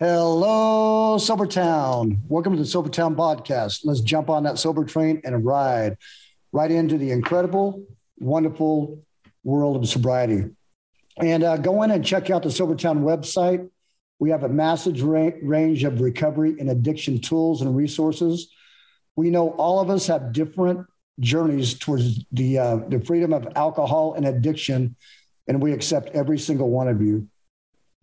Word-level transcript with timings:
Hello, 0.00 1.16
Sobertown. 1.16 2.20
Welcome 2.28 2.52
to 2.52 2.62
the 2.62 2.68
Sobertown 2.68 3.16
podcast. 3.16 3.80
Let's 3.82 4.00
jump 4.00 4.30
on 4.30 4.44
that 4.44 4.56
sober 4.56 4.84
train 4.84 5.20
and 5.24 5.44
ride 5.44 5.96
right 6.52 6.70
into 6.70 6.98
the 6.98 7.10
incredible, 7.10 7.84
wonderful 8.16 9.02
world 9.42 9.74
of 9.74 9.88
sobriety. 9.88 10.50
And 11.16 11.42
uh, 11.42 11.56
go 11.56 11.82
in 11.82 11.90
and 11.90 12.04
check 12.04 12.30
out 12.30 12.44
the 12.44 12.48
Sobertown 12.48 13.00
website. 13.00 13.68
We 14.20 14.30
have 14.30 14.44
a 14.44 14.48
massive 14.48 15.02
ra- 15.02 15.32
range 15.42 15.82
of 15.82 16.00
recovery 16.00 16.54
and 16.60 16.70
addiction 16.70 17.20
tools 17.20 17.60
and 17.62 17.74
resources. 17.74 18.52
We 19.16 19.30
know 19.30 19.48
all 19.50 19.80
of 19.80 19.90
us 19.90 20.06
have 20.06 20.32
different 20.32 20.86
journeys 21.18 21.76
towards 21.76 22.24
the 22.30 22.60
uh, 22.60 22.76
the 22.88 23.00
freedom 23.00 23.32
of 23.32 23.48
alcohol 23.56 24.14
and 24.14 24.26
addiction, 24.26 24.94
and 25.48 25.60
we 25.60 25.72
accept 25.72 26.10
every 26.10 26.38
single 26.38 26.70
one 26.70 26.86
of 26.86 27.02
you. 27.02 27.26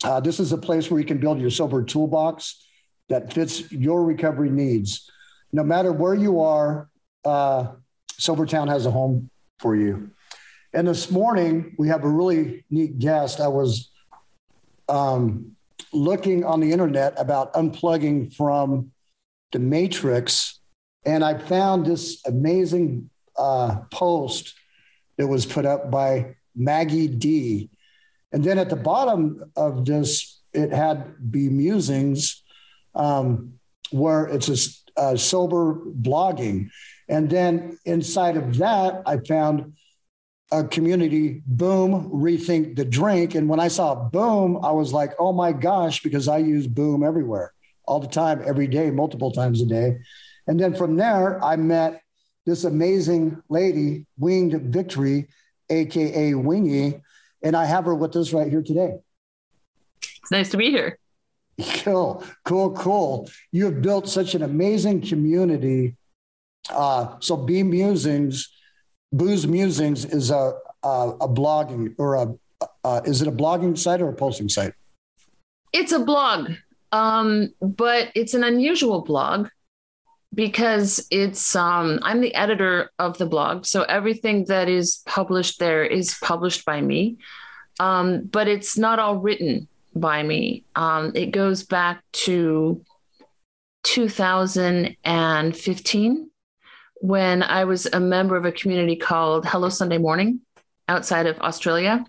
Uh, 0.03 0.19
this 0.19 0.39
is 0.39 0.51
a 0.51 0.57
place 0.57 0.91
where 0.91 0.99
you 0.99 1.05
can 1.05 1.19
build 1.19 1.39
your 1.39 1.49
sober 1.49 1.83
toolbox 1.83 2.63
that 3.09 3.33
fits 3.33 3.71
your 3.71 4.03
recovery 4.03 4.49
needs. 4.49 5.09
No 5.51 5.63
matter 5.63 5.91
where 5.91 6.15
you 6.15 6.41
are, 6.41 6.89
uh, 7.23 7.67
Sobertown 8.19 8.67
has 8.67 8.85
a 8.85 8.91
home 8.91 9.29
for 9.59 9.75
you. 9.75 10.11
And 10.73 10.87
this 10.87 11.09
morning, 11.09 11.75
we 11.77 11.87
have 11.87 12.03
a 12.03 12.09
really 12.09 12.65
neat 12.69 12.99
guest. 12.99 13.39
I 13.39 13.47
was 13.47 13.89
um, 14.89 15.55
looking 15.93 16.43
on 16.43 16.59
the 16.59 16.71
internet 16.71 17.13
about 17.17 17.53
unplugging 17.53 18.33
from 18.35 18.91
the 19.51 19.59
matrix, 19.59 20.59
and 21.05 21.23
I 21.23 21.37
found 21.37 21.85
this 21.85 22.21
amazing 22.25 23.09
uh, 23.37 23.77
post 23.91 24.53
that 25.17 25.27
was 25.27 25.45
put 25.45 25.65
up 25.65 25.89
by 25.89 26.35
Maggie 26.55 27.07
D. 27.07 27.69
And 28.35 28.43
then 28.43 28.59
at 28.59 28.69
the 28.69 28.75
bottom 28.75 29.49
of 29.55 29.85
this, 29.85 30.41
it 30.51 30.73
had 30.73 31.15
Bemusings, 31.31 32.41
um, 32.93 33.53
where 33.91 34.25
it's 34.25 34.49
a, 34.97 35.01
a 35.01 35.17
sober 35.17 35.79
blogging. 36.01 36.67
And 37.07 37.29
then 37.29 37.79
inside 37.85 38.35
of 38.35 38.57
that, 38.57 39.03
I 39.05 39.19
found 39.19 39.71
a 40.51 40.65
community 40.65 41.43
boom 41.47 42.11
rethink 42.11 42.75
the 42.75 42.85
drink 42.85 43.33
and 43.33 43.49
when 43.49 43.59
i 43.59 43.67
saw 43.67 43.95
boom 43.95 44.63
i 44.63 44.69
was 44.69 44.93
like 44.93 45.11
oh 45.17 45.33
my 45.33 45.51
gosh 45.51 46.03
because 46.03 46.27
i 46.27 46.37
use 46.37 46.67
boom 46.67 47.03
everywhere 47.03 47.51
all 47.85 47.99
the 47.99 48.07
time 48.07 48.43
every 48.45 48.67
day 48.67 48.91
multiple 48.91 49.31
times 49.31 49.59
a 49.59 49.65
day 49.65 49.97
and 50.45 50.59
then 50.59 50.71
from 50.75 50.95
there 50.95 51.43
i 51.43 51.55
met 51.55 51.99
this 52.45 52.63
amazing 52.63 53.41
lady 53.49 54.05
winged 54.19 54.71
victory 54.71 55.27
aka 55.71 56.35
wingy 56.35 57.01
and 57.45 57.55
i 57.55 57.63
have 57.63 57.85
her 57.85 57.95
with 57.95 58.15
us 58.17 58.33
right 58.33 58.49
here 58.49 58.61
today. 58.61 58.95
It's 60.01 60.31
nice 60.31 60.49
to 60.49 60.57
be 60.57 60.69
here. 60.69 60.97
Cool 61.85 62.21
cool 62.43 62.71
cool. 62.71 63.29
You 63.53 63.65
have 63.65 63.81
built 63.81 64.09
such 64.09 64.35
an 64.35 64.41
amazing 64.41 64.99
community. 65.01 65.95
Uh, 66.69 67.15
so 67.19 67.37
Bemusings 67.37 68.47
Booze 69.15 69.47
Musings 69.47 70.03
is 70.03 70.31
a, 70.31 70.53
a, 70.83 71.13
a 71.21 71.29
blogging 71.29 71.95
or 71.97 72.15
a, 72.15 72.33
uh, 72.83 73.01
is 73.05 73.21
it 73.21 73.29
a 73.29 73.31
blogging 73.31 73.77
site 73.77 74.01
or 74.01 74.09
a 74.09 74.13
posting 74.13 74.49
site? 74.49 74.73
It's 75.71 75.93
a 75.93 75.99
blog, 75.99 76.51
um, 76.91 77.53
but 77.61 78.11
it's 78.15 78.33
an 78.33 78.43
unusual 78.43 79.01
blog 79.01 79.47
because 80.35 81.07
it's 81.09 81.55
um, 81.55 81.97
I'm 82.03 82.21
the 82.21 82.35
editor 82.35 82.91
of 82.99 83.17
the 83.17 83.25
blog, 83.25 83.65
so 83.65 83.81
everything 83.83 84.45
that 84.45 84.69
is 84.69 85.01
published 85.05 85.59
there 85.59 85.83
is 85.83 86.15
published 86.21 86.65
by 86.65 86.81
me, 86.81 87.17
um, 87.79 88.25
but 88.25 88.47
it's 88.47 88.77
not 88.77 88.99
all 88.99 89.17
written 89.17 89.67
by 89.95 90.21
me. 90.21 90.65
Um, 90.75 91.13
it 91.15 91.31
goes 91.31 91.63
back 91.63 92.03
to 92.11 92.83
2015 93.83 96.29
when 97.01 97.43
I 97.43 97.65
was 97.65 97.85
a 97.85 97.99
member 97.99 98.35
of 98.35 98.45
a 98.45 98.51
community 98.51 98.95
called 98.95 99.45
Hello 99.45 99.69
Sunday 99.69 99.97
Morning 99.97 100.41
outside 100.87 101.27
of 101.27 101.39
Australia. 101.39 102.05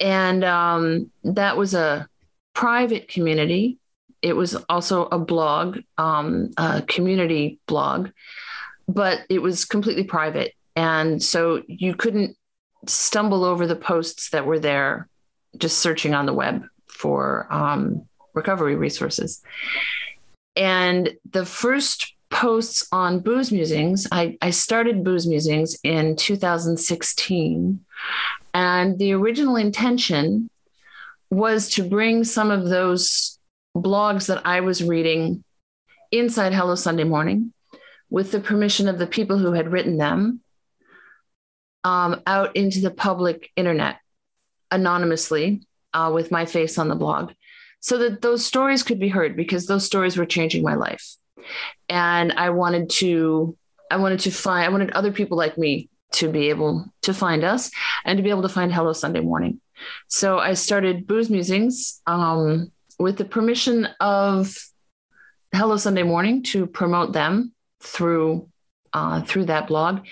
And 0.00 0.44
um, 0.44 1.10
that 1.24 1.56
was 1.56 1.74
a 1.74 2.08
private 2.54 3.08
community. 3.08 3.78
It 4.22 4.34
was 4.34 4.54
also 4.68 5.06
a 5.06 5.18
blog, 5.18 5.78
um, 5.98 6.50
a 6.56 6.82
community 6.82 7.58
blog, 7.66 8.10
but 8.88 9.20
it 9.28 9.40
was 9.40 9.64
completely 9.64 10.04
private. 10.04 10.54
And 10.76 11.22
so 11.22 11.62
you 11.66 11.94
couldn't 11.94 12.36
stumble 12.86 13.44
over 13.44 13.66
the 13.66 13.76
posts 13.76 14.30
that 14.30 14.46
were 14.46 14.58
there 14.58 15.08
just 15.58 15.78
searching 15.78 16.14
on 16.14 16.26
the 16.26 16.32
web 16.32 16.64
for 16.86 17.46
um, 17.50 18.06
recovery 18.34 18.76
resources. 18.76 19.42
And 20.56 21.10
the 21.30 21.44
first 21.44 22.14
posts 22.32 22.88
on 22.90 23.20
Booze 23.20 23.52
Musings. 23.52 24.08
I, 24.10 24.36
I 24.42 24.50
started 24.50 25.04
Booze 25.04 25.26
Musings 25.26 25.78
in 25.84 26.16
2016. 26.16 27.84
And 28.54 28.98
the 28.98 29.12
original 29.12 29.56
intention 29.56 30.50
was 31.30 31.68
to 31.70 31.88
bring 31.88 32.24
some 32.24 32.50
of 32.50 32.68
those 32.68 33.38
blogs 33.76 34.26
that 34.26 34.46
I 34.46 34.60
was 34.60 34.82
reading 34.82 35.44
inside 36.10 36.52
Hello 36.52 36.74
Sunday 36.74 37.04
Morning 37.04 37.52
with 38.10 38.30
the 38.30 38.40
permission 38.40 38.88
of 38.88 38.98
the 38.98 39.06
people 39.06 39.38
who 39.38 39.52
had 39.52 39.72
written 39.72 39.96
them 39.96 40.40
um, 41.84 42.22
out 42.26 42.54
into 42.54 42.80
the 42.80 42.90
public 42.90 43.50
internet 43.56 43.96
anonymously 44.70 45.62
uh, 45.94 46.10
with 46.12 46.30
my 46.30 46.44
face 46.44 46.78
on 46.78 46.88
the 46.88 46.94
blog 46.94 47.32
so 47.80 47.98
that 47.98 48.20
those 48.22 48.44
stories 48.44 48.82
could 48.82 49.00
be 49.00 49.08
heard 49.08 49.36
because 49.36 49.66
those 49.66 49.84
stories 49.84 50.16
were 50.16 50.26
changing 50.26 50.62
my 50.62 50.74
life 50.74 51.16
and 51.88 52.32
I 52.32 52.50
wanted 52.50 52.90
to 52.90 53.56
I 53.90 53.96
wanted 53.96 54.20
to 54.20 54.30
find 54.30 54.64
I 54.64 54.68
wanted 54.68 54.92
other 54.92 55.12
people 55.12 55.36
like 55.36 55.58
me 55.58 55.88
to 56.12 56.30
be 56.30 56.50
able 56.50 56.86
to 57.02 57.14
find 57.14 57.42
us 57.42 57.70
and 58.04 58.18
to 58.18 58.22
be 58.22 58.30
able 58.30 58.42
to 58.42 58.48
find 58.48 58.72
Hello 58.72 58.92
Sunday 58.92 59.20
Morning. 59.20 59.60
So 60.08 60.38
I 60.38 60.54
started 60.54 61.06
Booze 61.06 61.30
Musings 61.30 62.00
um, 62.06 62.70
with 63.02 63.18
the 63.18 63.24
permission 63.24 63.88
of 64.00 64.56
Hello 65.52 65.76
Sunday 65.76 66.04
Morning 66.04 66.42
to 66.44 66.66
promote 66.66 67.12
them 67.12 67.52
through 67.80 68.48
uh, 68.94 69.22
through 69.22 69.46
that 69.46 69.66
blog, 69.66 70.06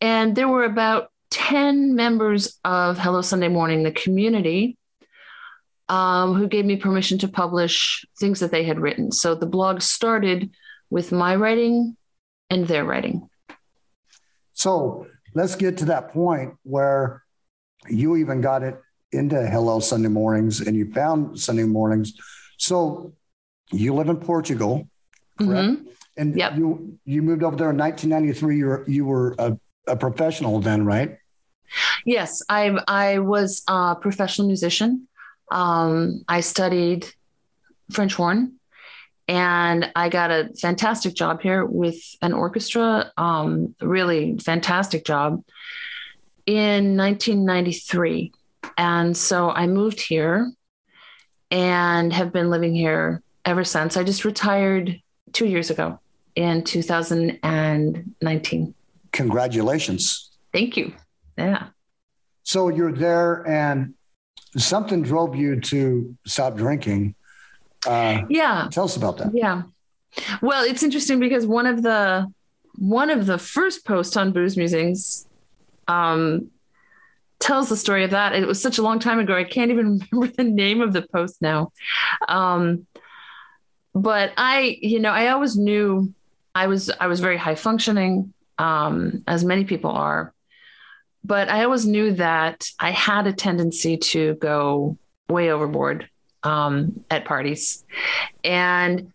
and 0.00 0.36
there 0.36 0.48
were 0.48 0.64
about 0.64 1.10
ten 1.30 1.94
members 1.94 2.58
of 2.64 2.98
Hello 2.98 3.22
Sunday 3.22 3.48
Morning, 3.48 3.82
the 3.82 3.92
community, 3.92 4.76
um, 5.88 6.34
who 6.34 6.46
gave 6.46 6.64
me 6.64 6.76
permission 6.76 7.18
to 7.18 7.28
publish 7.28 8.04
things 8.18 8.40
that 8.40 8.50
they 8.50 8.64
had 8.64 8.78
written. 8.78 9.10
So 9.10 9.34
the 9.34 9.46
blog 9.46 9.80
started 9.80 10.50
with 10.90 11.12
my 11.12 11.36
writing 11.36 11.96
and 12.50 12.68
their 12.68 12.84
writing. 12.84 13.28
So 14.52 15.06
let's 15.34 15.56
get 15.56 15.78
to 15.78 15.86
that 15.86 16.12
point 16.12 16.54
where 16.62 17.24
you 17.88 18.16
even 18.16 18.40
got 18.40 18.62
it 18.62 18.80
into 19.14 19.46
Hello 19.46 19.80
Sunday 19.80 20.08
Mornings 20.08 20.60
and 20.60 20.76
you 20.76 20.92
found 20.92 21.38
Sunday 21.38 21.64
Mornings. 21.64 22.14
So 22.58 23.12
you 23.72 23.94
live 23.94 24.08
in 24.08 24.16
Portugal, 24.16 24.88
correct? 25.38 25.68
Mm-hmm. 25.68 25.88
And 26.16 26.36
yep. 26.36 26.56
you 26.56 26.98
you 27.04 27.22
moved 27.22 27.42
over 27.42 27.56
there 27.56 27.70
in 27.70 27.76
1993. 27.76 28.56
You 28.56 28.66
were 28.66 28.84
you 28.86 29.04
were 29.04 29.34
a, 29.38 29.58
a 29.88 29.96
professional 29.96 30.60
then, 30.60 30.84
right? 30.84 31.18
Yes, 32.04 32.42
I 32.48 32.78
I 32.86 33.18
was 33.18 33.62
a 33.66 33.96
professional 33.96 34.46
musician. 34.46 35.08
Um, 35.50 36.24
I 36.28 36.40
studied 36.40 37.06
French 37.90 38.14
horn 38.14 38.54
and 39.26 39.90
I 39.96 40.08
got 40.08 40.30
a 40.30 40.50
fantastic 40.60 41.14
job 41.14 41.40
here 41.40 41.64
with 41.64 41.98
an 42.20 42.32
orchestra, 42.32 43.10
um, 43.16 43.74
really 43.80 44.38
fantastic 44.38 45.04
job 45.04 45.42
in 46.46 46.96
1993. 46.96 48.32
And 48.76 49.16
so 49.16 49.50
I 49.50 49.66
moved 49.66 50.00
here 50.00 50.52
and 51.50 52.12
have 52.12 52.32
been 52.32 52.50
living 52.50 52.74
here 52.74 53.22
ever 53.44 53.64
since. 53.64 53.96
I 53.96 54.04
just 54.04 54.24
retired 54.24 55.00
two 55.32 55.46
years 55.46 55.70
ago 55.70 55.98
in 56.34 56.64
2019. 56.64 58.74
Congratulations. 59.12 60.30
Thank 60.52 60.76
you. 60.76 60.92
Yeah. 61.38 61.68
So 62.42 62.68
you're 62.68 62.92
there 62.92 63.48
and 63.48 63.94
something 64.56 65.02
drove 65.02 65.34
you 65.34 65.58
to 65.60 66.14
stop 66.26 66.56
drinking 66.56 67.14
uh, 67.86 68.22
yeah. 68.28 68.68
Tell 68.70 68.84
us 68.84 68.96
about 68.96 69.18
that. 69.18 69.30
Yeah. 69.34 69.62
Well, 70.40 70.64
it's 70.64 70.82
interesting 70.82 71.20
because 71.20 71.46
one 71.46 71.66
of 71.66 71.82
the 71.82 72.32
one 72.76 73.10
of 73.10 73.26
the 73.26 73.38
first 73.38 73.84
posts 73.84 74.16
on 74.16 74.32
Booze 74.32 74.56
Musings 74.56 75.26
um, 75.86 76.50
tells 77.38 77.68
the 77.68 77.76
story 77.76 78.04
of 78.04 78.10
that. 78.10 78.34
It 78.34 78.46
was 78.46 78.60
such 78.60 78.78
a 78.78 78.82
long 78.82 78.98
time 78.98 79.18
ago. 79.18 79.36
I 79.36 79.44
can't 79.44 79.70
even 79.70 80.00
remember 80.12 80.34
the 80.36 80.44
name 80.44 80.80
of 80.80 80.92
the 80.92 81.02
post 81.02 81.40
now. 81.42 81.72
Um, 82.28 82.86
but 83.94 84.32
I, 84.36 84.78
you 84.80 84.98
know, 84.98 85.10
I 85.10 85.28
always 85.28 85.56
knew 85.56 86.12
I 86.54 86.66
was 86.66 86.90
I 87.00 87.06
was 87.06 87.20
very 87.20 87.36
high 87.36 87.54
functioning, 87.54 88.32
um, 88.58 89.22
as 89.26 89.44
many 89.44 89.64
people 89.64 89.90
are. 89.90 90.32
But 91.24 91.48
I 91.48 91.64
always 91.64 91.86
knew 91.86 92.12
that 92.14 92.68
I 92.78 92.90
had 92.90 93.26
a 93.26 93.32
tendency 93.32 93.96
to 93.96 94.34
go 94.34 94.98
way 95.28 95.50
overboard 95.50 96.08
um, 96.42 97.02
at 97.10 97.24
parties. 97.24 97.84
And 98.42 99.12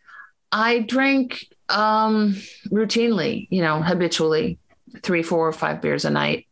I 0.51 0.79
drank 0.79 1.45
um, 1.69 2.35
routinely, 2.67 3.47
you 3.51 3.61
know, 3.61 3.81
habitually, 3.81 4.57
three, 5.03 5.21
four, 5.21 5.47
or 5.47 5.53
five 5.53 5.81
beers 5.81 6.03
a 6.03 6.09
night 6.09 6.47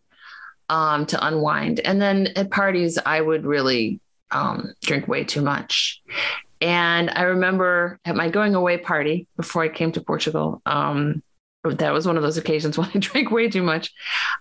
um, 0.69 1.05
to 1.07 1.25
unwind. 1.25 1.79
And 1.81 2.01
then 2.01 2.27
at 2.35 2.51
parties, 2.51 2.97
I 3.05 3.21
would 3.21 3.45
really 3.45 3.99
um, 4.31 4.73
drink 4.81 5.07
way 5.07 5.23
too 5.23 5.41
much. 5.41 6.01
And 6.59 7.09
I 7.11 7.23
remember 7.23 7.99
at 8.03 8.15
my 8.15 8.29
going 8.29 8.55
away 8.55 8.77
party 8.77 9.27
before 9.37 9.63
I 9.63 9.69
came 9.69 9.91
to 9.93 10.01
Portugal, 10.01 10.61
um, 10.65 11.21
that 11.63 11.93
was 11.93 12.07
one 12.07 12.17
of 12.17 12.23
those 12.23 12.37
occasions 12.37 12.77
when 12.77 12.89
I 12.93 12.99
drank 12.99 13.31
way 13.31 13.49
too 13.49 13.63
much. 13.63 13.91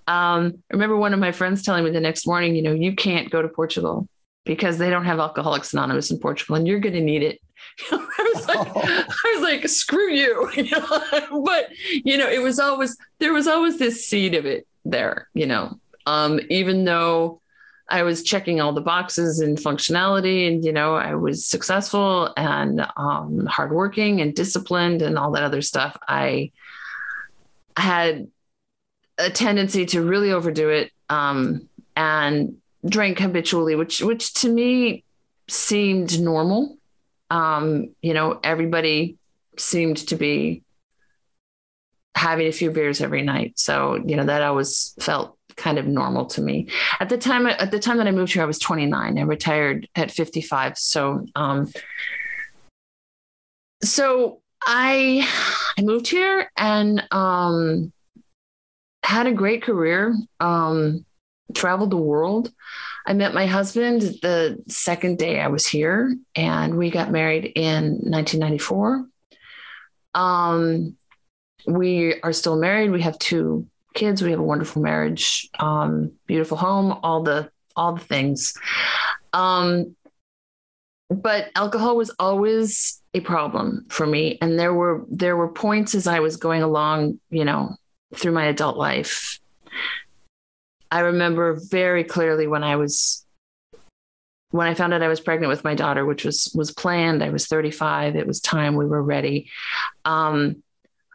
Um, 0.07 0.63
I 0.71 0.75
remember 0.75 0.97
one 0.97 1.13
of 1.13 1.21
my 1.21 1.33
friends 1.33 1.63
telling 1.63 1.85
me 1.85 1.91
the 1.91 2.01
next 2.01 2.27
morning, 2.27 2.55
you 2.57 2.63
know, 2.63 2.73
you 2.73 2.95
can't 2.95 3.31
go 3.31 3.43
to 3.43 3.49
Portugal 3.49 4.09
because 4.45 4.79
they 4.79 4.91
don't 4.91 5.05
have 5.05 5.19
Alcoholics 5.19 5.73
Anonymous 5.73 6.11
in 6.11 6.19
Portugal 6.19 6.55
and 6.55 6.67
you're 6.67 6.81
going 6.81 6.95
to 6.95 7.01
need 7.01 7.23
it. 7.23 7.41
I, 7.91 8.33
was 8.35 8.47
like, 8.47 8.69
I 8.77 9.35
was 9.35 9.43
like, 9.43 9.69
screw 9.69 10.11
you 10.11 10.51
but, 11.45 11.69
you 12.05 12.17
know, 12.17 12.29
it 12.29 12.41
was 12.41 12.59
always, 12.59 12.97
there 13.19 13.33
was 13.33 13.47
always 13.47 13.79
this 13.79 14.07
seed 14.07 14.35
of 14.35 14.47
it 14.47 14.67
there, 14.85 15.29
you 15.35 15.47
know, 15.47 15.79
um, 16.07 16.41
even 16.49 16.85
though 16.85 17.41
I 17.89 18.03
was 18.03 18.23
checking 18.23 18.61
all 18.61 18.73
the 18.73 18.81
boxes 18.81 19.41
in 19.41 19.55
functionality 19.57 20.49
and, 20.49 20.65
you 20.65 20.73
know, 20.73 20.95
I 20.95 21.15
was 21.15 21.45
successful 21.45 22.33
and 22.37 22.85
um, 22.97 23.47
hardworking 23.47 24.21
and 24.21 24.35
disciplined 24.35 25.03
and 25.03 25.17
all 25.19 25.31
that 25.33 25.45
other 25.45 25.63
stuff. 25.63 25.97
I 26.09 26.51
had 27.77 28.29
a 29.19 29.31
tendency 29.31 29.87
to 29.87 30.03
really 30.03 30.33
overdo 30.33 30.69
it 30.69 30.91
um, 31.09 31.69
and 31.95 32.57
drink 32.85 33.21
habitually, 33.21 33.77
which, 33.77 34.01
which 34.01 34.35
to 34.35 34.49
me 34.49 35.05
seemed 35.49 36.21
normal. 36.21 36.77
Um, 37.31 37.95
you 38.03 38.15
know, 38.15 38.41
everybody 38.43 39.17
seemed 39.59 39.99
to 40.09 40.17
be 40.17 40.63
having 42.17 42.49
a 42.49 42.53
few 42.53 42.71
beers 42.71 43.01
every 43.01 43.23
night. 43.23 43.59
So, 43.59 43.95
you 43.95 44.17
know, 44.17 44.25
that 44.25 44.43
always 44.43 44.95
felt 44.99 45.36
kind 45.57 45.79
of 45.79 45.87
normal 45.87 46.27
to 46.27 46.41
me. 46.41 46.69
At 47.01 47.09
the 47.09 47.19
time, 47.19 47.47
at 47.47 47.71
the 47.71 47.79
time 47.79 47.99
that 47.99 48.07
I 48.07 48.13
moved 48.13 48.33
here, 48.33 48.43
I 48.43 48.47
was 48.47 48.59
29. 48.59 49.19
I 49.19 49.23
retired 49.23 49.89
at 49.95 50.11
55. 50.11 50.79
So, 50.79 51.27
um, 51.35 51.73
so 53.83 54.41
I, 54.65 55.29
I 55.79 55.83
moved 55.83 56.09
here 56.09 56.51
and 56.57 57.03
um, 57.11 57.93
had 59.03 59.27
a 59.27 59.33
great 59.33 59.63
career. 59.63 60.15
Um, 60.41 61.05
traveled 61.55 61.91
the 61.91 61.97
world. 61.97 62.53
I 63.07 63.13
met 63.13 63.35
my 63.35 63.47
husband 63.47 64.03
the 64.03 64.63
second 64.69 65.19
day 65.19 65.41
I 65.41 65.47
was 65.47 65.67
here, 65.67 66.17
and 66.35 66.77
we 66.77 66.91
got 66.91 67.13
married 67.13 67.45
in 67.55 68.01
1994. 68.03 69.07
Um, 70.15 70.97
we 71.67 72.21
are 72.21 72.33
still 72.33 72.57
married. 72.57 72.91
We 72.91 73.03
have 73.03 73.19
two 73.19 73.69
kids. 73.97 74.23
We 74.23 74.31
have 74.31 74.39
a 74.39 74.45
wonderful 74.45 74.81
marriage, 74.83 75.49
um, 75.59 76.13
beautiful 76.27 76.57
home, 76.57 76.99
all 77.03 77.23
the 77.23 77.51
all 77.75 77.95
the 77.95 78.05
things. 78.05 78.55
Um, 79.33 79.97
but 81.11 81.51
alcohol 81.55 81.97
was 81.97 82.11
always 82.19 83.03
a 83.15 83.21
problem 83.21 83.87
for 83.89 84.07
me, 84.07 84.39
and 84.41 84.59
there 84.59 84.75
were 84.75 85.05
there 85.11 85.37
were 85.37 85.49
points 85.49 85.95
as 85.95 86.07
I 86.07 86.21
was 86.21 86.37
going 86.37 86.63
along, 86.63 87.19
you 87.31 87.45
know, 87.45 87.77
through 88.15 88.33
my 88.33 88.47
adult 88.47 88.77
life. 88.77 89.41
I 90.91 91.01
remember 91.01 91.59
very 91.71 92.05
clearly 92.05 92.47
when 92.47 92.63
I 92.63 92.77
was 92.77 93.27
when 94.51 94.67
I 94.67 94.75
found 94.75 94.95
out 94.95 95.03
I 95.03 95.09
was 95.09 95.21
pregnant 95.21 95.51
with 95.51 95.65
my 95.65 95.75
daughter, 95.75 96.05
which 96.05 96.25
was 96.25 96.53
was 96.55 96.73
planned. 96.73 97.23
I 97.23 97.31
was 97.31 97.47
35. 97.47 98.17
It 98.17 98.27
was 98.27 98.41
time. 98.41 98.77
We 98.77 98.87
were 98.87 99.03
ready. 99.03 99.51
Um, 100.05 100.63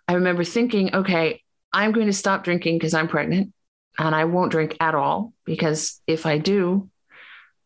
I 0.08 0.14
remember 0.14 0.44
thinking, 0.44 0.94
okay, 0.94 1.42
I'm 1.74 1.92
going 1.92 2.08
to 2.08 2.14
stop 2.14 2.44
drinking 2.44 2.78
because 2.78 2.94
I'm 2.94 3.08
pregnant 3.08 3.54
and 3.98 4.16
I 4.16 4.26
won't 4.26 4.52
drink 4.52 4.76
at 4.80 4.96
all 4.96 5.34
because 5.46 6.02
if 6.08 6.26
I 6.26 6.38
do, 6.38 6.90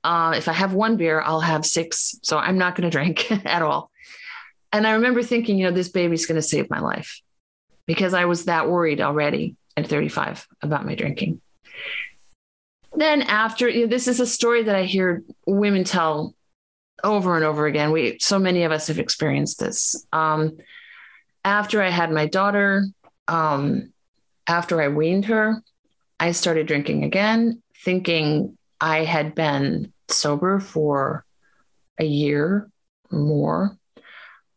uh, 0.04 0.34
if 0.38 0.48
I 0.48 0.54
have 0.54 0.74
one 0.74 0.98
beer, 0.98 1.22
I'll 1.22 1.40
have 1.40 1.66
six. 1.66 2.19
So 2.22 2.38
I'm 2.38 2.57
not 2.57 2.75
going 2.75 2.90
to 2.90 2.96
drink 2.96 3.31
at 3.46 3.62
all. 3.62 3.92
And 4.72 4.86
I 4.86 4.92
remember 4.92 5.24
thinking, 5.24 5.57
you 5.57 5.66
know, 5.66 5.72
this 5.72 5.90
baby's 5.90 6.25
going 6.25 6.36
to 6.36 6.42
save 6.42 6.69
my 6.69 6.80
life 6.80 7.22
because 7.86 8.13
I 8.13 8.25
was 8.25 8.46
that 8.46 8.69
worried 8.69 9.02
already 9.02 9.56
at 9.78 9.88
35 9.88 10.48
about 10.62 10.86
my 10.86 10.96
drinking. 10.96 11.42
Then 12.94 13.24
after, 13.24 13.68
you 13.68 13.81
know, 13.81 13.88
this 13.88 14.07
is 14.07 14.19
a 14.19 14.28
story 14.28 14.63
that 14.63 14.75
I 14.75 14.84
hear 14.84 15.24
women 15.46 15.84
tell 15.84 16.36
over 17.04 17.36
and 17.36 17.44
over 17.44 17.66
again. 17.66 17.92
We, 17.92 18.18
so 18.19 18.40
many 18.40 18.63
of 18.63 18.72
us 18.72 18.88
have 18.88 19.00
experienced 19.00 19.60
this. 19.60 20.06
Um, 20.13 20.57
after 21.44 21.81
I 21.81 21.90
had 21.90 22.12
my 22.12 22.25
daughter, 22.25 22.86
um, 23.28 23.94
after 24.47 24.81
I 24.81 24.88
weaned 24.88 25.25
her, 25.25 25.62
I 26.19 26.31
started 26.31 26.68
drinking 26.68 27.03
again, 27.03 27.62
thinking 27.83 28.57
I 28.80 29.03
had 29.03 29.36
been 29.36 29.94
sober 30.07 30.59
for 30.59 31.25
a 32.00 32.06
year 32.06 32.69
more. 33.12 33.77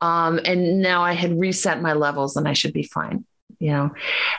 Um, 0.00 0.38
and 0.44 0.80
now 0.80 1.02
I 1.02 1.12
had 1.12 1.38
reset 1.38 1.82
my 1.82 1.94
levels 1.94 2.36
and 2.36 2.46
I 2.46 2.52
should 2.52 2.72
be 2.72 2.84
fine, 2.84 3.24
you 3.58 3.70
know. 3.70 3.90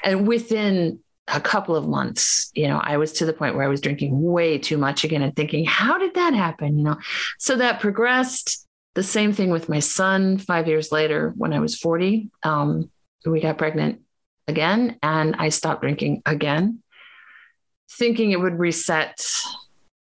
And 0.04 0.28
within 0.28 1.00
a 1.28 1.42
couple 1.42 1.76
of 1.76 1.88
months, 1.88 2.52
you 2.56 2.68
know, 2.68 2.80
I 2.82 2.98
was 2.98 3.14
to 3.14 3.26
the 3.26 3.34
point 3.34 3.56
where 3.56 3.66
I 3.66 3.70
was 3.70 3.82
drinking 3.82 4.22
way 4.22 4.58
too 4.58 4.78
much 4.78 5.04
again 5.04 5.22
and 5.22 5.36
thinking, 5.36 5.66
how 5.66 5.98
did 5.98 6.16
that 6.16 6.34
happen? 6.34 6.78
You 6.78 6.86
know, 6.86 6.98
so 7.38 7.58
that 7.58 7.80
progressed. 7.80 8.66
The 8.96 9.04
same 9.04 9.34
thing 9.34 9.50
with 9.50 9.70
my 9.70 9.80
son 9.80 10.40
five 10.40 10.68
years 10.68 10.92
later 10.92 11.32
when 11.38 11.54
I 11.54 11.60
was 11.60 11.78
40. 11.78 12.30
Um, 12.44 12.90
we 13.26 13.40
got 13.40 13.58
pregnant 13.58 14.02
again 14.50 14.98
and 15.02 15.36
I 15.38 15.50
stopped 15.50 15.82
drinking 15.82 16.24
again, 16.26 16.84
thinking 17.92 18.32
it 18.32 18.40
would 18.40 18.60
reset 18.60 19.26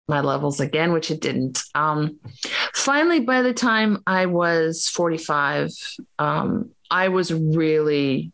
my 0.08 0.20
levels 0.22 0.58
again, 0.58 0.92
which 0.92 1.10
it 1.10 1.20
didn't. 1.20 1.62
Um, 1.74 2.18
finally, 2.74 3.20
by 3.20 3.42
the 3.42 3.52
time 3.52 4.02
I 4.06 4.26
was 4.26 4.88
45, 4.88 5.70
um, 6.18 6.70
I 6.90 7.08
was 7.08 7.32
really 7.32 8.32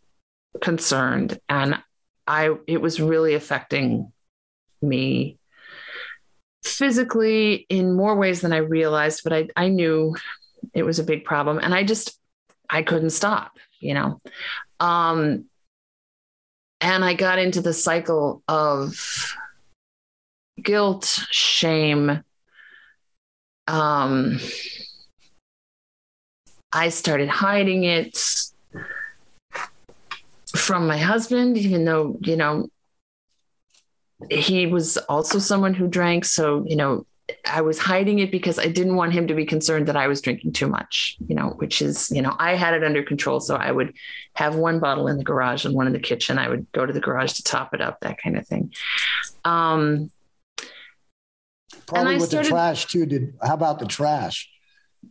concerned 0.62 1.38
and 1.49 1.82
I 2.26 2.55
it 2.66 2.81
was 2.81 3.00
really 3.00 3.34
affecting 3.34 4.12
me 4.81 5.37
physically 6.62 7.66
in 7.69 7.93
more 7.93 8.16
ways 8.16 8.40
than 8.40 8.52
I 8.52 8.58
realized, 8.58 9.22
but 9.25 9.32
I, 9.32 9.49
I 9.56 9.69
knew 9.69 10.16
it 10.72 10.84
was 10.84 10.99
a 10.99 11.05
big 11.05 11.25
problem 11.25 11.58
and 11.58 11.75
I 11.75 11.84
just 11.84 12.19
I 12.70 12.83
couldn't 12.83 13.11
stop, 13.11 13.59
you 13.80 13.94
know. 13.94 14.21
Um, 14.80 15.47
and 16.85 17.03
I 17.03 17.14
got 17.14 17.38
into 17.38 17.62
the 17.62 17.73
cycle 17.73 18.43
of 18.47 19.35
guilt, 20.62 21.19
shame. 21.31 22.23
Um, 23.67 24.38
I 26.71 26.91
started 26.91 27.31
hiding 27.31 27.85
it 27.85 28.19
from 30.55 30.87
my 30.87 30.99
husband, 30.99 31.57
even 31.57 31.87
though, 31.87 32.19
you 32.21 32.37
know, 32.37 32.69
he 34.31 34.67
was 34.67 34.99
also 34.99 35.38
someone 35.38 35.73
who 35.73 35.88
drank. 35.88 36.26
So, 36.26 36.67
you 36.67 36.76
know, 36.76 37.07
I 37.47 37.62
was 37.62 37.78
hiding 37.78 38.19
it 38.19 38.31
because 38.31 38.59
I 38.59 38.66
didn't 38.66 38.97
want 38.97 39.14
him 39.14 39.26
to 39.28 39.35
be 39.35 39.47
concerned 39.47 39.88
that 39.88 39.97
I 39.97 40.09
was 40.09 40.21
drinking 40.21 40.52
too 40.52 40.66
much, 40.66 41.16
you 41.26 41.35
know, 41.35 41.50
which 41.57 41.81
is, 41.81 42.11
you 42.11 42.21
know, 42.21 42.37
I 42.38 42.54
had 42.54 42.75
it 42.75 42.85
under 42.85 43.02
control. 43.02 43.40
So 43.40 43.57
I 43.57 43.73
would 43.73 43.95
have 44.35 44.57
one 44.57 44.78
bottle 44.78 45.09
in 45.09 45.16
the 45.16 45.25
garage 45.25 45.64
and 45.64 45.75
one 45.75 45.87
in 45.87 45.95
the 45.95 46.00
kitchen. 46.00 46.38
I 46.38 46.49
would 46.49 46.71
go 46.73 46.85
to 46.85 46.93
the 46.93 47.00
garage 47.00 47.33
to 47.35 47.43
top 47.43 47.73
it 47.73 47.81
up, 47.81 48.00
that 48.00 48.21
kind 48.23 48.37
of 48.37 48.47
thing. 48.47 48.75
Um, 49.45 50.11
Probably 51.87 52.16
with 52.16 52.28
started, 52.28 52.47
the 52.47 52.50
trash 52.50 52.87
too. 52.87 53.07
Did 53.07 53.35
how 53.43 53.54
about 53.54 53.78
the 53.78 53.87
trash? 53.87 54.50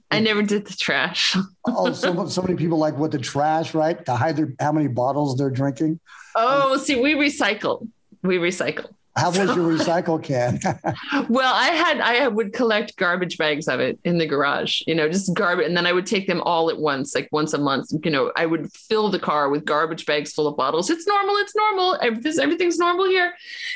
I 0.09 0.19
never 0.19 0.41
did 0.41 0.65
the 0.65 0.73
trash. 0.73 1.35
oh, 1.67 1.91
so, 1.93 2.27
so 2.27 2.41
many 2.41 2.55
people 2.55 2.77
like 2.77 2.97
with 2.97 3.11
the 3.11 3.19
trash, 3.19 3.73
right? 3.73 4.03
To 4.05 4.15
hide 4.15 4.37
their 4.37 4.53
how 4.59 4.71
many 4.71 4.87
bottles 4.87 5.37
they're 5.37 5.49
drinking. 5.49 5.99
Oh, 6.35 6.73
um, 6.73 6.79
see, 6.79 6.99
we 6.99 7.13
recycle. 7.13 7.87
We 8.21 8.37
recycle. 8.37 8.91
How 9.15 9.27
was 9.29 9.37
your 9.37 9.47
recycle 9.77 10.21
can? 10.21 10.59
well, 11.29 11.53
I 11.53 11.67
had 11.67 11.99
I 12.01 12.27
would 12.27 12.53
collect 12.53 12.95
garbage 12.97 13.37
bags 13.37 13.67
of 13.67 13.79
it 13.79 13.99
in 14.03 14.17
the 14.17 14.25
garage, 14.25 14.81
you 14.87 14.95
know, 14.95 15.07
just 15.07 15.33
garbage, 15.33 15.67
and 15.67 15.77
then 15.77 15.85
I 15.85 15.93
would 15.93 16.05
take 16.05 16.27
them 16.27 16.41
all 16.41 16.69
at 16.69 16.77
once, 16.77 17.13
like 17.13 17.29
once 17.31 17.53
a 17.53 17.59
month. 17.59 17.89
You 18.03 18.11
know, 18.11 18.31
I 18.35 18.45
would 18.45 18.71
fill 18.73 19.09
the 19.09 19.19
car 19.19 19.49
with 19.49 19.65
garbage 19.65 20.05
bags 20.05 20.33
full 20.33 20.47
of 20.47 20.57
bottles. 20.57 20.89
It's 20.89 21.07
normal. 21.07 21.35
It's 21.37 21.55
normal. 21.55 21.97
Everything's, 22.01 22.39
everything's 22.39 22.77
normal 22.79 23.05
here. 23.05 23.33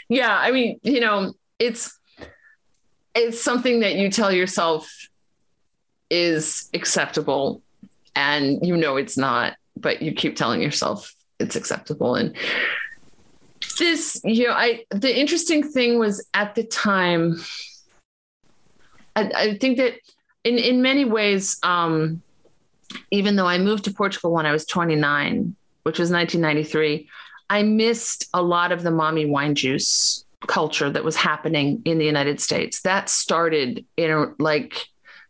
Yeah, 0.10 0.36
I 0.36 0.51
mean, 0.51 0.79
you 0.82 1.00
know, 1.00 1.34
it's 1.60 1.98
it's 3.13 3.41
something 3.41 3.82
that 3.82 3.96
you 3.96 4.10
tell 4.10 4.32
yourself 4.32 4.91
is 6.10 6.70
acceptable, 6.74 7.62
and 8.15 8.65
you 8.65 8.75
know 8.75 8.98
it's 8.98 9.17
not, 9.17 9.56
but 9.75 10.01
you 10.01 10.13
keep 10.13 10.36
telling 10.36 10.63
yourself 10.63 11.13
it's 11.39 11.56
acceptable, 11.56 12.15
and 12.15 12.36
this, 13.77 14.22
you 14.24 14.48
know, 14.48 14.53
I 14.53 14.84
the 14.89 15.17
interesting 15.17 15.63
thing 15.63 16.00
was 16.00 16.25
at 16.34 16.55
the 16.55 16.63
time, 16.63 17.41
I, 19.15 19.31
I 19.36 19.57
think 19.57 19.77
that 19.77 19.93
in 20.43 20.57
in 20.57 20.81
many 20.81 21.05
ways, 21.05 21.57
um, 21.63 22.22
even 23.12 23.36
though 23.36 23.48
I 23.48 23.57
moved 23.57 23.86
to 23.86 23.93
Portugal 23.93 24.31
when 24.31 24.46
I 24.46 24.51
was 24.51 24.65
29, 24.65 25.55
which 25.84 26.00
was 26.00 26.12
1993, 26.12 27.10
I 27.50 27.63
missed 27.63 28.27
a 28.34 28.41
lot 28.41 28.72
of 28.72 28.84
the 28.84 28.91
mommy 28.91 29.25
wine 29.25 29.55
juice 29.55 30.25
culture 30.46 30.89
that 30.89 31.03
was 31.03 31.15
happening 31.15 31.81
in 31.86 31.98
the 31.98 32.05
United 32.05 32.39
States. 32.39 32.81
That 32.81 33.10
started 33.10 33.86
in 33.98 34.36
like 34.39 34.88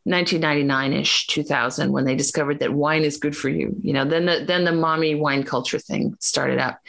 1999ish 0.07 1.27
2000 1.27 1.91
when 1.91 2.05
they 2.05 2.15
discovered 2.15 2.59
that 2.59 2.73
wine 2.73 3.03
is 3.03 3.17
good 3.17 3.35
for 3.35 3.49
you 3.49 3.75
you 3.81 3.91
know 3.91 4.05
then 4.05 4.25
the 4.25 4.43
then 4.47 4.63
the 4.63 4.71
mommy 4.71 5.15
wine 5.15 5.43
culture 5.43 5.79
thing 5.79 6.15
started 6.19 6.59
up. 6.59 6.79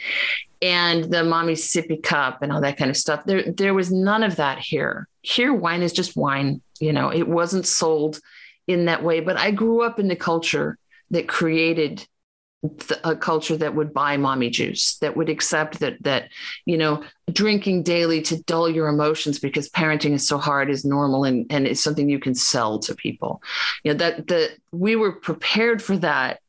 And 0.61 1.05
the 1.05 1.23
mommy 1.23 1.53
sippy 1.53 2.03
cup 2.03 2.41
and 2.41 2.51
all 2.51 2.59
that 2.59 2.75
kind 2.75 2.91
of 2.91 2.97
stuff. 2.97 3.23
There 3.25 3.43
there 3.43 3.73
was 3.73 3.93
none 3.93 4.23
of 4.23 4.35
that 4.35 4.59
here. 4.59 5.07
Here 5.21 5.53
wine 5.53 5.81
is 5.81 5.93
just 5.93 6.17
wine 6.17 6.61
you 6.79 6.93
know 6.93 7.09
it 7.11 7.27
wasn't 7.27 7.65
sold 7.65 8.19
in 8.67 8.85
that 8.85 9.03
way. 9.03 9.19
But 9.19 9.37
i 9.37 9.51
grew 9.51 9.83
up 9.83 9.99
in 9.99 10.07
the 10.07 10.15
culture 10.15 10.77
that 11.11 11.27
created 11.27 12.05
a 13.05 13.15
culture 13.15 13.55
that 13.55 13.73
would 13.73 13.93
buy 13.93 14.17
mommy 14.17 14.49
juice 14.49 14.97
that 14.97 15.15
would 15.15 15.29
accept 15.29 15.79
that 15.79 16.01
that 16.03 16.29
you 16.65 16.77
know 16.77 17.01
drinking 17.31 17.83
daily 17.83 18.21
to 18.21 18.41
dull 18.43 18.67
your 18.69 18.89
emotions 18.89 19.39
because 19.39 19.69
parenting 19.69 20.11
is 20.11 20.27
so 20.27 20.37
hard 20.37 20.69
is 20.69 20.83
normal 20.83 21.23
and 21.23 21.45
and 21.49 21.65
it's 21.65 21.81
something 21.81 22.09
you 22.09 22.19
can 22.19 22.35
sell 22.35 22.77
to 22.79 22.93
people. 22.95 23.41
You 23.83 23.93
know 23.93 23.97
that 23.99 24.27
that 24.27 24.57
we 24.73 24.97
were 24.97 25.13
prepared 25.13 25.81
for 25.81 25.97
that 25.99 26.41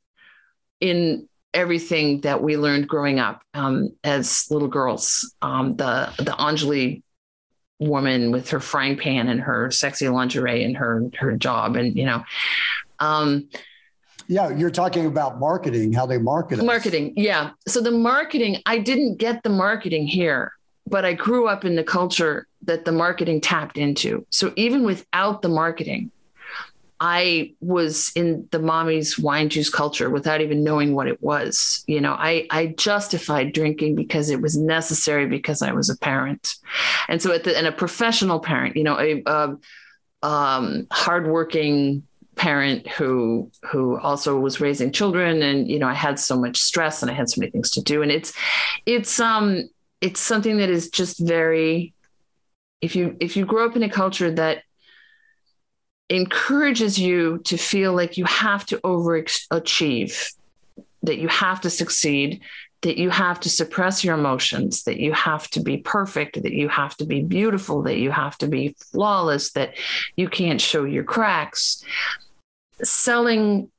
in 0.80 1.28
everything 1.54 2.22
that 2.22 2.42
we 2.42 2.56
learned 2.56 2.88
growing 2.88 3.20
up 3.20 3.42
um, 3.54 3.90
as 4.02 4.46
little 4.50 4.68
girls. 4.68 5.32
Um, 5.42 5.76
the 5.76 6.12
the 6.18 6.32
Enjoli 6.32 7.02
woman 7.78 8.32
with 8.32 8.50
her 8.50 8.60
frying 8.60 8.96
pan 8.96 9.28
and 9.28 9.40
her 9.40 9.70
sexy 9.70 10.08
lingerie 10.08 10.64
and 10.64 10.76
her 10.76 11.08
her 11.18 11.36
job 11.36 11.76
and 11.76 11.96
you 11.96 12.04
know 12.04 12.22
um, 12.98 13.48
yeah, 14.30 14.48
you're 14.48 14.70
talking 14.70 15.06
about 15.06 15.40
marketing, 15.40 15.92
how 15.92 16.06
they 16.06 16.16
market. 16.16 16.60
Us. 16.60 16.64
Marketing, 16.64 17.12
yeah. 17.16 17.50
So 17.66 17.80
the 17.80 17.90
marketing, 17.90 18.62
I 18.64 18.78
didn't 18.78 19.16
get 19.16 19.42
the 19.42 19.50
marketing 19.50 20.06
here, 20.06 20.52
but 20.86 21.04
I 21.04 21.14
grew 21.14 21.48
up 21.48 21.64
in 21.64 21.74
the 21.74 21.82
culture 21.82 22.46
that 22.62 22.84
the 22.84 22.92
marketing 22.92 23.40
tapped 23.40 23.76
into. 23.76 24.24
So 24.30 24.52
even 24.54 24.84
without 24.84 25.42
the 25.42 25.48
marketing, 25.48 26.12
I 27.00 27.54
was 27.60 28.12
in 28.14 28.46
the 28.52 28.60
mommy's 28.60 29.18
wine 29.18 29.48
juice 29.48 29.68
culture 29.68 30.08
without 30.08 30.40
even 30.40 30.62
knowing 30.62 30.94
what 30.94 31.08
it 31.08 31.20
was. 31.20 31.82
You 31.88 32.00
know, 32.00 32.12
I, 32.12 32.46
I 32.50 32.66
justified 32.66 33.52
drinking 33.52 33.96
because 33.96 34.30
it 34.30 34.40
was 34.40 34.56
necessary 34.56 35.26
because 35.26 35.60
I 35.60 35.72
was 35.72 35.90
a 35.90 35.98
parent. 35.98 36.54
And 37.08 37.20
so 37.20 37.32
at 37.32 37.42
the, 37.42 37.58
and 37.58 37.66
a 37.66 37.72
professional 37.72 38.38
parent, 38.38 38.76
you 38.76 38.84
know, 38.84 38.96
a, 38.96 39.24
a 39.26 39.56
um, 40.22 40.86
hardworking 40.92 42.06
parent 42.40 42.88
who 42.88 43.50
who 43.70 43.98
also 43.98 44.38
was 44.38 44.62
raising 44.62 44.90
children 44.90 45.42
and 45.42 45.68
you 45.68 45.78
know 45.78 45.86
I 45.86 45.92
had 45.92 46.18
so 46.18 46.40
much 46.40 46.56
stress 46.56 47.02
and 47.02 47.10
I 47.10 47.14
had 47.14 47.28
so 47.28 47.38
many 47.38 47.52
things 47.52 47.70
to 47.72 47.82
do. 47.82 48.00
And 48.00 48.10
it's 48.10 48.32
it's 48.86 49.20
um 49.20 49.68
it's 50.00 50.20
something 50.20 50.56
that 50.56 50.70
is 50.70 50.88
just 50.88 51.18
very 51.18 51.92
if 52.80 52.96
you 52.96 53.14
if 53.20 53.36
you 53.36 53.44
grow 53.44 53.66
up 53.66 53.76
in 53.76 53.82
a 53.82 53.90
culture 53.90 54.30
that 54.30 54.62
encourages 56.08 56.98
you 56.98 57.40
to 57.44 57.58
feel 57.58 57.92
like 57.92 58.16
you 58.16 58.24
have 58.24 58.64
to 58.66 58.78
overachieve 58.78 60.32
that 61.02 61.18
you 61.18 61.28
have 61.28 61.60
to 61.60 61.68
succeed 61.68 62.40
that 62.82 62.96
you 62.96 63.10
have 63.10 63.38
to 63.40 63.50
suppress 63.50 64.02
your 64.02 64.14
emotions, 64.14 64.84
that 64.84 64.98
you 64.98 65.12
have 65.12 65.46
to 65.50 65.60
be 65.60 65.76
perfect, 65.76 66.42
that 66.42 66.54
you 66.54 66.66
have 66.66 66.96
to 66.96 67.04
be 67.04 67.20
beautiful, 67.20 67.82
that 67.82 67.98
you 67.98 68.10
have 68.10 68.38
to 68.38 68.46
be 68.46 68.74
flawless, 68.90 69.52
that 69.52 69.76
you 70.16 70.30
can't 70.30 70.62
show 70.62 70.84
your 70.84 71.04
cracks 71.04 71.84
selling 72.82 73.70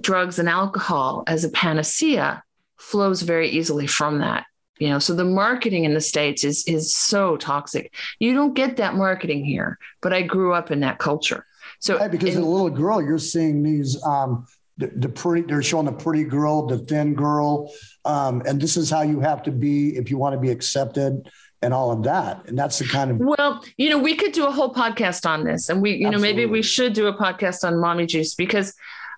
drugs 0.00 0.38
and 0.38 0.48
alcohol 0.48 1.24
as 1.26 1.44
a 1.44 1.48
panacea 1.48 2.42
flows 2.76 3.22
very 3.22 3.48
easily 3.50 3.86
from 3.86 4.18
that 4.18 4.44
you 4.78 4.88
know? 4.88 4.98
So 4.98 5.14
the 5.14 5.24
marketing 5.24 5.84
in 5.84 5.94
the 5.94 6.00
states 6.00 6.44
is 6.44 6.64
is 6.66 6.94
so 6.94 7.36
toxic. 7.36 7.94
You 8.18 8.34
don't 8.34 8.54
get 8.54 8.76
that 8.76 8.94
marketing 8.94 9.44
here 9.44 9.78
but 10.00 10.12
i 10.12 10.22
grew 10.22 10.52
up 10.52 10.70
in 10.70 10.80
that 10.80 10.98
culture. 10.98 11.46
So 11.80 11.98
right, 11.98 12.10
because 12.10 12.34
in, 12.34 12.40
as 12.40 12.46
a 12.46 12.48
little 12.48 12.70
girl 12.70 13.02
you're 13.02 13.18
seeing 13.18 13.62
these 13.62 14.02
um 14.04 14.46
the, 14.76 14.88
the, 14.88 15.08
pretty 15.08 15.46
they're 15.46 15.62
showing 15.62 15.86
the 15.86 15.92
pretty 15.92 16.24
girl 16.24 16.66
the 16.66 16.78
thin 16.78 17.14
girl 17.14 17.72
um 18.04 18.42
and 18.44 18.60
this 18.60 18.76
is 18.76 18.90
how 18.90 19.02
you 19.02 19.20
have 19.20 19.42
to 19.44 19.52
be 19.52 19.96
if 19.96 20.10
you 20.10 20.18
want 20.18 20.34
to 20.34 20.40
be 20.40 20.50
accepted 20.50 21.30
and 21.64 21.72
all 21.72 21.90
of 21.90 22.02
that. 22.02 22.46
And 22.46 22.58
that's 22.58 22.78
the 22.78 22.84
kind 22.84 23.10
of 23.10 23.18
well, 23.18 23.64
you 23.78 23.88
know, 23.88 23.98
we 23.98 24.14
could 24.14 24.32
do 24.32 24.46
a 24.46 24.50
whole 24.50 24.72
podcast 24.72 25.26
on 25.26 25.44
this, 25.44 25.70
and 25.70 25.80
we, 25.80 25.92
you 25.92 26.06
Absolutely. 26.06 26.16
know, 26.16 26.36
maybe 26.36 26.46
we 26.46 26.62
should 26.62 26.92
do 26.92 27.06
a 27.06 27.16
podcast 27.16 27.66
on 27.66 27.80
mommy 27.80 28.06
juice 28.06 28.34
because 28.34 28.74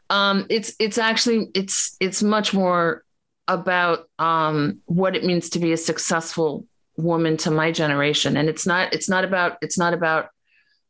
um, 0.09 0.47
it's 0.49 0.73
it's 0.79 0.97
actually 0.97 1.49
it's 1.55 1.97
it's 1.99 2.23
much 2.23 2.55
more 2.55 3.05
about 3.49 4.09
um, 4.21 4.79
what 4.87 5.17
it 5.17 5.25
means 5.25 5.51
to 5.51 5.59
be 5.59 5.73
a 5.73 5.77
successful 5.77 6.65
woman 6.97 7.37
to 7.39 7.51
my 7.51 7.73
generation, 7.73 8.37
and 8.37 8.49
it's 8.49 8.65
not 8.65 8.95
it's 8.95 9.09
not 9.09 9.25
about 9.25 9.59
it's 9.61 9.77
not 9.77 9.93
about 9.93 10.29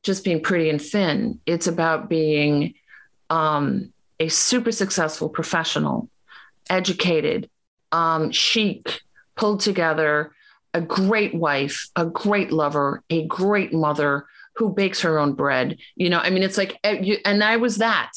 just 0.02 0.24
being 0.24 0.42
pretty 0.42 0.68
and 0.68 0.80
thin. 0.80 1.40
It's 1.46 1.66
about 1.66 2.10
being 2.10 2.74
um, 3.30 3.94
a 4.20 4.28
super 4.28 4.72
successful 4.72 5.30
professional, 5.30 6.10
educated, 6.68 7.48
um, 7.92 8.30
chic, 8.30 9.00
pulled 9.36 9.60
together 9.60 10.32
a 10.76 10.80
great 10.82 11.34
wife, 11.34 11.88
a 11.96 12.04
great 12.04 12.52
lover, 12.52 13.02
a 13.08 13.24
great 13.26 13.72
mother 13.72 14.26
who 14.56 14.74
bakes 14.74 15.00
her 15.00 15.18
own 15.18 15.32
bread. 15.32 15.78
You 15.96 16.10
know, 16.10 16.18
I 16.18 16.28
mean, 16.28 16.42
it's 16.42 16.58
like, 16.58 16.78
eh, 16.84 17.16
and 17.24 17.42
I 17.42 17.56
was 17.56 17.78
that. 17.78 18.12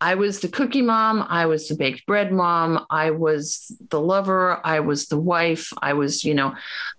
I 0.00 0.14
was 0.14 0.38
the 0.38 0.48
cookie 0.48 0.82
mom. 0.82 1.26
I 1.28 1.46
was 1.46 1.66
the 1.66 1.74
baked 1.74 2.06
bread 2.06 2.30
mom. 2.30 2.86
I 2.90 3.10
was 3.10 3.74
the 3.90 4.00
lover. 4.00 4.60
I 4.64 4.78
was 4.80 5.06
the 5.06 5.18
wife. 5.18 5.72
I 5.82 5.94
was, 5.94 6.22
you 6.22 6.34
know, 6.34 6.54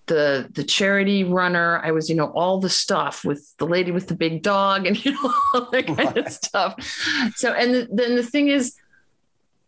the 0.07 0.49
the 0.51 0.63
charity 0.63 1.23
runner. 1.23 1.79
I 1.85 1.91
was, 1.91 2.09
you 2.09 2.15
know, 2.15 2.31
all 2.31 2.59
the 2.59 2.69
stuff 2.69 3.23
with 3.23 3.55
the 3.59 3.67
lady 3.67 3.91
with 3.91 4.07
the 4.07 4.15
big 4.15 4.41
dog 4.41 4.87
and 4.87 4.97
you 5.05 5.11
know 5.13 5.33
all 5.53 5.69
that 5.71 5.87
kind 5.87 5.99
right. 5.99 6.17
of 6.17 6.33
stuff. 6.33 6.73
So, 7.35 7.53
and 7.53 7.73
the, 7.73 7.87
then 7.91 8.15
the 8.15 8.23
thing 8.23 8.49
is, 8.49 8.75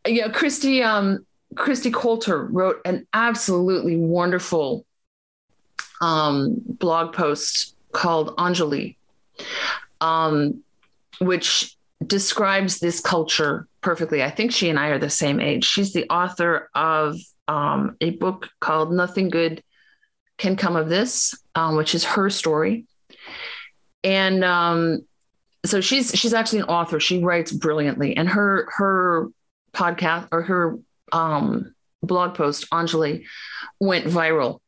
you 0.05 0.22
know, 0.22 0.29
Kristi 0.29 0.84
um, 0.84 1.25
Kristi 1.53 1.93
Coulter 1.93 2.46
wrote 2.46 2.81
an 2.84 3.08
absolutely 3.13 3.96
wonderful 3.96 4.86
um, 6.01 6.56
blog 6.65 7.13
post 7.13 7.75
called 7.91 8.36
Enjoli, 8.38 8.96
um, 10.01 10.63
which 11.20 11.75
describes 12.06 12.79
this 12.79 13.00
culture 13.00 13.68
perfectly. 13.82 14.24
I 14.24 14.29
think 14.29 14.51
she 14.51 14.70
and 14.70 14.79
I 14.79 14.88
are 14.88 15.00
the 15.00 15.10
same 15.10 15.39
age. 15.39 15.65
She's 15.65 15.94
the 15.94 16.10
author 16.10 16.70
of 16.74 17.15
um, 17.48 17.98
a 18.00 18.12
book 18.12 18.50
called 18.60 18.91
Nothing 18.91 19.29
Good 19.29 19.63
Can 20.38 20.56
Come 20.56 20.75
of 20.75 20.89
This, 20.89 21.38
um, 21.56 21.75
which 21.75 21.96
is 21.96 22.03
her 22.03 22.29
story. 22.29 22.86
And 24.03 24.44
um, 24.46 25.06
so 25.65 25.82
she's 25.82 26.12
she's 26.18 26.34
actually 26.34 26.60
an 26.60 26.65
author. 26.65 27.00
She 27.00 27.22
writes 27.22 27.51
brilliantly, 27.51 28.15
and 28.15 28.29
her 28.29 28.68
her 28.77 29.27
podcast 29.74 30.29
or 30.32 30.44
her 30.44 30.79
um, 31.12 31.75
blog 32.01 32.36
post, 32.36 32.70
Enjoli, 32.70 33.25
went 33.79 34.06
viral 34.06 34.62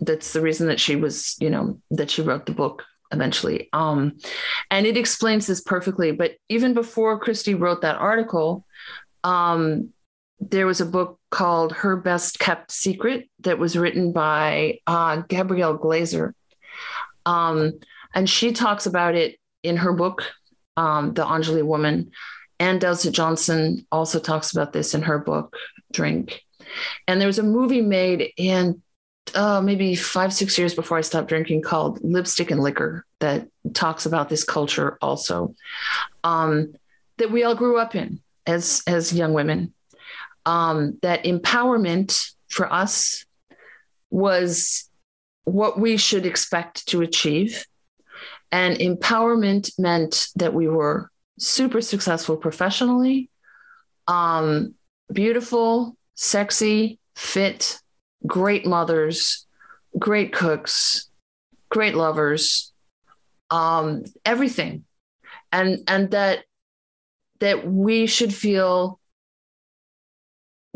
that's 0.00 0.32
the 0.32 0.40
reason 0.40 0.68
that 0.68 0.80
she 0.80 0.96
was, 0.96 1.36
you 1.40 1.50
know, 1.50 1.80
that 1.90 2.10
she 2.10 2.22
wrote 2.22 2.46
the 2.46 2.52
book 2.52 2.84
eventually. 3.10 3.68
Um, 3.72 4.18
and 4.70 4.86
it 4.86 4.96
explains 4.96 5.46
this 5.46 5.60
perfectly. 5.60 6.12
But 6.12 6.36
even 6.48 6.74
before 6.74 7.20
Kristi 7.20 7.58
wrote 7.58 7.82
that 7.82 7.96
article, 7.96 8.64
um, 9.24 9.90
there 10.40 10.66
was 10.66 10.80
a 10.80 10.86
book 10.86 11.18
called 11.30 11.72
Her 11.72 11.96
Best 11.96 12.38
Kept 12.38 12.70
Secret 12.70 13.28
that 13.40 13.58
was 13.58 13.76
written 13.76 14.12
by 14.12 14.78
uh, 14.86 15.22
Gabrielle 15.28 15.76
Glaser. 15.76 16.34
Um, 17.26 17.80
and 18.14 18.28
she 18.28 18.52
talks 18.52 18.86
about 18.86 19.14
it 19.14 19.38
in 19.62 19.76
her 19.78 19.92
book, 19.92 20.22
um, 20.76 21.14
The 21.14 21.24
Enjoli 21.24 21.64
Woman. 21.64 22.12
And 22.60 22.80
Delsey 22.80 23.12
Johnson 23.12 23.86
also 23.90 24.18
talks 24.18 24.52
about 24.52 24.72
this 24.72 24.94
in 24.94 25.02
her 25.02 25.18
book, 25.18 25.56
Drink. 25.92 26.42
And 27.06 27.20
there 27.20 27.28
was 27.28 27.38
a 27.38 27.44
movie 27.44 27.82
made 27.82 28.32
in 28.36 28.82
uh, 29.34 29.60
maybe 29.60 29.94
five, 29.94 30.32
six 30.32 30.58
years 30.58 30.74
before 30.74 30.98
I 30.98 31.02
stopped 31.02 31.28
drinking 31.28 31.62
called 31.62 32.02
Lipstick 32.02 32.50
and 32.50 32.60
Liquor 32.60 33.04
that 33.20 33.48
talks 33.74 34.06
about 34.06 34.28
this 34.28 34.44
culture 34.44 34.98
also 35.00 35.54
um, 36.24 36.74
that 37.18 37.30
we 37.30 37.44
all 37.44 37.54
grew 37.54 37.78
up 37.78 37.94
in 37.94 38.20
as, 38.46 38.82
as 38.86 39.12
young 39.12 39.32
women. 39.32 39.72
Um, 40.46 40.98
that 41.02 41.24
empowerment 41.24 42.32
for 42.48 42.72
us 42.72 43.26
was 44.10 44.88
what 45.44 45.78
we 45.78 45.96
should 45.96 46.26
expect 46.26 46.86
to 46.88 47.02
achieve. 47.02 47.66
And 48.50 48.78
empowerment 48.78 49.78
meant 49.78 50.28
that 50.36 50.54
we 50.54 50.68
were 50.68 51.10
super 51.38 51.80
successful 51.80 52.36
professionally, 52.36 53.28
um, 54.06 54.74
beautiful, 55.12 55.96
sexy, 56.14 56.98
fit, 57.14 57.78
great 58.26 58.66
mothers, 58.66 59.46
great 59.98 60.32
cooks, 60.32 61.08
great 61.68 61.94
lovers, 61.94 62.72
um, 63.50 64.04
everything. 64.24 64.84
And 65.52 65.82
and 65.88 66.10
that 66.10 66.44
that 67.40 67.66
we 67.66 68.06
should 68.06 68.34
feel 68.34 69.00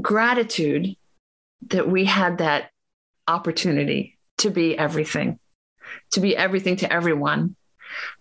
gratitude 0.01 0.97
that 1.69 1.89
we 1.89 2.05
had 2.05 2.39
that 2.39 2.71
opportunity 3.29 4.19
to 4.39 4.51
be 4.51 4.77
everything, 4.77 5.39
to 6.13 6.21
be 6.21 6.37
everything 6.37 6.77
to 6.77 6.93
everyone, 6.93 7.55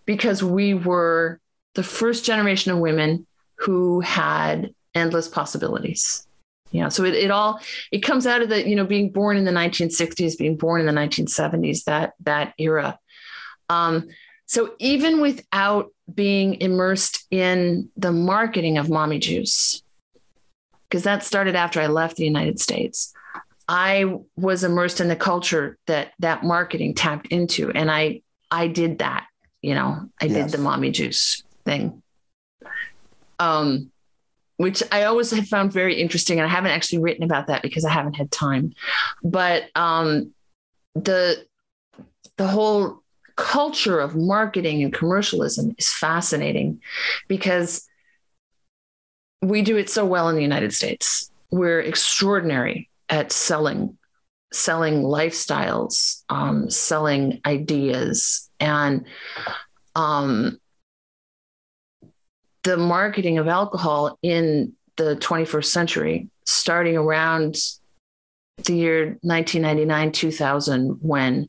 because 0.04 0.42
we 0.42 0.74
were 0.74 1.40
the 1.74 1.82
first 1.82 2.24
generation 2.24 2.72
of 2.72 2.78
women 2.78 3.26
who 3.56 4.00
had 4.00 4.74
endless 4.94 5.28
possibilities. 5.28 6.26
Yeah, 6.72 6.88
so 6.88 7.04
it, 7.04 7.14
it 7.14 7.30
all 7.30 7.60
it 7.92 8.00
comes 8.00 8.26
out 8.26 8.40
of 8.40 8.48
the 8.48 8.66
you 8.66 8.74
know 8.74 8.86
being 8.86 9.10
born 9.10 9.36
in 9.36 9.44
the 9.44 9.52
1960s, 9.52 10.38
being 10.38 10.56
born 10.56 10.80
in 10.80 10.86
the 10.86 11.00
1970s, 11.00 11.84
that 11.84 12.14
that 12.20 12.54
era. 12.58 12.98
Um, 13.68 14.08
so 14.46 14.74
even 14.78 15.20
without 15.20 15.92
being 16.12 16.60
immersed 16.60 17.26
in 17.30 17.90
the 17.96 18.12
marketing 18.12 18.78
of 18.78 18.90
mommy 18.90 19.18
juice, 19.18 19.82
because 20.88 21.04
that 21.04 21.22
started 21.22 21.54
after 21.54 21.80
I 21.80 21.86
left 21.86 22.16
the 22.16 22.24
United 22.24 22.58
States, 22.58 23.14
I 23.68 24.16
was 24.36 24.64
immersed 24.64 25.00
in 25.00 25.08
the 25.08 25.16
culture 25.16 25.78
that 25.86 26.12
that 26.20 26.42
marketing 26.42 26.94
tapped 26.94 27.26
into, 27.28 27.70
and 27.70 27.90
I 27.90 28.22
I 28.50 28.68
did 28.68 28.98
that. 28.98 29.26
You 29.60 29.74
know, 29.74 30.08
I 30.20 30.24
yes. 30.24 30.50
did 30.50 30.58
the 30.58 30.62
mommy 30.62 30.90
juice 30.90 31.42
thing. 31.66 32.02
Um, 33.38 33.91
which 34.62 34.80
I 34.92 35.02
always 35.02 35.32
have 35.32 35.48
found 35.48 35.72
very 35.72 36.00
interesting, 36.00 36.38
and 36.38 36.46
I 36.46 36.48
haven't 36.48 36.70
actually 36.70 37.00
written 37.00 37.24
about 37.24 37.48
that 37.48 37.62
because 37.62 37.84
I 37.84 37.90
haven't 37.90 38.14
had 38.14 38.30
time. 38.30 38.74
But 39.24 39.64
um, 39.74 40.32
the 40.94 41.44
the 42.36 42.46
whole 42.46 43.02
culture 43.34 43.98
of 43.98 44.14
marketing 44.14 44.84
and 44.84 44.92
commercialism 44.92 45.74
is 45.78 45.92
fascinating 45.92 46.80
because 47.26 47.88
we 49.40 49.62
do 49.62 49.76
it 49.76 49.90
so 49.90 50.06
well 50.06 50.28
in 50.28 50.36
the 50.36 50.42
United 50.42 50.72
States. 50.72 51.28
We're 51.50 51.80
extraordinary 51.80 52.88
at 53.08 53.32
selling 53.32 53.98
selling 54.52 55.02
lifestyles, 55.02 56.22
um, 56.28 56.70
selling 56.70 57.40
ideas, 57.44 58.48
and 58.60 59.06
um, 59.96 60.60
the 62.64 62.76
marketing 62.76 63.38
of 63.38 63.48
alcohol 63.48 64.18
in 64.22 64.72
the 64.96 65.16
21st 65.16 65.64
century, 65.64 66.28
starting 66.46 66.96
around 66.96 67.56
the 68.64 68.74
year 68.74 69.18
1999 69.22 70.12
2000 70.12 70.98
when 71.00 71.48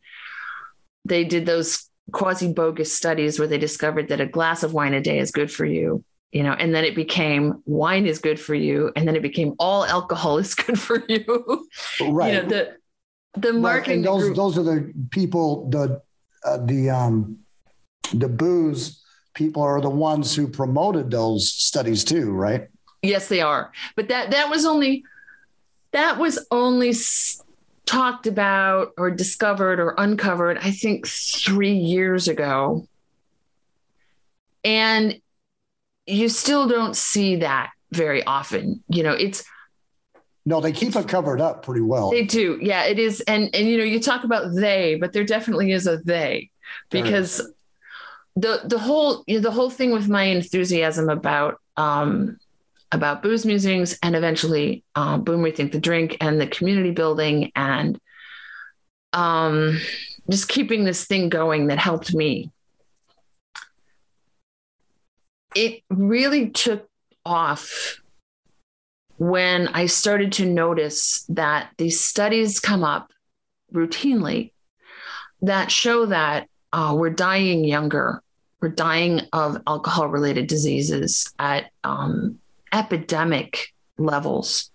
they 1.06 1.24
did 1.24 1.46
those 1.46 1.90
quasi 2.12 2.52
bogus 2.52 2.94
studies 2.94 3.38
where 3.38 3.48
they 3.48 3.58
discovered 3.58 4.08
that 4.08 4.22
a 4.22 4.26
glass 4.26 4.64
of 4.64 4.74
wine 4.74 4.94
a 4.94 5.02
day 5.02 5.20
is 5.20 5.32
good 5.32 5.52
for 5.52 5.66
you 5.66 6.04
you 6.32 6.44
know 6.44 6.54
and 6.54 6.74
then 6.74 6.84
it 6.84 6.96
became 6.96 7.62
wine 7.66 8.06
is 8.06 8.20
good 8.20 8.40
for 8.40 8.56
you 8.56 8.92
and 8.96 9.08
then 9.08 9.16
it 9.16 9.22
became 9.22 9.54
all 9.60 9.86
alcohol 9.86 10.38
is 10.38 10.56
good 10.56 10.80
for 10.80 11.04
you 11.08 11.26
right 12.10 12.34
you 12.34 12.42
know 12.42 12.48
the 12.48 12.76
the 13.36 13.54
marketing 13.54 14.00
right. 14.00 14.06
those 14.06 14.24
group, 14.24 14.36
those 14.36 14.58
are 14.58 14.64
the 14.64 14.94
people 15.12 15.70
the 15.70 16.02
uh, 16.46 16.58
the 16.66 16.90
um 16.90 17.38
the 18.14 18.30
booze 18.30 19.03
people 19.34 19.62
are 19.62 19.82
the 19.82 19.90
ones 19.90 20.36
who 20.36 20.48
promoted 20.48 21.10
those 21.10 21.52
studies 21.52 22.04
too 22.04 22.32
right 22.32 22.70
yes 23.02 23.28
they 23.28 23.42
are 23.42 23.72
but 23.96 24.08
that 24.08 24.32
that 24.32 24.50
was 24.50 24.66
only 24.66 25.04
that 25.92 26.18
was 26.18 26.46
only 26.52 26.94
talked 27.86 28.28
about 28.28 28.94
or 28.98 29.12
discovered 29.12 29.80
or 29.80 29.96
uncovered, 29.98 30.58
I 30.58 30.72
think 30.72 31.08
three 31.08 31.74
years 31.74 32.28
ago. 32.28 32.88
And 34.64 35.22
you 36.06 36.30
still 36.30 36.68
don't 36.68 36.96
see 36.96 37.38
that 37.38 37.72
very 37.92 38.24
often. 38.24 38.84
You 38.88 39.04
know, 39.04 39.14
it's 39.14 39.44
no, 40.46 40.60
they 40.60 40.74
keep 40.74 40.96
it 40.96 41.08
covered 41.08 41.40
up 41.40 41.64
pretty 41.64 41.82
well. 41.82 42.12
They 42.12 42.26
do. 42.26 42.58
Yeah, 42.62 42.84
it 42.86 43.00
is. 43.00 43.22
And 43.22 43.54
and 43.54 43.68
you 43.68 43.78
know, 43.78 43.84
you 43.84 44.00
talk 44.00 44.24
about 44.24 44.54
they, 44.56 44.96
but 44.96 45.14
there 45.14 45.24
definitely 45.24 45.72
is 45.72 45.88
a 45.88 45.98
they 45.98 46.50
because 46.90 47.53
the 48.36 48.62
the 48.66 48.80
whole 48.80 49.24
you 49.28 49.36
know, 49.36 49.42
the 49.42 49.52
whole 49.52 49.70
thing 49.70 49.92
with 49.92 50.10
my 50.10 50.24
enthusiasm 50.24 51.10
about 51.10 51.60
um 51.78 52.38
about 52.92 53.24
booze 53.24 53.46
musings 53.46 53.98
and 54.04 54.16
eventually 54.16 54.84
um, 54.96 55.24
boom 55.24 55.42
rethink 55.42 55.72
the 55.72 55.80
drink 55.80 56.16
and 56.22 56.40
the 56.40 56.48
community 56.48 56.92
building 56.92 57.52
and 57.56 58.00
um, 59.14 59.80
just 60.30 60.48
keeping 60.48 60.84
this 60.84 61.06
thing 61.06 61.28
going 61.28 61.68
that 61.68 61.80
helped 61.80 62.14
me. 62.14 62.52
It 65.56 65.82
really 65.90 66.50
took 66.52 66.88
off 67.26 68.00
when 69.18 69.68
i 69.70 69.86
started 69.86 70.32
to 70.34 70.46
notice 70.46 71.24
that 71.30 71.70
these 71.78 72.04
studies 72.04 72.60
come 72.60 72.84
up 72.84 73.12
routinely 73.74 74.52
that 75.42 75.72
show 75.72 76.08
that 76.08 76.48
uh, 76.74 76.94
we're 76.98 77.10
dying 77.10 77.64
younger 77.64 78.23
we're 78.64 78.70
dying 78.70 79.20
of 79.34 79.62
alcohol 79.68 80.08
related 80.08 80.48
diseases 80.48 81.30
at 81.38 81.70
um, 81.84 82.40
epidemic 82.72 83.74
levels. 83.98 84.72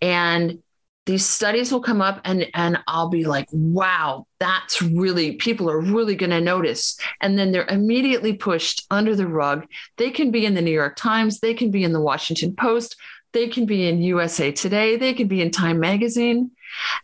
And 0.00 0.62
these 1.04 1.26
studies 1.26 1.70
will 1.70 1.82
come 1.82 2.00
up 2.00 2.22
and 2.24 2.46
and 2.54 2.78
I'll 2.86 3.10
be 3.10 3.26
like, 3.26 3.46
wow, 3.52 4.26
that's 4.40 4.80
really 4.80 5.32
people 5.32 5.70
are 5.70 5.78
really 5.78 6.16
going 6.16 6.30
to 6.30 6.40
notice. 6.40 6.98
And 7.20 7.38
then 7.38 7.52
they're 7.52 7.66
immediately 7.66 8.32
pushed 8.32 8.86
under 8.90 9.14
the 9.14 9.26
rug. 9.26 9.66
They 9.98 10.10
can 10.10 10.30
be 10.30 10.46
in 10.46 10.54
the 10.54 10.62
New 10.62 10.70
York 10.70 10.96
Times, 10.96 11.40
they 11.40 11.52
can 11.52 11.70
be 11.70 11.84
in 11.84 11.92
the 11.92 12.00
Washington 12.00 12.56
Post, 12.56 12.96
they 13.32 13.48
can 13.48 13.66
be 13.66 13.86
in 13.86 14.00
USA 14.00 14.52
Today, 14.52 14.96
they 14.96 15.12
can 15.12 15.28
be 15.28 15.42
in 15.42 15.50
Time 15.50 15.80
magazine. 15.80 16.52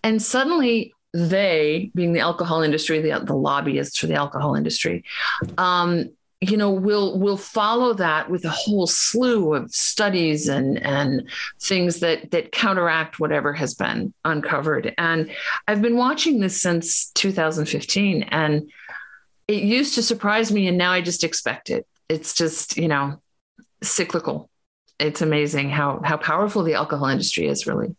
And 0.02 0.22
suddenly 0.22 0.94
they, 1.14 1.92
being 1.94 2.12
the 2.12 2.20
alcohol 2.20 2.60
industry, 2.60 3.00
the, 3.00 3.24
the 3.24 3.36
lobbyists 3.36 3.96
for 3.96 4.08
the 4.08 4.14
alcohol 4.14 4.56
industry, 4.56 5.04
um, 5.56 6.10
you 6.40 6.56
know 6.56 6.70
we'll 6.70 7.18
we'll 7.18 7.36
follow 7.36 7.94
that 7.94 8.30
with 8.30 8.44
a 8.44 8.50
whole 8.50 8.86
slew 8.86 9.54
of 9.54 9.72
studies 9.72 10.48
and 10.48 10.82
and 10.82 11.28
things 11.62 12.00
that 12.00 12.30
that 12.32 12.52
counteract 12.52 13.18
whatever 13.18 13.52
has 13.52 13.74
been 13.74 14.12
uncovered. 14.24 14.94
And 14.98 15.30
i've 15.68 15.80
been 15.80 15.96
watching 15.96 16.40
this 16.40 16.60
since 16.60 17.10
2015 17.12 18.24
and 18.24 18.70
it 19.48 19.62
used 19.62 19.94
to 19.94 20.02
surprise 20.02 20.52
me 20.52 20.66
and 20.66 20.76
now 20.76 20.92
i 20.92 21.00
just 21.00 21.24
expect 21.24 21.70
it. 21.70 21.86
It's 22.08 22.34
just 22.34 22.76
you 22.76 22.88
know 22.88 23.22
cyclical. 23.82 24.50
It's 24.98 25.22
amazing 25.22 25.70
how 25.70 26.00
how 26.04 26.16
powerful 26.16 26.62
the 26.62 26.74
alcohol 26.74 27.06
industry 27.06 27.46
is 27.46 27.66
really 27.66 27.96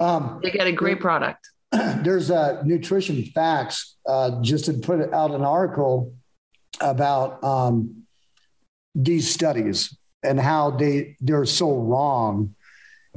um, 0.00 0.40
they 0.42 0.50
get 0.50 0.66
a 0.66 0.72
great 0.72 1.00
product 1.00 1.48
there's 2.02 2.30
a 2.30 2.62
nutrition 2.64 3.24
facts 3.24 3.96
uh, 4.06 4.40
just 4.42 4.66
to 4.66 4.74
put 4.74 5.12
out 5.12 5.32
an 5.32 5.42
article 5.42 6.12
about 6.80 7.42
um, 7.42 8.04
these 8.94 9.32
studies 9.32 9.96
and 10.22 10.38
how 10.38 10.70
they 10.70 11.16
they're 11.20 11.44
so 11.44 11.74
wrong. 11.74 12.54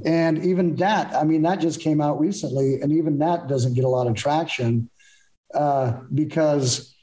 And 0.06 0.46
even 0.46 0.76
that, 0.76 1.14
I 1.16 1.24
mean, 1.24 1.42
that 1.44 1.60
just 1.60 1.82
came 1.82 2.02
out 2.02 2.20
recently, 2.20 2.82
and 2.82 2.92
even 2.92 3.20
that 3.20 3.48
doesn't 3.48 3.74
get 3.74 3.84
a 3.84 3.90
lot 3.90 4.08
of 4.08 4.16
traction 4.16 4.90
uh, 5.54 5.94
because 6.14 6.96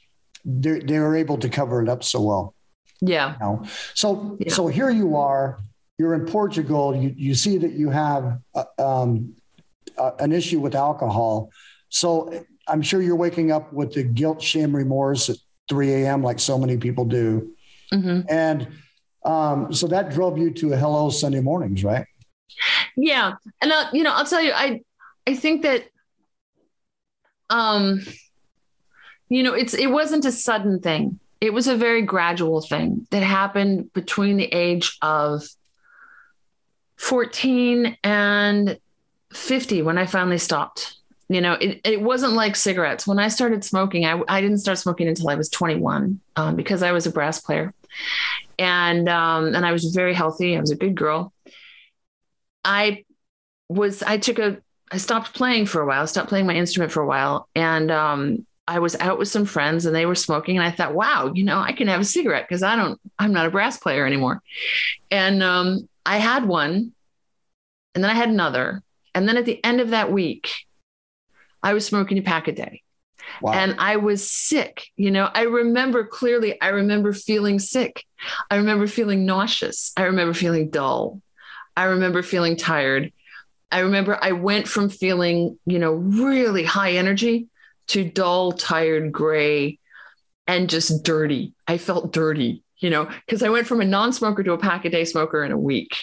they're 0.43 0.79
they're 0.79 1.15
able 1.15 1.37
to 1.37 1.49
cover 1.49 1.81
it 1.81 1.89
up 1.89 2.03
so 2.03 2.21
well. 2.21 2.55
Yeah. 3.01 3.33
You 3.33 3.39
know? 3.39 3.63
So 3.93 4.37
yeah. 4.39 4.53
so 4.53 4.67
here 4.67 4.89
you 4.89 5.17
are. 5.17 5.59
You're 5.97 6.13
in 6.13 6.25
Portugal. 6.25 6.95
You 6.95 7.13
you 7.15 7.35
see 7.35 7.57
that 7.59 7.71
you 7.71 7.89
have 7.89 8.39
uh, 8.53 8.65
um, 8.77 9.35
uh, 9.97 10.11
an 10.19 10.31
issue 10.31 10.59
with 10.59 10.75
alcohol. 10.75 11.49
So 11.89 12.45
I'm 12.67 12.81
sure 12.81 13.01
you're 13.01 13.15
waking 13.15 13.51
up 13.51 13.71
with 13.71 13.93
the 13.93 14.03
guilt, 14.03 14.41
shame, 14.41 14.75
remorse 14.75 15.29
at 15.29 15.37
3 15.69 15.93
a.m. 15.93 16.23
like 16.23 16.39
so 16.39 16.57
many 16.57 16.77
people 16.77 17.05
do. 17.05 17.53
Mm-hmm. 17.93 18.21
And 18.29 18.67
um, 19.23 19.73
so 19.73 19.87
that 19.87 20.11
drove 20.11 20.37
you 20.37 20.51
to 20.51 20.69
Hello 20.71 21.09
Sunday 21.09 21.41
mornings, 21.41 21.83
right? 21.83 22.05
Yeah. 22.95 23.33
And 23.61 23.71
uh, 23.71 23.89
you 23.93 24.03
know, 24.03 24.13
I'll 24.13 24.25
tell 24.25 24.41
you, 24.41 24.51
I, 24.53 24.81
I 25.27 25.35
think 25.35 25.63
that, 25.63 25.85
um, 27.49 28.05
you 29.29 29.43
know, 29.43 29.53
it's, 29.53 29.73
it 29.73 29.87
wasn't 29.87 30.25
a 30.25 30.31
sudden 30.31 30.79
thing. 30.79 31.19
It 31.41 31.53
was 31.53 31.67
a 31.67 31.75
very 31.75 32.01
gradual 32.01 32.61
thing 32.61 33.07
that 33.11 33.23
happened 33.23 33.91
between 33.93 34.37
the 34.37 34.45
age 34.45 34.97
of 35.01 35.43
14 36.97 37.97
and 38.03 38.79
50 39.35 39.81
when 39.81 39.97
I 39.97 40.05
finally 40.05 40.37
stopped 40.37 40.97
you 41.27 41.41
know, 41.41 41.53
it, 41.53 41.81
it 41.83 42.01
wasn't 42.01 42.33
like 42.33 42.55
cigarettes. 42.55 43.07
When 43.07 43.17
I 43.17 43.29
started 43.29 43.63
smoking, 43.63 44.05
I, 44.05 44.21
I 44.27 44.41
didn't 44.41 44.59
start 44.59 44.77
smoking 44.77 45.07
until 45.07 45.29
I 45.29 45.35
was 45.35 45.49
21 45.49 46.19
um, 46.35 46.55
because 46.55 46.83
I 46.83 46.91
was 46.91 47.07
a 47.07 47.11
brass 47.11 47.41
player. 47.41 47.73
And, 48.59 49.09
um, 49.09 49.55
and 49.55 49.65
I 49.65 49.71
was 49.71 49.85
very 49.85 50.13
healthy. 50.13 50.55
I 50.55 50.61
was 50.61 50.71
a 50.71 50.75
good 50.75 50.95
girl. 50.95 51.33
I 52.63 53.05
was, 53.69 54.03
I 54.03 54.17
took 54.17 54.37
a, 54.37 54.61
I 54.91 54.97
stopped 54.97 55.33
playing 55.33 55.65
for 55.65 55.81
a 55.81 55.85
while, 55.85 56.05
stopped 56.05 56.29
playing 56.29 56.45
my 56.45 56.55
instrument 56.55 56.91
for 56.91 57.01
a 57.01 57.07
while. 57.07 57.49
And 57.55 57.89
um, 57.89 58.45
I 58.67 58.77
was 58.77 58.95
out 58.99 59.17
with 59.17 59.27
some 59.27 59.45
friends 59.45 59.87
and 59.87 59.95
they 59.95 60.05
were 60.05 60.15
smoking, 60.15 60.57
and 60.57 60.65
I 60.65 60.71
thought, 60.71 60.93
wow, 60.93 61.31
you 61.33 61.43
know, 61.43 61.57
I 61.59 61.73
can 61.73 61.87
have 61.87 62.01
a 62.01 62.05
cigarette 62.05 62.47
because 62.47 62.61
I 62.61 62.75
don't, 62.75 62.99
I'm 63.17 63.33
not 63.33 63.47
a 63.47 63.51
brass 63.51 63.77
player 63.77 64.05
anymore. 64.05 64.41
And 65.09 65.41
um, 65.41 65.89
I 66.05 66.17
had 66.17 66.45
one, 66.47 66.93
and 67.95 68.03
then 68.03 68.11
I 68.11 68.15
had 68.15 68.29
another. 68.29 68.83
And 69.15 69.27
then 69.27 69.37
at 69.37 69.45
the 69.45 69.63
end 69.63 69.81
of 69.81 69.89
that 69.89 70.11
week, 70.11 70.51
I 71.63 71.73
was 71.73 71.85
smoking 71.85 72.19
a 72.19 72.21
pack 72.21 72.47
a 72.47 72.51
day. 72.51 72.83
Wow. 73.41 73.53
And 73.53 73.75
I 73.79 73.95
was 73.95 74.29
sick. 74.29 74.87
You 74.97 75.09
know, 75.09 75.29
I 75.33 75.43
remember 75.43 76.05
clearly, 76.05 76.61
I 76.61 76.67
remember 76.67 77.13
feeling 77.13 77.57
sick. 77.57 78.03
I 78.51 78.57
remember 78.57 78.85
feeling 78.85 79.25
nauseous. 79.25 79.91
I 79.97 80.03
remember 80.03 80.33
feeling 80.33 80.69
dull. 80.69 81.21
I 81.75 81.85
remember 81.85 82.21
feeling 82.21 82.55
tired. 82.55 83.11
I 83.71 83.79
remember 83.79 84.17
I 84.21 84.33
went 84.33 84.67
from 84.67 84.89
feeling, 84.89 85.57
you 85.65 85.79
know, 85.79 85.93
really 85.93 86.63
high 86.63 86.93
energy 86.93 87.47
to 87.87 88.03
dull, 88.03 88.51
tired, 88.51 89.11
gray, 89.11 89.79
and 90.47 90.69
just 90.69 91.03
dirty. 91.03 91.53
I 91.67 91.77
felt 91.77 92.13
dirty, 92.13 92.63
you 92.77 92.89
know, 92.89 93.09
because 93.25 93.43
I 93.43 93.49
went 93.49 93.67
from 93.67 93.81
a 93.81 93.85
non 93.85 94.13
smoker 94.13 94.43
to 94.43 94.53
a 94.53 94.57
pack 94.57 94.85
a 94.85 94.89
day 94.89 95.05
smoker 95.05 95.43
in 95.43 95.51
a 95.51 95.57
week. 95.57 95.97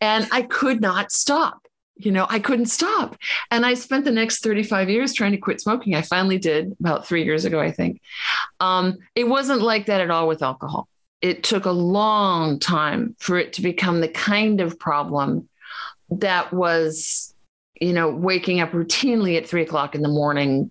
And 0.00 0.26
I 0.32 0.42
could 0.42 0.80
not 0.80 1.12
stop. 1.12 1.65
You 1.96 2.12
know, 2.12 2.26
I 2.28 2.38
couldn't 2.38 2.66
stop. 2.66 3.16
And 3.50 3.64
I 3.64 3.74
spent 3.74 4.04
the 4.04 4.10
next 4.10 4.42
35 4.42 4.90
years 4.90 5.14
trying 5.14 5.32
to 5.32 5.38
quit 5.38 5.60
smoking. 5.60 5.94
I 5.94 6.02
finally 6.02 6.38
did 6.38 6.76
about 6.78 7.06
three 7.06 7.24
years 7.24 7.44
ago, 7.44 7.60
I 7.60 7.72
think. 7.72 8.00
Um, 8.60 8.98
it 9.14 9.24
wasn't 9.24 9.62
like 9.62 9.86
that 9.86 10.00
at 10.00 10.10
all 10.10 10.28
with 10.28 10.42
alcohol. 10.42 10.88
It 11.22 11.42
took 11.42 11.64
a 11.64 11.70
long 11.70 12.58
time 12.58 13.16
for 13.18 13.38
it 13.38 13.54
to 13.54 13.62
become 13.62 14.00
the 14.00 14.08
kind 14.08 14.60
of 14.60 14.78
problem 14.78 15.48
that 16.10 16.52
was, 16.52 17.34
you 17.80 17.92
know, 17.92 18.10
waking 18.10 18.60
up 18.60 18.72
routinely 18.72 19.36
at 19.38 19.48
three 19.48 19.62
o'clock 19.62 19.94
in 19.94 20.02
the 20.02 20.08
morning, 20.08 20.70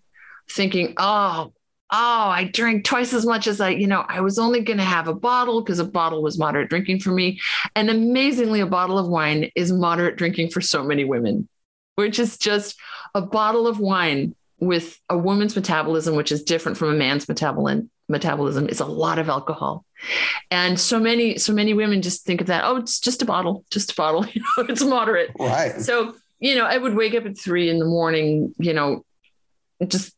thinking, 0.49 0.93
oh, 0.97 1.51
oh, 1.95 2.29
I 2.29 2.43
drank 2.45 2.83
twice 2.83 3.13
as 3.13 3.25
much 3.25 3.47
as 3.47 3.61
I, 3.61 3.69
you 3.69 3.87
know, 3.87 4.05
I 4.07 4.19
was 4.19 4.37
only 4.37 4.61
going 4.61 4.79
to 4.79 4.83
have 4.83 5.07
a 5.07 5.13
bottle 5.13 5.61
because 5.61 5.79
a 5.79 5.85
bottle 5.85 6.21
was 6.21 6.37
moderate 6.37 6.69
drinking 6.69 6.99
for 6.99 7.11
me. 7.11 7.39
And 7.75 7.89
amazingly, 7.89 8.59
a 8.59 8.65
bottle 8.65 8.97
of 8.97 9.07
wine 9.07 9.49
is 9.55 9.71
moderate 9.71 10.17
drinking 10.17 10.49
for 10.49 10.59
so 10.59 10.83
many 10.83 11.05
women, 11.05 11.47
which 11.95 12.19
is 12.19 12.37
just 12.37 12.75
a 13.13 13.21
bottle 13.21 13.65
of 13.65 13.79
wine 13.79 14.35
with 14.59 14.99
a 15.09 15.17
woman's 15.17 15.55
metabolism, 15.55 16.15
which 16.15 16.31
is 16.31 16.43
different 16.43 16.77
from 16.77 16.89
a 16.89 16.97
man's 16.97 17.27
metabolism. 17.29 17.89
Metabolism 18.07 18.69
is 18.69 18.81
a 18.81 18.85
lot 18.85 19.17
of 19.17 19.29
alcohol, 19.29 19.83
and 20.51 20.79
so 20.79 20.99
many 20.99 21.39
so 21.39 21.51
many 21.51 21.73
women 21.73 22.03
just 22.03 22.23
think 22.23 22.39
of 22.39 22.47
that. 22.47 22.63
Oh, 22.63 22.75
it's 22.75 22.99
just 22.99 23.23
a 23.23 23.25
bottle, 23.25 23.65
just 23.71 23.93
a 23.93 23.95
bottle. 23.95 24.23
You 24.31 24.41
know, 24.41 24.65
it's 24.69 24.83
moderate. 24.83 25.31
Right. 25.39 25.81
So 25.81 26.13
you 26.39 26.53
know, 26.53 26.65
I 26.65 26.77
would 26.77 26.93
wake 26.93 27.15
up 27.15 27.25
at 27.25 27.35
three 27.35 27.67
in 27.67 27.79
the 27.79 27.85
morning. 27.85 28.53
You 28.59 28.73
know, 28.73 29.03
just 29.87 30.14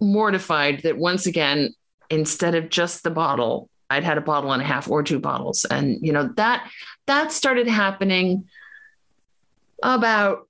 mortified 0.00 0.82
that 0.82 0.98
once 0.98 1.26
again, 1.26 1.74
instead 2.10 2.54
of 2.54 2.68
just 2.68 3.02
the 3.02 3.10
bottle, 3.10 3.68
I'd 3.90 4.04
had 4.04 4.18
a 4.18 4.22
bottle 4.22 4.52
and 4.52 4.62
a 4.62 4.64
half 4.64 4.88
or 4.88 5.02
two 5.02 5.18
bottles. 5.18 5.64
And, 5.64 5.98
you 6.00 6.12
know, 6.12 6.30
that 6.36 6.70
that 7.06 7.32
started 7.32 7.68
happening 7.68 8.48
about 9.82 10.48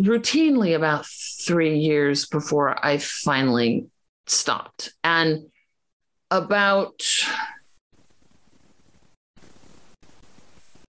routinely 0.00 0.74
about 0.74 1.06
three 1.06 1.78
years 1.78 2.26
before 2.26 2.84
I 2.84 2.98
finally 2.98 3.86
stopped. 4.26 4.92
And 5.02 5.46
about 6.30 7.02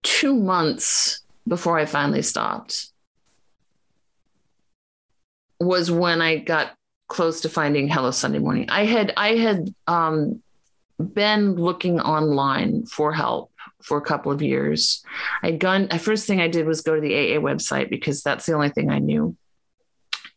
two 0.01 0.35
months 0.35 1.21
before 1.47 1.77
I 1.77 1.85
finally 1.85 2.21
stopped 2.21 2.87
was 5.59 5.91
when 5.91 6.21
I 6.21 6.37
got 6.37 6.75
close 7.07 7.41
to 7.41 7.49
finding 7.49 7.87
Hello 7.87 8.11
Sunday 8.11 8.39
Morning. 8.39 8.69
I 8.69 8.85
had 8.85 9.13
I 9.17 9.35
had 9.35 9.73
um, 9.87 10.41
been 10.99 11.55
looking 11.55 11.99
online 11.99 12.85
for 12.85 13.13
help 13.13 13.51
for 13.81 13.97
a 13.97 14.01
couple 14.01 14.31
of 14.31 14.41
years. 14.41 15.03
I'd 15.43 15.59
gone. 15.59 15.87
The 15.89 15.99
first 15.99 16.27
thing 16.27 16.41
I 16.41 16.47
did 16.47 16.65
was 16.65 16.81
go 16.81 16.95
to 16.95 17.01
the 17.01 17.13
AA 17.15 17.39
website 17.39 17.89
because 17.89 18.23
that's 18.23 18.45
the 18.45 18.53
only 18.53 18.69
thing 18.69 18.89
I 18.89 18.99
knew, 18.99 19.35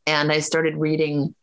and 0.07 0.31
I 0.31 0.41
started 0.41 0.77
reading 0.77 1.35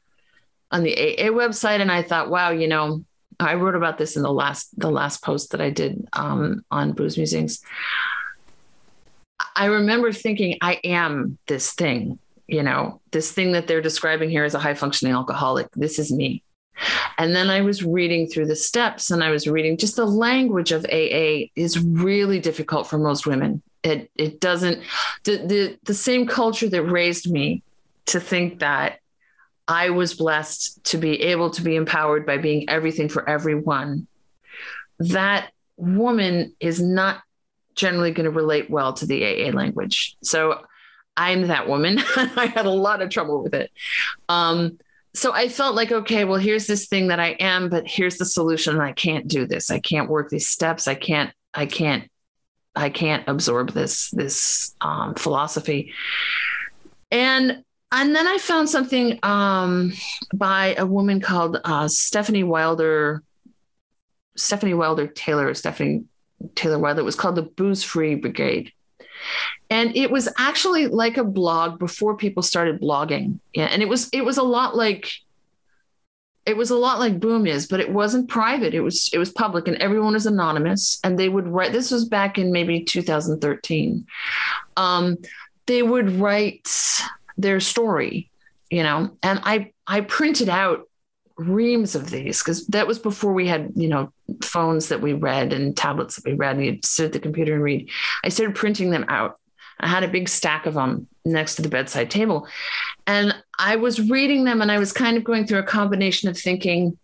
on 0.72 0.84
the 0.84 0.94
AA 0.94 1.30
website, 1.30 1.82
and 1.82 1.92
I 1.92 2.02
thought, 2.02 2.30
wow, 2.30 2.52
you 2.52 2.68
know. 2.68 3.04
I 3.38 3.56
wrote 3.56 3.76
about 3.76 3.98
this 3.98 4.16
in 4.16 4.24
the 4.24 4.32
last 4.32 4.80
the 4.80 4.90
last 4.90 5.22
post 5.22 5.52
that 5.52 5.60
I 5.60 5.70
did 5.70 6.08
um, 6.14 6.64
on 6.72 6.94
booze 6.94 7.18
musings. 7.18 7.62
I 9.58 9.66
remember 9.66 10.14
thinking, 10.14 10.58
I 10.62 10.80
am 10.86 11.38
this 11.46 11.74
thing 11.74 12.18
you 12.48 12.64
know, 12.64 13.02
this 13.12 13.32
thing 13.32 13.54
that 13.54 13.68
they're 13.68 13.82
describing 13.82 14.30
here 14.30 14.44
as 14.44 14.54
a 14.54 14.60
high 14.60 14.74
functioning 14.74 15.14
alcoholic, 15.14 15.68
this 15.76 16.00
is 16.00 16.12
me. 16.12 16.44
And 17.18 17.36
then 17.36 17.50
I 17.50 17.62
was 17.62 17.84
reading 17.84 18.28
through 18.28 18.48
the 18.48 18.56
steps 18.56 19.10
and 19.10 19.24
I 19.24 19.30
was 19.30 19.48
reading 19.48 19.78
just 19.78 19.96
the 19.96 20.06
language 20.06 20.72
of 20.72 20.86
AA 20.86 21.48
is 21.56 21.80
really 21.80 22.40
difficult 22.40 22.88
for 22.88 22.98
most 22.98 23.26
women. 23.26 23.62
It 23.84 24.12
it 24.16 24.42
doesn't 24.42 24.84
the 25.24 25.38
the, 25.38 25.78
the 25.84 25.94
same 25.94 26.28
culture 26.28 26.68
that 26.68 26.84
raised 26.84 27.32
me 27.32 27.64
to 28.08 28.20
think 28.20 28.60
that 28.60 29.00
I 29.68 29.92
was 29.92 30.14
blessed 30.14 30.84
to 30.86 30.98
be 30.98 31.22
able 31.22 31.50
to 31.52 31.62
be 31.62 31.76
empowered 31.76 32.26
by 32.26 32.38
being 32.38 32.70
everything 32.70 33.10
for 33.10 33.28
everyone. 33.28 34.08
That 35.00 35.52
woman 35.78 36.54
is 36.60 36.82
not 36.82 37.22
generally 37.74 38.12
going 38.12 38.26
to 38.26 38.32
relate 38.32 38.70
well 38.70 38.94
to 38.94 39.06
the 39.06 39.24
AA 39.24 39.52
language. 39.52 40.18
So 40.24 40.62
I'm 41.18 41.48
that 41.48 41.68
woman. 41.68 42.00
I 42.16 42.52
had 42.54 42.66
a 42.66 42.72
lot 42.72 43.02
of 43.02 43.10
trouble 43.10 43.44
with 43.44 43.54
it. 43.54 43.72
Um, 44.30 44.80
so 45.14 45.32
I 45.32 45.48
felt 45.48 45.76
like, 45.76 45.92
okay, 45.92 46.26
well, 46.26 46.40
here's 46.40 46.68
this 46.68 46.88
thing 46.88 47.08
that 47.08 47.20
I 47.20 47.30
am, 47.40 47.70
but 47.70 47.88
here's 47.88 48.18
the 48.18 48.26
solution. 48.26 48.82
I 48.82 48.92
can't 48.92 49.28
do 49.28 49.46
this. 49.48 49.72
I 49.72 49.80
can't 49.80 50.10
work 50.10 50.30
these 50.30 50.50
steps. 50.50 50.88
I 50.88 50.96
can't, 50.96 51.32
I 51.54 51.66
can't, 51.68 52.10
I 52.76 52.90
can't 52.90 53.24
absorb 53.28 53.72
this, 53.72 54.10
this 54.12 54.76
um, 54.82 55.16
philosophy. 55.16 55.94
And 57.12 57.64
and 57.92 58.14
then 58.14 58.28
I 58.28 58.38
found 58.40 58.70
something 58.70 59.20
um, 59.24 59.94
by 60.34 60.76
a 60.78 60.86
woman 60.86 61.22
called 61.22 61.62
uh, 61.64 61.86
Stefanie 61.86 62.44
Wilder, 62.44 63.24
Stefanie 64.38 64.76
Wilder 64.76 65.08
Taylor, 65.08 65.54
Stefanie 65.54 66.04
Taylor 66.56 66.78
Wilder. 66.78 67.02
It 67.02 67.06
was 67.06 67.16
called 67.16 67.36
the 67.36 67.44
Booze 67.44 67.84
Free 67.84 68.16
Brigade. 68.16 68.74
And 69.70 69.96
it 69.96 70.12
was 70.12 70.30
actually 70.38 70.88
like 70.88 71.18
a 71.18 71.24
blog 71.24 71.80
before 71.80 72.16
people 72.16 72.44
started 72.44 72.82
blogging. 72.82 73.40
Yeah. 73.54 73.66
And 73.66 73.82
it 73.82 73.90
was 73.90 74.10
it 74.10 74.24
was 74.24 74.38
a 74.38 74.44
lot 74.44 74.76
like 74.76 75.12
it 76.46 76.56
was 76.56 76.70
a 76.70 76.78
lot 76.78 77.00
like 77.00 77.20
Boom 77.20 77.48
is, 77.48 77.68
but 77.68 77.80
it 77.80 77.92
wasn't 77.92 78.30
private. 78.30 78.74
It 78.74 78.82
was 78.82 79.10
it 79.12 79.18
was 79.18 79.32
public 79.32 79.68
and 79.68 79.78
everyone 79.78 80.14
was 80.14 80.28
anonymous. 80.28 81.00
And 81.04 81.18
they 81.18 81.30
would 81.30 81.48
write 81.48 81.72
this 81.72 81.92
was 81.92 82.06
back 82.06 82.38
in 82.38 82.52
maybe 82.52 82.84
2013. 82.84 84.06
Um, 84.78 85.18
they 85.66 85.82
would 85.82 86.12
write 86.12 86.70
their 87.38 87.60
story, 87.60 88.30
you 88.70 88.84
know, 88.84 89.18
and 89.24 89.42
I 89.44 89.72
I 89.88 90.02
printed 90.02 90.50
out 90.50 90.88
reams 91.38 91.96
of 91.96 92.10
these 92.10 92.40
because 92.40 92.66
that 92.68 92.88
was 92.88 93.00
before 93.00 93.34
we 93.34 93.48
had 93.48 93.74
you 93.76 93.90
know 93.90 94.12
phones 94.44 94.90
that 94.90 95.02
we 95.02 95.14
read 95.14 95.54
and 95.54 95.78
tablets 95.78 96.16
that 96.16 96.26
we 96.26 96.34
read 96.34 96.56
and 96.56 96.66
you'd 96.66 96.86
sit 96.86 97.08
at 97.08 97.14
the 97.14 97.20
computer 97.20 97.54
and 97.54 97.64
read 97.64 97.90
i 98.24 98.30
started 98.30 98.56
printing 98.56 98.90
them 98.90 99.06
out 99.08 99.40
i 99.80 99.88
had 99.88 100.04
a 100.04 100.08
big 100.08 100.28
stack 100.28 100.66
of 100.66 100.74
them 100.74 101.08
next 101.26 101.56
to 101.56 101.62
the 101.62 101.70
bedside 101.70 102.10
table 102.10 102.48
and 103.08 103.36
i 103.60 103.76
was 103.76 104.10
reading 104.10 104.44
them 104.44 104.62
and 104.62 104.72
i 104.72 104.80
was 104.80 104.92
kind 104.92 105.18
of 105.18 105.24
going 105.24 105.46
through 105.46 105.60
a 105.60 105.64
combination 105.64 106.30
of 106.30 106.38
thinking 106.38 106.98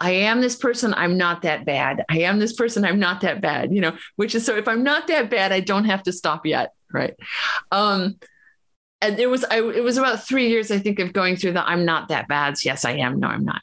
I 0.00 0.10
am 0.10 0.40
this 0.40 0.54
person, 0.54 0.94
I'm 0.94 1.16
not 1.16 1.42
that 1.42 1.64
bad. 1.64 2.04
I 2.08 2.20
am 2.20 2.38
this 2.38 2.52
person, 2.52 2.84
I'm 2.84 3.00
not 3.00 3.22
that 3.22 3.40
bad, 3.40 3.72
you 3.72 3.80
know, 3.80 3.96
which 4.16 4.34
is 4.34 4.46
so 4.46 4.56
if 4.56 4.68
I'm 4.68 4.84
not 4.84 5.08
that 5.08 5.28
bad, 5.28 5.50
I 5.50 5.58
don't 5.58 5.86
have 5.86 6.04
to 6.04 6.12
stop 6.12 6.46
yet. 6.46 6.72
Right. 6.92 7.14
Um, 7.72 8.16
and 9.00 9.18
it 9.18 9.28
was 9.28 9.44
I, 9.44 9.58
it 9.58 9.84
was 9.84 9.96
about 9.96 10.24
three 10.24 10.48
years 10.48 10.70
i 10.70 10.78
think 10.78 10.98
of 10.98 11.12
going 11.12 11.36
through 11.36 11.52
the 11.52 11.68
i'm 11.68 11.84
not 11.84 12.08
that 12.08 12.28
bad. 12.28 12.56
Yes 12.64 12.84
i 12.84 12.92
am. 12.92 13.20
No 13.20 13.28
i'm 13.28 13.44
not. 13.44 13.62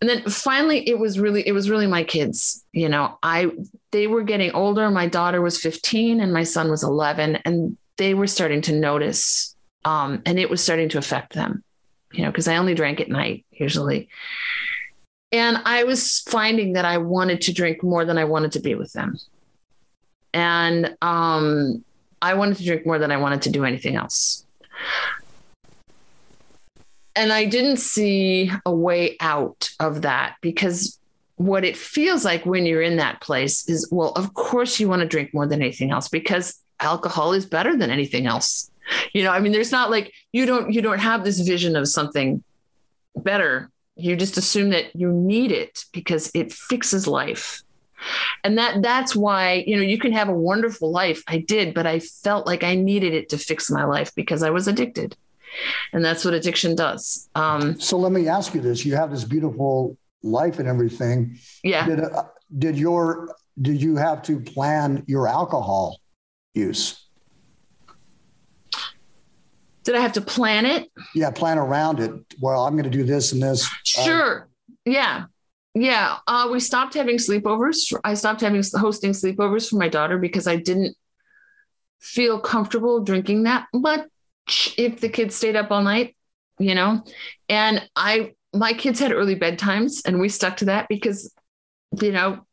And 0.00 0.10
then 0.10 0.22
finally 0.24 0.86
it 0.88 0.98
was 0.98 1.18
really 1.18 1.46
it 1.46 1.52
was 1.52 1.70
really 1.70 1.86
my 1.86 2.04
kids 2.04 2.64
you 2.72 2.88
know. 2.88 3.18
I 3.22 3.50
they 3.92 4.06
were 4.06 4.22
getting 4.22 4.52
older. 4.52 4.90
My 4.90 5.06
daughter 5.06 5.40
was 5.40 5.60
15 5.60 6.20
and 6.20 6.32
my 6.32 6.42
son 6.42 6.70
was 6.70 6.82
11 6.82 7.36
and 7.44 7.76
they 7.96 8.14
were 8.14 8.26
starting 8.26 8.60
to 8.62 8.72
notice 8.72 9.54
um, 9.84 10.22
and 10.26 10.38
it 10.38 10.50
was 10.50 10.62
starting 10.62 10.88
to 10.90 10.98
affect 10.98 11.34
them 11.34 11.62
you 12.12 12.24
know 12.24 12.30
because 12.30 12.48
i 12.48 12.56
only 12.56 12.74
drank 12.74 13.00
at 13.00 13.08
night 13.08 13.44
usually. 13.52 14.08
And 15.32 15.58
i 15.64 15.84
was 15.84 16.20
finding 16.20 16.74
that 16.74 16.84
i 16.84 16.98
wanted 16.98 17.40
to 17.42 17.52
drink 17.52 17.82
more 17.82 18.04
than 18.04 18.18
i 18.18 18.24
wanted 18.24 18.52
to 18.52 18.60
be 18.60 18.74
with 18.74 18.92
them. 18.92 19.16
And 20.34 20.96
um, 21.00 21.84
i 22.20 22.34
wanted 22.34 22.58
to 22.58 22.64
drink 22.64 22.84
more 22.84 22.98
than 22.98 23.10
i 23.10 23.16
wanted 23.16 23.42
to 23.42 23.50
do 23.50 23.64
anything 23.64 23.96
else 23.96 24.43
and 27.16 27.32
I 27.32 27.44
didn't 27.44 27.78
see 27.78 28.50
a 28.66 28.74
way 28.74 29.16
out 29.20 29.70
of 29.80 30.02
that 30.02 30.36
because 30.40 30.98
what 31.36 31.64
it 31.64 31.76
feels 31.76 32.24
like 32.24 32.46
when 32.46 32.66
you're 32.66 32.82
in 32.82 32.96
that 32.96 33.20
place 33.20 33.68
is 33.68 33.88
well, 33.90 34.12
of 34.12 34.34
course, 34.34 34.78
you 34.78 34.88
want 34.88 35.00
to 35.00 35.08
drink 35.08 35.32
more 35.34 35.46
than 35.46 35.62
anything 35.62 35.90
else 35.90 36.08
because 36.08 36.60
alcohol 36.80 37.32
is 37.32 37.46
better 37.46 37.76
than 37.76 37.90
anything 37.90 38.26
else. 38.26 38.70
You 39.12 39.24
know, 39.24 39.30
I 39.30 39.40
mean, 39.40 39.52
there's 39.52 39.72
not 39.72 39.90
like 39.90 40.12
you 40.32 40.46
don't 40.46 40.72
you 40.72 40.82
don't 40.82 40.98
have 40.98 41.24
this 41.24 41.40
vision 41.40 41.76
of 41.76 41.88
something 41.88 42.42
better 43.16 43.70
You 43.96 44.16
just 44.16 44.36
assume 44.36 44.70
that 44.70 44.94
you 44.96 45.12
need 45.12 45.52
it 45.52 45.84
because 45.92 46.30
it 46.34 46.52
fixes 46.52 47.06
life. 47.06 47.62
And 48.42 48.58
that 48.58 48.82
that's 48.82 49.14
why, 49.16 49.64
you 49.66 49.76
know, 49.76 49.82
you 49.82 49.98
can 49.98 50.12
have 50.12 50.28
a 50.28 50.34
wonderful 50.34 50.90
life. 50.90 51.22
I 51.26 51.38
did, 51.38 51.74
but 51.74 51.86
I 51.86 52.00
felt 52.00 52.46
like 52.46 52.62
I 52.62 52.74
needed 52.74 53.14
it 53.14 53.28
to 53.30 53.38
fix 53.38 53.70
my 53.70 53.84
life 53.84 54.14
because 54.14 54.42
I 54.42 54.50
was 54.50 54.68
addicted. 54.68 55.16
And 55.92 56.04
that's 56.04 56.24
what 56.24 56.34
addiction 56.34 56.74
does. 56.74 57.28
Um, 57.34 57.78
so 57.80 57.96
let 57.96 58.12
me 58.12 58.28
ask 58.28 58.54
you 58.54 58.60
this. 58.60 58.84
You 58.84 58.96
have 58.96 59.10
this 59.10 59.24
beautiful 59.24 59.96
life 60.22 60.58
and 60.58 60.68
everything. 60.68 61.38
Yeah. 61.62 61.86
Did, 61.86 62.00
uh, 62.00 62.24
did 62.58 62.78
your 62.78 63.34
did 63.60 63.80
you 63.80 63.96
have 63.96 64.22
to 64.22 64.40
plan 64.40 65.04
your 65.06 65.28
alcohol 65.28 66.00
use? 66.54 67.00
Did 69.84 69.94
I 69.94 70.00
have 70.00 70.14
to 70.14 70.22
plan 70.22 70.64
it? 70.64 70.90
Yeah, 71.14 71.30
plan 71.30 71.58
around 71.58 72.00
it. 72.00 72.12
Well, 72.40 72.64
I'm 72.64 72.72
going 72.72 72.90
to 72.90 72.90
do 72.90 73.04
this 73.04 73.32
and 73.32 73.42
this. 73.42 73.66
Uh, 73.66 74.02
sure. 74.02 74.40
Uh, 74.40 74.74
yeah. 74.86 75.24
Yeah. 75.74 76.18
Uh, 76.26 76.48
we 76.52 76.60
stopped 76.60 76.94
having 76.94 77.16
sleepovers. 77.16 77.92
I 78.04 78.14
stopped 78.14 78.40
having 78.40 78.62
hosting 78.74 79.12
sleepovers 79.12 79.68
for 79.68 79.76
my 79.76 79.88
daughter 79.88 80.18
because 80.18 80.46
I 80.46 80.56
didn't 80.56 80.96
feel 82.00 82.38
comfortable 82.38 83.02
drinking 83.02 83.44
that 83.44 83.66
much 83.72 84.08
if 84.76 85.00
the 85.00 85.08
kids 85.08 85.34
stayed 85.34 85.56
up 85.56 85.70
all 85.70 85.82
night, 85.82 86.16
you 86.58 86.74
know? 86.74 87.02
And 87.48 87.88
I, 87.96 88.34
my 88.52 88.72
kids 88.72 89.00
had 89.00 89.12
early 89.12 89.34
bedtimes 89.34 90.02
and 90.06 90.20
we 90.20 90.28
stuck 90.28 90.58
to 90.58 90.66
that 90.66 90.86
because, 90.88 91.34
you 92.00 92.12
know, 92.12 92.46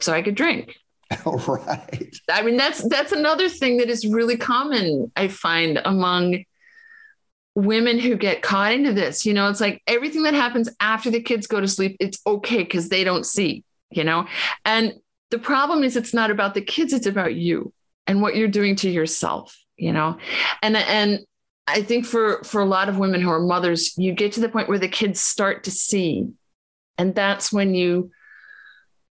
so 0.00 0.12
I 0.12 0.20
could 0.22 0.34
drink. 0.34 0.76
All 1.24 1.38
right. 1.48 2.14
I 2.30 2.42
mean, 2.42 2.56
that's 2.56 2.86
that's 2.88 3.12
another 3.12 3.48
thing 3.48 3.78
that 3.78 3.88
is 3.88 4.06
really 4.06 4.36
common, 4.36 5.10
I 5.16 5.28
find, 5.28 5.80
among 5.84 6.44
women 7.54 7.98
who 7.98 8.16
get 8.16 8.42
caught 8.42 8.72
into 8.72 8.92
this. 8.92 9.26
You 9.26 9.34
know, 9.34 9.48
it's 9.48 9.60
like 9.60 9.82
everything 9.86 10.22
that 10.24 10.34
happens 10.34 10.68
after 10.80 11.10
the 11.10 11.20
kids 11.20 11.46
go 11.46 11.60
to 11.60 11.68
sleep, 11.68 11.96
it's 12.00 12.20
okay 12.26 12.58
because 12.58 12.88
they 12.88 13.04
don't 13.04 13.26
see, 13.26 13.64
you 13.90 14.04
know? 14.04 14.26
And 14.64 14.94
the 15.30 15.38
problem 15.38 15.84
is 15.84 15.96
it's 15.96 16.14
not 16.14 16.30
about 16.30 16.54
the 16.54 16.62
kids, 16.62 16.92
it's 16.92 17.06
about 17.06 17.34
you 17.34 17.72
and 18.06 18.22
what 18.22 18.36
you're 18.36 18.48
doing 18.48 18.76
to 18.76 18.90
yourself, 18.90 19.56
you 19.76 19.92
know? 19.92 20.18
And 20.62 20.76
and 20.76 21.20
I 21.66 21.82
think 21.82 22.06
for 22.06 22.42
for 22.44 22.60
a 22.60 22.66
lot 22.66 22.88
of 22.88 22.98
women 22.98 23.20
who 23.20 23.30
are 23.30 23.40
mothers, 23.40 23.96
you 23.96 24.12
get 24.12 24.32
to 24.32 24.40
the 24.40 24.48
point 24.48 24.68
where 24.68 24.78
the 24.78 24.88
kids 24.88 25.20
start 25.20 25.64
to 25.64 25.70
see. 25.70 26.28
And 26.98 27.14
that's 27.14 27.52
when 27.52 27.74
you 27.74 28.10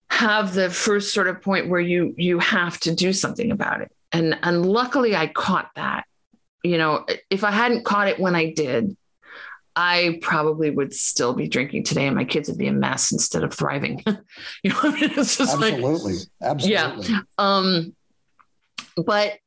have 0.09 0.55
the 0.55 0.71
first 0.71 1.13
sort 1.13 1.29
of 1.29 1.43
point 1.43 1.69
where 1.69 1.81
you 1.81 2.15
you 2.17 2.39
have 2.39 2.79
to 2.81 2.95
do 2.95 3.13
something 3.13 3.51
about 3.51 3.81
it. 3.81 3.93
And 4.13 4.39
and 4.43 4.65
luckily 4.65 5.17
I 5.17 5.27
caught 5.27 5.71
that 5.75 6.07
you 6.67 6.79
know, 6.79 7.07
if 7.31 7.45
I 7.45 7.51
hadn't 7.51 7.85
caught 7.85 8.09
it 8.09 8.19
when 8.19 8.35
I 8.35 8.53
did, 8.53 8.97
I 9.75 10.19
probably 10.23 10.71
would 10.71 10.95
still 10.95 11.35
be 11.35 11.49
drinking 11.49 11.85
today, 11.85 12.07
and 12.07 12.17
my 12.17 12.25
kids 12.25 12.49
would 12.49 12.59
be 12.59 12.67
a 12.67 12.73
mess 12.73 13.13
instead 13.13 13.45
of 13.45 13.53
thriving. 13.53 14.03
you 14.63 14.71
know, 14.71 14.81
I 14.83 14.91
mean, 14.93 15.11
it's 15.17 15.37
just 15.37 15.55
absolutely, 15.55 16.15
like, 16.15 16.23
absolutely. 16.41 17.09
Yeah. 17.09 17.21
Um, 17.37 17.95
but 18.97 19.39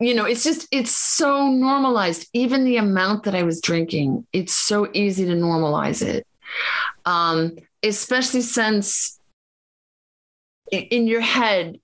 you 0.00 0.14
know, 0.14 0.24
it's 0.24 0.42
just 0.42 0.66
it's 0.72 0.90
so 0.90 1.48
normalized. 1.48 2.28
Even 2.32 2.64
the 2.64 2.78
amount 2.78 3.24
that 3.24 3.34
I 3.34 3.44
was 3.44 3.60
drinking, 3.60 4.26
it's 4.32 4.54
so 4.54 4.88
easy 4.92 5.24
to 5.26 5.34
normalize 5.34 6.04
it. 6.04 6.26
Um, 7.04 7.56
especially 7.82 8.40
since 8.40 9.20
in 10.72 11.06
your 11.06 11.20
head, 11.20 11.78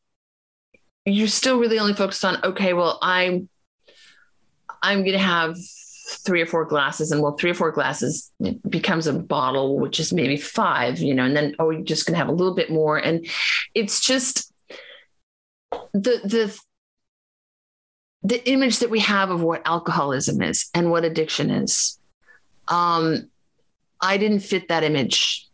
you're 1.05 1.29
still 1.29 1.59
really 1.59 1.79
only 1.79 1.95
focused 1.95 2.25
on 2.25 2.43
okay, 2.43 2.73
well, 2.73 2.99
I'm 3.01 3.49
I'm 4.83 5.01
going 5.01 5.13
to 5.13 5.19
have 5.19 5.57
three 6.09 6.43
or 6.43 6.47
four 6.47 6.65
glasses 6.65 7.11
and 7.11 7.23
well 7.23 7.37
three 7.37 7.51
or 7.51 7.55
four 7.55 7.71
glasses 7.71 8.31
becomes 8.69 9.07
a 9.07 9.13
bottle 9.13 9.79
which 9.79 9.99
is 9.99 10.13
maybe 10.13 10.37
five 10.37 10.99
you 10.99 11.15
know 11.15 11.25
and 11.25 11.37
then 11.37 11.55
oh 11.59 11.71
you're 11.71 11.83
just 11.83 12.07
going 12.07 12.13
to 12.13 12.19
have 12.19 12.29
a 12.29 12.33
little 12.33 12.55
bit 12.55 12.71
more. 12.71 12.99
And 12.99 13.27
it's 13.75 14.01
just 14.01 14.53
the 15.93 16.21
the 16.25 16.59
the 18.25 18.49
image 18.49 18.79
that 18.79 18.91
we 18.91 19.01
have 19.01 19.31
of 19.31 19.43
what 19.43 19.67
alcoholism 19.67 20.43
is 20.43 20.69
and 20.75 20.91
what 20.91 21.05
addiction 21.05 21.51
is. 21.51 21.99
Um 22.69 23.29
i 24.01 24.17
didn't 24.17 24.41
fit 24.41 24.69
that 24.69 24.85
image. 24.85 25.49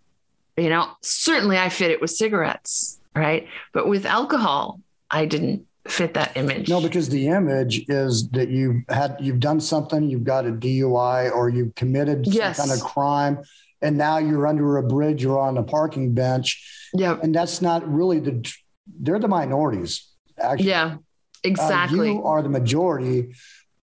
You 0.57 0.71
know 0.71 0.88
certainly 1.03 1.59
i 1.59 1.69
fit 1.69 1.91
it 1.91 2.01
with 2.01 2.11
cigarettes 2.11 2.99
right? 3.14 3.49
But 3.73 3.88
with 3.88 4.07
alcohol 4.07 4.81
i 5.11 5.25
didn't 5.25 5.67
fit 5.90 6.14
that 6.14 6.37
image. 6.37 6.68
No, 6.68 6.81
because 6.81 7.09
the 7.09 7.29
image 7.29 7.88
is 7.88 8.29
that 8.31 8.48
you 8.48 8.83
had 8.88 9.16
you've 9.20 9.40
done 9.40 9.61
something, 9.61 10.09
you've 10.09 10.24
got 10.24 10.46
a 10.46 10.51
DUI 10.51 11.33
or 11.33 11.48
you've 11.48 11.74
committed 11.74 12.27
yes. 12.27 12.57
some 12.57 12.68
kind 12.68 12.79
of 12.79 12.87
crime, 12.87 13.38
and 13.83 13.96
now 13.96 14.18
you're 14.18 14.46
under 14.46 14.77
a 14.79 14.83
bridge 14.83 15.24
or 15.24 15.38
on 15.38 15.57
a 15.59 15.62
parking 15.62 16.14
bench. 16.14 16.90
Yeah, 16.94 17.18
and 17.22 17.35
that's 17.35 17.61
not 17.62 17.88
really 17.90 18.20
the 18.20 18.53
they're 19.01 19.18
the 19.18 19.29
minorities. 19.29 20.09
Actually, 20.38 20.68
yeah, 20.68 20.96
exactly. 21.44 22.11
Uh, 22.11 22.12
you 22.12 22.24
are 22.24 22.42
the 22.42 22.48
majority 22.48 23.35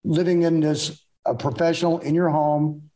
living 0.03 0.43
in 0.43 0.59
this 0.59 1.03
uh, 1.25 1.33
professional 1.33 1.99
in 1.99 2.15
your 2.15 2.29
home. 2.29 2.87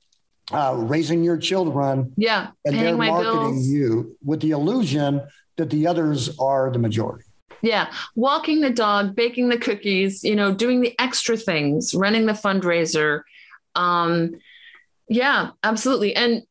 Uh, 0.51 0.75
raising 0.77 1.23
your 1.23 1.38
children, 1.38 2.13
yeah, 2.17 2.49
and 2.65 2.75
they're 2.75 2.95
marketing 2.95 3.53
bills. 3.55 3.67
you 3.67 4.15
with 4.23 4.39
the 4.41 4.51
illusion 4.51 5.19
that 5.58 5.71
the 5.71 5.88
others 5.88 6.38
are 6.38 6.69
the 6.71 6.77
majority. 6.77 7.24
Yeah. 7.65 7.91
Walking 8.15 8.62
the 8.62 8.69
dog, 8.69 9.15
baking 9.15 9.49
the 9.49 9.58
cookies, 9.58 10.23
you 10.23 10.36
know, 10.36 10.54
doing 10.54 10.82
the 10.82 10.93
extra 10.99 11.36
things, 11.36 11.95
running 11.95 12.28
the 12.28 12.34
fundraiser. 12.34 13.21
Um, 13.73 14.36
yeah, 15.10 15.51
absolutely. 15.63 16.15
And 16.15 16.43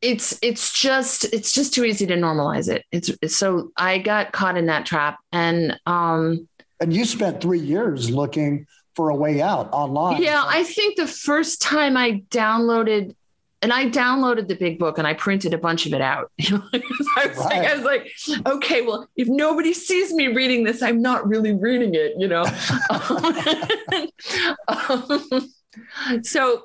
it's 0.00 0.38
it's 0.42 0.72
just 0.72 1.24
it's 1.32 1.52
just 1.52 1.74
too 1.74 1.84
easy 1.84 2.06
to 2.06 2.14
normalize 2.14 2.68
it. 2.68 2.84
It's, 2.90 3.10
it's 3.20 3.36
so 3.36 3.72
I 3.76 3.98
got 3.98 4.32
caught 4.32 4.56
in 4.56 4.66
that 4.66 4.86
trap 4.86 5.18
and 5.32 5.78
um 5.86 6.48
and 6.80 6.92
you 6.92 7.04
spent 7.04 7.40
3 7.40 7.60
years 7.60 8.10
looking 8.10 8.66
for 8.96 9.10
a 9.10 9.14
way 9.14 9.40
out 9.40 9.68
online. 9.72 10.22
Yeah, 10.22 10.42
I 10.44 10.64
think 10.64 10.96
the 10.96 11.06
first 11.06 11.60
time 11.62 11.96
I 11.96 12.22
downloaded 12.30 13.14
and 13.62 13.72
I 13.72 13.88
downloaded 13.88 14.48
the 14.48 14.56
big 14.56 14.80
book 14.80 14.98
and 14.98 15.06
I 15.06 15.14
printed 15.14 15.54
a 15.54 15.58
bunch 15.58 15.86
of 15.86 15.94
it 15.94 16.00
out. 16.00 16.32
I, 16.40 16.46
was 16.50 17.08
right. 17.16 17.36
like, 17.36 17.66
I 17.68 17.74
was 17.76 17.84
like, 17.84 18.12
okay, 18.44 18.82
well, 18.82 19.08
if 19.16 19.28
nobody 19.28 19.72
sees 19.72 20.12
me 20.12 20.26
reading 20.28 20.64
this, 20.64 20.82
I'm 20.82 21.00
not 21.00 21.26
really 21.28 21.52
reading 21.52 21.94
it, 21.94 22.14
you 22.18 22.26
know? 22.26 22.42
um, 24.68 26.24
so 26.24 26.64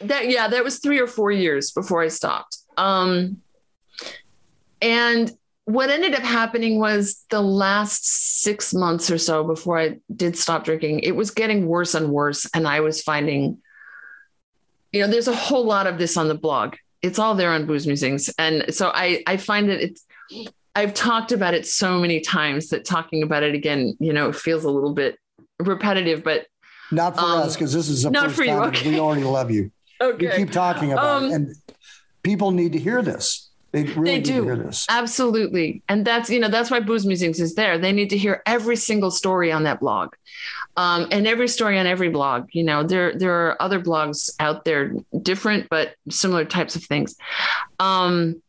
that, 0.00 0.30
yeah, 0.30 0.48
that 0.48 0.64
was 0.64 0.78
three 0.78 0.98
or 0.98 1.06
four 1.06 1.30
years 1.30 1.70
before 1.70 2.02
I 2.02 2.08
stopped. 2.08 2.58
Um, 2.78 3.42
and 4.80 5.30
what 5.66 5.90
ended 5.90 6.14
up 6.14 6.22
happening 6.22 6.78
was 6.78 7.24
the 7.28 7.42
last 7.42 8.40
six 8.40 8.72
months 8.72 9.10
or 9.10 9.18
so 9.18 9.44
before 9.44 9.78
I 9.78 9.98
did 10.14 10.38
stop 10.38 10.64
drinking, 10.64 11.00
it 11.00 11.12
was 11.12 11.30
getting 11.30 11.66
worse 11.66 11.94
and 11.94 12.10
worse. 12.10 12.48
And 12.54 12.66
I 12.66 12.80
was 12.80 13.02
finding 13.02 13.58
you 14.96 15.02
know, 15.02 15.08
there's 15.08 15.28
a 15.28 15.34
whole 15.34 15.64
lot 15.64 15.86
of 15.86 15.98
this 15.98 16.16
on 16.16 16.28
the 16.28 16.34
blog. 16.34 16.76
It's 17.02 17.18
all 17.18 17.34
there 17.34 17.50
on 17.50 17.66
Booze 17.66 17.86
Musings. 17.86 18.30
And 18.38 18.74
so 18.74 18.90
I, 18.94 19.22
I 19.26 19.36
find 19.36 19.68
that 19.68 19.80
it's, 19.80 20.04
I've 20.74 20.94
talked 20.94 21.32
about 21.32 21.54
it 21.54 21.66
so 21.66 21.98
many 21.98 22.20
times 22.20 22.70
that 22.70 22.84
talking 22.84 23.22
about 23.22 23.42
it 23.42 23.54
again, 23.54 23.96
you 24.00 24.12
know, 24.12 24.32
feels 24.32 24.64
a 24.64 24.70
little 24.70 24.94
bit 24.94 25.18
repetitive, 25.58 26.24
but 26.24 26.46
not 26.90 27.14
for 27.14 27.24
um, 27.24 27.40
us 27.40 27.54
because 27.54 27.72
this 27.72 27.88
is 27.88 28.04
the 28.04 28.10
not 28.10 28.24
first 28.24 28.36
for 28.36 28.44
you. 28.44 28.50
time 28.50 28.68
okay. 28.68 28.90
we 28.90 28.98
already 28.98 29.24
love 29.24 29.50
you. 29.50 29.70
Okay. 30.00 30.26
You 30.26 30.32
keep 30.32 30.50
talking 30.50 30.92
about 30.92 31.22
um, 31.22 31.24
it, 31.24 31.32
and 31.32 31.54
people 32.22 32.50
need 32.50 32.72
to 32.72 32.78
hear 32.78 33.02
this. 33.02 33.45
They 33.76 33.82
really 33.92 34.12
they 34.12 34.20
do. 34.20 34.70
Absolutely. 34.88 35.82
And 35.86 36.02
that's, 36.02 36.30
you 36.30 36.40
know, 36.40 36.48
that's 36.48 36.70
why 36.70 36.80
Booze 36.80 37.04
Musings 37.04 37.40
is 37.40 37.56
there. 37.56 37.76
They 37.76 37.92
need 37.92 38.08
to 38.08 38.16
hear 38.16 38.42
every 38.46 38.76
single 38.76 39.10
story 39.10 39.52
on 39.52 39.64
that 39.64 39.80
blog. 39.80 40.14
Um, 40.78 41.08
and 41.10 41.26
every 41.26 41.46
story 41.46 41.78
on 41.78 41.86
every 41.86 42.08
blog. 42.08 42.48
You 42.52 42.64
know, 42.64 42.82
there 42.82 43.12
there 43.18 43.34
are 43.34 43.60
other 43.60 43.78
blogs 43.78 44.34
out 44.40 44.64
there, 44.64 44.94
different 45.20 45.68
but 45.68 45.94
similar 46.08 46.46
types 46.46 46.74
of 46.74 46.84
things. 46.84 47.16
Um, 47.78 48.42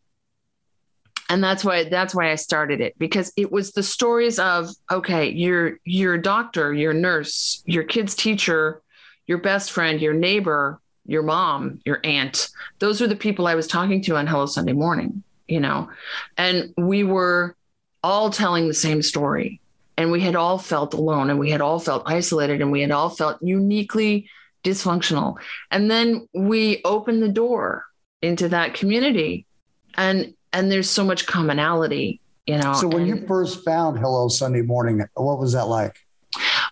and 1.29 1.43
that's 1.43 1.65
why 1.65 1.83
that's 1.89 2.15
why 2.15 2.31
I 2.31 2.35
started 2.35 2.79
it 2.79 2.97
because 2.97 3.33
it 3.35 3.51
was 3.51 3.73
the 3.73 3.83
stories 3.83 4.39
of 4.39 4.69
okay, 4.89 5.29
your 5.29 5.79
your 5.83 6.17
doctor, 6.17 6.73
your 6.73 6.93
nurse, 6.93 7.63
your 7.65 7.83
kid's 7.83 8.15
teacher, 8.15 8.81
your 9.25 9.39
best 9.39 9.73
friend, 9.73 9.99
your 9.99 10.13
neighbor, 10.13 10.79
your 11.07 11.23
mom, 11.23 11.79
your 11.85 11.99
aunt. 12.03 12.49
Those 12.79 13.01
are 13.01 13.07
the 13.07 13.15
people 13.15 13.47
I 13.47 13.55
was 13.55 13.67
talking 13.67 14.01
to 14.03 14.17
on 14.17 14.27
Hello 14.27 14.45
Sunday 14.45 14.73
Morning, 14.73 15.23
you 15.47 15.59
know, 15.59 15.89
and 16.37 16.73
we 16.77 17.03
were 17.03 17.55
all 18.03 18.29
telling 18.29 18.67
the 18.67 18.73
same 18.73 19.01
story. 19.01 19.59
And 19.99 20.11
we 20.11 20.21
had 20.21 20.35
all 20.35 20.59
felt 20.59 20.93
alone 20.93 21.31
and 21.31 21.39
we 21.39 21.49
had 21.49 21.59
all 21.61 21.79
felt 21.79 22.03
isolated 22.05 22.61
and 22.61 22.71
we 22.71 22.81
had 22.81 22.91
all 22.91 23.09
felt 23.09 23.41
uniquely 23.41 24.29
dysfunctional. 24.63 25.37
And 25.71 25.89
then 25.89 26.27
we 26.33 26.81
opened 26.85 27.23
the 27.23 27.29
door 27.29 27.85
into 28.21 28.49
that 28.49 28.75
community 28.75 29.47
and 29.95 30.33
and 30.53 30.71
there's 30.71 30.89
so 30.89 31.03
much 31.03 31.25
commonality, 31.25 32.21
you 32.45 32.57
know. 32.57 32.73
So 32.73 32.87
when 32.87 33.03
and, 33.03 33.07
you 33.07 33.27
first 33.27 33.65
found 33.65 33.97
Hello 33.97 34.27
Sunday 34.27 34.61
Morning, 34.61 35.03
what 35.15 35.39
was 35.39 35.53
that 35.53 35.65
like? 35.65 35.97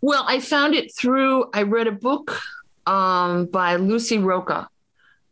Well, 0.02 0.24
I 0.28 0.40
found 0.40 0.76
it 0.76 0.96
through 0.96 1.50
I 1.54 1.64
read 1.64 1.88
a 1.88 1.92
book 1.92 2.40
um, 2.86 3.46
by 3.46 3.76
Lucy 3.76 4.18
Rocca 4.18 4.68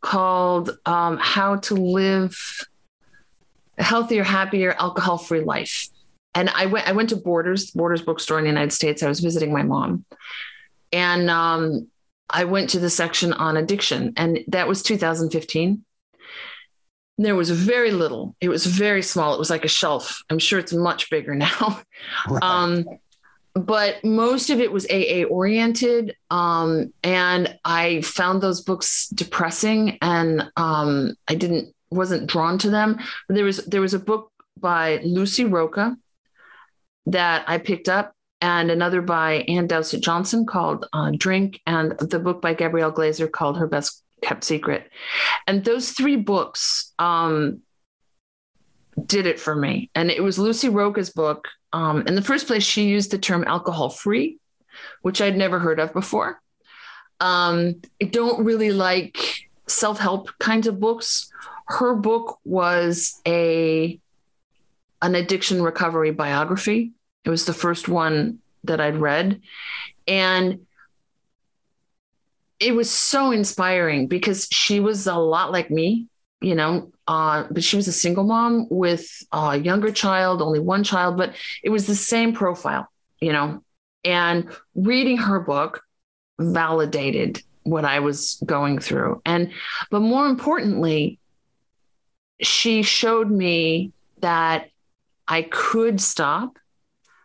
called 0.02 0.78
um, 0.86 1.18
How 1.18 1.58
to 1.58 1.76
Live 1.76 2.68
a 3.78 3.84
Healthier, 3.84 4.24
Happier, 4.24 4.76
Alcohol 4.78 5.18
Free 5.18 5.42
Life. 5.42 5.89
And 6.36 6.50
I 6.50 6.66
went, 6.68 6.88
I 6.88 6.92
went 6.92 7.10
to 7.10 7.16
Borders, 7.16 7.72
Borders 7.72 8.02
bookstore 8.02 8.38
in 8.38 8.44
the 8.44 8.50
United 8.50 8.74
States. 8.74 9.04
I 9.04 9.08
was 9.08 9.20
visiting 9.20 9.52
my 9.52 9.63
mom. 9.63 10.06
And 10.92 11.30
um, 11.30 11.88
I 12.30 12.46
went 12.46 12.72
to 12.72 12.80
the 12.80 12.89
section 12.89 13.34
on 13.34 13.58
addiction, 13.58 14.13
and 14.18 14.39
that 14.48 14.68
was 14.68 14.84
2015. 14.84 15.84
There 17.20 17.36
was 17.36 17.52
very 17.52 17.92
little. 17.92 18.36
It 18.42 18.50
was 18.50 18.66
very 18.66 19.04
small. 19.04 19.36
It 19.36 19.39
was 19.39 19.50
like 19.50 19.66
a 19.66 19.70
shelf. 19.70 20.22
I'm 20.30 20.39
sure 20.39 20.60
it's 20.60 20.74
much 20.74 21.10
bigger 21.10 21.36
now. 21.36 21.82
Right. 22.28 22.44
Um, 22.44 22.86
but 23.56 24.04
most 24.04 24.50
of 24.50 24.60
it 24.60 24.72
was 24.72 24.88
AA 24.89 25.24
oriented. 25.30 26.16
Um, 26.30 26.94
and 27.04 27.58
I 27.63 28.02
found 28.02 28.42
those 28.42 28.62
books 28.62 29.08
depressing 29.10 29.98
and 30.02 30.50
um, 30.58 31.16
I 31.28 31.36
didn't 31.36 31.74
wasn't 31.92 32.28
drawn 32.28 32.58
to 32.60 32.70
them. 32.70 33.00
But 33.28 33.36
there 33.36 33.46
was 33.46 33.58
there 33.66 33.82
was 33.82 33.94
a 33.94 34.00
book 34.00 34.32
by 34.60 35.00
Lucy 35.04 35.46
Rocca 35.46 35.96
that 37.06 37.44
I 37.48 37.58
picked 37.58 37.89
up 37.89 38.13
and 38.44 38.72
another 38.72 39.02
by 39.02 39.46
Ann 39.48 39.68
Dowsett 39.68 40.02
Johnson 40.04 40.46
called 40.46 40.86
uh, 40.92 41.12
Drink, 41.16 41.62
and 41.66 41.98
the 41.98 42.20
book 42.20 42.42
by 42.42 42.54
Gabrielle 42.54 42.92
Glaser 42.92 43.28
called 43.28 43.58
Her 43.58 43.68
Best 43.68 44.04
Kept 44.22 44.44
Secret. 44.44 44.89
And 45.48 45.63
those 45.63 45.92
three 45.92 46.18
books 46.18 46.92
um, 47.00 47.62
did 49.06 49.28
it 49.28 49.39
for 49.39 49.56
me. 49.56 49.89
And 49.96 50.12
it 50.12 50.22
was 50.22 50.38
Lucy 50.38 50.68
Rocca's 50.68 51.10
book. 51.10 51.48
Um, 51.74 52.04
in 52.08 52.16
the 52.16 52.22
first 52.22 52.48
place, 52.48 52.64
she 52.64 52.84
used 52.84 53.12
the 53.12 53.18
term 53.18 53.44
alcohol 53.46 53.90
free, 53.90 54.38
which 55.02 55.22
I'd 55.22 55.36
never 55.36 55.60
heard 55.60 55.80
of 55.80 55.92
before. 55.92 56.42
Um, 57.20 57.82
I 58.02 58.06
don't 58.06 58.46
really 58.46 58.72
like 58.72 59.50
self 59.68 60.00
help 60.00 60.30
kinds 60.40 60.68
of 60.68 60.80
books. 60.80 61.32
Her 61.68 61.96
book 61.96 62.40
was 62.46 63.20
a 63.28 64.00
an 65.02 65.16
addiction 65.16 65.62
recovery 65.62 66.12
biography. 66.12 66.94
It 67.26 67.30
was 67.30 67.46
the 67.46 67.54
first 67.54 67.90
one 67.90 68.40
that 68.64 68.80
I'd 68.80 68.96
read. 68.96 69.42
And 70.08 70.66
it 72.60 72.74
was 72.74 72.90
so 72.90 73.32
inspiring 73.32 74.08
because 74.08 74.48
she 74.50 74.80
was 74.80 75.06
a 75.08 75.16
lot 75.16 75.52
like 75.52 75.70
me, 75.70 76.08
you 76.40 76.56
know, 76.56 76.93
uh, 77.08 77.46
but 77.52 77.63
she 77.63 77.76
was 77.76 77.88
a 77.88 77.94
single 77.94 78.24
mom 78.24 78.68
with 78.70 79.24
a 79.32 79.58
younger 79.58 79.92
child, 79.92 80.42
only 80.42 80.60
one 80.60 80.84
child, 80.84 81.18
but 81.18 81.36
it 81.62 81.70
was 81.70 81.88
the 81.88 81.96
same 81.96 82.34
profile, 82.34 82.88
you 83.20 83.34
know. 83.34 83.63
And 84.06 84.50
reading 84.76 85.18
her 85.18 85.39
book 85.39 85.84
validated 86.39 87.42
what 87.63 87.86
I 87.86 88.00
was 88.00 88.42
going 88.46 88.80
through. 88.80 89.22
And, 89.26 89.52
but 89.89 90.02
more 90.02 90.28
importantly, 90.28 91.20
she 92.42 92.84
showed 92.84 93.30
me 93.30 93.94
that 94.20 94.70
I 95.28 95.44
could 95.44 96.02
stop 96.02 96.58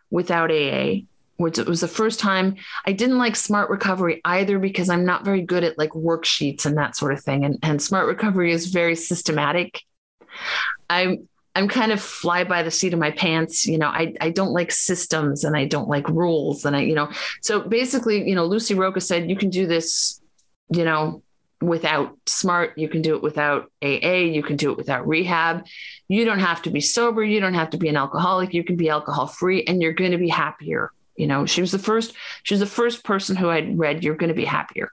without 0.09 0.51
AA, 0.51 1.01
which 1.39 1.57
it 1.57 1.67
was 1.67 1.79
the 1.79 1.87
first 1.87 2.19
time 2.19 2.57
I 2.85 2.91
didn't 2.91 3.17
like 3.17 3.37
smart 3.37 3.69
recovery 3.69 4.19
either 4.25 4.59
because 4.59 4.89
I'm 4.89 5.05
not 5.05 5.23
very 5.23 5.41
good 5.41 5.63
at 5.63 5.77
like 5.77 5.91
worksheets 5.91 6.65
and 6.65 6.77
that 6.77 6.97
sort 6.97 7.13
of 7.13 7.23
thing. 7.23 7.45
And, 7.45 7.57
and 7.63 7.81
smart 7.81 8.07
recovery 8.07 8.51
is 8.51 8.67
very 8.67 8.95
systematic. 8.95 9.81
I'm 10.89 11.29
I'm 11.55 11.69
kind 11.69 11.93
of 11.93 12.01
fly 12.01 12.43
by 12.43 12.61
the 12.61 12.71
seat 12.71 12.93
of 12.93 12.99
my 12.99 13.11
pants. 13.11 13.65
You 13.65 13.77
know, 13.77 13.87
I, 13.87 14.13
I 14.19 14.31
don't 14.31 14.51
like 14.51 14.71
systems 14.71 15.45
and 15.45 15.55
I 15.55 15.65
don't 15.65 15.87
like 15.87 16.07
rules. 16.09 16.65
And 16.65 16.75
I, 16.75 16.81
you 16.81 16.93
know, 16.93 17.09
so 17.41 17.61
basically, 17.61 18.27
you 18.27 18.35
know, 18.35 18.45
Lucy 18.45 18.75
Rocca 18.75 18.99
said 19.01 19.29
you 19.29 19.37
can 19.37 19.49
do 19.49 19.65
this, 19.65 20.21
you 20.69 20.83
know, 20.83 21.23
without 21.61 22.17
smart 22.25 22.77
you 22.77 22.87
can 22.87 23.01
do 23.01 23.15
it 23.15 23.21
without 23.21 23.69
aa 23.83 24.15
you 24.15 24.41
can 24.41 24.55
do 24.55 24.71
it 24.71 24.77
without 24.77 25.05
rehab 25.05 25.65
you 26.07 26.23
don't 26.23 26.39
have 26.39 26.61
to 26.61 26.69
be 26.69 26.79
sober 26.79 27.21
you 27.21 27.41
don't 27.41 27.53
have 27.53 27.69
to 27.69 27.77
be 27.77 27.89
an 27.89 27.97
alcoholic 27.97 28.53
you 28.53 28.63
can 28.63 28.77
be 28.77 28.89
alcohol 28.89 29.27
free 29.27 29.65
and 29.65 29.81
you're 29.81 29.91
going 29.91 30.11
to 30.11 30.17
be 30.17 30.29
happier 30.29 30.89
you 31.19 31.27
know 31.27 31.45
she 31.45 31.61
was 31.61 31.71
the 31.71 31.79
first 31.79 32.13
she 32.43 32.53
was 32.53 32.59
the 32.59 32.65
first 32.65 33.03
person 33.03 33.35
who 33.35 33.49
i'd 33.49 33.77
read 33.77 34.03
you're 34.03 34.15
going 34.15 34.29
to 34.29 34.33
be 34.33 34.45
happier. 34.45 34.91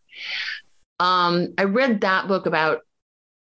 Um, 0.98 1.54
i 1.56 1.64
read 1.64 2.00
that 2.02 2.26
book 2.26 2.46
about 2.46 2.80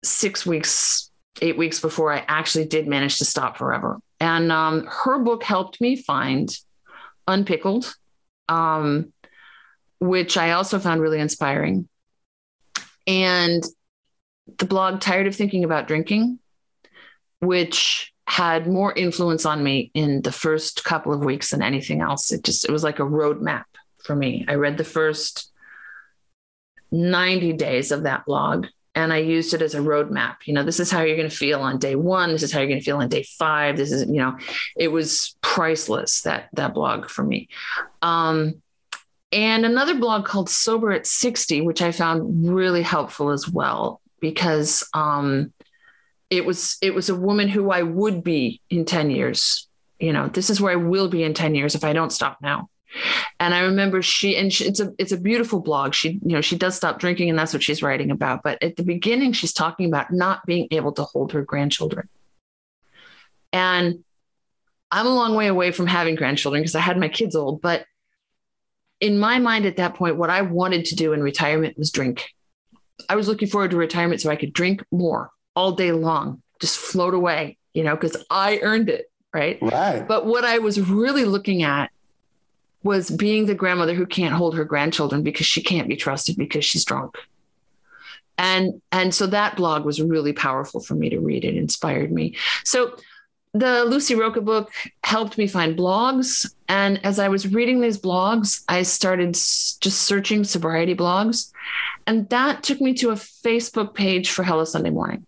six 0.03 0.45
weeks 0.45 1.09
eight 1.41 1.57
weeks 1.57 1.79
before 1.79 2.11
i 2.11 2.25
actually 2.27 2.65
did 2.65 2.87
manage 2.87 3.17
to 3.17 3.25
stop 3.25 3.57
forever. 3.57 3.99
And 4.19 4.51
um, 4.51 4.87
her 4.89 5.19
book 5.19 5.43
helped 5.43 5.79
me 5.79 5.95
find 5.95 6.49
unpickled 7.27 7.95
um, 8.49 9.13
which 9.99 10.37
i 10.37 10.51
also 10.51 10.79
found 10.79 11.01
really 11.01 11.19
inspiring. 11.19 11.87
And 13.05 13.63
the 14.57 14.65
blog 14.65 14.99
Tired 14.99 15.27
of 15.27 15.35
Thinking 15.35 15.63
About 15.63 15.87
Drinking, 15.87 16.39
which 17.39 18.13
had 18.27 18.67
more 18.67 18.93
influence 18.93 19.45
on 19.45 19.63
me 19.63 19.89
in 19.93 20.21
the 20.21 20.31
first 20.31 20.83
couple 20.83 21.13
of 21.13 21.23
weeks 21.23 21.51
than 21.51 21.61
anything 21.61 22.01
else. 22.01 22.31
It 22.31 22.43
just, 22.43 22.65
it 22.65 22.71
was 22.71 22.83
like 22.83 22.99
a 22.99 23.03
roadmap 23.03 23.63
for 24.03 24.15
me. 24.15 24.45
I 24.47 24.55
read 24.55 24.77
the 24.77 24.83
first 24.83 25.51
90 26.91 27.53
days 27.53 27.91
of 27.91 28.03
that 28.03 28.25
blog 28.25 28.67
and 28.95 29.13
I 29.13 29.17
used 29.17 29.53
it 29.53 29.61
as 29.61 29.75
a 29.75 29.79
roadmap. 29.79 30.37
You 30.45 30.53
know, 30.53 30.63
this 30.63 30.79
is 30.79 30.91
how 30.91 31.03
you're 31.03 31.15
going 31.15 31.29
to 31.29 31.35
feel 31.35 31.61
on 31.61 31.77
day 31.77 31.95
one. 31.95 32.31
This 32.31 32.43
is 32.43 32.51
how 32.51 32.59
you're 32.59 32.67
going 32.67 32.79
to 32.79 32.85
feel 32.85 32.97
on 32.97 33.07
day 33.09 33.23
five. 33.23 33.77
This 33.77 33.91
is, 33.91 34.09
you 34.09 34.17
know, 34.17 34.37
it 34.75 34.89
was 34.89 35.35
priceless 35.41 36.21
that 36.23 36.49
that 36.53 36.73
blog 36.73 37.09
for 37.09 37.23
me. 37.23 37.47
Um, 38.01 38.61
and 39.31 39.65
another 39.65 39.95
blog 39.95 40.25
called 40.25 40.49
Sober 40.49 40.91
at 40.91 41.05
60, 41.05 41.61
which 41.61 41.81
I 41.81 41.91
found 41.91 42.49
really 42.49 42.81
helpful 42.81 43.29
as 43.29 43.47
well, 43.47 44.01
because 44.19 44.87
um, 44.93 45.53
it 46.29 46.45
was 46.45 46.77
it 46.81 46.93
was 46.93 47.09
a 47.09 47.15
woman 47.15 47.47
who 47.47 47.71
I 47.71 47.83
would 47.83 48.23
be 48.23 48.61
in 48.69 48.85
10 48.85 49.09
years. 49.11 49.67
You 49.99 50.13
know, 50.13 50.27
this 50.27 50.49
is 50.49 50.61
where 50.61 50.73
I 50.73 50.75
will 50.75 51.07
be 51.07 51.23
in 51.23 51.33
10 51.33 51.55
years 51.55 51.75
if 51.75 51.83
I 51.83 51.93
don't 51.93 52.11
stop 52.11 52.37
now. 52.41 52.69
And 53.39 53.53
I 53.53 53.61
remember 53.61 54.01
she 54.01 54.35
and 54.37 54.51
she, 54.51 54.65
it's 54.65 54.79
a 54.79 54.93
it's 54.97 55.11
a 55.11 55.19
beautiful 55.19 55.59
blog. 55.59 55.93
She 55.93 56.19
you 56.23 56.33
know 56.33 56.41
she 56.41 56.57
does 56.57 56.75
stop 56.75 56.99
drinking 56.99 57.29
and 57.29 57.37
that's 57.37 57.53
what 57.53 57.63
she's 57.63 57.83
writing 57.83 58.11
about. 58.11 58.43
But 58.43 58.61
at 58.61 58.75
the 58.75 58.83
beginning, 58.83 59.33
she's 59.33 59.53
talking 59.53 59.87
about 59.87 60.11
not 60.11 60.45
being 60.45 60.67
able 60.71 60.93
to 60.93 61.03
hold 61.03 61.31
her 61.33 61.43
grandchildren. 61.43 62.07
And 63.53 64.03
I'm 64.91 65.07
a 65.07 65.15
long 65.15 65.35
way 65.35 65.47
away 65.47 65.71
from 65.71 65.87
having 65.87 66.15
grandchildren 66.15 66.61
because 66.61 66.75
I 66.75 66.79
had 66.79 66.97
my 66.97 67.09
kids 67.09 67.35
old, 67.35 67.61
but 67.61 67.85
in 68.99 69.19
my 69.19 69.39
mind 69.39 69.65
at 69.65 69.77
that 69.77 69.95
point, 69.95 70.17
what 70.17 70.29
I 70.29 70.41
wanted 70.41 70.85
to 70.85 70.95
do 70.95 71.13
in 71.13 71.21
retirement 71.21 71.77
was 71.77 71.91
drink. 71.91 72.29
I 73.09 73.15
was 73.15 73.27
looking 73.27 73.47
forward 73.47 73.71
to 73.71 73.77
retirement 73.77 74.21
so 74.21 74.29
I 74.29 74.35
could 74.37 74.53
drink 74.53 74.83
more 74.91 75.31
all 75.57 75.71
day 75.71 75.91
long, 75.91 76.39
just 76.61 76.77
float 76.77 77.15
away, 77.15 77.57
you 77.73 77.83
know, 77.83 77.95
because 77.95 78.15
I 78.29 78.59
earned 78.61 78.89
it. 78.89 79.09
Right. 79.33 79.57
Right. 79.59 80.07
But 80.07 80.27
what 80.27 80.45
I 80.45 80.59
was 80.59 80.79
really 80.79 81.25
looking 81.25 81.63
at 81.63 81.89
was 82.83 83.09
being 83.09 83.47
the 83.47 83.55
grandmother 83.55 83.95
who 83.95 84.05
can't 84.05 84.35
hold 84.35 84.55
her 84.55 84.63
grandchildren 84.63 85.23
because 85.23 85.47
she 85.47 85.63
can't 85.63 85.87
be 85.87 85.95
trusted 85.95 86.37
because 86.37 86.63
she's 86.63 86.85
drunk. 86.85 87.15
And 88.37 88.83
and 88.91 89.15
so 89.15 89.25
that 89.27 89.55
blog 89.55 89.83
was 89.83 89.99
really 89.99 90.31
powerful 90.31 90.79
for 90.79 90.93
me 90.93 91.09
to 91.09 91.19
read. 91.19 91.43
It 91.43 91.57
inspired 91.57 92.11
me. 92.11 92.35
So 92.63 92.95
the 93.55 93.83
Lucy 93.85 94.13
Rocca 94.13 94.41
book 94.41 94.71
helped 95.03 95.39
me 95.39 95.47
find 95.47 95.75
blogs. 95.75 96.53
And 96.69 97.03
as 97.03 97.17
I 97.17 97.29
was 97.29 97.51
reading 97.51 97.81
these 97.81 97.97
blogs, 97.97 98.63
I 98.69 98.83
started 98.83 99.33
just 99.33 100.03
searching 100.03 100.43
sobriety 100.43 100.93
blogs. 100.93 101.51
And 102.05 102.29
that 102.29 102.61
took 102.61 102.79
me 102.79 102.93
to 102.95 103.09
a 103.09 103.15
Facebook 103.15 103.95
page 103.95 104.29
for 104.29 104.43
Hello 104.43 104.65
Sunday 104.65 104.91
Morning. 104.91 105.25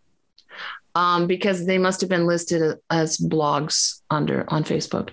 Um, 0.99 1.27
because 1.27 1.65
they 1.65 1.77
must 1.77 2.01
have 2.01 2.09
been 2.09 2.25
listed 2.27 2.77
as 2.89 3.17
blogs 3.17 4.01
under 4.09 4.43
on 4.49 4.65
Facebook. 4.65 5.12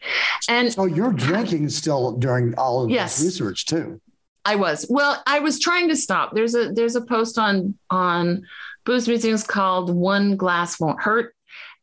And 0.48 0.72
so 0.72 0.86
you're 0.86 1.12
drinking 1.12 1.68
still 1.68 2.12
during 2.16 2.54
all 2.56 2.82
of 2.82 2.90
yes, 2.90 3.18
this 3.18 3.26
research 3.26 3.66
too. 3.66 4.00
I 4.44 4.56
was. 4.56 4.86
Well, 4.88 5.22
I 5.26 5.38
was 5.38 5.60
trying 5.60 5.88
to 5.88 5.96
stop. 5.96 6.34
There's 6.34 6.54
a 6.54 6.72
there's 6.72 6.96
a 6.96 7.02
post 7.02 7.38
on 7.38 7.78
on 7.90 8.46
Booze 8.84 9.06
Musings 9.06 9.44
called 9.44 9.94
One 9.94 10.36
Glass 10.36 10.80
Won't 10.80 11.02
Hurt 11.02 11.36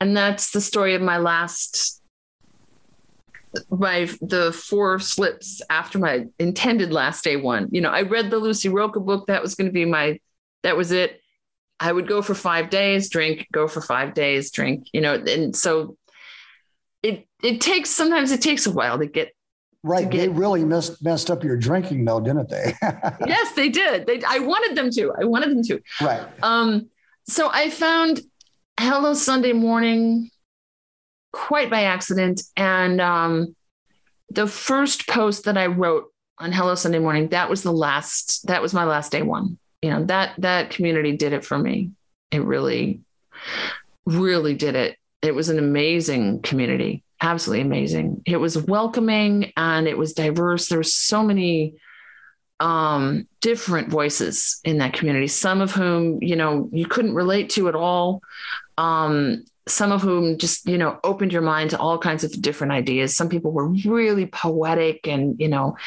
and 0.04 0.18
that's 0.18 0.52
the 0.52 0.60
story 0.60 0.96
of 0.96 1.02
my 1.02 1.18
last 1.18 2.02
my 3.70 4.10
the 4.20 4.52
four 4.52 5.00
slips 5.00 5.62
after 5.70 5.98
my 5.98 6.26
intended 6.40 6.92
last 6.92 7.24
day 7.24 7.38
one 7.38 7.70
you 7.72 7.80
know 7.80 7.90
i 7.90 8.02
read 8.02 8.30
the 8.30 8.38
lucy 8.38 8.68
rocca 8.68 9.00
book 9.00 9.28
that 9.28 9.42
was 9.42 9.56
going 9.56 9.68
to 9.68 9.72
be 9.72 9.86
my 9.86 10.20
that 10.64 10.76
was 10.76 10.92
it 10.92 11.22
i 11.84 11.92
would 11.92 12.08
go 12.08 12.22
for 12.22 12.34
five 12.34 12.70
days 12.70 13.10
drink 13.10 13.48
go 13.52 13.68
for 13.68 13.82
five 13.82 14.14
days 14.14 14.52
drink 14.52 14.88
you 14.94 15.02
know 15.02 15.16
and 15.16 15.56
so 15.56 15.98
it 17.02 17.28
it 17.44 17.62
takes 17.62 17.90
sometimes 17.90 18.32
it 18.32 18.42
takes 18.42 18.66
a 18.66 18.72
while 18.72 18.98
to 18.98 19.06
get 19.06 19.34
right 19.84 20.06
to 20.06 20.10
get, 20.10 20.18
they 20.18 20.30
really 20.30 20.64
messed 20.64 21.04
messed 21.04 21.30
up 21.30 21.44
your 21.44 21.58
drinking 21.58 22.06
though 22.06 22.20
didn't 22.20 22.50
they? 22.50 22.74
Yes 23.28 23.54
they 23.54 23.70
did. 23.70 24.08
They 24.08 24.24
i 24.24 24.40
wanted 24.40 24.78
them 24.78 24.90
to. 24.92 25.12
I 25.20 25.26
wanted 25.26 25.52
them 25.52 25.64
to. 25.64 25.82
Right. 26.02 26.26
Um 26.42 26.90
so 27.28 27.50
i 27.52 27.70
found 27.70 28.22
Hello 28.80 29.14
Sunday 29.14 29.54
Morning 29.54 30.32
quite 31.34 31.70
by 31.70 31.84
accident. 31.84 32.42
And 32.56 33.02
um, 33.02 33.56
the 34.30 34.48
first 34.48 35.08
post 35.08 35.46
that 35.46 35.58
I 35.58 35.66
wrote 35.66 36.06
on 36.40 36.52
Hello 36.52 36.76
Sunday 36.76 37.00
Morning, 37.00 37.30
that 37.30 37.50
was 37.50 37.64
the 37.64 37.74
last, 37.74 38.48
that 38.48 38.62
was 38.62 38.74
my 38.74 38.86
last 38.86 39.12
day 39.12 39.22
one. 39.22 39.58
You 39.84 39.90
know 39.90 40.06
that 40.06 40.34
that 40.40 40.72
community 40.72 41.16
did 41.16 41.34
it 41.34 41.46
for 41.46 41.58
me. 41.58 41.92
It 42.32 42.44
really 42.44 43.02
really 44.06 44.54
did 44.54 44.76
it. 44.76 44.98
It 45.22 45.36
was 45.36 45.50
an 45.50 45.60
amazing 45.60 46.42
community 46.42 47.04
absolutely 47.24 47.62
amazing. 47.62 48.22
It 48.26 48.38
was 48.38 48.62
welcoming 48.62 49.54
and 49.56 49.88
it 49.88 49.98
was 49.98 50.14
diverse. 50.14 50.68
There 50.68 50.78
were 50.78 50.84
so 50.84 51.24
many 51.24 51.76
um, 52.60 53.28
different 53.42 53.90
voices 53.90 54.60
in 54.64 54.78
that 54.78 54.94
community 54.94 55.28
some 55.28 55.60
of 55.60 55.72
whom 55.72 56.22
you 56.22 56.36
know 56.36 56.70
you 56.72 56.86
couldn't 56.86 57.16
relate 57.16 57.50
to 57.52 57.68
at 57.68 57.76
all. 57.76 58.22
Um, 58.78 59.46
some 59.66 59.94
of 59.94 60.02
whom 60.02 60.38
just 60.38 60.68
you 60.68 60.78
know 60.78 61.00
opened 61.04 61.32
your 61.34 61.42
mind 61.42 61.72
to 61.72 61.80
all 61.80 61.98
kinds 61.98 62.24
of 62.24 62.42
different 62.42 62.74
ideas. 62.74 63.16
Some 63.16 63.30
people 63.30 63.52
were 63.52 63.70
really 63.70 64.26
poetic 64.26 65.08
and 65.08 65.40
you 65.40 65.48
know 65.48 65.78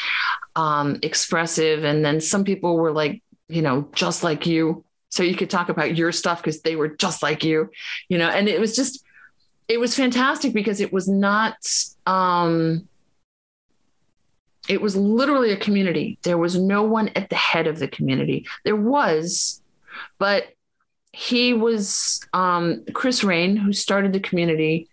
um, 0.56 0.98
expressive. 1.02 1.84
And 1.84 2.04
then 2.04 2.20
some 2.20 2.44
people 2.44 2.76
were 2.76 2.92
like 2.92 3.22
you 3.48 3.62
know 3.62 3.88
just 3.92 4.22
like 4.22 4.46
you. 4.46 4.84
So 5.08 5.22
you 5.22 5.36
could 5.36 5.50
talk 5.50 5.68
about 5.68 5.96
your 5.96 6.12
stuff 6.12 6.42
because 6.42 6.62
they 6.62 6.76
were 6.76 6.88
just 6.88 7.22
like 7.22 7.44
you 7.44 7.70
you 8.08 8.18
know 8.18 8.28
and 8.28 8.48
it 8.48 8.60
was 8.60 8.76
just 8.76 9.04
it 9.68 9.80
was 9.80 9.94
fantastic 9.94 10.52
because 10.52 10.80
it 10.80 10.92
was 10.92 11.08
not 11.08 11.56
um 12.06 12.88
it 14.68 14.82
was 14.82 14.96
literally 14.96 15.52
a 15.52 15.56
community. 15.56 16.18
There 16.22 16.38
was 16.38 16.58
no 16.58 16.82
one 16.82 17.10
at 17.14 17.30
the 17.30 17.36
head 17.36 17.68
of 17.68 17.78
the 17.78 17.86
community. 17.86 18.46
There 18.64 18.76
was 18.76 19.62
but 20.18 20.48
he 21.16 21.54
was 21.54 22.20
um, 22.34 22.84
Chris 22.92 23.24
Raine, 23.24 23.56
who 23.56 23.72
started 23.72 24.12
the 24.12 24.20
community. 24.20 24.88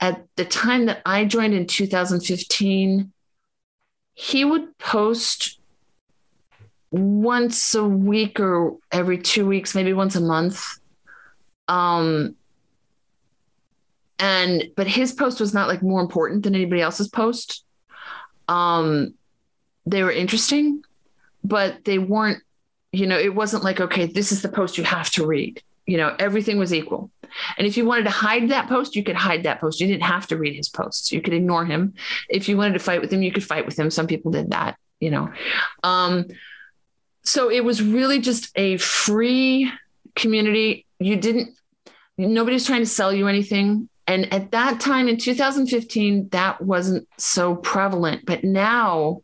At 0.00 0.26
the 0.36 0.44
time 0.44 0.84
that 0.84 1.00
I 1.06 1.24
joined 1.24 1.54
in 1.54 1.66
2015, 1.66 3.10
he 4.12 4.44
would 4.44 4.76
post 4.76 5.58
once 6.92 7.74
a 7.74 7.84
week 7.84 8.38
or 8.38 8.76
every 8.90 9.18
two 9.18 9.46
weeks, 9.46 9.74
maybe 9.74 9.92
once 9.92 10.14
a 10.14 10.20
month. 10.20 10.78
Um, 11.68 12.36
and 14.18 14.64
but 14.76 14.86
his 14.86 15.12
post 15.12 15.40
was 15.40 15.52
not 15.52 15.68
like 15.68 15.82
more 15.82 16.00
important 16.00 16.44
than 16.44 16.54
anybody 16.54 16.80
else's 16.80 17.08
post. 17.08 17.64
Um, 18.46 19.14
they 19.86 20.02
were 20.02 20.12
interesting, 20.12 20.84
but 21.42 21.84
they 21.84 21.98
weren't 21.98 22.42
you 22.92 23.06
know, 23.06 23.18
it 23.18 23.34
wasn't 23.34 23.64
like, 23.64 23.80
okay, 23.80 24.06
this 24.06 24.32
is 24.32 24.42
the 24.42 24.48
post 24.48 24.76
you 24.78 24.84
have 24.84 25.10
to 25.12 25.26
read. 25.26 25.62
You 25.86 25.96
know, 25.96 26.14
everything 26.18 26.58
was 26.58 26.72
equal. 26.72 27.10
And 27.56 27.66
if 27.66 27.76
you 27.76 27.86
wanted 27.86 28.04
to 28.04 28.10
hide 28.10 28.50
that 28.50 28.68
post, 28.68 28.94
you 28.94 29.02
could 29.02 29.16
hide 29.16 29.44
that 29.44 29.60
post. 29.60 29.80
You 29.80 29.86
didn't 29.86 30.04
have 30.04 30.26
to 30.28 30.36
read 30.36 30.54
his 30.54 30.68
posts. 30.68 31.10
You 31.10 31.22
could 31.22 31.32
ignore 31.32 31.64
him. 31.64 31.94
If 32.28 32.48
you 32.48 32.56
wanted 32.56 32.74
to 32.74 32.78
fight 32.78 33.00
with 33.00 33.10
him, 33.10 33.22
you 33.22 33.32
could 33.32 33.42
fight 33.42 33.64
with 33.66 33.78
him. 33.78 33.90
Some 33.90 34.06
people 34.06 34.30
did 34.30 34.50
that, 34.50 34.76
you 35.00 35.10
know. 35.10 35.32
Um, 35.82 36.26
so 37.24 37.50
it 37.50 37.64
was 37.64 37.82
really 37.82 38.20
just 38.20 38.50
a 38.56 38.76
free 38.78 39.70
community. 40.14 40.86
You 40.98 41.16
didn't, 41.16 41.54
nobody's 42.18 42.66
trying 42.66 42.82
to 42.82 42.86
sell 42.86 43.12
you 43.12 43.28
anything. 43.28 43.88
And 44.06 44.32
at 44.32 44.50
that 44.50 44.80
time 44.80 45.08
in 45.08 45.16
2015, 45.16 46.28
that 46.30 46.60
wasn't 46.60 47.08
so 47.18 47.54
prevalent. 47.54 48.26
But 48.26 48.42
now, 48.42 49.22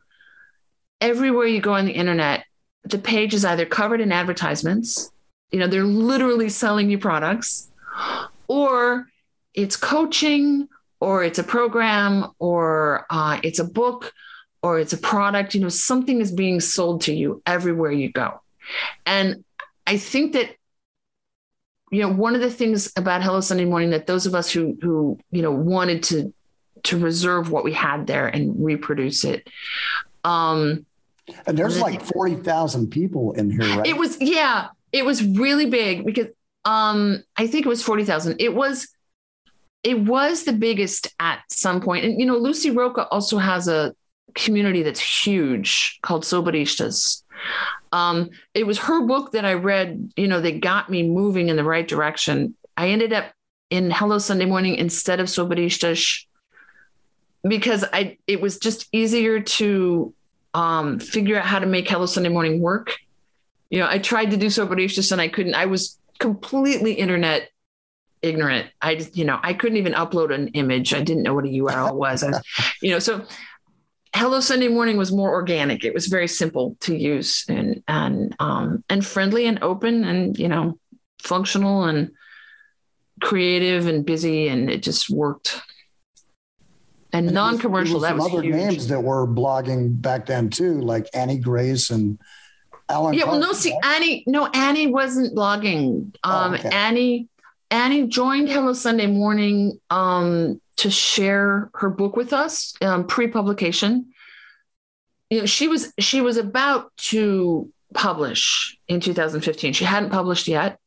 everywhere 1.00 1.46
you 1.46 1.60
go 1.60 1.74
on 1.74 1.86
the 1.86 1.92
internet, 1.92 2.44
the 2.84 2.98
page 2.98 3.34
is 3.34 3.44
either 3.44 3.66
covered 3.66 4.00
in 4.00 4.12
advertisements, 4.12 5.10
you 5.50 5.58
know, 5.58 5.66
they're 5.66 5.84
literally 5.84 6.48
selling 6.48 6.90
you 6.90 6.98
products, 6.98 7.70
or 8.46 9.06
it's 9.54 9.76
coaching, 9.76 10.68
or 11.00 11.24
it's 11.24 11.38
a 11.38 11.44
program, 11.44 12.30
or 12.38 13.06
uh, 13.10 13.40
it's 13.42 13.58
a 13.58 13.64
book, 13.64 14.12
or 14.62 14.78
it's 14.78 14.92
a 14.92 14.98
product. 14.98 15.54
You 15.54 15.60
know, 15.60 15.68
something 15.68 16.20
is 16.20 16.32
being 16.32 16.60
sold 16.60 17.02
to 17.02 17.14
you 17.14 17.42
everywhere 17.46 17.92
you 17.92 18.10
go. 18.10 18.40
And 19.06 19.44
I 19.86 19.96
think 19.96 20.32
that 20.34 20.54
you 21.90 22.02
know 22.02 22.10
one 22.10 22.34
of 22.34 22.42
the 22.42 22.50
things 22.50 22.92
about 22.96 23.22
hello 23.22 23.40
sunday 23.40 23.64
morning 23.64 23.88
that 23.88 24.06
those 24.06 24.26
of 24.26 24.34
us 24.34 24.50
who 24.50 24.76
who 24.82 25.18
you 25.30 25.40
know 25.40 25.50
wanted 25.50 26.02
to 26.02 26.34
to 26.82 26.98
reserve 26.98 27.50
what 27.50 27.64
we 27.64 27.72
had 27.72 28.06
there 28.06 28.26
and 28.26 28.62
reproduce 28.62 29.24
it 29.24 29.48
um 30.22 30.84
and 31.46 31.58
there's 31.58 31.80
like 31.80 32.02
40,000 32.02 32.90
people 32.90 33.32
in 33.32 33.50
here, 33.50 33.76
right? 33.76 33.86
It 33.86 33.96
was, 33.96 34.20
yeah, 34.20 34.68
it 34.92 35.04
was 35.04 35.22
really 35.22 35.66
big 35.66 36.04
because 36.04 36.28
um, 36.64 37.22
I 37.36 37.46
think 37.46 37.66
it 37.66 37.68
was 37.68 37.82
40,000. 37.82 38.40
It 38.40 38.54
was, 38.54 38.88
it 39.82 40.00
was 40.00 40.44
the 40.44 40.52
biggest 40.52 41.14
at 41.20 41.40
some 41.50 41.80
point. 41.80 42.04
And, 42.04 42.20
you 42.20 42.26
know, 42.26 42.36
Lucy 42.36 42.70
Rocca 42.70 43.06
also 43.08 43.38
has 43.38 43.68
a 43.68 43.94
community 44.34 44.82
that's 44.82 45.26
huge 45.26 45.98
called 46.02 46.24
Soberistas. 46.24 47.22
Um, 47.92 48.30
it 48.54 48.66
was 48.66 48.78
her 48.78 49.06
book 49.06 49.32
that 49.32 49.44
I 49.44 49.54
read, 49.54 50.12
you 50.16 50.28
know, 50.28 50.40
that 50.40 50.60
got 50.60 50.90
me 50.90 51.02
moving 51.02 51.48
in 51.48 51.56
the 51.56 51.64
right 51.64 51.86
direction. 51.86 52.54
I 52.76 52.90
ended 52.90 53.12
up 53.12 53.32
in 53.70 53.90
Hello 53.90 54.18
Sunday 54.18 54.44
Morning 54.44 54.74
instead 54.76 55.20
of 55.20 55.26
Soberistas 55.26 56.24
because 57.42 57.84
I 57.92 58.18
it 58.26 58.40
was 58.40 58.58
just 58.58 58.88
easier 58.92 59.40
to 59.40 60.14
um, 60.54 60.98
figure 60.98 61.38
out 61.38 61.46
how 61.46 61.58
to 61.58 61.66
make 61.66 61.88
Hello 61.88 62.06
Sunday 62.06 62.30
Morning 62.30 62.60
work. 62.60 62.96
You 63.70 63.80
know, 63.80 63.88
I 63.88 63.98
tried 63.98 64.30
to 64.30 64.36
do 64.36 64.46
Soberistas 64.46 65.12
and 65.12 65.20
I 65.20 65.28
couldn't. 65.28 65.54
I 65.54 65.66
was 65.66 65.98
completely 66.18 66.94
internet 66.94 67.50
ignorant. 68.22 68.68
I 68.80 68.96
just, 68.96 69.16
you 69.16 69.24
know, 69.24 69.38
I 69.42 69.54
couldn't 69.54 69.76
even 69.76 69.92
upload 69.92 70.34
an 70.34 70.48
image. 70.48 70.94
I 70.94 71.02
didn't 71.02 71.22
know 71.22 71.34
what 71.34 71.44
a 71.44 71.48
URL 71.48 71.94
was. 71.94 72.22
I 72.22 72.30
was 72.30 72.42
you 72.82 72.90
know, 72.90 72.98
so 72.98 73.24
Hello 74.14 74.40
Sunday 74.40 74.68
Morning 74.68 74.96
was 74.96 75.12
more 75.12 75.30
organic. 75.30 75.84
It 75.84 75.94
was 75.94 76.06
very 76.06 76.28
simple 76.28 76.76
to 76.80 76.96
use 76.96 77.44
and 77.48 77.82
and 77.86 78.34
um, 78.38 78.84
and 78.88 79.04
friendly 79.04 79.46
and 79.46 79.62
open 79.62 80.04
and 80.04 80.38
you 80.38 80.48
know 80.48 80.78
functional 81.22 81.84
and 81.84 82.10
creative 83.20 83.86
and 83.86 84.06
busy 84.06 84.48
and 84.48 84.70
it 84.70 84.82
just 84.82 85.10
worked 85.10 85.60
and, 87.12 87.26
and 87.26 87.34
non-commercial. 87.34 88.00
that 88.00 88.16
was 88.16 88.26
other 88.26 88.42
huge. 88.42 88.54
names 88.54 88.88
that 88.88 89.00
were 89.00 89.26
blogging 89.26 90.00
back 90.00 90.26
then 90.26 90.50
too, 90.50 90.80
like 90.80 91.08
Annie 91.14 91.38
Grace 91.38 91.90
and 91.90 92.18
Alan. 92.88 93.14
Yeah, 93.14 93.24
well, 93.24 93.40
no, 93.40 93.52
see, 93.52 93.74
Annie, 93.82 94.24
no, 94.26 94.46
Annie 94.46 94.88
wasn't 94.88 95.36
blogging. 95.36 96.14
Oh, 96.24 96.30
um, 96.30 96.52
oh, 96.52 96.56
okay. 96.56 96.68
Annie, 96.68 97.28
Annie 97.70 98.06
joined 98.06 98.48
Hello 98.48 98.72
Sunday 98.72 99.06
Morning 99.06 99.78
um, 99.90 100.60
to 100.76 100.90
share 100.90 101.70
her 101.74 101.90
book 101.90 102.16
with 102.16 102.32
us 102.32 102.74
um, 102.80 103.06
pre-publication. 103.06 104.12
You 105.30 105.40
know, 105.40 105.46
she 105.46 105.68
was 105.68 105.92
she 105.98 106.20
was 106.20 106.38
about 106.38 106.96
to 106.96 107.70
publish 107.94 108.78
in 108.88 109.00
2015. 109.00 109.74
She 109.74 109.84
hadn't 109.84 110.10
published 110.10 110.48
yet, 110.48 110.78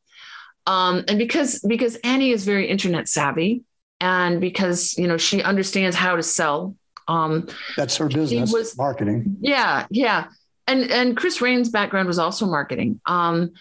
um, 0.66 1.04
and 1.08 1.20
because 1.20 1.60
because 1.60 1.96
Annie 1.98 2.32
is 2.32 2.44
very 2.44 2.68
internet 2.68 3.08
savvy, 3.08 3.64
and 4.02 4.42
because 4.42 4.98
you 4.98 5.08
know 5.08 5.18
she 5.18 5.42
understands 5.42 5.96
how 5.96 6.18
to 6.18 6.24
sell 6.24 6.76
um 7.08 7.48
that's 7.78 7.96
her 7.98 8.10
business 8.10 8.52
was, 8.52 8.78
marketing 8.78 9.38
yeah 9.40 9.86
yeah 9.90 10.28
and 10.68 10.92
and 10.92 11.16
chris 11.16 11.40
raine's 11.40 11.70
background 11.70 12.08
was 12.08 12.20
also 12.20 12.46
marketing 12.46 13.00
um 13.06 13.52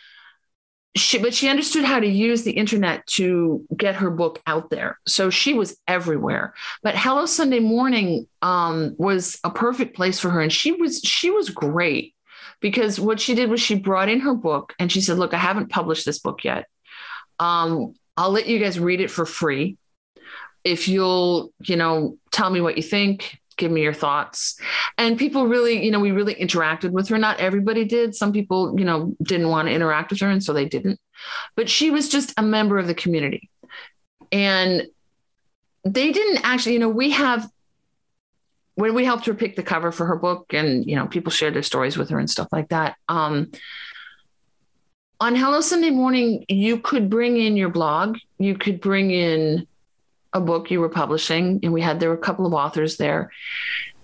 she 0.97 1.18
but 1.18 1.32
she 1.32 1.49
understood 1.49 1.84
how 1.84 2.01
to 2.01 2.07
use 2.07 2.43
the 2.43 2.53
internet 2.53 3.07
to 3.07 3.64
get 3.76 3.97
her 3.97 4.11
book 4.11 4.43
out 4.47 4.70
there. 4.70 4.99
So 5.07 5.30
she 5.30 5.55
was 5.55 5.78
everywhere. 5.86 6.55
But 6.82 6.97
hello 6.97 7.26
sunday 7.26 7.61
morning 7.61 8.26
um 8.43 8.95
was 8.99 9.38
a 9.45 9.51
perfect 9.51 9.95
place 9.95 10.18
for 10.18 10.30
her. 10.30 10.41
And 10.41 10.53
she 10.53 10.72
was 10.72 11.01
she 11.01 11.30
was 11.30 11.51
great 11.51 12.14
because 12.61 12.99
what 12.99 13.20
she 13.20 13.34
did 13.34 13.51
was 13.51 13.61
she 13.61 13.76
brought 13.76 14.09
in 14.09 14.20
her 14.20 14.34
book 14.34 14.74
and 14.78 14.91
she 14.91 15.01
said 15.01 15.18
look 15.18 15.32
i 15.32 15.38
haven't 15.38 15.70
published 15.70 16.05
this 16.05 16.18
book 16.18 16.45
yet. 16.45 16.66
Um 17.38 17.95
i'll 18.16 18.30
let 18.30 18.49
you 18.49 18.59
guys 18.59 18.78
read 18.78 19.01
it 19.01 19.11
for 19.11 19.24
free. 19.24 19.76
If 20.62 20.88
you'll, 20.88 21.55
you 21.61 21.76
know, 21.76 22.18
tell 22.32 22.51
me 22.51 22.61
what 22.61 22.76
you 22.76 22.82
think, 22.82 23.39
give 23.61 23.71
me 23.71 23.83
your 23.83 23.95
thoughts. 23.95 24.59
And 24.99 25.17
people 25.17 25.47
really, 25.47 25.85
you 25.85 25.93
know, 25.93 26.01
we 26.01 26.11
really 26.11 26.35
interacted 26.35 26.91
with 26.91 27.09
her. 27.09 27.19
Not 27.19 27.39
everybody 27.39 27.85
did. 27.85 28.17
Some 28.17 28.33
people, 28.33 28.75
you 28.79 28.85
know, 28.85 29.15
didn't 29.23 29.51
want 29.51 29.69
to 29.69 29.75
interact 29.75 30.11
with 30.11 30.21
her, 30.21 30.31
and 30.31 30.43
so 30.43 30.53
they 30.53 30.65
didn't. 30.65 30.99
But 31.55 31.69
she 31.69 31.91
was 31.91 32.09
just 32.09 32.33
a 32.37 32.43
member 32.43 32.79
of 32.79 32.89
the 32.89 32.95
community. 32.95 33.49
And 34.33 34.89
they 35.85 36.11
didn't 36.11 36.41
actually, 36.43 36.73
you 36.73 36.79
know, 36.81 36.89
we 36.89 37.11
have 37.11 37.49
when 38.75 38.95
we 38.95 39.05
helped 39.05 39.27
her 39.27 39.35
pick 39.35 39.57
the 39.57 39.63
cover 39.63 39.93
for 39.93 40.07
her 40.07 40.17
book 40.17 40.55
and 40.55 40.87
you 40.87 40.97
know 40.97 41.07
people 41.07 41.31
shared 41.31 41.55
their 41.55 41.63
stories 41.63 41.99
with 41.99 42.09
her 42.09 42.19
and 42.19 42.31
stuff 42.31 42.49
like 42.51 42.69
that 42.71 42.97
um, 43.09 43.51
on 45.21 45.37
hello 45.37 45.61
sunday 45.61 45.91
morning 45.91 46.47
you 46.49 46.79
could 46.79 47.11
bring 47.11 47.37
in 47.37 47.57
your 47.57 47.69
blog 47.69 48.17
you 48.39 48.55
could 48.57 48.81
bring 48.81 49.11
in 49.11 49.67
a 50.33 50.41
book 50.41 50.70
you 50.70 50.81
were 50.81 50.89
publishing, 50.89 51.61
and 51.62 51.72
we 51.72 51.81
had 51.81 52.01
there 52.01 52.11
were 52.11 52.14
a 52.14 52.18
couple 52.18 52.47
of 52.47 52.53
authors 52.53 52.97
there, 52.97 53.31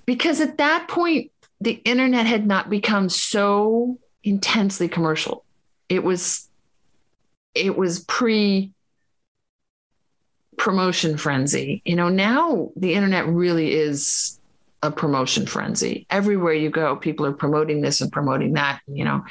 because 0.07 0.41
at 0.41 0.59
that 0.59 0.89
point 0.89 1.31
the 1.61 1.81
internet 1.85 2.27
had 2.27 2.47
not 2.47 2.69
become 2.69 3.09
so 3.09 3.99
intensely 4.25 4.89
commercial. 4.89 5.45
It 5.89 6.03
was 6.03 6.49
it 7.55 7.77
was 7.77 8.01
pre 8.01 8.73
promotion 10.59 11.17
frenzy. 11.17 11.83
You 11.85 11.97
know, 11.97 12.09
now 12.09 12.71
the 12.77 12.95
internet 12.95 13.27
really 13.27 13.73
is 13.75 14.41
a 14.83 14.91
promotion 14.91 15.47
frenzy. 15.47 16.07
Everywhere 16.11 16.53
you 16.53 16.71
go, 16.71 16.97
people 16.97 17.25
are 17.27 17.33
promoting 17.33 17.81
this 17.81 18.01
and 18.01 18.11
promoting 18.13 18.55
that, 18.55 18.81
you 18.87 19.05
know. 19.05 19.25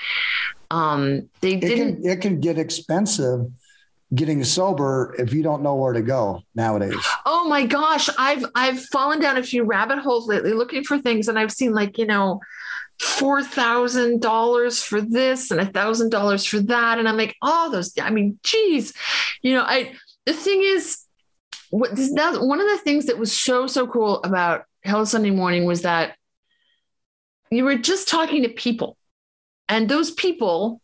Um, 0.72 1.30
they 1.42 1.54
It 1.54 1.62
didn't. 1.62 2.02
can, 2.02 2.12
it 2.12 2.22
can 2.22 2.40
get 2.40 2.58
expensive 2.58 3.52
getting 4.14 4.44
sober 4.44 5.16
if 5.18 5.34
you 5.34 5.42
don't 5.42 5.64
know 5.64 5.76
where 5.76 5.94
to 5.94 6.02
go 6.02 6.44
nowadays. 6.54 6.96
Oh 7.26 7.48
my 7.48 7.66
gosh, 7.66 8.10
I've 8.18 8.46
I've 8.54 8.80
fallen 8.86 9.20
down 9.20 9.38
a 9.38 9.44
few 9.44 9.64
rabbit 9.64 10.00
holes 10.00 10.28
lately 10.28 10.54
looking 10.54 10.84
for 10.84 11.00
things, 11.00 11.28
and 11.28 11.40
I've 11.40 11.52
seen 11.52 11.74
like 11.74 11.98
you 11.98 12.06
know, 12.06 12.42
four 13.00 13.44
thousand 13.44 14.22
dollars 14.22 14.84
for 14.84 15.02
this 15.02 15.52
and 15.52 15.60
a 15.60 15.66
thousand 15.66 16.10
dollars 16.10 16.46
for 16.46 16.60
that, 16.60 17.00
and 17.00 17.08
I'm 17.08 17.18
like, 17.18 17.36
oh, 17.42 17.72
those. 17.72 17.94
I 18.00 18.10
mean, 18.10 18.40
geez, 18.44 18.94
you 19.42 19.54
know, 19.54 19.64
I. 19.64 19.94
The 20.26 20.34
thing 20.34 20.62
is, 20.64 21.04
what 21.70 21.96
this 21.96 22.14
that 22.14 22.42
one 22.42 22.60
of 22.60 22.68
the 22.68 22.80
things 22.80 23.06
that 23.06 23.18
was 23.18 23.32
so 23.32 23.68
so 23.68 23.88
cool 23.88 24.24
about 24.24 24.66
Hello 24.84 25.04
Sunday 25.04 25.32
Morning 25.32 25.66
was 25.66 25.84
that 25.84 26.16
you 27.52 27.64
were 27.64 27.78
just 27.78 28.08
talking 28.08 28.44
to 28.44 28.50
people, 28.50 28.98
and 29.70 29.88
those 29.88 30.12
people 30.12 30.82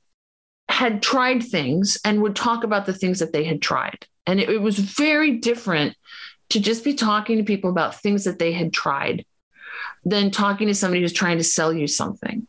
had 0.72 1.02
tried 1.02 1.44
things 1.44 2.00
and 2.06 2.22
would 2.22 2.36
talk 2.36 2.64
about 2.64 2.86
the 2.86 2.94
things 2.94 3.20
that 3.20 3.34
they 3.34 3.44
had 3.44 3.62
tried. 3.62 4.06
And 4.26 4.40
it, 4.40 4.50
it 4.50 4.62
was 4.62 4.80
very 4.80 5.38
different 5.38 5.96
to 6.50 6.60
just 6.60 6.84
be 6.84 6.94
talking 6.94 7.38
to 7.38 7.44
people 7.44 7.70
about 7.70 8.02
things 8.02 8.24
that 8.24 8.40
they 8.40 8.52
had 8.52 8.74
tried 8.74 9.26
than 10.06 10.32
talking 10.32 10.68
to 10.68 10.76
somebody 10.76 11.02
who's 11.02 11.14
trying 11.14 11.38
to 11.38 11.44
sell 11.44 11.74
you 11.74 11.88
something. 11.88 12.48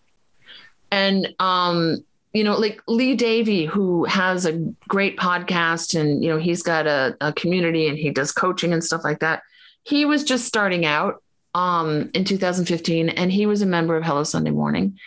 And, 0.90 1.34
um, 1.38 2.04
you 2.32 2.44
know, 2.44 2.58
like 2.58 2.80
Lee 2.86 3.14
Davy, 3.14 3.66
who 3.66 4.04
has 4.04 4.46
a 4.46 4.58
great 4.88 5.18
podcast 5.18 5.98
and, 5.98 6.22
you 6.22 6.30
know, 6.30 6.38
he's 6.38 6.62
got 6.62 6.86
a, 6.86 7.16
a 7.20 7.32
community 7.32 7.88
and 7.88 7.98
he 7.98 8.10
does 8.10 8.32
coaching 8.32 8.72
and 8.72 8.82
stuff 8.82 9.04
like 9.04 9.20
that. 9.20 9.42
He 9.84 10.04
was 10.04 10.24
just 10.24 10.46
starting 10.46 10.86
out 10.86 11.22
um, 11.54 12.10
in 12.14 12.24
2015 12.24 13.10
and 13.10 13.32
he 13.32 13.46
was 13.46 13.62
a 13.62 13.66
member 13.66 13.96
of 13.96 14.04
Hello 14.04 14.24
Sunday 14.24 14.50
Morning 14.50 14.98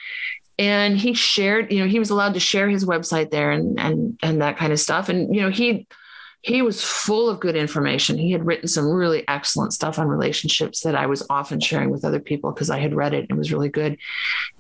and 0.58 0.98
he 0.98 1.14
shared 1.14 1.72
you 1.72 1.80
know 1.80 1.88
he 1.88 2.00
was 2.00 2.10
allowed 2.10 2.34
to 2.34 2.40
share 2.40 2.70
his 2.70 2.86
website 2.86 3.32
there 3.32 3.52
and 3.52 3.80
and 3.80 4.20
and 4.22 4.42
that 4.42 4.58
kind 4.58 4.72
of 4.74 4.80
stuff. 4.80 5.10
And 5.10 5.34
you 5.34 5.42
know 5.42 5.50
he 5.50 5.88
he 6.46 6.62
was 6.62 6.84
full 6.84 7.28
of 7.28 7.40
good 7.40 7.56
information. 7.56 8.20
He 8.20 8.32
had 8.32 8.46
written 8.46 8.68
some 8.68 8.88
really 8.88 9.28
excellent 9.28 9.74
stuff 9.74 9.98
on 9.98 10.08
relationships 10.08 10.82
that 10.82 10.96
i 10.96 11.08
was 11.08 11.26
often 11.30 11.60
sharing 11.60 11.90
with 11.90 12.06
other 12.06 12.20
people 12.20 12.52
because 12.52 12.70
i 12.70 12.78
had 12.78 12.94
read 12.94 13.16
it 13.16 13.22
and 13.22 13.32
it 13.32 13.38
was 13.38 13.52
really 13.52 13.70
good. 13.70 13.98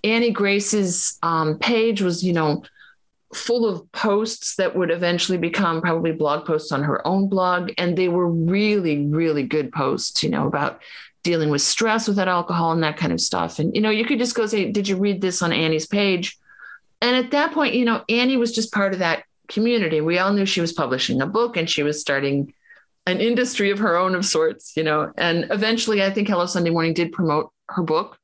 Annie 0.04 0.32
grace's 0.32 1.18
um, 1.24 1.60
page 1.60 2.02
was 2.02 2.24
you 2.24 2.34
know 2.34 2.64
full 3.34 3.68
of 3.68 3.92
posts 3.92 4.56
that 4.56 4.76
would 4.76 4.92
eventually 4.92 5.38
become 5.38 5.82
probably 5.82 6.12
blog 6.12 6.46
posts 6.46 6.72
on 6.72 6.84
her 6.84 7.06
own 7.06 7.28
blog. 7.28 7.72
And 7.78 7.98
they 7.98 8.08
were 8.08 8.28
really 8.28 9.06
really 9.06 9.44
good 9.44 9.72
posts 9.72 10.24
you 10.24 10.30
know 10.30 10.48
about 10.48 10.82
dealing 11.26 11.50
with 11.50 11.62
stress 11.62 12.08
without 12.08 12.28
alcohol 12.28 12.72
and 12.72 12.84
that 12.84 12.98
kind 12.98 13.12
of 13.12 13.20
stuff. 13.20 13.58
And, 13.58 13.76
you 13.76 13.82
know, 13.82 13.90
you 13.90 14.06
could 14.06 14.20
just 14.20 14.36
go 14.36 14.46
say, 14.46 14.72
Did 14.72 14.88
you 14.88 14.96
read 14.96 15.20
this 15.20 15.42
on 15.42 15.52
Annie's 15.52 15.88
page? 15.88 16.38
And 17.02 17.18
at 17.18 17.32
that 17.32 17.52
point, 17.52 17.74
you 17.74 17.84
know, 17.84 18.04
Annie 18.08 18.38
was 18.38 18.54
just 18.54 18.72
part 18.72 18.94
of 18.94 19.00
that 19.00 19.24
community. 19.50 20.00
We 20.02 20.20
all 20.20 20.32
knew 20.32 20.46
she 20.46 20.62
was 20.62 20.72
publishing 20.72 21.22
a 21.22 21.28
book 21.28 21.58
and 21.58 21.70
she 21.70 21.84
was 21.84 22.00
starting 22.00 22.54
an 23.08 23.22
industry 23.22 23.72
of 23.72 23.80
her 23.80 23.98
own 23.98 24.16
of 24.16 24.24
sorts, 24.24 24.78
you 24.78 24.84
know. 24.84 25.12
And 25.18 25.48
eventually, 25.50 26.04
I 26.04 26.12
think 26.12 26.28
Hello 26.28 26.46
Sunday 26.46 26.70
Morning 26.70 26.94
did 26.94 27.12
promote 27.12 27.52
her 27.70 27.84
book. 27.84 28.18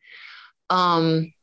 Um, 0.70 1.34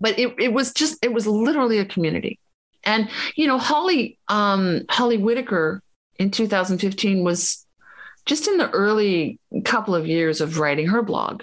but 0.00 0.18
it, 0.18 0.34
it 0.38 0.52
was 0.52 0.72
just, 0.72 1.04
it 1.04 1.12
was 1.12 1.26
literally 1.26 1.78
a 1.78 1.84
community. 1.84 2.38
And, 2.84 3.10
you 3.34 3.46
know, 3.46 3.58
Holly, 3.58 4.16
um, 4.28 4.82
Holly 4.88 5.18
Whitaker 5.18 5.82
in 6.18 6.30
2015 6.30 7.24
was 7.24 7.66
just 8.26 8.48
in 8.48 8.56
the 8.56 8.70
early 8.70 9.38
couple 9.64 9.94
of 9.94 10.06
years 10.06 10.40
of 10.40 10.58
writing 10.58 10.88
her 10.88 11.02
blog. 11.02 11.42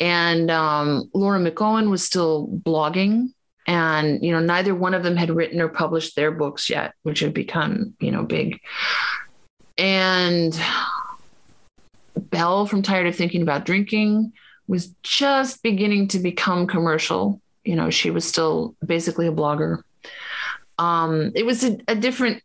And 0.00 0.50
um, 0.50 1.10
Laura 1.12 1.40
McKowen 1.40 1.90
was 1.90 2.04
still 2.04 2.48
blogging. 2.48 3.32
And, 3.66 4.24
you 4.24 4.32
know, 4.32 4.40
neither 4.40 4.74
one 4.74 4.94
of 4.94 5.02
them 5.02 5.16
had 5.16 5.30
written 5.30 5.60
or 5.60 5.68
published 5.68 6.16
their 6.16 6.30
books 6.30 6.70
yet, 6.70 6.94
which 7.02 7.20
had 7.20 7.34
become, 7.34 7.94
you 8.00 8.10
know, 8.10 8.22
big. 8.22 8.60
And 9.76 10.58
Belle 12.16 12.66
from 12.66 12.82
Tired 12.82 13.06
of 13.06 13.16
Thinking 13.16 13.42
About 13.42 13.66
Drinking 13.66 14.32
was 14.66 14.94
just 15.02 15.62
beginning 15.62 16.08
to 16.08 16.18
become 16.18 16.66
commercial. 16.66 17.40
You 17.64 17.76
know, 17.76 17.90
she 17.90 18.10
was 18.10 18.24
still 18.24 18.74
basically 18.84 19.26
a 19.26 19.32
blogger. 19.32 19.82
Um, 20.78 21.32
it 21.34 21.44
was 21.44 21.64
a, 21.64 21.78
a 21.88 21.94
different, 21.94 22.42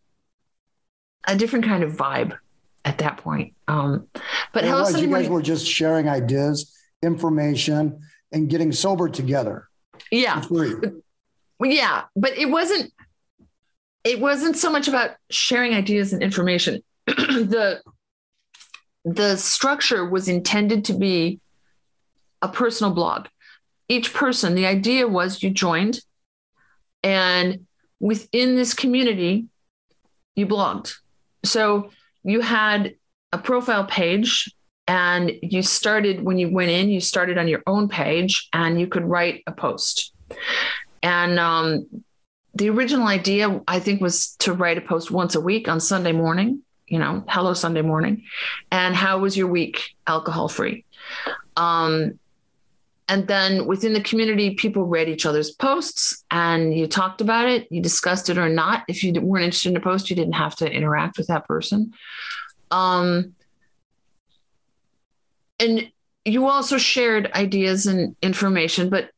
a 1.26 1.36
different 1.36 1.66
kind 1.66 1.84
of 1.84 1.94
vibe 1.94 2.38
at 2.86 2.99
that 2.99 3.17
point. 3.17 3.53
Um, 3.67 4.07
but 4.53 4.65
it 4.65 4.71
was. 4.71 5.01
You 5.01 5.07
guys 5.07 5.29
were 5.29 5.41
just 5.41 5.65
sharing 5.65 6.09
ideas, 6.09 6.73
information, 7.01 8.01
and 8.31 8.49
getting 8.49 8.71
sober 8.71 9.09
together. 9.09 9.67
yeah, 10.11 10.41
yeah, 11.61 12.03
but 12.15 12.38
it 12.38 12.49
wasn't. 12.49 12.91
It 14.03 14.19
wasn't 14.19 14.57
so 14.57 14.69
much 14.69 14.88
about 14.88 15.11
sharing 15.29 15.73
ideas 15.73 16.11
and 16.11 16.21
information. 16.21 16.84
the 17.07 17.81
the 19.05 19.38
structure 19.38 20.09
was 20.09 20.27
intended 20.27 20.86
to 20.86 20.93
be 20.93 21.39
a 22.41 22.47
personal 22.47 22.93
blog. 22.93 23.27
Each 23.89 24.13
person, 24.13 24.55
the 24.55 24.65
idea 24.65 25.07
was 25.07 25.43
you 25.43 25.49
joined, 25.49 25.99
and 27.03 27.65
within 27.99 28.55
this 28.55 28.73
community, 28.73 29.45
you 30.36 30.47
blogged. 30.47 30.93
So 31.45 31.89
you 32.24 32.41
had 32.41 32.95
a 33.32 33.38
profile 33.38 33.86
page 33.86 34.53
and 34.88 35.32
you 35.41 35.61
started 35.61 36.24
when 36.24 36.38
you 36.38 36.51
went 36.51 36.69
in 36.69 36.89
you 36.89 36.99
started 36.99 37.38
on 37.38 37.47
your 37.47 37.63
own 37.67 37.88
page 37.88 38.49
and 38.53 38.80
you 38.80 38.88
could 38.88 39.03
write 39.03 39.43
a 39.47 39.51
post. 39.51 40.13
And 41.01 41.39
um, 41.39 41.88
the 42.55 42.69
original 42.69 43.07
idea 43.07 43.61
i 43.67 43.80
think 43.80 44.01
was 44.01 44.36
to 44.38 44.53
write 44.53 44.78
a 44.78 44.82
post 44.82 45.11
once 45.11 45.36
a 45.36 45.41
week 45.41 45.67
on 45.67 45.80
sunday 45.80 46.11
morning 46.11 46.61
you 46.88 46.99
know 46.99 47.24
hello 47.28 47.53
sunday 47.53 47.82
morning 47.82 48.24
and 48.71 48.95
how 48.95 49.19
was 49.19 49.36
your 49.36 49.47
week 49.47 49.95
alcohol 50.07 50.47
free 50.47 50.86
um, 51.55 52.19
and 53.10 53.28
then 53.28 53.66
within 53.66 53.93
the 53.93 54.01
community 54.01 54.56
people 54.56 54.84
read 54.86 55.10
each 55.10 55.26
other's 55.26 55.51
posts 55.51 56.24
and 56.32 56.74
you 56.74 56.88
talked 56.88 57.22
about 57.22 57.47
it 57.49 57.68
you 57.72 57.82
discussed 57.82 58.30
it 58.30 58.38
or 58.38 58.49
not 58.49 58.84
if 58.88 59.04
you 59.04 59.12
weren't 59.22 59.43
interested 59.45 59.70
in 59.70 59.78
a 59.78 59.82
post 59.82 60.10
you 60.10 60.16
didn't 60.16 60.34
have 60.34 60.56
to 60.56 60.70
interact 60.72 61.18
with 61.18 61.28
that 61.28 61.45
person 61.47 61.93
um, 62.72 63.34
and 65.60 65.91
you 66.26 66.47
also 66.47 66.78
shared 66.78 67.32
ideas 67.34 67.86
and 67.86 68.16
information, 68.22 68.89
but 68.89 69.12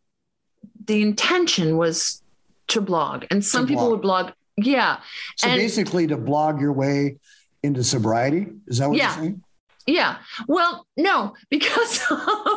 the 0.85 1.01
intention 1.01 1.77
was 1.77 2.21
to 2.69 2.81
blog. 2.81 3.25
And 3.31 3.45
some 3.45 3.65
To 3.65 3.67
people 3.67 3.83
blog. 3.85 3.91
would 3.91 4.01
blog. 4.01 4.31
Yeah. 4.57 4.97
So 5.37 5.47
And- 5.47 5.57
basically, 5.59 6.07
to 6.07 6.17
blog 6.17 6.59
your 6.59 6.73
way 6.73 7.17
into 7.63 7.83
sobriety, 7.83 8.47
is 8.67 8.79
that 8.79 8.89
what 8.89 8.97
Yeah. 8.97 9.15
you're 9.15 9.23
saying? 9.23 9.43
Yeah. 9.87 10.17
Well, 10.47 10.87
no, 10.97 11.35
because 11.49 12.01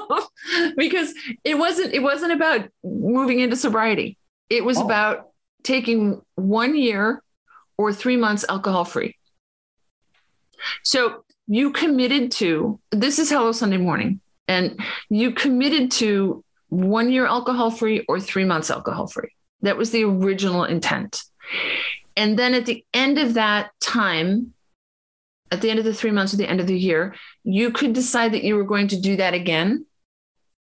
because 0.77 1.13
it 1.45 1.59
wasn't 1.59 1.93
it 1.93 2.01
wasn't 2.03 2.33
about 2.33 2.69
moving 2.83 3.41
into 3.41 3.57
sobriety. 3.57 4.17
It 4.49 4.65
was 4.65 4.79
Oh. 4.79 4.85
about 4.85 5.29
taking 5.63 6.21
one 6.37 6.77
year 6.77 7.23
or 7.77 7.93
three 7.93 8.17
months 8.17 8.45
alcohol 8.49 8.85
free. 8.85 9.15
So 10.83 11.25
you 11.47 11.73
committed 11.73 12.33
to 12.33 12.81
this 12.91 13.19
is 13.19 13.31
Hello 13.31 13.53
Sunday 13.53 13.77
Morning, 13.77 14.21
and 14.47 14.81
you 15.09 15.33
committed 15.33 15.91
to 15.93 16.45
one 16.69 17.11
year 17.13 17.27
alcohol 17.27 17.71
free 17.71 18.05
or 18.09 18.21
three 18.21 18.45
months 18.45 18.71
alcohol 18.71 19.07
free. 19.07 19.31
That 19.63 19.77
was 19.77 19.91
the 19.91 20.05
original 20.05 20.65
intent. 20.65 21.23
And 22.17 22.39
then 22.39 22.55
at 22.55 22.67
the 22.67 22.85
end 22.93 23.19
of 23.19 23.35
that 23.35 23.71
time, 23.81 24.53
at 25.51 25.61
the 25.61 25.71
end 25.71 25.79
of 25.79 25.85
the 25.85 25.95
three 25.95 26.11
months 26.11 26.35
or 26.35 26.37
the 26.37 26.49
end 26.49 26.61
of 26.61 26.67
the 26.67 26.79
year, 26.79 27.15
you 27.45 27.71
could 27.71 27.93
decide 27.93 28.33
that 28.33 28.45
you 28.45 28.57
were 28.57 28.65
going 28.65 28.89
to 28.89 29.01
do 29.01 29.17
that 29.17 29.35
again, 29.35 29.87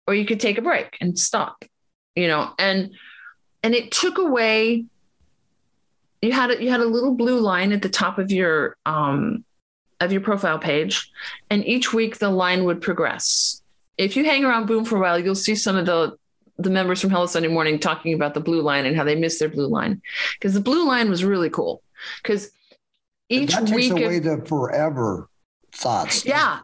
or 0.06 0.14
you 0.14 0.24
could 0.24 0.40
take 0.40 0.58
a 0.58 0.62
break 0.62 0.96
and 1.00 1.18
stop, 1.18 1.64
you 2.14 2.28
know, 2.28 2.52
and 2.58 2.90
and 3.62 3.74
it 3.74 3.90
took 3.90 4.18
away 4.18 4.86
you 6.22 6.32
had 6.32 6.50
a, 6.50 6.62
you 6.62 6.70
had 6.70 6.80
a 6.80 6.86
little 6.86 7.14
blue 7.14 7.38
line 7.38 7.72
at 7.72 7.82
the 7.82 7.88
top 7.88 8.18
of 8.18 8.30
your 8.30 8.76
um, 8.86 9.44
of 10.00 10.12
your 10.12 10.20
profile 10.20 10.58
page, 10.58 11.10
and 11.50 11.66
each 11.66 11.92
week 11.92 12.18
the 12.18 12.30
line 12.30 12.64
would 12.64 12.80
progress. 12.80 13.62
If 13.96 14.16
you 14.16 14.24
hang 14.24 14.44
around 14.44 14.66
Boom 14.66 14.84
for 14.84 14.96
a 14.96 15.00
while, 15.00 15.18
you'll 15.18 15.34
see 15.34 15.54
some 15.54 15.76
of 15.76 15.86
the 15.86 16.16
the 16.58 16.70
members 16.70 17.00
from 17.00 17.10
Hello 17.10 17.26
Sunday 17.26 17.48
Morning 17.48 17.78
talking 17.78 18.14
about 18.14 18.34
the 18.34 18.40
blue 18.40 18.62
line 18.62 18.84
and 18.84 18.96
how 18.96 19.04
they 19.04 19.14
missed 19.14 19.38
their 19.38 19.48
blue 19.48 19.68
line 19.68 20.02
because 20.34 20.54
the 20.54 20.60
blue 20.60 20.86
line 20.86 21.08
was 21.08 21.24
really 21.24 21.50
cool 21.50 21.82
because 22.20 22.50
each 23.28 23.52
that 23.52 23.66
takes 23.66 23.72
week 23.72 23.92
of- 23.92 23.98
away 23.98 24.18
the 24.18 24.44
forever 24.46 25.28
thoughts. 25.72 26.24
yeah. 26.24 26.60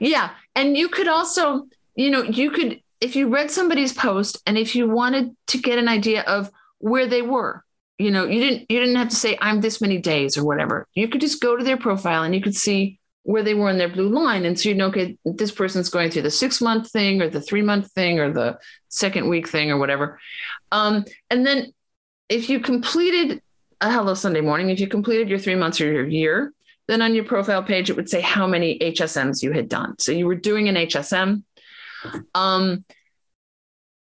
Yeah. 0.00 0.30
And 0.54 0.76
you 0.76 0.88
could 0.88 1.08
also, 1.08 1.66
you 1.94 2.10
know, 2.10 2.22
you 2.22 2.50
could, 2.50 2.80
if 3.00 3.16
you 3.16 3.28
read 3.28 3.50
somebody's 3.50 3.92
post 3.92 4.40
and 4.46 4.56
if 4.56 4.74
you 4.74 4.88
wanted 4.88 5.36
to 5.48 5.58
get 5.58 5.78
an 5.78 5.88
idea 5.88 6.22
of 6.22 6.50
where 6.78 7.06
they 7.06 7.22
were, 7.22 7.62
you 7.98 8.10
know, 8.10 8.24
you 8.24 8.40
didn't, 8.40 8.70
you 8.70 8.80
didn't 8.80 8.96
have 8.96 9.10
to 9.10 9.16
say, 9.16 9.36
I'm 9.40 9.60
this 9.60 9.80
many 9.80 9.98
days 9.98 10.38
or 10.38 10.44
whatever. 10.44 10.88
You 10.94 11.08
could 11.08 11.20
just 11.20 11.40
go 11.40 11.56
to 11.56 11.62
their 11.62 11.76
profile 11.76 12.22
and 12.22 12.34
you 12.34 12.40
could 12.40 12.56
see 12.56 12.98
where 13.24 13.42
they 13.42 13.54
were 13.54 13.70
in 13.70 13.78
their 13.78 13.88
blue 13.88 14.08
line. 14.08 14.44
And 14.44 14.58
so 14.58 14.68
you 14.68 14.74
know, 14.74 14.86
okay, 14.86 15.16
this 15.24 15.50
person's 15.50 15.88
going 15.88 16.10
through 16.10 16.22
the 16.22 16.30
six 16.30 16.60
month 16.60 16.90
thing 16.90 17.22
or 17.22 17.28
the 17.28 17.40
three 17.40 17.62
month 17.62 17.90
thing 17.92 18.20
or 18.20 18.32
the 18.32 18.58
second 18.88 19.28
week 19.28 19.48
thing 19.48 19.70
or 19.70 19.78
whatever. 19.78 20.18
Um, 20.72 21.04
and 21.30 21.46
then 21.46 21.72
if 22.28 22.48
you 22.48 22.60
completed 22.60 23.42
a 23.84 23.90
Hello 23.90 24.14
Sunday 24.14 24.40
morning, 24.40 24.70
if 24.70 24.80
you 24.80 24.88
completed 24.88 25.28
your 25.28 25.38
three 25.38 25.54
months 25.54 25.80
or 25.80 25.92
your 25.92 26.06
year, 26.06 26.52
then 26.88 27.02
on 27.02 27.14
your 27.14 27.24
profile 27.24 27.62
page, 27.62 27.90
it 27.90 27.96
would 27.96 28.08
say 28.08 28.20
how 28.20 28.46
many 28.46 28.78
HSMs 28.78 29.42
you 29.42 29.52
had 29.52 29.68
done. 29.68 29.98
So 29.98 30.12
you 30.12 30.26
were 30.26 30.34
doing 30.34 30.68
an 30.68 30.74
HSM. 30.74 31.42
Um, 32.34 32.84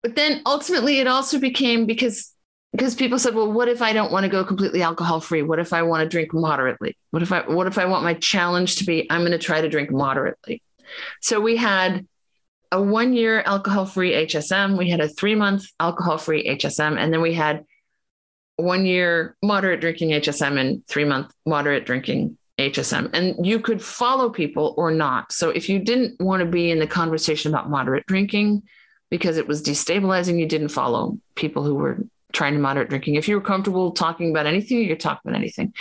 but 0.03 0.14
then 0.14 0.43
ultimately, 0.47 1.01
it 1.01 1.07
also 1.07 1.39
became 1.39 1.87
because 1.87 2.35
because 2.73 2.95
people 2.95 3.19
said, 3.19 3.35
well, 3.35 3.51
what 3.51 3.69
if 3.69 3.81
I 3.81 3.95
don't 3.95 4.12
want 4.12 4.25
to 4.25 4.29
go 4.29 4.45
completely 4.45 4.83
alcohol 4.83 5.21
free? 5.21 5.43
What 5.43 5.59
if 5.59 5.73
I 5.73 5.83
want 5.83 6.03
to 6.03 6.09
drink 6.09 6.35
moderately? 6.35 6.97
What 7.11 7.23
if 7.23 7.33
I 7.33 7.41
what 7.41 7.66
if 7.66 7.79
I 7.79 7.87
want 7.87 8.05
my 8.05 8.14
challenge 8.14 8.77
to 8.77 8.85
be 8.85 9.11
I'm 9.11 9.21
going 9.21 9.33
to 9.33 9.39
try 9.39 9.61
to 9.61 9.69
drink 9.69 9.91
moderately? 9.91 10.62
So 11.21 11.41
we 11.41 11.57
had 11.57 12.07
a 12.71 12.81
one 12.81 13.14
year 13.14 13.43
alcohol 13.43 13.87
free 13.87 14.12
HSM, 14.12 14.77
we 14.77 14.91
had 14.91 15.01
a 15.01 15.09
three 15.09 15.35
month 15.35 15.66
alcohol 15.81 16.19
free 16.19 16.47
HSM, 16.47 16.99
and 16.99 17.12
then 17.12 17.23
we 17.23 17.33
had 17.33 17.64
one 18.59 18.84
year 18.84 19.36
moderate 19.42 19.80
drinking 19.80 20.11
HSM 20.11 20.59
and 20.61 20.86
three 20.86 21.04
month 21.04 21.32
moderate 21.46 21.86
drinking 21.86 22.36
HSM. 22.59 23.11
And 23.14 23.46
you 23.46 23.61
could 23.61 23.80
follow 23.80 24.30
people 24.30 24.74
or 24.76 24.90
not. 24.90 25.32
So 25.32 25.50
if 25.50 25.68
you 25.68 25.78
didn't 25.78 26.20
want 26.20 26.40
to 26.40 26.46
be 26.46 26.70
in 26.70 26.80
the 26.80 26.86
conversation 26.86 27.54
about 27.54 27.70
moderate 27.70 28.04
drinking 28.06 28.64
because 29.11 29.36
it 29.36 29.46
was 29.46 29.62
destabilizing, 29.62 30.40
you 30.40 30.46
didn't 30.46 30.70
follow 30.70 31.18
people 31.36 31.62
who 31.62 31.76
were 31.76 31.98
trying 32.32 32.54
to 32.54 32.59
moderate 32.59 32.88
drinking. 32.88 33.14
If 33.14 33.28
you 33.28 33.36
were 33.36 33.40
comfortable 33.40 33.92
talking 33.92 34.30
about 34.30 34.46
anything, 34.46 34.78
you 34.78 34.88
could 34.88 35.00
talk 35.00 35.20
about 35.24 35.36
anything. 35.36 35.72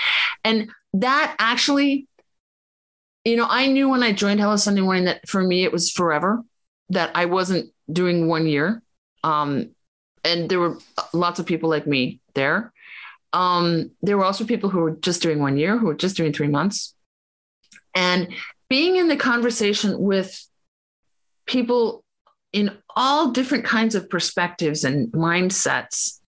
And 0.43 0.69
that 0.93 1.35
actually, 1.39 2.07
you 3.25 3.35
know, 3.35 3.47
I 3.49 3.67
knew 3.67 3.89
when 3.89 4.03
I 4.03 4.13
joined 4.13 4.39
Hello 4.39 4.55
Sunday 4.55 4.81
Morning 4.81 5.05
that 5.05 5.27
for 5.27 5.41
me 5.41 5.63
it 5.63 5.71
was 5.71 5.91
forever, 5.91 6.43
that 6.89 7.09
I 7.15 7.25
wasn't 7.25 7.71
doing 7.91 8.27
one 8.27 8.45
year. 8.45 8.83
Um, 9.23 9.71
and 10.27 10.49
there 10.49 10.59
were 10.59 10.77
lots 11.13 11.39
of 11.39 11.45
people 11.45 11.69
like 11.69 11.87
me 11.87 12.19
there. 12.33 12.71
Um, 13.33 13.91
there 14.01 14.17
were 14.17 14.25
also 14.25 14.45
people 14.45 14.69
who 14.69 14.79
were 14.79 14.91
just 14.91 15.21
doing 15.21 15.39
one 15.39 15.57
year, 15.57 15.77
who 15.77 15.87
were 15.87 15.95
just 15.95 16.17
doing 16.17 16.33
three 16.33 16.47
months. 16.47 16.93
And 17.95 18.29
being 18.69 18.95
in 18.95 19.07
the 19.07 19.17
conversation 19.17 19.99
with 19.99 20.45
people 21.45 22.03
in 22.53 22.77
all 22.95 23.31
different 23.31 23.65
kinds 23.65 23.95
of 23.95 24.09
perspectives 24.09 24.83
and 24.83 25.11
mindsets 25.11 26.19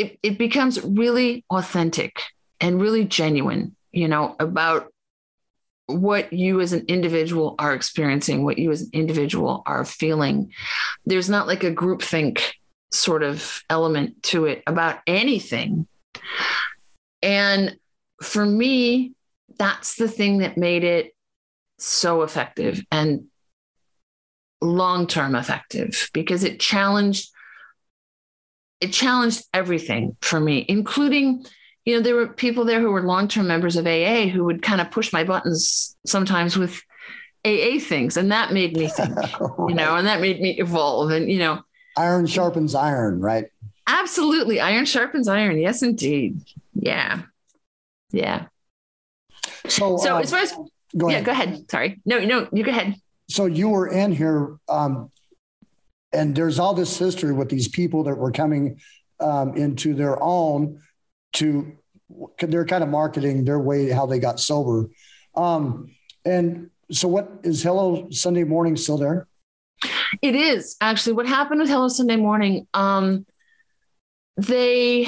it, 0.00 0.18
it 0.22 0.38
becomes 0.38 0.82
really 0.82 1.44
authentic 1.50 2.22
and 2.60 2.80
really 2.80 3.04
genuine, 3.04 3.76
you 3.92 4.08
know, 4.08 4.34
about 4.40 4.90
what 5.86 6.32
you 6.32 6.60
as 6.60 6.72
an 6.72 6.84
individual 6.88 7.54
are 7.58 7.74
experiencing, 7.74 8.44
what 8.44 8.58
you 8.58 8.70
as 8.70 8.82
an 8.82 8.90
individual 8.92 9.62
are 9.66 9.84
feeling. 9.84 10.52
There's 11.04 11.28
not 11.28 11.46
like 11.46 11.64
a 11.64 11.74
groupthink 11.74 12.40
sort 12.90 13.22
of 13.22 13.62
element 13.70 14.22
to 14.24 14.46
it 14.46 14.62
about 14.66 14.98
anything. 15.06 15.86
And 17.22 17.76
for 18.22 18.44
me, 18.44 19.14
that's 19.58 19.96
the 19.96 20.08
thing 20.08 20.38
that 20.38 20.56
made 20.56 20.84
it 20.84 21.14
so 21.78 22.22
effective 22.22 22.84
and 22.90 23.26
long 24.60 25.06
term 25.06 25.34
effective 25.34 26.10
because 26.12 26.44
it 26.44 26.60
challenged 26.60 27.30
it 28.80 28.92
challenged 28.92 29.44
everything 29.52 30.16
for 30.22 30.40
me, 30.40 30.64
including, 30.68 31.44
you 31.84 31.94
know, 31.94 32.02
there 32.02 32.14
were 32.14 32.28
people 32.28 32.64
there 32.64 32.80
who 32.80 32.90
were 32.90 33.02
long 33.02 33.28
term 33.28 33.46
members 33.46 33.76
of 33.76 33.86
AA 33.86 34.26
who 34.26 34.44
would 34.44 34.62
kind 34.62 34.80
of 34.80 34.90
push 34.90 35.12
my 35.12 35.22
buttons 35.22 35.96
sometimes 36.06 36.56
with 36.56 36.82
AA 37.44 37.78
things. 37.78 38.16
And 38.16 38.32
that 38.32 38.52
made 38.52 38.76
me 38.76 38.88
think, 38.88 39.16
you 39.68 39.74
know, 39.74 39.96
and 39.96 40.06
that 40.06 40.20
made 40.20 40.40
me 40.40 40.58
evolve. 40.58 41.10
And, 41.10 41.30
you 41.30 41.38
know, 41.38 41.62
iron 42.00 42.26
sharpens 42.26 42.74
iron, 42.74 43.20
right? 43.20 43.46
Absolutely. 43.86 44.60
Iron 44.60 44.84
sharpens 44.84 45.28
iron. 45.28 45.58
Yes, 45.58 45.82
indeed. 45.82 46.40
Yeah. 46.74 47.22
Yeah. 48.12 48.46
So, 49.68 49.96
so 49.98 50.16
uh, 50.16 50.20
as 50.20 50.30
far 50.30 50.40
as, 50.40 50.52
go 50.96 51.10
yeah, 51.10 51.20
go 51.20 51.32
ahead. 51.32 51.70
Sorry. 51.70 52.00
No, 52.04 52.18
no, 52.24 52.48
you 52.52 52.64
go 52.64 52.70
ahead. 52.70 52.94
So 53.28 53.46
you 53.46 53.68
were 53.68 53.88
in 53.88 54.12
here 54.12 54.56
um, 54.68 55.10
and 56.12 56.34
there's 56.34 56.58
all 56.58 56.74
this 56.74 56.98
history 56.98 57.32
with 57.32 57.48
these 57.48 57.68
people 57.68 58.04
that 58.04 58.16
were 58.16 58.32
coming 58.32 58.80
um, 59.20 59.56
into 59.56 59.94
their 59.94 60.20
own 60.22 60.80
to 61.34 61.76
they're 62.40 62.66
kind 62.66 62.82
of 62.82 62.88
marketing 62.88 63.44
their 63.44 63.60
way 63.60 63.88
how 63.88 64.06
they 64.06 64.18
got 64.18 64.40
sober 64.40 64.88
um, 65.36 65.94
and 66.24 66.70
so 66.90 67.06
what 67.06 67.30
is 67.44 67.62
hello 67.62 68.08
sunday 68.10 68.42
morning 68.42 68.76
still 68.76 68.98
there 68.98 69.28
it 70.22 70.34
is 70.34 70.76
actually 70.80 71.12
what 71.12 71.26
happened 71.26 71.60
with 71.60 71.70
hello 71.70 71.88
sunday 71.88 72.16
morning 72.16 72.66
um, 72.74 73.26
they 74.36 75.06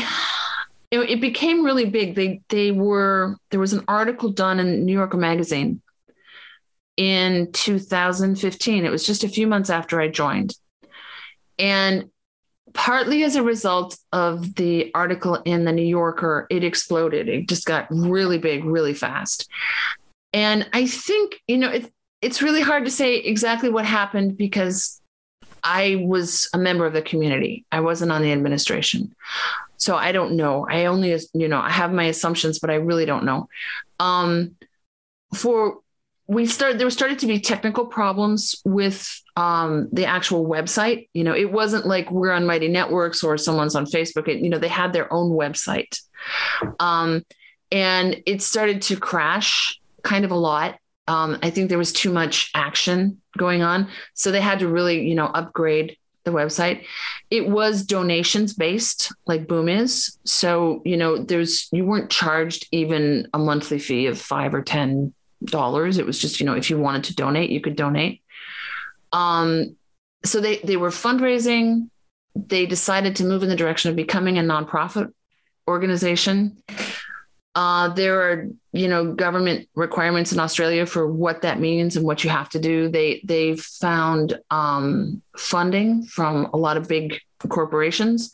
it, 0.90 0.98
it 0.98 1.20
became 1.20 1.64
really 1.64 1.86
big 1.86 2.14
they 2.14 2.40
they 2.48 2.70
were 2.70 3.36
there 3.50 3.60
was 3.60 3.72
an 3.72 3.84
article 3.88 4.30
done 4.30 4.60
in 4.60 4.84
new 4.84 4.92
yorker 4.92 5.16
magazine 5.16 5.80
in 6.96 7.50
2015 7.52 8.84
it 8.84 8.90
was 8.90 9.06
just 9.06 9.24
a 9.24 9.28
few 9.28 9.46
months 9.46 9.70
after 9.70 10.00
i 10.00 10.08
joined 10.08 10.54
and 11.58 12.10
partly 12.74 13.22
as 13.24 13.36
a 13.36 13.42
result 13.42 13.98
of 14.12 14.54
the 14.54 14.90
article 14.94 15.36
in 15.44 15.64
the 15.64 15.72
New 15.72 15.84
Yorker, 15.84 16.46
it 16.50 16.64
exploded. 16.64 17.28
It 17.28 17.48
just 17.48 17.66
got 17.66 17.86
really 17.90 18.38
big, 18.38 18.64
really 18.64 18.94
fast. 18.94 19.48
And 20.32 20.68
I 20.72 20.86
think, 20.86 21.40
you 21.46 21.58
know, 21.58 21.70
it, 21.70 21.92
it's 22.22 22.40
really 22.40 22.60
hard 22.60 22.84
to 22.84 22.90
say 22.90 23.16
exactly 23.16 23.68
what 23.68 23.84
happened 23.84 24.36
because 24.36 25.00
I 25.64 26.02
was 26.06 26.48
a 26.54 26.58
member 26.58 26.86
of 26.86 26.92
the 26.92 27.02
community. 27.02 27.66
I 27.70 27.80
wasn't 27.80 28.12
on 28.12 28.22
the 28.22 28.32
administration. 28.32 29.14
So 29.76 29.96
I 29.96 30.12
don't 30.12 30.36
know. 30.36 30.66
I 30.68 30.86
only, 30.86 31.18
you 31.34 31.48
know, 31.48 31.60
I 31.60 31.70
have 31.70 31.92
my 31.92 32.04
assumptions, 32.04 32.60
but 32.60 32.70
I 32.70 32.76
really 32.76 33.04
don't 33.04 33.24
know. 33.24 33.48
Um, 33.98 34.56
for 35.34 35.78
we 36.28 36.46
started 36.46 36.78
there 36.78 36.88
started 36.88 37.18
to 37.18 37.26
be 37.26 37.40
technical 37.40 37.84
problems 37.86 38.60
with 38.64 39.20
um, 39.36 39.88
the 39.92 40.06
actual 40.06 40.46
website 40.46 41.08
you 41.14 41.24
know 41.24 41.34
it 41.34 41.50
wasn't 41.50 41.84
like 41.86 42.10
we're 42.10 42.30
on 42.30 42.46
mighty 42.46 42.68
networks 42.68 43.24
or 43.24 43.36
someone's 43.36 43.74
on 43.74 43.86
facebook 43.86 44.28
it, 44.28 44.38
you 44.38 44.48
know 44.48 44.58
they 44.58 44.68
had 44.68 44.92
their 44.92 45.12
own 45.12 45.30
website 45.32 46.00
um, 46.78 47.22
and 47.70 48.22
it 48.24 48.40
started 48.40 48.82
to 48.82 48.96
crash 48.96 49.80
kind 50.02 50.24
of 50.24 50.30
a 50.30 50.36
lot 50.36 50.78
um, 51.08 51.38
i 51.42 51.50
think 51.50 51.68
there 51.68 51.78
was 51.78 51.92
too 51.92 52.12
much 52.12 52.50
action 52.54 53.20
going 53.36 53.62
on 53.62 53.88
so 54.14 54.30
they 54.30 54.40
had 54.40 54.58
to 54.58 54.68
really 54.68 55.06
you 55.08 55.14
know 55.14 55.26
upgrade 55.26 55.96
the 56.24 56.30
website 56.30 56.84
it 57.30 57.48
was 57.48 57.84
donations 57.84 58.54
based 58.54 59.12
like 59.26 59.48
boom 59.48 59.68
is 59.68 60.18
so 60.24 60.80
you 60.84 60.96
know 60.96 61.18
there's 61.18 61.68
you 61.72 61.84
weren't 61.84 62.10
charged 62.10 62.68
even 62.70 63.26
a 63.34 63.38
monthly 63.38 63.78
fee 63.78 64.06
of 64.06 64.20
five 64.20 64.54
or 64.54 64.62
ten 64.62 65.12
dollars. 65.46 65.98
It 65.98 66.06
was 66.06 66.18
just, 66.18 66.40
you 66.40 66.46
know, 66.46 66.54
if 66.54 66.70
you 66.70 66.78
wanted 66.78 67.04
to 67.04 67.14
donate, 67.14 67.50
you 67.50 67.60
could 67.60 67.76
donate. 67.76 68.22
Um, 69.12 69.76
so 70.24 70.40
they 70.40 70.58
they 70.58 70.76
were 70.76 70.90
fundraising. 70.90 71.90
They 72.34 72.66
decided 72.66 73.16
to 73.16 73.24
move 73.24 73.42
in 73.42 73.48
the 73.48 73.56
direction 73.56 73.90
of 73.90 73.96
becoming 73.96 74.38
a 74.38 74.42
nonprofit 74.42 75.12
organization. 75.68 76.62
Uh, 77.54 77.88
there 77.88 78.22
are, 78.22 78.48
you 78.72 78.88
know, 78.88 79.12
government 79.12 79.68
requirements 79.74 80.32
in 80.32 80.40
Australia 80.40 80.86
for 80.86 81.06
what 81.06 81.42
that 81.42 81.60
means 81.60 81.96
and 81.96 82.06
what 82.06 82.24
you 82.24 82.30
have 82.30 82.48
to 82.48 82.58
do. 82.58 82.88
They 82.88 83.20
they 83.24 83.56
found 83.56 84.38
um, 84.50 85.20
funding 85.36 86.04
from 86.04 86.46
a 86.52 86.56
lot 86.56 86.78
of 86.78 86.88
big 86.88 87.20
corporations, 87.48 88.32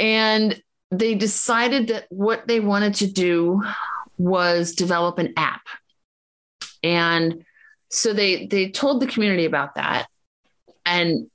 and 0.00 0.60
they 0.90 1.14
decided 1.14 1.88
that 1.88 2.06
what 2.08 2.48
they 2.48 2.60
wanted 2.60 2.94
to 2.96 3.06
do 3.06 3.62
was 4.16 4.72
develop 4.72 5.18
an 5.18 5.34
app. 5.36 5.62
And 6.82 7.44
so 7.90 8.12
they 8.12 8.46
they 8.46 8.70
told 8.70 9.00
the 9.00 9.06
community 9.06 9.44
about 9.44 9.76
that. 9.76 10.06
And 10.84 11.30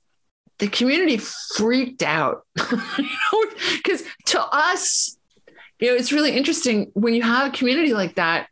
the 0.58 0.68
community 0.68 1.16
freaked 1.18 2.02
out. 2.02 2.46
Because 3.76 4.04
to 4.26 4.40
us, 4.40 5.18
you 5.84 5.90
know, 5.90 5.96
it's 5.96 6.12
really 6.12 6.32
interesting 6.32 6.90
when 6.94 7.14
you 7.14 7.22
have 7.22 7.48
a 7.48 7.56
community 7.56 7.92
like 7.92 8.14
that 8.16 8.48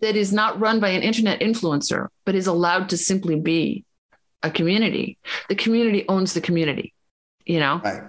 that 0.00 0.16
is 0.16 0.32
not 0.32 0.60
run 0.60 0.80
by 0.80 0.90
an 0.90 1.02
internet 1.02 1.40
influencer, 1.40 2.08
but 2.26 2.34
is 2.34 2.46
allowed 2.46 2.90
to 2.90 2.96
simply 2.96 3.36
be 3.40 3.84
a 4.42 4.50
community. 4.50 5.18
The 5.48 5.54
community 5.54 6.04
owns 6.08 6.34
the 6.34 6.40
community, 6.40 6.92
you 7.46 7.58
know? 7.58 7.80
Right. 7.82 8.02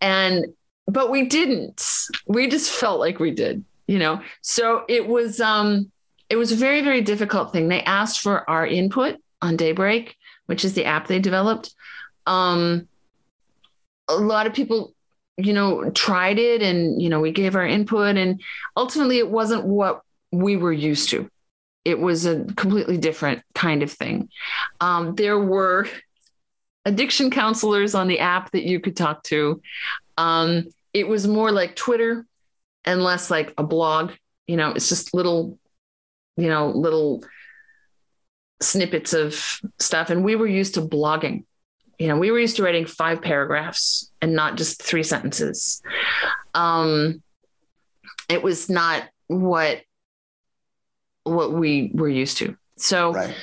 And 0.00 0.46
but 0.86 1.10
we 1.10 1.26
didn't. 1.26 1.86
We 2.26 2.48
just 2.48 2.70
felt 2.70 3.00
like 3.00 3.18
we 3.18 3.30
did 3.30 3.64
you 3.86 3.98
know 3.98 4.20
so 4.40 4.84
it 4.88 5.06
was 5.06 5.40
um 5.40 5.90
it 6.30 6.36
was 6.36 6.52
a 6.52 6.56
very 6.56 6.82
very 6.82 7.00
difficult 7.00 7.52
thing 7.52 7.68
they 7.68 7.82
asked 7.82 8.20
for 8.20 8.48
our 8.48 8.66
input 8.66 9.16
on 9.42 9.56
daybreak 9.56 10.16
which 10.46 10.64
is 10.64 10.74
the 10.74 10.84
app 10.84 11.06
they 11.06 11.18
developed 11.18 11.74
um 12.26 12.88
a 14.08 14.14
lot 14.14 14.46
of 14.46 14.54
people 14.54 14.94
you 15.36 15.52
know 15.52 15.90
tried 15.90 16.38
it 16.38 16.62
and 16.62 17.00
you 17.02 17.08
know 17.08 17.20
we 17.20 17.32
gave 17.32 17.56
our 17.56 17.66
input 17.66 18.16
and 18.16 18.40
ultimately 18.76 19.18
it 19.18 19.30
wasn't 19.30 19.64
what 19.64 20.02
we 20.32 20.56
were 20.56 20.72
used 20.72 21.10
to 21.10 21.28
it 21.84 21.98
was 21.98 22.24
a 22.24 22.44
completely 22.56 22.96
different 22.96 23.42
kind 23.54 23.82
of 23.82 23.90
thing 23.90 24.28
um, 24.80 25.14
there 25.16 25.38
were 25.38 25.86
addiction 26.84 27.30
counselors 27.30 27.94
on 27.94 28.08
the 28.08 28.20
app 28.20 28.50
that 28.52 28.64
you 28.64 28.78
could 28.80 28.96
talk 28.96 29.22
to 29.24 29.60
Um, 30.16 30.66
it 30.92 31.08
was 31.08 31.26
more 31.26 31.50
like 31.50 31.74
Twitter 31.74 32.24
and 32.84 33.02
less 33.02 33.30
like 33.30 33.52
a 33.58 33.64
blog. 33.64 34.12
You 34.46 34.56
know, 34.56 34.70
it's 34.70 34.88
just 34.88 35.12
little, 35.14 35.58
you 36.36 36.48
know, 36.48 36.68
little 36.68 37.24
snippets 38.62 39.12
of 39.12 39.60
stuff. 39.78 40.10
And 40.10 40.24
we 40.24 40.36
were 40.36 40.46
used 40.46 40.74
to 40.74 40.82
blogging. 40.82 41.44
You 41.98 42.08
know, 42.08 42.16
we 42.16 42.30
were 42.30 42.38
used 42.38 42.56
to 42.56 42.62
writing 42.62 42.86
five 42.86 43.22
paragraphs 43.22 44.10
and 44.20 44.34
not 44.34 44.56
just 44.56 44.82
three 44.82 45.02
sentences. 45.02 45.82
Um, 46.54 47.22
it 48.28 48.42
was 48.42 48.68
not 48.68 49.04
what 49.28 49.82
what 51.24 51.52
we 51.52 51.90
were 51.94 52.08
used 52.08 52.38
to. 52.38 52.56
So 52.76 53.12
right. 53.12 53.34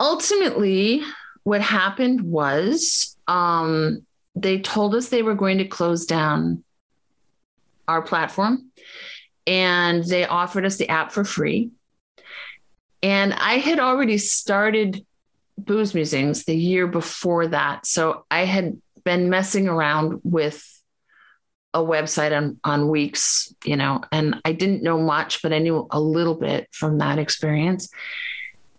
ultimately, 0.00 1.02
what 1.42 1.60
happened 1.60 2.22
was 2.22 3.16
um, 3.28 4.06
they 4.34 4.58
told 4.58 4.94
us 4.94 5.08
they 5.08 5.22
were 5.22 5.34
going 5.34 5.58
to 5.58 5.66
close 5.66 6.06
down 6.06 6.64
our 7.86 8.02
platform 8.02 8.70
and 9.46 10.02
they 10.04 10.26
offered 10.26 10.64
us 10.64 10.76
the 10.76 10.88
app 10.88 11.12
for 11.12 11.24
free. 11.24 11.70
And 13.02 13.34
I 13.34 13.58
had 13.58 13.78
already 13.78 14.16
started 14.16 15.04
Booze 15.58 15.94
Musings 15.94 16.44
the 16.44 16.56
year 16.56 16.86
before 16.86 17.48
that. 17.48 17.86
So 17.86 18.24
I 18.30 18.44
had 18.44 18.80
been 19.04 19.30
messing 19.30 19.68
around 19.68 20.20
with 20.24 20.66
a 21.72 21.80
website 21.80 22.36
on, 22.36 22.58
on 22.64 22.88
Wix, 22.88 23.52
you 23.64 23.76
know, 23.76 24.02
and 24.12 24.40
I 24.44 24.52
didn't 24.52 24.82
know 24.82 24.98
much, 24.98 25.42
but 25.42 25.52
I 25.52 25.58
knew 25.58 25.86
a 25.90 26.00
little 26.00 26.36
bit 26.36 26.68
from 26.70 26.98
that 26.98 27.18
experience. 27.18 27.88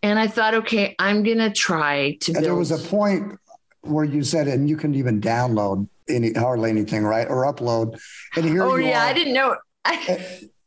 And 0.01 0.17
I 0.17 0.27
thought, 0.27 0.53
okay, 0.55 0.95
I'm 0.97 1.23
going 1.23 1.39
to 1.39 1.49
try 1.49 2.17
to. 2.21 2.33
Build... 2.33 2.45
There 2.45 2.55
was 2.55 2.71
a 2.71 2.77
point 2.77 3.37
where 3.81 4.05
you 4.05 4.23
said, 4.23 4.47
and 4.47 4.69
you 4.69 4.77
couldn't 4.77 4.95
even 4.95 5.19
download 5.19 5.87
any 6.07 6.33
hardly 6.33 6.69
anything, 6.69 7.03
right? 7.03 7.27
Or 7.27 7.51
upload. 7.51 7.99
And 8.35 8.45
here 8.45 8.63
oh, 8.63 8.75
yeah, 8.75 9.03
are, 9.03 9.09
I 9.09 9.13
didn't 9.13 9.33
know. 9.33 9.57
I, 9.85 10.19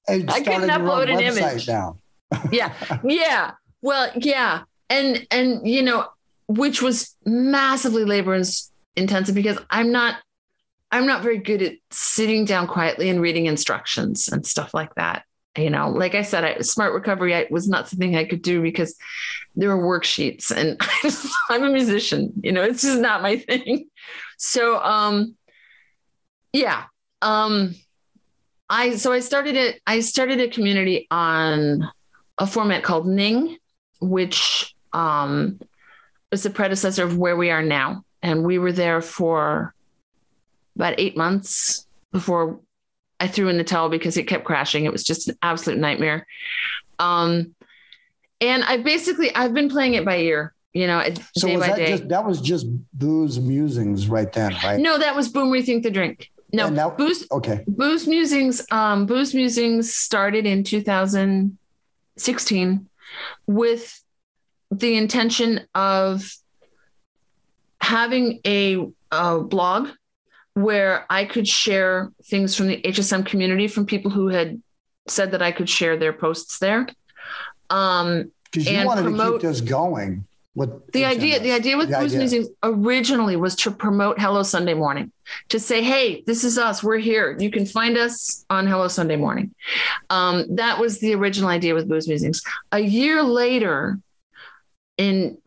I 0.09 0.41
couldn't 0.41 0.71
upload 0.71 1.13
an 1.13 1.21
image. 1.21 1.67
Down. 1.67 1.99
yeah. 2.53 2.75
Yeah. 3.05 3.53
Well, 3.81 4.11
yeah. 4.17 4.63
And, 4.91 5.27
and, 5.31 5.69
you 5.69 5.83
know, 5.83 6.07
which 6.47 6.81
was 6.81 7.15
massively 7.25 8.05
labor 8.05 8.41
intensive 8.97 9.35
because 9.35 9.59
I'm 9.71 9.93
not 9.93 10.17
I'm 10.91 11.07
not 11.07 11.23
very 11.23 11.39
good 11.39 11.63
at 11.63 11.75
sitting 11.91 12.45
down 12.45 12.67
quietly 12.67 13.11
and 13.11 13.21
reading 13.21 13.47
instructions 13.47 14.29
and 14.29 14.47
stuff 14.47 14.73
like 14.73 14.95
that. 14.95 15.25
You 15.57 15.71
know, 15.71 15.91
like 15.91 16.15
I 16.15 16.23
said, 16.23 16.45
I, 16.45 16.59
smart 16.61 16.95
recovery 16.95 17.35
I, 17.35 17.47
was 17.51 17.69
not 17.69 17.89
something 17.89 18.17
I 18.17 18.25
could 18.25 18.43
do 18.43 18.63
because 18.63 18.97
there 19.57 19.75
were 19.77 20.01
worksheets 20.01 20.51
and 20.51 20.81
I'm 21.51 21.65
a 21.65 21.73
musician, 21.73 22.33
you 22.43 22.53
know, 22.53 22.63
it's 22.63 22.83
just 22.83 23.01
not 23.01 23.23
my 23.23 23.39
thing. 23.39 23.87
So, 24.37 24.79
um, 24.83 25.37
yeah, 26.53 26.85
um, 27.23 27.75
I, 28.71 28.97
so 28.97 29.13
I 29.13 29.21
started 29.21 29.57
it, 29.57 29.81
I 29.87 30.01
started 30.01 30.41
a 30.41 30.49
community 30.49 31.09
on 31.11 31.91
a 32.39 32.47
format 32.47 32.85
called 32.85 33.07
Ning, 33.07 33.59
which, 34.01 34.75
um, 34.93 35.61
was 36.31 36.43
the 36.43 36.51
predecessor 36.51 37.05
of 37.05 37.17
where 37.17 37.37
we 37.37 37.51
are 37.51 37.63
now. 37.63 38.05
And 38.23 38.45
we 38.45 38.59
were 38.59 38.73
there 38.73 39.01
for 39.01 39.75
about 40.77 40.95
eight 40.99 41.17
months 41.17 41.87
before 42.13 42.61
I 43.21 43.29
threw 43.29 43.49
in 43.49 43.59
the 43.59 43.65
towel 43.65 43.89
because 43.89 44.17
it 44.17 44.25
kept 44.25 44.45
crashing. 44.45 44.85
It 44.85 44.93
was 44.93 45.05
just 45.05 45.29
an 45.29 45.37
absolute 45.43 45.79
nightmare. 45.79 46.27
Um, 46.99 47.55
and 48.41 48.65
I 48.65 48.79
basically 48.79 49.33
I've 49.35 49.55
been 49.55 49.69
playing 49.69 49.95
it 49.95 50.05
by 50.05 50.19
ear, 50.19 50.55
you 50.73 50.87
know, 50.87 51.03
so 51.37 51.49
day 51.49 51.57
by 51.57 51.69
that 51.69 51.77
day. 51.77 51.89
Just, 51.89 52.09
that 52.09 52.25
was 52.25 52.41
just 52.41 52.67
booze 52.93 53.41
musings 53.41 54.09
right 54.09 54.33
then, 54.33 54.55
right? 54.63 54.79
No, 54.79 54.99
that 54.99 55.17
was 55.17 55.29
boom 55.29 55.51
rethink 55.51 55.83
the 55.83 55.91
drink. 55.91 56.31
No, 56.53 56.71
that, 56.71 56.97
booze. 56.97 57.27
Okay, 57.31 57.63
booze 57.67 58.07
musings. 58.07 58.65
Um, 58.71 59.05
booze 59.07 59.35
musings 59.35 59.95
started 59.95 60.47
in 60.47 60.65
2016 60.65 62.89
with 63.47 64.03
the 64.71 64.97
intention 64.97 65.67
of 65.75 66.31
having 67.81 68.41
a, 68.47 68.87
a 69.11 69.41
blog 69.41 69.89
where 70.55 71.07
I 71.09 71.25
could 71.25 71.47
share 71.47 72.11
things 72.25 72.55
from 72.55 72.67
the 72.67 72.81
HSM 72.83 73.25
community 73.25 73.69
from 73.69 73.87
people 73.87 74.11
who 74.11 74.29
had 74.29 74.61
said 75.07 75.31
that 75.33 75.43
I 75.43 75.53
could 75.53 75.69
share 75.69 75.97
their 75.97 76.13
posts 76.13 76.59
there. 76.59 76.89
Um, 77.71 78.33
because 78.51 78.71
you 78.71 78.85
wanted 78.85 79.03
promote, 79.03 79.41
to 79.41 79.47
keep 79.47 79.51
this 79.51 79.61
going. 79.61 80.25
With 80.55 80.91
the 80.93 81.05
idea, 81.05 81.39
the 81.39 81.53
idea 81.53 81.77
with 81.77 81.91
the 81.91 81.99
Booze 81.99 82.17
Musings 82.17 82.49
originally 82.63 83.37
was 83.37 83.55
to 83.57 83.71
promote 83.71 84.19
Hello 84.19 84.43
Sunday 84.43 84.75
Morning, 84.75 85.13
to 85.51 85.61
say, 85.61 85.85
"Hey, 85.85 86.25
this 86.27 86.43
is 86.43 86.59
us. 86.59 86.83
We're 86.83 86.99
here. 86.99 87.37
You 87.39 87.51
can 87.51 87.65
find 87.67 87.97
us 87.97 88.45
on 88.51 88.67
Hello 88.67 88.89
Sunday 88.89 89.17
Morning." 89.17 89.55
Um, 90.11 90.57
that 90.57 90.81
was 90.81 90.99
the 90.99 91.15
original 91.15 91.49
idea 91.49 91.75
with 91.75 91.89
Booze 91.89 92.09
Musings. 92.09 92.43
A 92.73 92.81
year 92.81 93.23
later, 93.23 94.01
in 94.99 95.39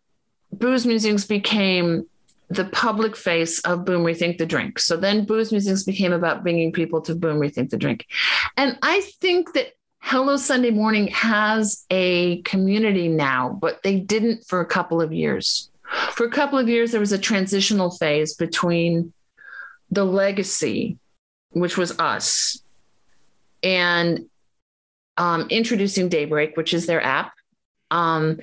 Booze 0.51 0.85
Musings 0.85 1.25
became 1.25 2.07
the 2.49 2.65
public 2.65 3.15
face 3.15 3.59
of 3.61 3.85
Boom 3.85 4.03
Rethink 4.03 4.37
the 4.37 4.45
Drink. 4.45 4.79
So 4.79 4.97
then 4.97 5.25
Booze 5.25 5.51
Musings 5.51 5.83
became 5.83 6.11
about 6.11 6.43
bringing 6.43 6.71
people 6.73 7.01
to 7.01 7.15
Boom 7.15 7.39
Rethink 7.39 7.69
the 7.69 7.77
Drink. 7.77 8.07
And 8.57 8.77
I 8.81 9.01
think 9.21 9.53
that 9.53 9.73
Hello 9.99 10.35
Sunday 10.35 10.71
Morning 10.71 11.07
has 11.07 11.85
a 11.89 12.41
community 12.41 13.07
now, 13.07 13.57
but 13.61 13.81
they 13.83 13.99
didn't 13.99 14.45
for 14.45 14.59
a 14.59 14.65
couple 14.65 15.01
of 15.01 15.13
years. 15.13 15.69
For 16.13 16.25
a 16.25 16.31
couple 16.31 16.57
of 16.57 16.67
years, 16.67 16.91
there 16.91 16.99
was 16.99 17.11
a 17.11 17.17
transitional 17.17 17.91
phase 17.91 18.33
between 18.33 19.13
the 19.89 20.03
legacy, 20.03 20.97
which 21.51 21.77
was 21.77 21.97
us, 21.99 22.61
and 23.61 24.25
um, 25.17 25.47
introducing 25.49 26.09
Daybreak, 26.09 26.57
which 26.57 26.73
is 26.73 26.85
their 26.85 27.01
app. 27.01 27.33
Um, 27.91 28.39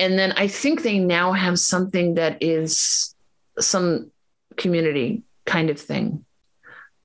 and 0.00 0.18
then 0.18 0.32
I 0.32 0.48
think 0.48 0.82
they 0.82 0.98
now 0.98 1.32
have 1.32 1.58
something 1.58 2.14
that 2.14 2.42
is 2.42 3.14
some 3.58 4.10
community 4.56 5.22
kind 5.44 5.68
of 5.68 5.78
thing. 5.78 6.24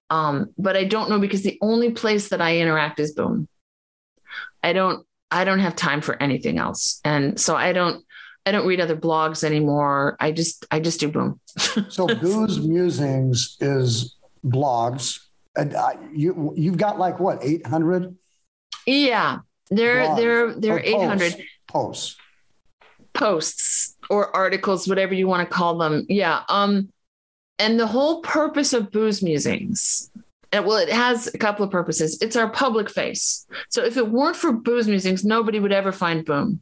Um, 0.09 0.53
but 0.57 0.77
I 0.77 0.85
don't 0.85 1.09
know 1.09 1.19
because 1.19 1.43
the 1.43 1.57
only 1.61 1.91
place 1.91 2.29
that 2.29 2.39
I 2.39 2.57
interact 2.57 2.99
is 3.01 3.11
Boom. 3.11 3.49
I 4.63 4.71
don't 4.71 5.05
I 5.29 5.43
don't 5.43 5.59
have 5.59 5.75
time 5.75 5.99
for 5.99 6.21
anything 6.23 6.57
else. 6.57 7.01
And 7.03 7.37
so 7.37 7.55
I 7.55 7.73
don't 7.73 8.05
I 8.45 8.51
don't 8.51 8.65
read 8.65 8.79
other 8.79 8.95
blogs 8.95 9.43
anymore. 9.43 10.15
I 10.21 10.31
just 10.31 10.65
I 10.71 10.79
just 10.79 11.01
do 11.01 11.09
Boom. 11.09 11.39
so 11.89 12.07
Booze 12.07 12.59
Musings 12.59 13.57
is 13.59 14.15
blogs. 14.45 15.19
And 15.57 15.75
I, 15.75 15.97
you 16.13 16.53
you've 16.55 16.77
got 16.77 16.97
like 16.97 17.19
what, 17.19 17.43
800? 17.43 18.15
Yeah. 18.85 19.39
They're 19.69 20.15
they're 20.15 20.53
they're 20.53 20.79
800 20.79 21.43
posts. 21.67 22.15
Posts 23.15 23.97
or 24.09 24.35
articles, 24.35 24.87
whatever 24.87 25.13
you 25.13 25.27
want 25.27 25.47
to 25.47 25.55
call 25.55 25.77
them. 25.77 26.05
Yeah. 26.07 26.43
Um, 26.49 26.89
and 27.57 27.79
the 27.79 27.87
whole 27.87 28.21
purpose 28.21 28.73
of 28.73 28.91
booze 28.91 29.23
musings, 29.23 30.11
and 30.51 30.65
well, 30.65 30.77
it 30.77 30.89
has 30.89 31.33
a 31.33 31.37
couple 31.37 31.65
of 31.65 31.71
purposes. 31.71 32.21
It's 32.21 32.35
our 32.35 32.49
public 32.49 32.89
face. 32.89 33.47
So 33.69 33.83
if 33.83 33.97
it 33.97 34.09
weren't 34.09 34.35
for 34.35 34.51
booze 34.51 34.87
musings, 34.87 35.25
nobody 35.25 35.59
would 35.59 35.71
ever 35.71 35.91
find 35.91 36.25
boom. 36.25 36.61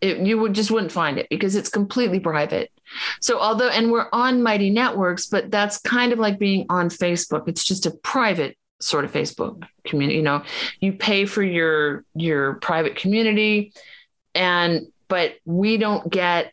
It, 0.00 0.18
you 0.18 0.38
would 0.38 0.52
just 0.52 0.70
wouldn't 0.70 0.92
find 0.92 1.18
it 1.18 1.28
because 1.30 1.56
it's 1.56 1.70
completely 1.70 2.20
private. 2.20 2.70
So 3.20 3.38
although, 3.38 3.70
and 3.70 3.90
we're 3.90 4.08
on 4.12 4.42
Mighty 4.42 4.70
Networks, 4.70 5.26
but 5.26 5.50
that's 5.50 5.78
kind 5.78 6.12
of 6.12 6.18
like 6.18 6.38
being 6.38 6.66
on 6.68 6.88
Facebook. 6.88 7.48
It's 7.48 7.64
just 7.64 7.86
a 7.86 7.90
private 7.90 8.58
sort 8.80 9.04
of 9.04 9.12
Facebook 9.12 9.64
community. 9.86 10.18
You 10.18 10.22
know, 10.22 10.42
you 10.80 10.92
pay 10.92 11.24
for 11.24 11.42
your 11.42 12.04
your 12.14 12.54
private 12.54 12.96
community, 12.96 13.72
and 14.34 14.86
but 15.08 15.34
we 15.44 15.76
don't 15.76 16.10
get 16.10 16.52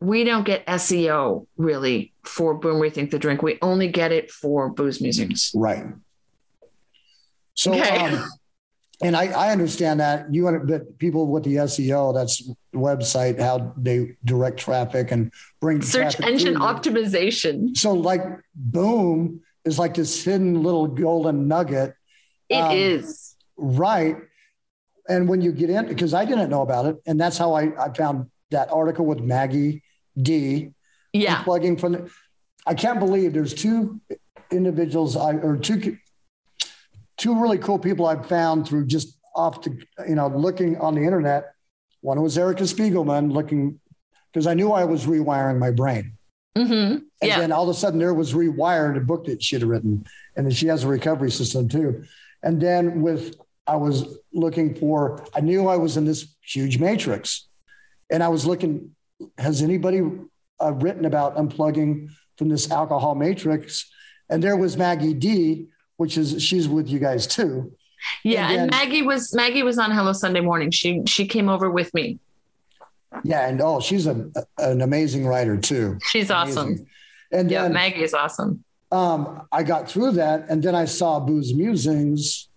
we 0.00 0.24
don't 0.24 0.44
get 0.44 0.66
SEO 0.66 1.46
really 1.56 2.12
for 2.22 2.54
Boom 2.54 2.80
Rethink 2.80 3.10
the 3.10 3.18
Drink. 3.18 3.42
We 3.42 3.58
only 3.62 3.88
get 3.88 4.12
it 4.12 4.30
for 4.30 4.68
booze 4.68 5.00
musings. 5.00 5.52
Right. 5.54 5.86
So, 7.54 7.72
okay. 7.72 7.98
um, 7.98 8.28
and 9.02 9.16
I, 9.16 9.26
I 9.28 9.52
understand 9.52 10.00
that 10.00 10.32
you 10.32 10.44
want 10.44 10.66
but 10.66 10.98
people 10.98 11.26
with 11.26 11.44
the 11.44 11.56
SEO, 11.56 12.14
that's 12.14 12.50
website, 12.74 13.40
how 13.40 13.74
they 13.76 14.16
direct 14.24 14.58
traffic 14.58 15.10
and 15.10 15.32
bring 15.60 15.82
search 15.82 16.20
engine 16.20 16.54
optimization. 16.54 17.76
So, 17.76 17.92
like 17.92 18.22
Boom 18.54 19.40
is 19.64 19.78
like 19.78 19.94
this 19.94 20.24
hidden 20.24 20.62
little 20.62 20.86
golden 20.86 21.48
nugget. 21.48 21.94
It 22.48 22.60
um, 22.60 22.76
is 22.76 23.34
right. 23.56 24.16
And 25.08 25.28
when 25.28 25.40
you 25.40 25.52
get 25.52 25.70
in, 25.70 25.86
because 25.86 26.14
I 26.14 26.24
didn't 26.24 26.50
know 26.50 26.62
about 26.62 26.86
it, 26.86 26.96
and 27.06 27.20
that's 27.20 27.38
how 27.38 27.54
I, 27.54 27.72
I 27.82 27.92
found 27.92 28.30
that 28.50 28.70
article 28.72 29.06
with 29.06 29.20
Maggie 29.20 29.82
D. 30.20 30.72
Yeah. 31.12 31.42
Plugging 31.44 31.76
from 31.76 31.92
the, 31.92 32.10
I 32.66 32.74
can't 32.74 32.98
believe 32.98 33.32
there's 33.32 33.54
two 33.54 34.00
individuals 34.50 35.16
I, 35.16 35.34
or 35.34 35.56
two, 35.56 35.96
two 37.16 37.40
really 37.40 37.58
cool 37.58 37.78
people 37.78 38.06
I've 38.06 38.26
found 38.26 38.66
through 38.66 38.86
just 38.86 39.16
off 39.34 39.62
the, 39.62 39.78
you 40.08 40.14
know, 40.14 40.28
looking 40.28 40.76
on 40.78 40.94
the 40.94 41.02
internet. 41.02 41.52
One 42.00 42.20
was 42.20 42.36
Erica 42.36 42.64
Spiegelman 42.64 43.32
looking, 43.32 43.80
because 44.32 44.46
I 44.46 44.54
knew 44.54 44.72
I 44.72 44.84
was 44.84 45.06
rewiring 45.06 45.58
my 45.58 45.70
brain. 45.70 46.12
Mm-hmm. 46.56 46.72
And 46.72 47.02
Yeah. 47.22 47.38
then 47.40 47.52
all 47.52 47.64
of 47.64 47.68
a 47.68 47.78
sudden 47.78 47.98
there 47.98 48.14
was 48.14 48.32
Rewired, 48.34 48.96
a 48.96 49.00
book 49.00 49.26
that 49.26 49.42
she 49.42 49.56
had 49.56 49.62
written. 49.62 50.06
And 50.36 50.46
then 50.46 50.52
she 50.52 50.66
has 50.66 50.84
a 50.84 50.88
recovery 50.88 51.30
system 51.30 51.68
too. 51.68 52.04
And 52.42 52.60
then 52.60 53.02
with, 53.02 53.36
I 53.66 53.76
was 53.76 54.18
looking 54.32 54.74
for, 54.74 55.24
I 55.34 55.40
knew 55.40 55.66
I 55.68 55.76
was 55.76 55.96
in 55.96 56.04
this 56.04 56.34
huge 56.42 56.78
matrix. 56.78 57.48
And 58.10 58.22
I 58.22 58.28
was 58.28 58.46
looking, 58.46 58.94
has 59.38 59.62
anybody 59.62 60.02
uh, 60.60 60.72
written 60.74 61.04
about 61.04 61.36
unplugging 61.36 62.10
from 62.38 62.48
this 62.48 62.70
alcohol 62.70 63.14
matrix? 63.14 63.90
And 64.28 64.42
there 64.42 64.56
was 64.56 64.76
Maggie 64.76 65.14
D, 65.14 65.66
which 65.96 66.16
is, 66.16 66.42
she's 66.42 66.68
with 66.68 66.88
you 66.88 66.98
guys 66.98 67.26
too. 67.26 67.72
Yeah. 68.22 68.48
And 68.50 68.60
And, 68.62 68.70
Maggie 68.70 69.02
was 69.02 69.34
Maggie 69.34 69.62
was 69.64 69.78
on 69.78 69.90
Hello 69.90 70.12
Sunday 70.12 70.40
morning. 70.40 70.70
She 70.70 71.02
she 71.06 71.26
came 71.26 71.48
over 71.48 71.70
with 71.70 71.92
me. 71.94 72.18
Yeah. 73.24 73.48
And 73.48 73.60
oh, 73.60 73.80
she's 73.80 74.06
a, 74.06 74.30
an 74.58 74.82
amazing 74.82 75.26
writer 75.26 75.56
too. 75.56 75.98
She's 76.02 76.30
awesome. 76.30 76.86
And 77.32 77.50
Yeah, 77.50 77.62
then 77.62 77.72
Maggie 77.72 78.02
is 78.04 78.14
awesome. 78.14 78.62
um, 78.92 79.42
I 79.50 79.64
got 79.64 79.88
through 79.90 80.12
that, 80.12 80.48
and 80.48 80.62
then 80.62 80.76
I 80.76 80.84
saw 80.84 81.18
Booze 81.18 81.52
Musings, 81.54 82.48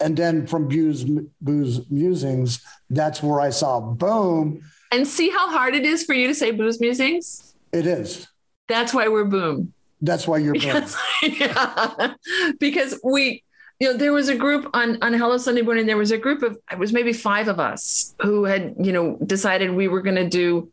and 0.00 0.16
then 0.16 0.46
from 0.46 0.68
Booze 0.68 1.04
Booze 1.40 1.90
Musings, 1.90 2.60
that's 2.90 3.22
where 3.22 3.40
I 3.40 3.50
saw 3.50 3.80
Boom. 3.80 4.62
And 4.90 5.06
see 5.06 5.30
how 5.30 5.50
hard 5.50 5.74
it 5.74 5.84
is 5.84 6.04
for 6.04 6.14
you 6.14 6.28
to 6.28 6.34
say 6.34 6.52
booze 6.52 6.80
musings? 6.80 7.56
It 7.72 7.86
is. 7.86 8.28
That's 8.68 8.94
why 8.94 9.08
we're 9.08 9.24
boom. 9.24 9.72
That's 10.00 10.28
why 10.28 10.38
you're 10.38 10.54
Boom. 10.54 10.62
Because, 10.62 10.96
yeah, 11.22 12.14
because 12.60 13.00
we, 13.02 13.42
you 13.80 13.90
know, 13.90 13.96
there 13.96 14.12
was 14.12 14.28
a 14.28 14.36
group 14.36 14.70
on 14.72 15.02
on 15.02 15.12
Hello 15.12 15.36
Sunday 15.36 15.62
morning. 15.62 15.86
There 15.86 15.96
was 15.96 16.12
a 16.12 16.18
group 16.18 16.42
of 16.42 16.58
it 16.70 16.78
was 16.78 16.92
maybe 16.92 17.12
five 17.12 17.48
of 17.48 17.58
us 17.58 18.14
who 18.22 18.44
had 18.44 18.74
you 18.78 18.92
know 18.92 19.16
decided 19.26 19.72
we 19.72 19.88
were 19.88 20.02
going 20.02 20.16
to 20.16 20.28
do 20.28 20.70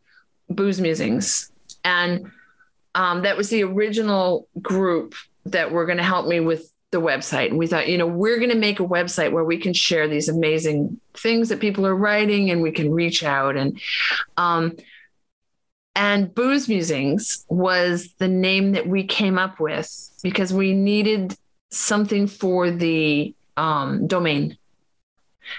booze 0.48 0.80
musings, 0.80 1.50
and 1.84 2.30
um, 2.94 3.22
that 3.22 3.36
was 3.36 3.50
the 3.50 3.64
original 3.64 4.46
group 4.60 5.14
that 5.46 5.72
were 5.72 5.86
going 5.86 5.98
to 5.98 6.04
help 6.04 6.26
me 6.26 6.40
with 6.40 6.71
the 6.92 7.00
website. 7.00 7.48
And 7.48 7.58
we 7.58 7.66
thought, 7.66 7.88
you 7.88 7.98
know, 7.98 8.06
we're 8.06 8.38
going 8.38 8.50
to 8.50 8.56
make 8.56 8.78
a 8.78 8.86
website 8.86 9.32
where 9.32 9.44
we 9.44 9.58
can 9.58 9.72
share 9.72 10.06
these 10.06 10.28
amazing 10.28 11.00
things 11.14 11.48
that 11.48 11.58
people 11.58 11.84
are 11.86 11.96
writing, 11.96 12.50
and 12.50 12.62
we 12.62 12.70
can 12.70 12.92
reach 12.92 13.24
out 13.24 13.56
and. 13.56 13.80
Um, 14.36 14.76
and 15.94 16.34
Booze 16.34 16.70
Musings 16.70 17.44
was 17.50 18.14
the 18.14 18.28
name 18.28 18.72
that 18.72 18.86
we 18.86 19.04
came 19.04 19.36
up 19.36 19.60
with 19.60 20.08
because 20.22 20.50
we 20.50 20.72
needed 20.72 21.36
something 21.70 22.26
for 22.26 22.70
the 22.70 23.34
um, 23.58 24.06
domain. 24.06 24.56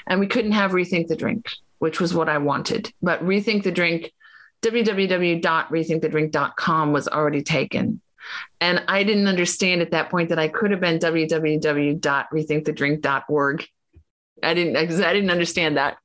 And 0.08 0.20
we 0.20 0.26
couldn't 0.26 0.54
have 0.54 0.72
Rethink 0.72 1.08
the 1.08 1.16
Drink, 1.16 1.52
which 1.78 2.00
was 2.00 2.16
what 2.16 2.30
I 2.30 2.40
wanted. 2.40 2.92
But 3.02 3.24
Rethink 3.24 3.62
the 3.64 3.72
Drink, 3.72 4.12
www.rethinkthedrink.com 4.64 6.94
was 6.94 7.08
already 7.08 7.44
taken. 7.44 8.02
And 8.62 8.84
I 8.88 9.04
didn't 9.04 9.28
understand 9.28 9.82
at 9.82 9.92
that 9.92 10.10
point 10.10 10.30
that 10.30 10.40
I 10.40 10.48
could 10.48 10.72
have 10.72 10.80
been 10.80 11.00
www.rethinkthedrink.org. 11.00 13.68
I 14.42 14.54
didn't 14.54 14.76
I 14.76 15.14
didn't 15.14 15.32
understand 15.32 15.78
that. 15.78 15.98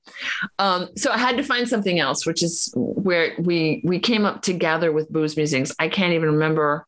Um, 0.58 0.88
so 0.96 1.10
I 1.10 1.18
had 1.18 1.36
to 1.38 1.42
find 1.42 1.68
something 1.68 1.98
else, 1.98 2.24
which 2.24 2.42
is 2.42 2.72
where 2.76 3.34
we 3.38 3.80
we 3.84 3.98
came 3.98 4.24
up 4.24 4.42
together 4.42 4.92
with 4.92 5.10
booze 5.10 5.36
musings. 5.36 5.74
I 5.78 5.88
can't 5.88 6.12
even 6.12 6.32
remember 6.32 6.86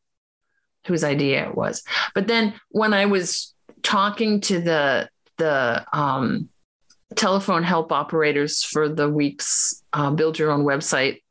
whose 0.87 1.05
idea 1.05 1.49
it 1.49 1.55
was. 1.55 1.83
But 2.15 2.29
then 2.29 2.55
when 2.69 2.95
I 2.95 3.07
was 3.07 3.55
talking 3.83 4.41
to 4.43 4.61
the 4.61 5.09
the 5.39 5.85
um, 5.93 6.51
telephone 7.17 7.63
help 7.63 7.93
operators 7.93 8.63
for 8.63 8.89
the 8.89 9.09
Wix's 9.09 9.83
uh, 9.93 10.11
build 10.11 10.39
your 10.39 10.51
own 10.51 10.65
website 10.65 11.23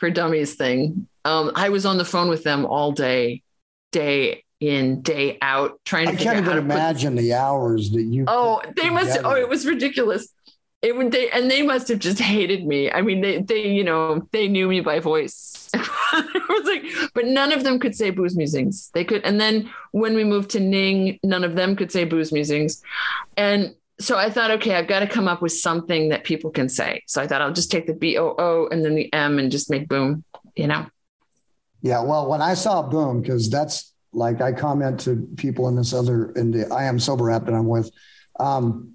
for 0.00 0.10
dummies 0.10 0.54
thing, 0.54 1.06
um, 1.24 1.52
I 1.54 1.68
was 1.68 1.86
on 1.86 1.98
the 1.98 2.04
phone 2.04 2.28
with 2.28 2.42
them 2.42 2.64
all 2.64 2.90
day, 2.90 3.42
day 3.92 4.44
in, 4.58 5.02
day 5.02 5.38
out, 5.42 5.78
trying 5.84 6.06
to 6.06 6.12
I 6.12 6.16
can't 6.16 6.38
even 6.38 6.44
put 6.44 6.56
imagine 6.56 7.14
the 7.14 7.34
hours 7.34 7.90
that 7.90 8.02
you. 8.02 8.24
Oh, 8.26 8.62
they 8.76 8.88
must. 8.90 9.20
Oh, 9.22 9.36
it 9.36 9.48
was 9.48 9.66
ridiculous. 9.66 10.28
It 10.82 10.96
would 10.96 11.12
they 11.12 11.30
and 11.30 11.50
they 11.50 11.60
must 11.60 11.88
have 11.88 11.98
just 11.98 12.18
hated 12.18 12.66
me. 12.66 12.90
I 12.90 13.02
mean, 13.02 13.20
they 13.20 13.42
they 13.42 13.68
you 13.68 13.84
know 13.84 14.26
they 14.32 14.48
knew 14.48 14.66
me 14.66 14.80
by 14.80 14.98
voice. 14.98 15.68
it 15.74 16.48
was 16.48 16.66
like, 16.66 17.12
but 17.14 17.26
none 17.26 17.52
of 17.52 17.62
them 17.62 17.78
could 17.78 17.94
say 17.94 18.08
booze 18.08 18.34
musings. 18.34 18.90
They 18.94 19.04
could, 19.04 19.22
and 19.24 19.38
then 19.38 19.70
when 19.92 20.14
we 20.14 20.24
moved 20.24 20.50
to 20.50 20.60
Ning, 20.60 21.18
none 21.22 21.44
of 21.44 21.54
them 21.54 21.76
could 21.76 21.92
say 21.92 22.04
booze 22.04 22.32
musings, 22.32 22.82
and 23.36 23.74
so 24.00 24.16
I 24.18 24.30
thought, 24.30 24.50
okay, 24.52 24.74
I've 24.74 24.88
got 24.88 25.00
to 25.00 25.06
come 25.06 25.28
up 25.28 25.42
with 25.42 25.52
something 25.52 26.08
that 26.08 26.24
people 26.24 26.50
can 26.50 26.68
say. 26.68 27.02
So 27.06 27.22
I 27.22 27.26
thought 27.26 27.42
I'll 27.42 27.52
just 27.52 27.70
take 27.70 27.86
the 27.86 27.94
B 27.94 28.18
O 28.18 28.34
O 28.38 28.68
and 28.72 28.84
then 28.84 28.94
the 28.94 29.12
M 29.12 29.38
and 29.38 29.52
just 29.52 29.70
make 29.70 29.88
boom. 29.88 30.24
You 30.56 30.66
know. 30.66 30.86
Yeah, 31.82 32.02
well, 32.02 32.28
when 32.28 32.42
I 32.42 32.54
saw 32.54 32.82
Boom, 32.82 33.22
because 33.22 33.48
that's 33.48 33.94
like 34.12 34.40
I 34.40 34.52
comment 34.52 35.00
to 35.00 35.28
people 35.36 35.68
in 35.68 35.76
this 35.76 35.94
other 35.94 36.32
in 36.32 36.50
the 36.50 36.72
I 36.72 36.84
am 36.84 36.98
sober 36.98 37.30
app 37.30 37.46
that 37.46 37.54
I'm 37.54 37.68
with, 37.68 37.90
um, 38.38 38.94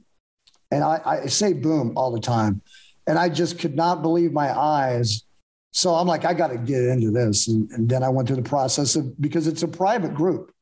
and 0.71 0.83
I, 0.83 1.01
I 1.05 1.25
say 1.27 1.53
Boom 1.53 1.93
all 1.95 2.11
the 2.11 2.19
time, 2.19 2.61
and 3.07 3.17
I 3.17 3.29
just 3.29 3.59
could 3.59 3.75
not 3.75 4.01
believe 4.01 4.33
my 4.33 4.55
eyes. 4.57 5.23
So 5.71 5.93
I'm 5.93 6.07
like, 6.07 6.25
I 6.25 6.33
got 6.33 6.49
to 6.49 6.57
get 6.57 6.83
into 6.83 7.11
this, 7.11 7.47
and, 7.47 7.69
and 7.71 7.89
then 7.89 8.03
I 8.03 8.09
went 8.09 8.27
through 8.27 8.37
the 8.37 8.43
process 8.43 8.95
of 8.95 9.19
because 9.19 9.47
it's 9.47 9.63
a 9.63 9.67
private 9.67 10.13
group. 10.13 10.53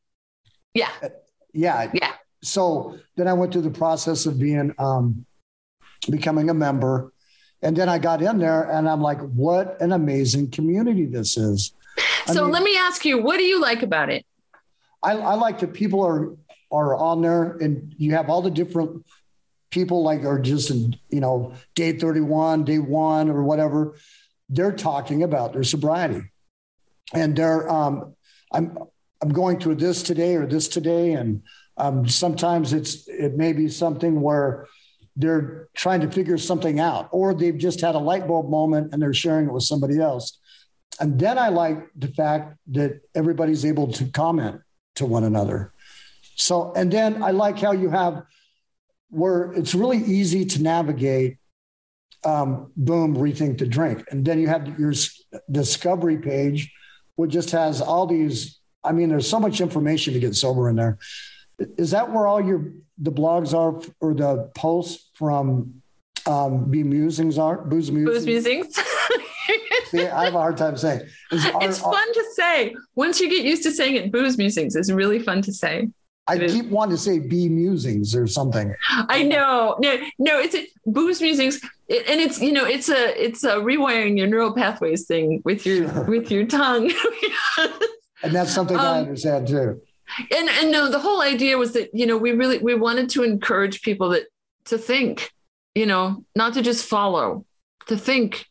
Yeah. 0.73 0.89
Yeah, 1.53 1.91
Yeah. 1.93 2.13
So 2.43 2.97
then 3.15 3.27
I 3.27 3.33
went 3.33 3.51
through 3.53 3.61
the 3.63 3.71
process 3.71 4.25
of 4.25 4.37
being 4.37 4.73
um, 4.77 5.25
becoming 6.09 6.49
a 6.49 6.53
member, 6.53 7.13
and 7.61 7.75
then 7.75 7.87
I 7.89 7.97
got 7.97 8.21
in 8.21 8.37
there, 8.37 8.69
and 8.69 8.87
I'm 8.89 9.01
like, 9.01 9.19
what 9.21 9.81
an 9.81 9.93
amazing 9.93 10.51
community 10.51 11.05
this 11.05 11.37
is. 11.37 11.73
I 12.27 12.33
So 12.33 12.43
mean- 12.43 12.51
let 12.51 12.63
me 12.63 12.77
ask 12.77 13.05
you, 13.05 13.21
what 13.21 13.37
do 13.37 13.43
you 13.43 13.59
like 13.61 13.81
about 13.81 14.09
it? 14.09 14.25
I, 15.01 15.13
I 15.13 15.33
like 15.35 15.59
that 15.59 15.73
people 15.73 16.01
are 16.05 16.35
are 16.71 16.95
on 16.95 17.21
there 17.21 17.51
and 17.61 17.93
you 17.99 18.13
have 18.13 18.31
all 18.31 18.41
the 18.41 18.49
different 18.49 19.05
people 19.69 20.01
like 20.01 20.23
are 20.23 20.39
just 20.39 20.71
in, 20.71 20.95
you 21.09 21.19
know, 21.19 21.53
day 21.75 21.91
31, 21.99 22.63
day 22.63 22.79
one 22.79 23.29
or 23.29 23.43
whatever. 23.43 23.95
They're 24.49 24.71
talking 24.71 25.21
about 25.21 25.53
their 25.53 25.63
sobriety. 25.63 26.23
And 27.13 27.35
they're 27.35 27.69
um 27.69 28.15
I'm 28.51 28.75
I'm 29.21 29.29
going 29.29 29.59
through 29.59 29.75
this 29.75 30.01
today 30.01 30.35
or 30.35 30.47
this 30.47 30.67
today. 30.67 31.11
And 31.13 31.43
um 31.77 32.07
sometimes 32.07 32.73
it's 32.73 33.07
it 33.07 33.35
may 33.35 33.53
be 33.53 33.67
something 33.67 34.21
where 34.21 34.67
they're 35.15 35.69
trying 35.75 36.01
to 36.01 36.09
figure 36.09 36.37
something 36.37 36.79
out, 36.79 37.07
or 37.11 37.33
they've 37.33 37.57
just 37.57 37.81
had 37.81 37.95
a 37.95 37.99
light 37.99 38.27
bulb 38.27 38.49
moment 38.49 38.91
and 38.91 39.01
they're 39.01 39.13
sharing 39.13 39.47
it 39.47 39.53
with 39.53 39.63
somebody 39.63 39.99
else. 39.99 40.39
And 40.99 41.19
then 41.19 41.37
I 41.37 41.49
like 41.49 41.87
the 41.95 42.07
fact 42.07 42.57
that 42.67 43.01
everybody's 43.15 43.65
able 43.65 43.91
to 43.93 44.05
comment 44.05 44.61
to 44.95 45.05
one 45.05 45.23
another. 45.23 45.71
So, 46.35 46.73
and 46.73 46.91
then 46.91 47.21
I 47.23 47.31
like 47.31 47.59
how 47.59 47.71
you 47.71 47.89
have 47.89 48.23
where 49.09 49.51
it's 49.53 49.75
really 49.75 49.97
easy 49.97 50.45
to 50.45 50.61
navigate. 50.61 51.37
Um, 52.25 52.71
boom, 52.77 53.17
rethink 53.17 53.57
the 53.57 53.65
drink, 53.65 54.05
and 54.09 54.23
then 54.23 54.39
you 54.39 54.47
have 54.47 54.79
your 54.79 54.93
discovery 55.51 56.17
page, 56.17 56.71
which 57.17 57.31
just 57.31 57.51
has 57.51 57.81
all 57.81 58.07
these. 58.07 58.59
I 58.81 58.93
mean, 58.93 59.09
there's 59.09 59.29
so 59.29 59.41
much 59.41 59.59
information 59.59 60.13
to 60.13 60.21
get 60.21 60.33
sober 60.33 60.69
in 60.69 60.77
there. 60.77 60.99
Is 61.77 61.91
that 61.91 62.11
where 62.11 62.27
all 62.27 62.41
your 62.43 62.71
the 62.97 63.11
blogs 63.11 63.53
are 63.53 63.81
or 63.99 64.13
the 64.13 64.49
posts 64.55 65.09
from 65.15 65.81
um, 66.25 66.69
Be 66.71 66.83
Musings 66.83 67.37
are? 67.37 67.57
Booze 67.63 67.91
Musings. 67.91 68.25
Booze 68.25 68.25
musings. 68.25 68.75
See, 69.87 70.07
I 70.07 70.25
have 70.25 70.35
a 70.35 70.39
hard 70.39 70.57
time 70.57 70.77
saying. 70.77 71.01
Is, 71.31 71.45
are- 71.47 71.63
it's 71.63 71.79
fun 71.79 72.13
to 72.13 72.23
say. 72.33 72.75
Once 72.95 73.19
you 73.19 73.29
get 73.29 73.43
used 73.45 73.63
to 73.63 73.71
saying 73.71 73.95
it, 73.95 74.11
booze 74.11 74.37
musings 74.37 74.75
is 74.75 74.91
really 74.91 75.19
fun 75.19 75.41
to 75.43 75.53
say. 75.53 75.87
I 76.25 76.35
It 76.35 76.43
is. 76.43 76.53
keep 76.53 76.69
wanting 76.69 76.95
to 76.95 77.01
say 77.01 77.19
Be 77.19 77.49
Musings 77.49 78.15
or 78.15 78.25
something. 78.27 78.73
I 78.89 79.23
know. 79.23 79.75
No, 79.81 79.97
no, 80.19 80.39
it's 80.39 80.55
a 80.55 80.65
booze 80.85 81.21
musings, 81.21 81.59
it, 81.89 82.07
and 82.09 82.21
it's 82.21 82.39
you 82.41 82.53
know, 82.53 82.65
it's 82.65 82.87
a 82.89 83.21
it's 83.21 83.43
a 83.43 83.55
rewiring 83.57 84.17
your 84.17 84.27
neural 84.27 84.53
pathways 84.55 85.05
thing 85.05 85.41
with 85.43 85.65
your 85.65 85.89
Sure. 85.91 86.03
with 86.05 86.31
your 86.31 86.45
tongue. 86.47 86.91
And 88.23 88.33
that's 88.33 88.53
something 88.53 88.77
I 88.77 88.99
Um, 88.99 89.03
understand 89.03 89.47
too. 89.49 89.81
And 90.19 90.49
and 90.49 90.71
no, 90.71 90.89
the 90.89 90.99
whole 90.99 91.21
idea 91.21 91.57
was 91.57 91.73
that 91.73 91.89
you 91.93 92.05
know 92.05 92.17
we 92.17 92.31
really 92.31 92.57
we 92.57 92.75
wanted 92.75 93.09
to 93.09 93.23
encourage 93.23 93.81
people 93.81 94.09
that 94.09 94.25
to 94.65 94.77
think, 94.77 95.31
you 95.75 95.85
know, 95.85 96.23
not 96.35 96.53
to 96.53 96.61
just 96.61 96.85
follow, 96.85 97.45
to 97.87 97.97
think. 97.97 98.45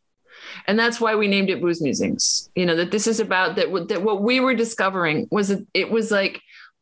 And 0.67 0.79
that's 0.79 1.01
why 1.01 1.15
we 1.15 1.29
named 1.29 1.51
it 1.51 1.61
Booze 1.61 1.81
Musings. 1.81 2.51
You 2.55 2.67
know 2.67 2.77
that 2.77 2.91
this 2.91 3.07
is 3.07 3.21
about 3.21 3.57
that. 3.57 3.71
What, 3.71 3.89
that 3.89 4.03
what 4.03 4.23
we 4.23 4.41
were 4.41 4.55
discovering 4.55 5.29
was 5.31 5.49
that 5.49 5.67
it 5.75 5.91
was 5.91 6.11
like 6.11 6.41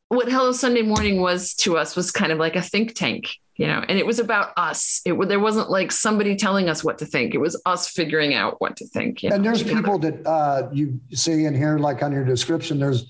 what 0.09 0.29
Hello 0.29 0.53
Sunday 0.53 0.83
Morning 0.83 1.21
was 1.21 1.55
to 1.55 1.79
us 1.79 1.95
was 1.95 2.11
kind 2.11 2.33
of 2.33 2.39
like 2.39 2.57
a 2.57 2.63
think 2.63 2.95
tank. 2.95 3.31
You 3.57 3.67
know, 3.67 3.85
and 3.87 3.99
it 3.99 4.07
was 4.07 4.19
about 4.19 4.55
us. 4.57 5.03
It 5.05 5.13
there 5.29 5.39
wasn't 5.39 5.69
like 5.69 5.93
somebody 5.93 6.35
telling 6.35 6.71
us 6.71 6.83
what 6.83 6.97
to 6.99 7.07
think. 7.07 7.35
It 7.35 7.39
was 7.39 7.61
us 7.67 7.89
figuring 7.89 8.33
out 8.33 8.59
what 8.59 8.77
to 8.79 8.87
think. 8.87 9.23
And 9.23 9.33
know, 9.33 9.43
there's 9.43 9.59
together. 9.59 9.83
people 9.83 9.99
that 9.99 10.27
uh, 10.27 10.71
you 10.73 10.99
see 11.13 11.45
in 11.45 11.55
here, 11.55 11.79
like 11.79 12.03
on 12.03 12.11
your 12.11 12.25
description, 12.25 12.79
there's, 12.79 13.05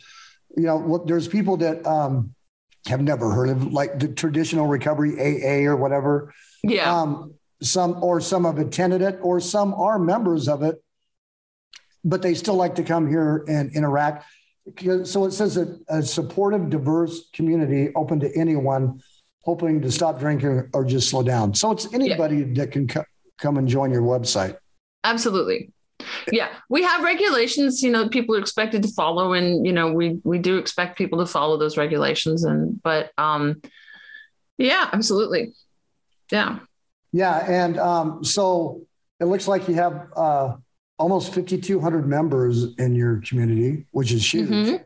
you 0.57 0.65
know, 0.65 0.77
what 0.77 1.07
there's 1.07 1.29
people 1.29 1.57
that 1.59 1.87
um, 1.87 2.35
have 2.87 3.01
never 3.01 3.31
heard 3.31 3.49
of 3.49 3.73
like 3.73 3.99
the 3.99 4.09
traditional 4.09 4.67
recovery 4.67 5.15
AA 5.19 5.69
or 5.69 5.77
whatever. 5.77 6.33
Yeah. 6.63 6.95
Um, 6.95 7.35
some 7.63 8.03
or 8.03 8.21
some 8.21 8.45
have 8.45 8.59
attended 8.59 9.03
it, 9.03 9.19
or 9.23 9.39
some 9.41 9.75
are 9.75 9.99
members 9.99 10.49
of 10.49 10.63
it. 10.63 10.83
but 12.05 12.23
they 12.23 12.35
still 12.35 12.55
like 12.55 12.75
to 12.77 12.83
come 12.83 13.09
here 13.09 13.45
and 13.49 13.75
interact. 13.75 14.25
So 15.05 15.25
it 15.25 15.33
says 15.33 15.57
a, 15.57 15.77
a 15.89 16.03
supportive, 16.03 16.71
diverse 16.71 17.29
community 17.33 17.93
open 17.95 18.21
to 18.21 18.31
anyone 18.37 19.03
hoping 19.43 19.81
to 19.83 19.91
stop 19.91 20.19
drinking 20.19 20.69
or 20.75 20.85
just 20.85 21.09
slow 21.09 21.23
down. 21.23 21.55
So 21.55 21.71
it's 21.71 21.93
anybody 21.93 22.39
yeah. 22.39 22.55
that 22.55 22.73
can 22.73 22.87
co- 22.87 23.05
come 23.39 23.57
and 23.57 23.67
join 23.67 23.91
your 23.91 24.03
website. 24.03 24.57
Absolutely. 25.03 25.73
Yeah, 26.33 26.49
we 26.69 26.83
have 26.83 27.03
regulations, 27.03 27.83
you 27.83 27.91
know, 27.91 28.09
people 28.09 28.37
are 28.37 28.39
expected 28.39 28.83
to 28.83 28.89
follow 28.89 29.33
and 29.33 29.67
you 29.67 29.73
know, 29.73 29.93
we 29.93 30.21
we 30.25 30.39
do 30.39 30.57
expect 30.57 30.99
people 30.99 31.19
to 31.19 31.27
follow 31.27 31.57
those 31.57 31.77
regulations 31.77 32.45
and 32.45 32.83
but 32.83 33.11
um 33.19 33.63
yeah, 34.59 34.89
absolutely. 34.93 35.53
Yeah. 36.31 36.59
Yeah, 37.13 37.45
and 37.49 37.79
um 37.79 38.25
so 38.25 38.83
it 39.19 39.25
looks 39.25 39.49
like 39.49 39.69
you 39.69 39.75
have 39.75 40.09
uh 40.17 40.57
almost 40.99 41.35
5200 41.35 42.07
members 42.07 42.75
in 42.77 42.95
your 42.95 43.23
community, 43.27 43.87
which 43.91 44.13
is 44.13 44.33
huge. 44.33 44.51
Mm-hmm. 44.51 44.77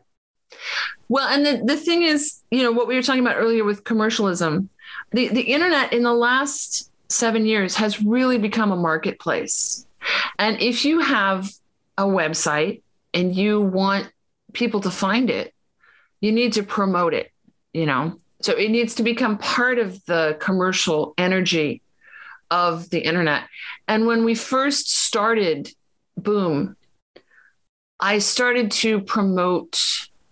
Well, 1.09 1.27
and 1.27 1.45
the, 1.45 1.61
the 1.65 1.77
thing 1.77 2.03
is, 2.03 2.41
you 2.49 2.63
know, 2.63 2.71
what 2.71 2.87
we 2.87 2.95
were 2.95 3.03
talking 3.03 3.21
about 3.21 3.35
earlier 3.35 3.63
with 3.63 3.83
commercialism, 3.83 4.69
the, 5.11 5.27
the 5.27 5.41
internet 5.41 5.93
in 5.93 6.03
the 6.03 6.13
last 6.13 6.89
seven 7.09 7.45
years 7.45 7.75
has 7.75 8.01
really 8.01 8.37
become 8.37 8.71
a 8.71 8.75
marketplace. 8.75 9.85
And 10.37 10.61
if 10.61 10.85
you 10.85 10.99
have 10.99 11.49
a 11.97 12.03
website 12.03 12.81
and 13.13 13.35
you 13.35 13.61
want 13.61 14.11
people 14.53 14.81
to 14.81 14.91
find 14.91 15.29
it, 15.29 15.53
you 16.21 16.31
need 16.31 16.53
to 16.53 16.63
promote 16.63 17.13
it, 17.13 17.31
you 17.73 17.85
know? 17.85 18.17
So 18.41 18.53
it 18.53 18.69
needs 18.69 18.95
to 18.95 19.03
become 19.03 19.37
part 19.37 19.79
of 19.79 20.03
the 20.05 20.37
commercial 20.39 21.13
energy 21.17 21.81
of 22.51 22.89
the 22.89 22.99
internet. 22.99 23.43
And 23.87 24.05
when 24.05 24.23
we 24.23 24.35
first 24.35 24.93
started 24.93 25.71
Boom, 26.17 26.77
I 27.99 28.19
started 28.19 28.71
to 28.71 29.01
promote 29.01 29.81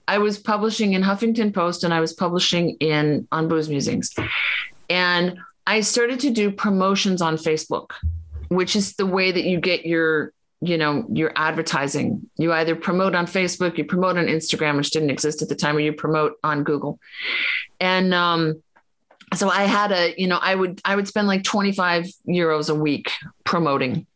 I 0.08 0.18
was 0.18 0.38
publishing 0.38 0.94
in 0.94 1.02
Huffington 1.02 1.54
Post 1.54 1.84
and 1.84 1.94
I 1.94 2.02
was 2.02 2.14
publishing 2.14 2.72
in 2.80 3.28
on 3.32 3.48
Booze 3.48 3.70
Musings. 3.70 4.14
And 4.90 5.40
I 5.66 5.82
started 5.82 6.20
to 6.22 6.30
do 6.30 6.52
promotions 6.52 7.22
on 7.22 7.38
Facebook, 7.38 7.92
which 8.56 8.76
is 8.76 8.96
the 8.96 9.06
way 9.06 9.32
that 9.32 9.44
you 9.44 9.60
get 9.60 9.86
your, 9.86 10.34
you 10.62 10.78
know, 10.78 11.06
your 11.12 11.32
advertising. 11.36 12.30
You 12.38 12.54
either 12.54 12.76
promote 12.76 13.16
on 13.16 13.26
Facebook, 13.26 13.78
you 13.78 13.86
promote 13.86 14.18
on 14.18 14.26
Instagram, 14.26 14.78
which 14.78 14.92
didn't 14.92 15.10
exist 15.10 15.42
at 15.42 15.50
the 15.50 15.56
time, 15.56 15.78
or 15.78 15.82
you 15.82 15.94
promote 15.94 16.34
on 16.44 16.64
Google. 16.64 17.00
And 17.80 18.14
um, 18.14 18.62
so 19.34 19.50
I 19.50 19.64
had 19.64 19.92
a, 19.92 20.14
you 20.18 20.28
know, 20.28 20.40
I 20.42 20.56
would 20.56 20.82
I 20.86 20.96
would 20.96 21.08
spend 21.08 21.28
like 21.28 21.44
25 21.44 22.08
euros 22.28 22.70
a 22.70 22.76
week 22.76 23.12
promoting. 23.44 24.08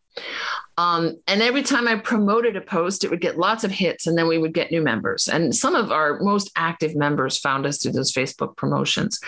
Um, 0.78 1.20
and 1.28 1.42
every 1.42 1.64
time 1.64 1.88
I 1.88 1.96
promoted 1.96 2.56
a 2.56 2.62
post, 2.62 3.04
it 3.04 3.10
would 3.10 3.22
get 3.22 3.38
lots 3.38 3.64
of 3.64 3.72
hits, 3.72 4.06
and 4.06 4.18
then 4.18 4.28
we 4.28 4.38
would 4.38 4.54
get 4.54 4.72
new 4.72 4.82
members. 4.82 5.28
And 5.28 5.56
some 5.56 5.74
of 5.74 5.92
our 5.92 6.20
most 6.20 6.52
active 6.56 6.96
members 6.96 7.38
found 7.38 7.66
us 7.66 7.82
through 7.82 7.94
those 7.94 8.14
Facebook 8.14 8.56
promotions. 8.58 9.20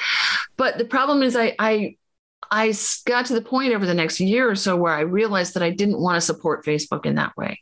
But 0.58 0.78
the 0.78 0.86
problem 0.86 1.24
is, 1.24 1.36
I, 1.36 1.56
I 1.58 1.96
I 2.52 2.74
got 3.06 3.28
to 3.28 3.34
the 3.34 3.42
point 3.42 3.74
over 3.74 3.86
the 3.86 3.94
next 3.94 4.20
year 4.20 4.50
or 4.50 4.56
so 4.56 4.76
where 4.76 4.94
I 4.94 5.02
realized 5.02 5.54
that 5.54 5.64
I 5.64 5.70
didn't 5.70 6.00
want 6.00 6.16
to 6.16 6.22
support 6.22 6.66
Facebook 6.66 7.06
in 7.06 7.16
that 7.16 7.36
way. 7.38 7.62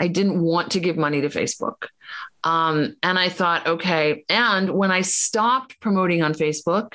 I 0.00 0.08
didn't 0.08 0.40
want 0.40 0.72
to 0.72 0.80
give 0.80 0.96
money 0.96 1.20
to 1.20 1.28
Facebook. 1.28 1.86
Um, 2.44 2.96
and 3.02 3.18
I 3.18 3.28
thought, 3.28 3.66
okay. 3.66 4.24
And 4.28 4.70
when 4.70 4.90
I 4.90 5.00
stopped 5.00 5.80
promoting 5.80 6.22
on 6.22 6.34
Facebook, 6.34 6.92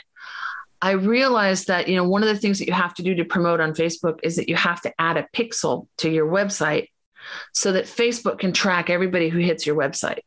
I 0.82 0.92
realized 0.92 1.68
that, 1.68 1.88
you 1.88 1.96
know, 1.96 2.08
one 2.08 2.24
of 2.24 2.30
the 2.30 2.38
things 2.38 2.60
that 2.60 2.68
you 2.68 2.74
have 2.74 2.94
to 2.96 3.04
do 3.04 3.14
to 3.16 3.26
promote 3.26 3.60
on 3.60 3.74
Facebook 3.74 4.20
is 4.24 4.38
that 4.38 4.50
you 4.50 4.56
have 4.56 4.82
to 4.82 4.94
add 5.00 5.18
a 5.18 5.28
pixel 5.34 5.88
to 5.98 6.10
your 6.10 6.28
website 6.28 6.88
so 7.54 7.74
that 7.74 7.86
Facebook 7.86 8.40
can 8.40 8.52
track 8.52 8.90
everybody 8.90 9.30
who 9.30 9.40
hits 9.40 9.68
your 9.68 9.76
website. 9.76 10.22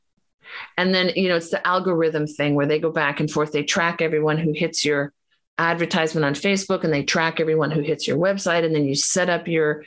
And 0.77 0.95
then, 0.95 1.11
you 1.17 1.29
know, 1.29 1.37
it's 1.37 1.51
the 1.51 1.67
algorithm 1.67 2.29
thing 2.29 2.55
where 2.55 2.67
they 2.67 2.79
go 2.79 2.93
back 2.93 3.19
and 3.19 3.29
forth. 3.29 3.51
They 3.51 3.65
track 3.65 4.01
everyone 4.01 4.39
who 4.39 4.53
hits 4.53 4.85
your 4.85 5.13
advertisement 5.59 6.25
on 6.25 6.35
Facebook 6.35 6.85
and 6.85 6.93
they 6.93 7.03
track 7.03 7.41
everyone 7.41 7.71
who 7.71 7.81
hits 7.81 8.07
your 8.07 8.19
website. 8.19 8.65
And 8.65 8.75
then 8.75 8.85
you 8.85 8.95
set 8.95 9.29
up 9.29 9.47
your 9.49 9.85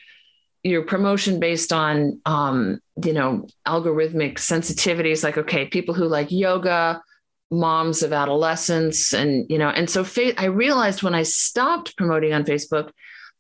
your 0.63 0.83
promotion 0.83 1.39
based 1.39 1.71
on 1.71 2.19
um, 2.25 2.79
you 3.03 3.13
know 3.13 3.47
algorithmic 3.65 4.35
sensitivities 4.35 5.23
like 5.23 5.37
okay 5.37 5.65
people 5.65 5.93
who 5.93 6.05
like 6.05 6.31
yoga 6.31 7.01
moms 7.49 8.03
of 8.03 8.11
adolescents 8.11 9.13
and 9.13 9.45
you 9.49 9.57
know 9.57 9.69
and 9.69 9.89
so 9.89 10.03
fa- 10.03 10.39
i 10.41 10.45
realized 10.45 11.01
when 11.01 11.15
i 11.15 11.23
stopped 11.23 11.95
promoting 11.95 12.33
on 12.33 12.43
facebook 12.43 12.89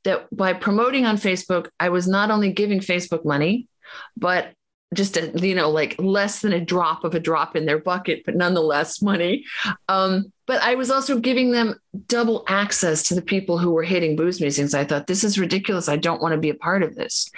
that 0.05 0.25
by 0.31 0.53
promoting 0.53 1.05
on 1.05 1.17
facebook 1.17 1.67
i 1.79 1.89
was 1.89 2.07
not 2.07 2.31
only 2.31 2.53
giving 2.53 2.79
facebook 2.79 3.25
money 3.25 3.67
but 4.15 4.53
just 4.93 5.17
a, 5.17 5.31
you 5.45 5.53
know 5.53 5.69
like 5.69 5.95
less 5.99 6.39
than 6.41 6.53
a 6.53 6.63
drop 6.63 7.03
of 7.03 7.13
a 7.13 7.19
drop 7.19 7.55
in 7.55 7.65
their 7.65 7.79
bucket 7.79 8.23
but 8.25 8.35
nonetheless 8.35 9.01
money 9.01 9.43
um, 9.89 10.31
but 10.45 10.61
i 10.61 10.75
was 10.75 10.89
also 10.89 11.19
giving 11.19 11.51
them 11.51 11.75
double 12.07 12.43
access 12.47 13.03
to 13.03 13.15
the 13.15 13.21
people 13.21 13.57
who 13.57 13.71
were 13.71 13.83
hitting 13.83 14.15
booze 14.15 14.39
musings 14.39 14.73
i 14.73 14.85
thought 14.85 15.07
this 15.07 15.23
is 15.23 15.39
ridiculous 15.39 15.89
i 15.89 15.97
don't 15.97 16.21
want 16.21 16.33
to 16.33 16.39
be 16.39 16.49
a 16.49 16.55
part 16.55 16.83
of 16.83 16.95
this 16.95 17.29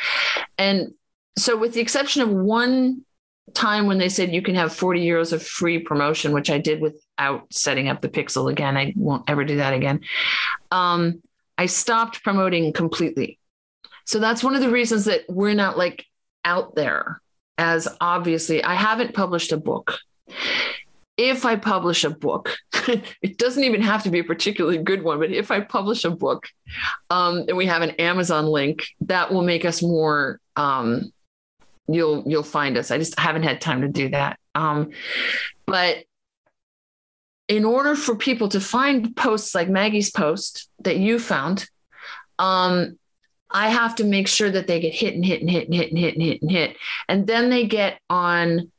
and 0.58 0.94
so 1.38 1.58
with 1.58 1.74
the 1.74 1.82
exception 1.82 2.22
of 2.22 2.30
one 2.30 3.04
time 3.54 3.88
when 3.88 3.98
they 3.98 4.10
said 4.10 4.34
you 4.34 4.42
can 4.42 4.56
have 4.56 4.74
40 4.74 5.04
euros 5.04 5.34
of 5.34 5.42
free 5.42 5.80
promotion, 5.80 6.34
which 6.34 6.52
I 6.52 6.60
did 6.60 6.82
without 6.82 7.52
setting 7.52 7.88
up 7.88 8.02
the 8.02 8.10
pixel 8.10 8.52
again. 8.52 8.78
I 8.78 8.94
won't 8.96 9.28
ever 9.28 9.44
do 9.44 9.58
that 9.58 9.74
again. 9.74 10.02
Um, 10.70 11.24
I 11.58 11.66
stopped 11.66 12.24
promoting 12.24 12.72
completely. 12.74 13.40
So 14.06 14.20
that's 14.20 14.44
one 14.44 14.56
of 14.56 14.62
the 14.62 14.70
reasons 14.70 15.06
that 15.06 15.22
we're 15.28 15.56
not 15.56 15.78
like 15.78 16.06
out 16.46 16.76
there 16.76 17.22
as 17.60 17.88
obviously 18.00 18.64
I 18.64 18.74
haven't 18.74 19.14
published 19.14 19.52
a 19.52 19.58
book. 19.58 20.00
If 21.18 21.46
I 21.46 21.58
publish 21.58 22.06
a 22.06 22.10
book, 22.10 22.58
it 23.22 23.38
doesn't 23.38 23.66
even 23.66 23.82
have 23.82 24.04
to 24.04 24.10
be 24.10 24.20
a 24.20 24.24
particularly 24.24 24.78
good 24.78 25.04
one, 25.04 25.20
but 25.20 25.32
if 25.32 25.52
I 25.52 25.60
publish 25.60 26.06
a 26.06 26.10
book 26.10 26.48
um, 27.10 27.44
and 27.50 27.58
we 27.58 27.66
have 27.66 27.82
an 27.82 27.92
Amazon 27.92 28.46
link, 28.48 28.88
that 29.02 29.32
will 29.32 29.44
make 29.44 29.66
us 29.66 29.82
more 29.82 30.40
um, 30.56 31.12
you'll 31.90 32.24
you'll 32.26 32.44
find 32.44 32.78
us. 32.78 32.92
I 32.92 32.98
just 32.98 33.20
haven't 33.20 33.44
had 33.44 33.60
time 33.60 33.82
to 33.82 33.90
do 33.90 34.10
that. 34.10 34.40
Um, 34.56 34.92
but 35.66 36.06
in 37.48 37.66
order 37.66 37.96
for 37.96 38.16
people 38.16 38.48
to 38.50 38.62
find 38.62 39.16
posts 39.16 39.54
like 39.54 39.68
Maggie's 39.68 40.12
post 40.12 40.70
that 40.84 40.98
you 40.98 41.20
found, 41.20 41.68
um, 42.38 42.98
I 43.52 43.70
have 43.70 43.96
to 43.96 44.04
make 44.04 44.28
sure 44.28 44.50
that 44.52 44.68
they 44.68 44.80
get 44.80 44.94
hit 44.94 45.16
and 45.16 45.26
hit 45.26 45.42
and 45.42 45.50
hit 45.50 45.66
and 45.66 45.74
hit 45.74 45.90
and 45.90 45.98
hit 45.98 46.14
and 46.14 46.24
hit 46.24 46.42
and 46.42 46.52
hit, 46.52 46.78
and 47.08 47.28
then 47.28 47.50
they 47.50 47.66
get 47.66 48.00
on 48.10 48.72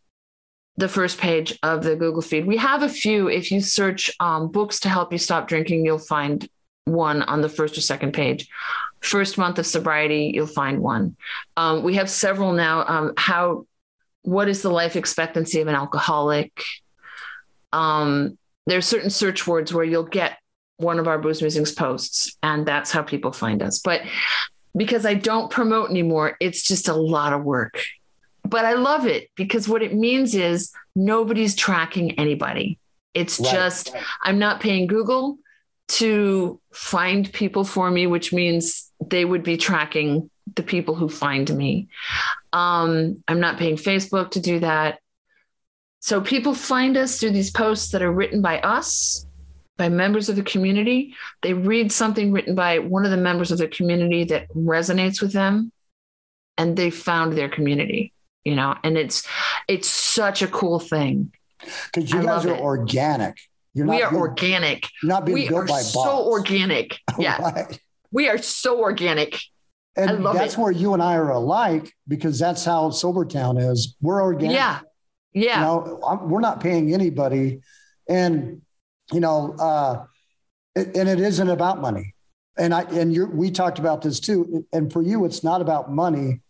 the 0.77 0.89
first 0.89 1.19
page 1.19 1.59
of 1.63 1.83
the 1.83 1.97
Google 1.97 2.23
feed. 2.23 2.47
We 2.47 2.57
have 2.57 2.83
a 2.83 2.89
few. 2.89 3.29
If 3.29 3.51
you 3.51 3.61
search 3.61 4.11
um, 4.21 4.49
books 4.49 4.81
to 4.81 4.89
help 4.89 5.13
you 5.13 5.19
stop 5.19 5.47
drinking, 5.47 5.85
you'll 5.85 5.99
find 5.99 6.49
one 6.85 7.23
on 7.23 7.43
the 7.43 7.49
first 7.49 7.77
or 7.77 7.83
second 7.83 8.13
page 8.13 8.49
first 9.01 9.39
month 9.39 9.59
of 9.59 9.67
sobriety, 9.67 10.31
you'll 10.35 10.47
find 10.47 10.81
one. 10.81 11.17
Um, 11.57 11.83
we 11.83 11.95
have 11.95 12.11
several 12.11 12.53
now. 12.53 12.85
Um, 12.87 13.13
how, 13.17 13.67
what 14.23 14.49
is 14.49 14.63
the 14.63 14.71
life 14.71 14.97
expectancy 14.97 15.61
of 15.61 15.69
an 15.69 15.75
alcoholic? 15.75 16.63
Um, 17.73 18.39
there's 18.67 18.87
certain 18.87 19.11
search 19.11 19.47
words 19.47 19.73
where 19.73 19.85
you'll 19.85 20.05
get 20.05 20.39
one 20.77 20.99
of 20.99 21.09
our 21.09 21.19
booze 21.19 21.41
musings 21.41 21.73
posts, 21.73 22.37
and 22.43 22.67
that's 22.67 22.91
how 22.91 23.03
people 23.03 23.33
find 23.33 23.63
us. 23.63 23.81
But 23.81 24.03
because 24.77 25.05
I 25.05 25.15
don't 25.15 25.51
promote 25.51 25.91
anymore, 25.91 26.37
it's 26.41 26.63
just 26.63 26.89
a 26.89 26.95
lot 26.95 27.33
of 27.33 27.45
work. 27.45 27.83
But 28.45 28.65
I 28.65 28.75
love 28.75 29.07
it 29.07 29.29
because 29.37 29.69
what 29.69 29.83
it 29.83 29.95
means 29.95 30.35
is 30.35 30.73
nobody's 30.97 31.55
tracking 31.55 32.19
anybody. 32.19 32.79
It's 33.15 33.41
right. 33.41 33.53
just, 33.53 33.95
I'm 34.23 34.39
not 34.39 34.61
paying 34.61 34.87
Google 34.87 35.39
to 35.89 36.61
find 36.73 37.33
people 37.33 37.65
for 37.65 37.91
me, 37.91 38.07
which 38.07 38.33
means 38.33 38.91
they 39.05 39.25
would 39.25 39.43
be 39.43 39.57
tracking 39.57 40.31
the 40.55 40.63
people 40.63 40.95
who 40.95 41.09
find 41.09 41.53
me. 41.57 41.89
Um, 42.53 43.23
I'm 43.27 43.41
not 43.41 43.59
paying 43.59 43.77
Facebook 43.77 44.33
to 44.33 44.41
do 44.41 44.61
that. 44.61 45.01
So 46.01 46.21
people 46.21 46.55
find 46.55 46.97
us 46.97 47.19
through 47.19 47.33
these 47.33 47.51
posts 47.51 47.93
that 47.93 48.03
are 48.03 48.13
written 48.13 48.41
by 48.41 48.61
us, 48.61 49.27
by 49.81 49.89
members 49.89 50.29
of 50.29 50.37
the 50.37 50.43
community. 50.43 51.17
They 51.41 51.55
read 51.55 51.91
something 51.91 52.33
written 52.33 52.55
by 52.55 52.81
one 52.81 53.07
of 53.07 53.11
the 53.11 53.17
members 53.17 53.51
of 53.51 53.57
the 53.57 53.67
community 53.67 54.25
that 54.25 54.47
resonates 54.51 55.23
with 55.23 55.33
them, 55.33 55.73
and 56.59 56.77
they 56.77 56.91
found 56.91 57.33
their 57.33 57.49
community. 57.49 58.13
You 58.45 58.57
know, 58.57 58.75
and 58.85 58.99
it's 58.99 59.27
it's 59.69 59.89
such 59.89 60.43
a 60.43 60.49
cool 60.49 60.79
thing. 60.79 61.33
Because 61.87 62.11
you 62.11 62.21
I 62.21 62.25
guys 62.25 62.45
are 62.45 62.55
it. 62.55 62.61
organic. 62.61 63.39
You're 63.73 63.87
we 63.87 64.03
are 64.03 64.11
being, 64.11 64.21
organic. 64.21 64.87
Not 65.03 65.25
being 65.25 65.39
we 65.39 65.49
built 65.49 65.69
by 65.69 65.81
bots. 65.81 65.93
So 65.95 66.27
organic. 66.27 66.99
Yeah. 67.19 67.41
right. 67.41 67.81
We 68.11 68.29
are 68.29 68.39
so 68.39 68.81
organic. 68.81 69.41
And 69.97 70.25
that's 70.25 70.55
it. 70.55 70.59
where 70.59 70.73
you 70.73 70.95
and 70.95 71.03
I 71.03 71.17
are 71.17 71.31
alike 71.31 71.93
because 72.09 72.39
that's 72.39 72.65
how 72.65 72.91
Sobertown 72.91 73.61
is. 73.71 73.97
We're 74.01 74.23
organic. 74.23 74.57
Yeah. 74.57 74.81
Yeah. 75.33 75.61
You 75.61 75.67
know, 75.67 76.01
I'm, 76.07 76.29
we're 76.29 76.41
not 76.41 76.61
paying 76.61 76.93
anybody. 76.93 77.61
And, 78.09 78.63
you 79.13 79.21
know, 79.21 79.55
uh, 79.59 80.05
it, 80.75 80.97
and 80.97 81.09
it 81.09 81.21
isn't 81.21 81.49
about 81.49 81.81
money. 81.81 82.15
And 82.59 82.75
I, 82.75 82.83
and 82.83 83.13
you 83.13 83.27
we 83.27 83.51
talked 83.51 83.79
about 83.79 84.03
this 84.03 84.21
too. 84.21 84.67
And 84.73 84.93
for 84.93 85.03
you, 85.03 85.25
it's 85.25 85.43
not 85.43 85.61
about 85.61 85.91
money. 85.91 86.41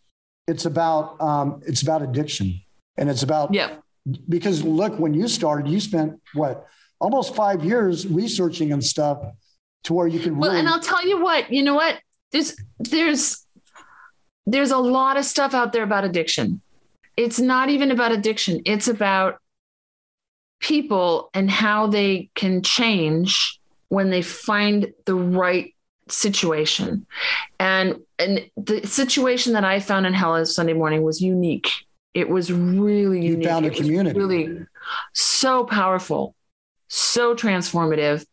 it's 0.47 0.65
about 0.67 1.21
um, 1.21 1.63
it's 1.67 1.83
about 1.83 2.03
addiction, 2.03 2.61
and 2.97 3.09
it's 3.09 3.23
about 3.23 3.55
yeah. 3.55 3.77
Because 4.29 4.65
look, 4.65 4.99
when 4.99 5.15
you 5.15 5.29
started, 5.29 5.69
you 5.69 5.79
spent 5.79 6.21
what 6.35 6.67
almost 7.01 7.35
five 7.35 7.65
years 7.65 8.07
researching 8.07 8.73
and 8.73 8.83
stuff 8.83 9.19
to 9.85 9.95
where 9.95 10.07
you 10.07 10.19
can. 10.21 10.37
Well, 10.39 10.51
really- 10.51 10.61
and 10.61 10.69
I'll 10.69 10.81
tell 10.81 11.07
you 11.07 11.23
what, 11.23 11.53
you 11.53 11.63
know 11.63 11.75
what? 11.75 12.01
There's 12.33 12.57
there's 12.79 13.47
there's 14.47 14.71
a 14.71 14.79
lot 14.79 15.17
of 15.17 15.25
stuff 15.25 15.55
out 15.55 15.73
there 15.73 15.83
about 15.85 16.05
addiction. 16.05 16.61
It's 17.17 17.39
not 17.39 17.69
even 17.69 17.91
about 17.91 18.13
addiction. 18.13 18.63
It's 18.65 18.89
about 18.89 19.40
people 20.61 21.31
and 21.35 21.51
how 21.51 21.87
they 21.87 22.31
can 22.35 22.63
change 22.63 23.59
when 23.89 24.11
they 24.11 24.23
find 24.23 24.93
the 25.07 25.15
right 25.15 25.75
situation. 26.09 27.07
And 27.59 27.97
and 28.19 28.49
the 28.57 28.87
situation 28.87 29.55
that 29.55 29.65
I 29.65 29.81
found 29.81 30.07
in 30.07 30.15
Hello 30.15 30.45
Sunday 30.45 30.75
morning 30.75 31.03
was 31.03 31.21
unique. 31.21 31.71
It 32.15 32.29
was 32.29 32.53
really 32.53 33.23
you 33.25 33.33
unique. 33.33 33.49
found 33.49 33.67
a 33.67 33.71
It 33.71 33.77
community. 33.77 34.19
really 34.19 34.67
so 35.15 35.65
powerful, 35.65 36.35
so 36.89 37.35
transformative 37.35 38.25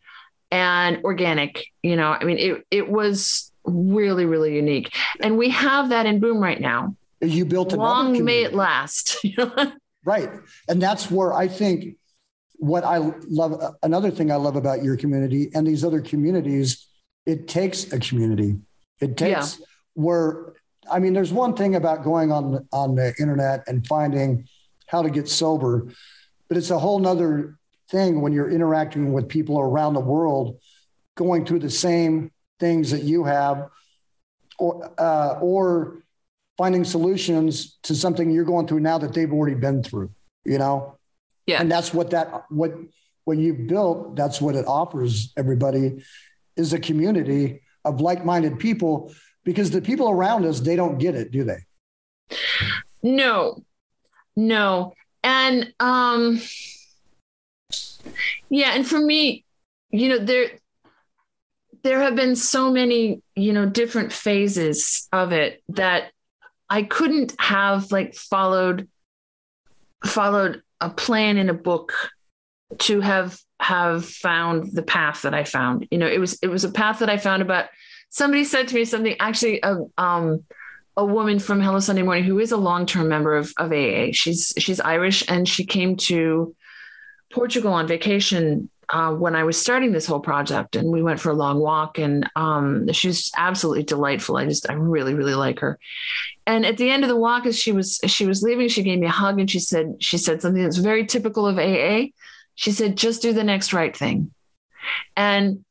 and 0.51 1.03
organic. 1.03 1.65
You 1.83 1.95
know, 1.95 2.11
I 2.19 2.23
mean, 2.23 2.37
it 2.37 2.65
it 2.71 2.89
was 2.89 3.51
really, 3.63 4.25
really 4.25 4.55
unique. 4.55 4.95
And 5.21 5.37
we 5.37 5.49
have 5.51 5.89
that 5.89 6.05
in 6.05 6.19
Boom 6.19 6.39
right 6.39 6.59
now. 6.59 6.95
you 7.21 7.45
built 7.45 7.73
Long 7.73 8.23
may 8.23 8.43
it 8.43 8.53
last. 8.53 9.17
Right. 10.05 10.29
And 10.69 10.81
that's 10.81 11.11
where 11.11 11.33
I 11.33 11.49
think 11.49 11.97
what 12.57 12.83
I 12.83 12.97
love, 13.27 13.75
another 13.83 14.11
thing 14.11 14.31
I 14.31 14.35
love 14.35 14.55
about 14.55 14.83
your 14.83 14.97
community 14.97 15.49
and 15.53 15.65
these 15.65 15.83
other 15.83 16.01
communities, 16.01 16.87
it 17.25 17.47
takes 17.47 17.91
a 17.93 17.99
community. 17.99 18.57
It 18.99 19.15
takes 19.15 19.61
where, 19.93 20.53
I 20.89 20.99
mean, 20.99 21.13
there's 21.13 21.33
one 21.33 21.55
thing 21.55 21.75
about 21.75 22.03
going 22.03 22.31
on, 22.31 22.67
on 22.71 22.95
the 22.95 23.13
internet 23.19 23.63
and 23.67 23.85
finding 23.85 24.47
how 24.87 25.01
to 25.01 25.09
get 25.09 25.27
sober, 25.27 25.87
but 26.47 26.57
it's 26.57 26.71
a 26.71 26.79
whole 26.79 26.99
nother 26.99 27.57
thing 27.89 28.21
when 28.21 28.33
you're 28.33 28.49
interacting 28.49 29.13
with 29.13 29.29
people 29.29 29.59
around 29.59 29.93
the 29.93 29.99
world, 29.99 30.59
going 31.15 31.45
through 31.45 31.59
the 31.59 31.69
same 31.69 32.31
things 32.59 32.91
that 32.91 33.03
you 33.03 33.23
have 33.23 33.69
or, 34.57 34.91
uh, 34.97 35.37
or 35.41 36.03
finding 36.57 36.83
solutions 36.83 37.77
to 37.83 37.93
something 37.95 38.31
you're 38.31 38.45
going 38.45 38.67
through 38.67 38.79
now 38.79 38.97
that 38.97 39.13
they've 39.13 39.31
already 39.31 39.55
been 39.55 39.83
through, 39.83 40.09
you 40.43 40.57
know? 40.57 40.96
Yeah. 41.47 41.61
And 41.61 41.71
that's 41.71 41.93
what 41.93 42.11
that, 42.11 42.43
what, 42.49 42.73
what 43.25 43.37
you've 43.37 43.67
built, 43.67 44.15
that's 44.15 44.39
what 44.39 44.55
it 44.55 44.67
offers 44.67 45.33
everybody 45.35 46.03
is 46.55 46.73
a 46.73 46.79
community 46.79 47.61
of 47.83 48.01
like-minded 48.01 48.59
people 48.59 49.13
because 49.43 49.71
the 49.71 49.81
people 49.81 50.09
around 50.09 50.45
us, 50.45 50.59
they 50.59 50.75
don't 50.75 50.97
get 50.97 51.15
it, 51.15 51.31
do 51.31 51.43
they? 51.43 51.59
No, 53.01 53.63
no. 54.35 54.93
And 55.23 55.73
um 55.79 56.41
yeah, 58.49 58.71
and 58.73 58.85
for 58.85 58.99
me, 58.99 59.45
you 59.89 60.09
know, 60.09 60.19
there 60.19 60.51
there 61.83 62.01
have 62.01 62.15
been 62.15 62.35
so 62.35 62.71
many, 62.71 63.21
you 63.35 63.53
know, 63.53 63.65
different 63.65 64.11
phases 64.11 65.07
of 65.13 65.31
it 65.31 65.63
that 65.69 66.11
I 66.69 66.83
couldn't 66.83 67.33
have 67.39 67.91
like 67.91 68.15
followed 68.15 68.89
followed 70.05 70.61
a 70.79 70.89
plan 70.89 71.37
in 71.37 71.49
a 71.49 71.53
book 71.53 71.93
to 72.79 73.01
have 73.01 73.39
have 73.59 74.05
found 74.05 74.71
the 74.73 74.83
path 74.83 75.23
that 75.23 75.33
I 75.33 75.43
found. 75.43 75.87
You 75.89 75.97
know, 75.97 76.07
it 76.07 76.19
was 76.19 76.37
it 76.41 76.47
was 76.47 76.63
a 76.63 76.71
path 76.71 76.99
that 76.99 77.09
I 77.09 77.17
found 77.17 77.41
about 77.41 77.65
somebody 78.09 78.43
said 78.43 78.67
to 78.67 78.75
me 78.75 78.85
something 78.85 79.15
actually 79.19 79.61
uh, 79.63 79.77
um 79.97 80.43
a 80.95 81.05
woman 81.05 81.37
from 81.37 81.61
Hello 81.61 81.79
Sunday 81.79 82.01
Morning 82.01 82.23
who 82.23 82.39
is 82.39 82.51
a 82.51 82.57
long-term 82.57 83.07
member 83.07 83.35
of, 83.35 83.53
of 83.57 83.71
AA. 83.71 84.07
She's 84.11 84.53
she's 84.57 84.79
Irish 84.79 85.23
and 85.27 85.47
she 85.47 85.65
came 85.65 85.95
to 85.97 86.55
Portugal 87.31 87.73
on 87.73 87.87
vacation 87.87 88.69
uh, 88.89 89.13
when 89.13 89.35
I 89.35 89.43
was 89.43 89.59
starting 89.59 89.91
this 89.91 90.05
whole 90.05 90.19
project, 90.19 90.75
and 90.75 90.89
we 90.89 91.03
went 91.03 91.19
for 91.19 91.29
a 91.29 91.35
long 91.35 91.59
walk. 91.59 91.97
And 91.97 92.29
um, 92.35 92.91
she's 92.93 93.31
absolutely 93.37 93.83
delightful. 93.83 94.37
I 94.37 94.45
just 94.45 94.69
I 94.69 94.73
really 94.73 95.13
really 95.13 95.35
like 95.35 95.59
her. 95.59 95.77
And 96.45 96.65
at 96.65 96.77
the 96.77 96.89
end 96.89 97.03
of 97.03 97.09
the 97.09 97.15
walk, 97.15 97.45
as 97.45 97.59
she 97.59 97.71
was 97.71 97.99
as 98.03 98.11
she 98.11 98.25
was 98.25 98.43
leaving, 98.43 98.69
she 98.69 98.83
gave 98.83 98.99
me 98.99 99.07
a 99.07 99.11
hug 99.11 99.39
and 99.39 99.49
she 99.49 99.59
said 99.59 99.95
she 99.99 100.17
said 100.17 100.41
something 100.41 100.63
that's 100.63 100.77
very 100.77 101.05
typical 101.05 101.47
of 101.47 101.57
AA. 101.57 102.07
She 102.55 102.71
said, 102.71 102.97
"Just 102.97 103.21
do 103.21 103.33
the 103.33 103.43
next 103.43 103.73
right 103.73 103.95
thing," 103.95 104.31
and 105.15 105.63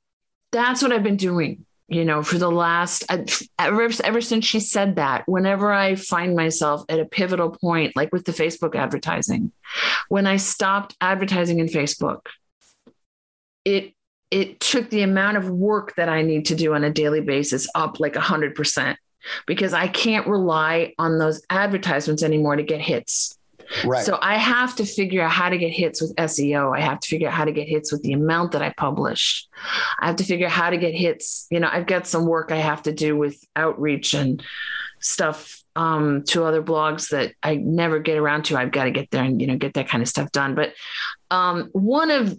that's 0.53 0.83
what 0.83 0.93
I've 0.93 1.03
been 1.03 1.17
doing 1.17 1.67
you 1.89 2.05
know, 2.05 2.23
for 2.23 2.37
the 2.39 2.51
last 2.51 3.05
ever, 3.09 3.91
ever 4.03 4.21
since 4.21 4.45
she 4.45 4.59
said 4.59 4.97
that, 4.97 5.23
whenever 5.27 5.73
I 5.73 5.95
find 5.95 6.35
myself 6.35 6.85
at 6.89 6.99
a 6.99 7.05
pivotal 7.05 7.51
point, 7.51 7.95
like 7.95 8.12
with 8.12 8.25
the 8.25 8.33
Facebook 8.33 8.75
advertising, 8.75 9.53
when 10.09 10.27
I 10.27 10.37
stopped 10.37 10.97
advertising 11.01 11.61
in 11.61 11.67
Facebook, 11.67 12.27
it 13.67 13.93
it 14.31 14.61
took 14.61 14.89
the 14.91 15.03
amount 15.03 15.37
of 15.37 15.51
work 15.51 15.95
that 15.97 16.09
I 16.09 16.23
need 16.23 16.47
to 16.47 16.55
do 16.55 16.75
on 16.75 16.83
a 16.83 16.91
daily 16.91 17.21
basis 17.21 17.69
up 17.75 18.01
like 18.01 18.17
a 18.17 18.21
hundred 18.21 18.55
percent 18.55 18.99
because 19.47 19.75
I 19.75 19.89
can't 19.89 20.27
rely 20.27 20.95
on 20.99 21.19
those 21.19 21.43
advertisements 21.51 22.23
anymore 22.23 22.57
to 22.57 22.62
get 22.62 22.81
hits. 22.81 23.37
Right. 23.85 24.05
So 24.05 24.17
I 24.23 24.37
have 24.37 24.77
to 24.77 24.87
figure 24.87 25.23
out 25.23 25.33
how 25.33 25.49
to 25.49 25.59
get 25.59 25.71
hits 25.71 26.01
with 26.01 26.14
SEO. 26.14 26.77
I 26.77 26.81
have 26.81 27.01
to 27.01 27.09
figure 27.09 27.27
out 27.27 27.35
how 27.35 27.45
to 27.45 27.51
get 27.51 27.69
hits 27.69 27.91
with 27.91 28.03
the 28.03 28.12
amount 28.12 28.53
that 28.53 28.62
I 28.62 28.73
publish. 28.77 29.45
I 29.99 30.07
have 30.07 30.17
to 30.17 30.25
figure 30.25 30.47
out 30.47 30.53
how 30.53 30.71
to 30.71 30.77
get 30.77 30.95
hits. 30.95 31.49
You 31.51 31.59
know, 31.59 31.69
I've 31.71 31.87
got 31.87 32.07
some 32.07 32.27
work 32.27 32.53
I 32.53 32.59
have 32.59 32.85
to 32.85 32.93
do 32.93 33.17
with 33.17 33.37
outreach 33.57 34.14
and 34.14 34.41
stuff 35.01 35.61
um, 35.75 36.23
to 36.29 36.45
other 36.45 36.62
blogs 36.62 37.11
that 37.11 37.33
I 37.43 37.57
never 37.57 37.99
get 37.99 38.19
around 38.19 38.45
to. 38.47 38.57
I've 38.57 38.71
got 38.71 38.85
to 38.85 38.93
get 38.93 39.11
there 39.11 39.25
and, 39.25 39.41
you 39.41 39.49
know, 39.49 39.57
get 39.57 39.75
that 39.75 39.89
kind 39.89 40.03
of 40.03 40.09
stuff 40.09 40.31
done. 40.31 40.55
But 40.55 40.75
um, 41.31 41.71
one 41.73 42.12
of 42.12 42.39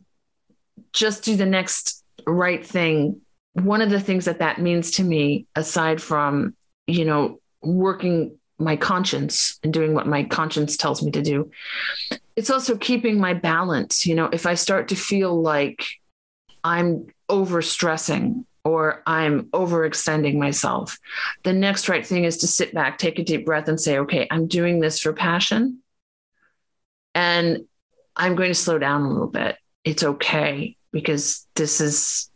just 0.93 1.23
do 1.23 1.35
the 1.35 1.45
next 1.45 2.03
right 2.25 2.65
thing. 2.65 3.21
One 3.53 3.81
of 3.81 3.89
the 3.89 3.99
things 3.99 4.25
that 4.25 4.39
that 4.39 4.59
means 4.61 4.91
to 4.91 5.03
me, 5.03 5.47
aside 5.55 6.01
from, 6.01 6.55
you 6.85 7.05
know, 7.05 7.39
working 7.61 8.37
my 8.59 8.75
conscience 8.75 9.59
and 9.63 9.73
doing 9.73 9.93
what 9.93 10.07
my 10.07 10.23
conscience 10.23 10.77
tells 10.77 11.03
me 11.03 11.11
to 11.11 11.21
do. 11.21 11.51
It's 12.35 12.49
also 12.49 12.77
keeping 12.77 13.19
my 13.19 13.33
balance. 13.33 14.05
You 14.05 14.15
know, 14.15 14.29
if 14.31 14.45
I 14.45 14.55
start 14.55 14.89
to 14.89 14.95
feel 14.95 15.39
like 15.39 15.85
I'm 16.63 17.07
over 17.29 17.61
stressing 17.61 18.45
or 18.63 19.03
I'm 19.05 19.43
overextending 19.45 20.37
myself, 20.37 20.97
the 21.43 21.53
next 21.53 21.87
right 21.87 22.05
thing 22.05 22.23
is 22.23 22.37
to 22.37 22.47
sit 22.47 22.73
back, 22.73 22.97
take 22.97 23.19
a 23.19 23.23
deep 23.23 23.45
breath, 23.45 23.67
and 23.67 23.79
say, 23.79 23.99
okay, 23.99 24.27
I'm 24.31 24.47
doing 24.47 24.79
this 24.79 24.99
for 24.99 25.13
passion. 25.13 25.79
And 27.13 27.65
I'm 28.15 28.35
going 28.35 28.49
to 28.49 28.55
slow 28.55 28.79
down 28.79 29.03
a 29.03 29.09
little 29.09 29.27
bit. 29.27 29.57
It's 29.83 30.03
okay 30.03 30.76
because 30.97 31.47
this 31.55 31.79
is 31.81 32.29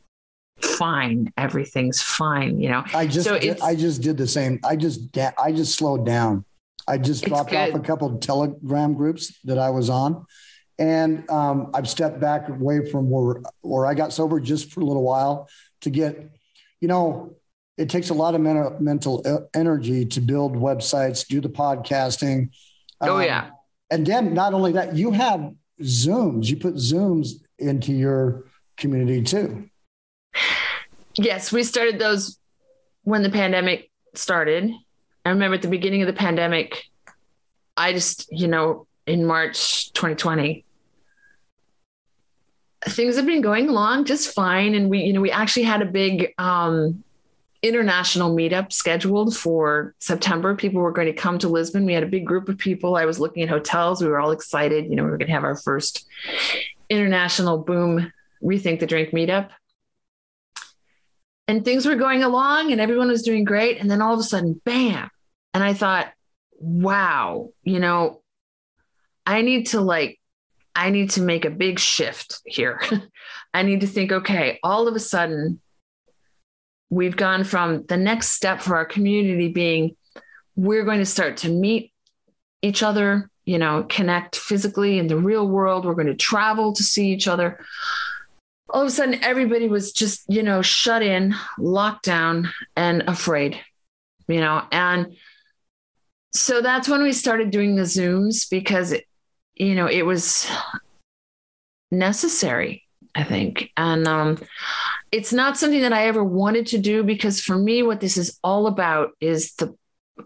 fine 0.62 1.32
everything's 1.38 2.02
fine 2.02 2.60
you 2.60 2.70
know 2.70 2.84
I 2.94 3.08
just 3.08 3.28
So 3.28 3.40
did, 3.40 3.60
I 3.62 3.74
just 3.76 4.02
did 4.02 4.16
the 4.18 4.28
same. 4.28 4.60
I 4.64 4.76
just 4.76 5.00
I 5.48 5.52
just 5.52 5.74
slowed 5.76 6.06
down. 6.06 6.46
I 6.88 6.98
just 6.98 7.24
dropped 7.26 7.54
off 7.54 7.74
a 7.74 7.80
couple 7.80 8.08
of 8.14 8.20
Telegram 8.20 8.94
groups 8.94 9.24
that 9.46 9.58
I 9.58 9.70
was 9.70 9.90
on, 9.90 10.26
and 10.78 11.30
um, 11.30 11.72
I've 11.74 11.90
stepped 11.90 12.20
back 12.20 12.50
away 12.50 12.90
from 12.92 13.10
where 13.10 13.42
where 13.62 13.86
I 13.86 13.94
got 13.96 14.14
sober 14.14 14.40
just 14.40 14.72
for 14.72 14.82
a 14.82 14.86
little 14.86 15.04
while 15.04 15.50
to 15.82 15.90
get, 15.90 16.12
you 16.82 16.88
know, 16.88 17.36
it 17.78 17.90
takes 17.90 18.10
a 18.10 18.14
lot 18.14 18.36
of 18.36 18.42
mental 18.42 18.78
mental 18.80 19.24
e- 19.26 19.48
energy 19.64 20.06
to 20.14 20.22
build 20.22 20.56
websites, 20.56 21.26
do 21.28 21.42
the 21.42 21.50
podcasting. 21.50 22.50
oh 23.02 23.18
Um, 23.18 23.24
yeah 23.24 23.50
and 23.90 24.06
then 24.06 24.34
not 24.34 24.54
only 24.54 24.74
that, 24.74 24.96
you 24.96 25.12
have 25.12 25.42
Zooms. 25.82 26.46
You 26.48 26.58
put 26.58 26.76
Zooms 26.76 27.28
into 27.60 27.92
your 27.94 28.46
community 28.82 29.24
too. 29.24 29.70
Yes, 31.16 31.52
we 31.52 31.64
started 31.64 32.00
those 32.00 32.38
when 33.04 33.24
the 33.24 33.30
pandemic 33.30 33.90
started. 34.14 34.72
I 35.26 35.30
remember 35.30 35.56
at 35.56 35.62
the 35.62 35.68
beginning 35.68 36.02
of 36.02 36.08
the 36.08 36.14
pandemic, 36.14 36.84
I 37.78 37.94
just, 37.94 38.28
you 38.32 38.48
know, 38.48 38.88
in 39.06 39.26
March 39.26 39.94
2020, 39.94 40.66
things 42.86 43.16
have 43.16 43.26
been 43.26 43.42
going 43.42 43.70
along 43.70 44.06
just 44.06 44.34
fine. 44.34 44.74
And 44.74 44.90
we, 44.90 45.00
you 45.00 45.14
know, 45.14 45.22
we 45.22 45.32
actually 45.32 45.64
had 45.64 45.82
a 45.82 45.86
big 45.86 46.34
um, 46.38 47.04
international 47.62 48.36
meetup 48.36 48.74
scheduled 48.74 49.36
for 49.38 49.94
September. 50.00 50.56
People 50.56 50.82
were 50.82 50.92
going 50.92 51.08
to 51.08 51.14
come 51.14 51.38
to 51.40 51.50
Lisbon. 51.50 51.86
We 51.86 51.94
had 51.94 52.04
a 52.04 52.08
big 52.08 52.26
group 52.26 52.50
of 52.50 52.58
people. 52.58 52.96
I 52.96 53.06
was 53.06 53.20
looking 53.20 53.44
at 53.44 53.50
hotels. 53.50 54.02
We 54.02 54.10
were 54.10 54.20
all 54.20 54.32
excited. 54.32 54.86
You 54.86 54.96
know, 54.96 55.04
we 55.04 55.12
were 55.12 55.18
going 55.18 55.28
to 55.28 55.34
have 55.34 55.44
our 55.44 55.58
first 55.58 56.08
international 56.90 57.60
boom 57.60 58.12
rethink 58.44 58.80
the 58.80 58.88
drink 58.88 59.12
meetup 59.12 59.50
and 61.48 61.66
things 61.66 61.86
were 61.86 61.96
going 61.96 62.24
along 62.24 62.72
and 62.72 62.82
everyone 62.82 63.08
was 63.08 63.24
doing 63.24 63.44
great 63.44 63.80
and 63.80 63.90
then 63.90 64.02
all 64.02 64.14
of 64.14 64.20
a 64.20 64.24
sudden 64.24 64.60
bam 64.66 65.10
and 65.54 65.64
i 65.64 65.74
thought 65.74 66.12
wow 66.60 67.50
you 67.64 67.80
know 67.80 68.22
i 69.26 69.42
need 69.42 69.68
to 69.68 69.82
like 69.82 70.20
i 70.76 70.90
need 70.90 71.10
to 71.10 71.22
make 71.22 71.46
a 71.46 71.50
big 71.50 71.80
shift 71.80 72.42
here 72.46 72.82
i 73.54 73.64
need 73.64 73.82
to 73.82 73.88
think 73.88 74.12
okay 74.12 74.60
all 74.64 74.88
of 74.88 74.96
a 74.96 75.00
sudden 75.00 75.60
we've 76.90 77.16
gone 77.16 77.44
from 77.44 77.86
the 77.88 77.98
next 77.98 78.34
step 78.34 78.62
for 78.62 78.76
our 78.76 78.86
community 78.86 79.48
being 79.48 79.96
we're 80.56 80.84
going 80.84 81.00
to 81.00 81.06
start 81.06 81.38
to 81.38 81.50
meet 81.50 81.92
each 82.62 82.84
other, 82.84 83.30
you 83.46 83.58
know, 83.58 83.86
connect 83.90 84.36
physically 84.36 85.00
in 85.00 85.08
the 85.08 85.18
real 85.18 85.48
world. 85.48 85.86
We're 85.86 85.96
going 85.96 86.08
to 86.08 86.16
travel 86.16 86.74
to 86.74 86.84
see 86.84 87.10
each 87.12 87.28
other. 87.28 87.64
All 88.72 88.82
of 88.82 88.88
a 88.88 88.92
sudden, 88.92 89.24
everybody 89.24 89.68
was 89.68 89.92
just, 89.92 90.24
you 90.28 90.44
know, 90.44 90.62
shut 90.62 91.04
in, 91.04 91.36
locked 91.58 92.06
down, 92.06 92.52
and 92.76 93.04
afraid, 93.08 93.60
you 94.28 94.40
know. 94.40 94.64
And 94.72 95.16
so 96.34 96.62
that's 96.62 96.88
when 96.88 97.04
we 97.04 97.12
started 97.12 97.52
doing 97.52 97.76
the 97.76 97.84
Zooms 97.84 98.50
because, 98.50 98.96
you 99.56 99.76
know, 99.76 99.88
it 99.88 100.06
was 100.06 100.50
necessary, 101.92 102.84
I 103.14 103.24
think. 103.24 103.72
And 103.76 104.08
um, 104.08 104.38
it's 105.12 105.34
not 105.34 105.58
something 105.58 105.82
that 105.82 105.94
I 105.94 106.08
ever 106.08 106.24
wanted 106.24 106.68
to 106.68 106.78
do 106.78 107.04
because 107.04 107.42
for 107.42 107.58
me, 107.58 107.84
what 107.84 108.00
this 108.00 108.18
is 108.18 108.40
all 108.44 108.68
about 108.68 109.12
is 109.20 109.54
the 109.56 109.76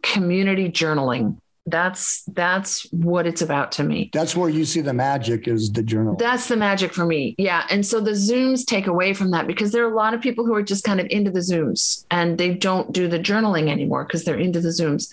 community 0.03 0.69
journaling. 0.69 1.37
That's 1.67 2.21
that's 2.23 2.83
what 2.91 3.25
it's 3.25 3.41
about 3.41 3.71
to 3.73 3.83
me. 3.83 4.11
That's 4.13 4.35
where 4.35 4.49
you 4.49 4.65
see 4.65 4.81
the 4.81 4.93
magic 4.93 5.47
is 5.47 5.71
the 5.71 5.81
journal. 5.81 6.15
That's 6.15 6.47
the 6.47 6.55
magic 6.55 6.93
for 6.93 7.05
me. 7.05 7.33
Yeah. 7.39 7.65
And 7.71 7.83
so 7.83 7.99
the 7.99 8.11
Zooms 8.11 8.65
take 8.65 8.85
away 8.85 9.15
from 9.15 9.31
that 9.31 9.47
because 9.47 9.71
there 9.71 9.83
are 9.83 9.91
a 9.91 9.95
lot 9.95 10.13
of 10.13 10.21
people 10.21 10.45
who 10.45 10.53
are 10.53 10.61
just 10.61 10.83
kind 10.83 10.99
of 10.99 11.07
into 11.09 11.31
the 11.31 11.39
Zooms 11.39 12.05
and 12.11 12.37
they 12.37 12.53
don't 12.53 12.91
do 12.91 13.07
the 13.07 13.17
journaling 13.17 13.69
anymore 13.69 14.03
because 14.03 14.25
they're 14.25 14.37
into 14.37 14.61
the 14.61 14.69
Zooms. 14.69 15.11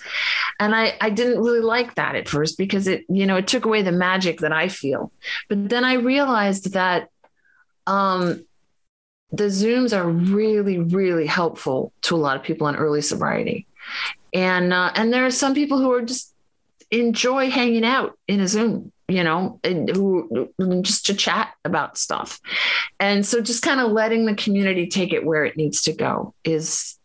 And 0.61 0.75
I, 0.75 0.95
I 1.01 1.09
didn't 1.09 1.43
really 1.43 1.61
like 1.61 1.95
that 1.95 2.17
at 2.17 2.29
first 2.29 2.59
because 2.59 2.87
it, 2.87 3.07
you 3.09 3.27
know, 3.27 3.37
it 3.37 3.47
took 3.47 3.65
away 3.65 3.81
the 3.81 3.93
magic 3.93 4.41
that 4.41 4.53
I 4.53 4.69
feel. 4.69 5.11
But 5.49 5.71
then 5.71 5.87
I 5.87 5.95
realized 5.95 6.75
that 6.75 7.09
um 7.87 8.45
the 9.33 9.45
Zooms 9.45 9.97
are 9.97 10.07
really, 10.07 10.79
really 10.79 11.27
helpful 11.27 11.95
to 12.03 12.15
a 12.15 12.19
lot 12.19 12.37
of 12.37 12.43
people 12.43 12.69
in 12.69 12.77
early 12.77 13.01
sobriety. 13.01 13.67
And 14.35 14.73
uh, 14.73 14.93
and 14.95 15.13
there 15.13 15.25
are 15.25 15.31
some 15.31 15.55
people 15.55 15.79
who 15.79 15.91
are 15.93 16.03
just 16.03 16.32
enjoy 16.93 17.51
hanging 17.51 17.85
out 17.85 18.17
in 18.29 18.41
a 18.41 18.47
Zoom, 18.47 18.93
you 19.09 19.25
know, 19.25 19.59
and 19.65 19.89
who 19.89 20.49
just 20.83 21.07
to 21.07 21.15
chat 21.15 21.55
about 21.65 21.99
stuff. 21.99 22.39
And 23.01 23.27
so 23.27 23.41
just 23.41 23.63
kind 23.63 23.81
of 23.81 23.91
letting 23.91 24.27
the 24.27 24.35
community 24.35 24.87
take 24.87 25.13
it 25.13 25.25
where 25.25 25.45
it 25.45 25.57
needs 25.57 25.83
to 25.83 25.93
go 25.93 26.35
is 26.45 26.99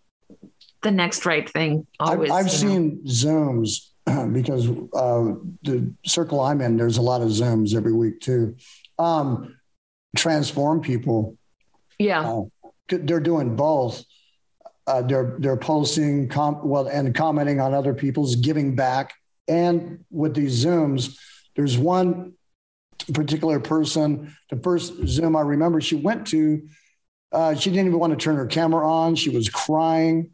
the 0.84 0.91
next 0.91 1.26
right 1.26 1.49
thing. 1.49 1.88
Always, 1.99 2.30
I've, 2.30 2.45
I've 2.45 2.51
seen 2.51 3.01
Zooms 3.05 3.88
because 4.34 4.68
uh, 4.93 5.39
the 5.64 5.91
circle 6.05 6.41
I'm 6.41 6.61
in, 6.61 6.77
there's 6.77 6.97
a 6.97 7.01
lot 7.01 7.22
of 7.22 7.30
Zooms 7.30 7.73
every 7.73 7.93
week 7.93 8.19
too. 8.19 8.57
Um, 8.99 9.55
transform 10.15 10.81
people. 10.81 11.38
Yeah. 11.97 12.30
Uh, 12.30 12.43
they're 12.89 13.19
doing 13.19 13.55
both. 13.55 14.03
Uh, 14.85 15.01
they're 15.01 15.35
they're 15.39 15.57
posting 15.57 16.30
com- 16.30 16.65
well 16.65 16.88
and 16.88 17.14
commenting 17.14 17.59
on 17.59 17.73
other 17.73 17.93
people's 17.93 18.38
giving 18.38 18.73
back 18.73 19.14
and 19.47 20.03
with 20.09 20.33
these 20.33 20.63
zooms 20.63 21.17
there's 21.55 21.77
one 21.77 22.33
particular 23.13 23.59
person 23.59 24.35
the 24.49 24.57
first 24.57 24.93
zoom 25.07 25.35
i 25.35 25.41
remember 25.41 25.79
she 25.79 25.95
went 25.95 26.27
to 26.27 26.61
uh, 27.31 27.55
she 27.55 27.69
didn't 27.69 27.87
even 27.87 27.99
want 27.99 28.17
to 28.17 28.23
turn 28.23 28.35
her 28.35 28.45
camera 28.45 28.89
on. 28.89 29.15
She 29.15 29.29
was 29.29 29.49
crying. 29.49 30.31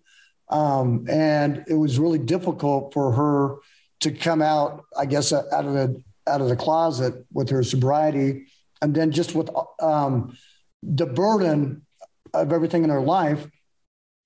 Um, 0.50 1.06
and 1.10 1.64
it 1.68 1.74
was 1.74 1.98
really 1.98 2.20
difficult 2.20 2.94
for 2.94 3.12
her 3.14 3.56
to 4.02 4.12
come 4.12 4.42
out 4.42 4.84
i 4.98 5.06
guess 5.06 5.32
out 5.32 5.66
of 5.66 5.74
the 5.74 6.04
out 6.28 6.42
of 6.42 6.50
the 6.50 6.56
closet 6.56 7.26
with 7.32 7.50
her 7.50 7.64
sobriety. 7.64 8.46
And 8.82 8.94
then 8.94 9.12
just 9.12 9.34
with 9.34 9.50
um, 9.82 10.38
the 10.82 11.06
burden 11.06 11.86
of 12.34 12.52
everything 12.52 12.84
in 12.84 12.90
her 12.90 13.02
life. 13.02 13.48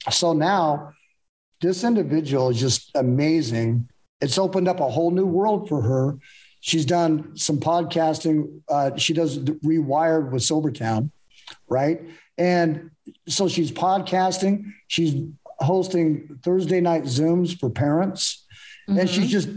So 0.10 0.34
now 0.34 0.94
this 1.62 1.84
individual 1.84 2.50
is 2.50 2.60
just 2.60 2.92
amazing. 2.96 3.90
It's 4.22 4.38
opened 4.38 4.68
up 4.68 4.80
a 4.80 4.90
whole 4.90 5.12
new 5.12 5.26
world 5.26 5.70
for 5.70 5.82
her. 5.82 6.18
She's 6.60 6.86
done 6.86 7.38
some 7.38 7.60
podcasting. 7.60 8.62
Uh, 8.68 8.96
she 8.98 9.14
does 9.14 9.40
Rewired 9.40 10.32
with 10.32 10.42
Sobertown, 10.42 11.12
right? 11.68 12.02
And 12.38 12.92
so 13.28 13.48
she's 13.48 13.72
podcasting. 13.72 14.74
She's 14.88 15.16
hosting 15.60 16.40
Thursday 16.44 16.82
night 16.82 17.04
Zooms 17.04 17.58
for 17.60 17.70
parents. 17.70 18.46
Mm-hmm. 18.90 19.00
And 19.00 19.10
she's 19.10 19.26
mm-hmm. 19.26 19.32
just 19.32 19.50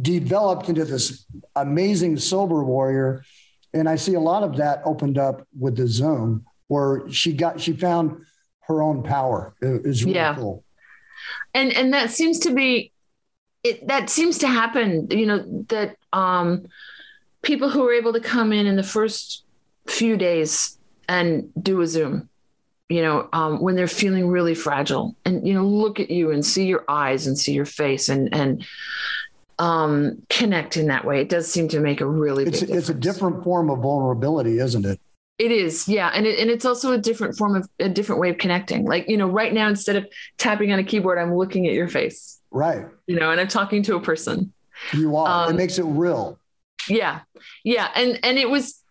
developed 0.00 0.68
into 0.68 0.84
this 0.84 1.24
amazing 1.56 2.18
sober 2.18 2.62
warrior. 2.64 3.24
And 3.72 3.88
I 3.88 3.96
see 3.96 4.14
a 4.14 4.20
lot 4.20 4.42
of 4.42 4.56
that 4.56 4.82
opened 4.84 5.18
up 5.18 5.46
with 5.58 5.76
the 5.76 5.86
Zoom 5.86 6.44
where 6.68 7.08
she 7.10 7.32
got, 7.32 7.60
she 7.60 7.72
found 7.72 8.24
her 8.62 8.82
own 8.82 9.02
power 9.02 9.54
is 9.60 10.04
really 10.04 10.16
yeah. 10.16 10.34
cool. 10.34 10.64
And 11.54 11.72
and 11.72 11.92
that 11.94 12.10
seems 12.10 12.38
to 12.40 12.54
be 12.54 12.92
it 13.64 13.86
that 13.88 14.10
seems 14.10 14.38
to 14.38 14.48
happen, 14.48 15.08
you 15.10 15.26
know, 15.26 15.64
that 15.68 15.96
um 16.12 16.66
people 17.42 17.70
who 17.70 17.86
are 17.86 17.92
able 17.92 18.12
to 18.12 18.20
come 18.20 18.52
in 18.52 18.66
in 18.66 18.76
the 18.76 18.82
first 18.82 19.44
few 19.86 20.16
days 20.16 20.78
and 21.08 21.50
do 21.60 21.80
a 21.80 21.86
Zoom, 21.86 22.28
you 22.88 23.02
know, 23.02 23.28
um, 23.32 23.60
when 23.60 23.74
they're 23.74 23.88
feeling 23.88 24.28
really 24.28 24.54
fragile 24.54 25.16
and, 25.24 25.46
you 25.46 25.54
know, 25.54 25.64
look 25.64 26.00
at 26.00 26.10
you 26.10 26.30
and 26.30 26.44
see 26.44 26.66
your 26.66 26.84
eyes 26.88 27.26
and 27.26 27.38
see 27.38 27.52
your 27.52 27.64
face 27.64 28.08
and, 28.08 28.34
and, 28.34 28.66
um, 29.58 30.22
connect 30.28 30.76
in 30.76 30.86
that 30.86 31.04
way. 31.04 31.20
It 31.20 31.28
does 31.28 31.50
seem 31.50 31.68
to 31.68 31.80
make 31.80 32.00
a 32.00 32.06
really 32.06 32.44
it's, 32.44 32.60
big 32.60 32.70
It's 32.70 32.88
a 32.88 32.94
different 32.94 33.42
form 33.42 33.70
of 33.70 33.80
vulnerability, 33.80 34.58
isn't 34.58 34.84
it? 34.84 35.00
It 35.38 35.52
is, 35.52 35.88
yeah, 35.88 36.10
and 36.12 36.26
it, 36.26 36.38
and 36.40 36.50
it's 36.50 36.64
also 36.64 36.92
a 36.92 36.98
different 36.98 37.36
form 37.36 37.54
of 37.54 37.68
a 37.78 37.88
different 37.88 38.20
way 38.20 38.28
of 38.28 38.38
connecting. 38.38 38.84
Like 38.84 39.08
you 39.08 39.16
know, 39.16 39.28
right 39.28 39.52
now 39.52 39.68
instead 39.68 39.94
of 39.94 40.04
tapping 40.36 40.72
on 40.72 40.80
a 40.80 40.84
keyboard, 40.84 41.16
I'm 41.16 41.32
looking 41.32 41.68
at 41.68 41.74
your 41.74 41.86
face. 41.86 42.37
Right. 42.50 42.86
You 43.06 43.16
know, 43.18 43.30
and 43.30 43.40
I'm 43.40 43.48
talking 43.48 43.82
to 43.84 43.96
a 43.96 44.00
person. 44.00 44.52
You 44.92 45.16
are. 45.16 45.46
Um, 45.46 45.54
it 45.54 45.56
makes 45.56 45.78
it 45.78 45.84
real. 45.84 46.38
Yeah, 46.88 47.20
yeah, 47.64 47.90
and 47.94 48.18
and 48.22 48.38
it 48.38 48.48
was, 48.48 48.82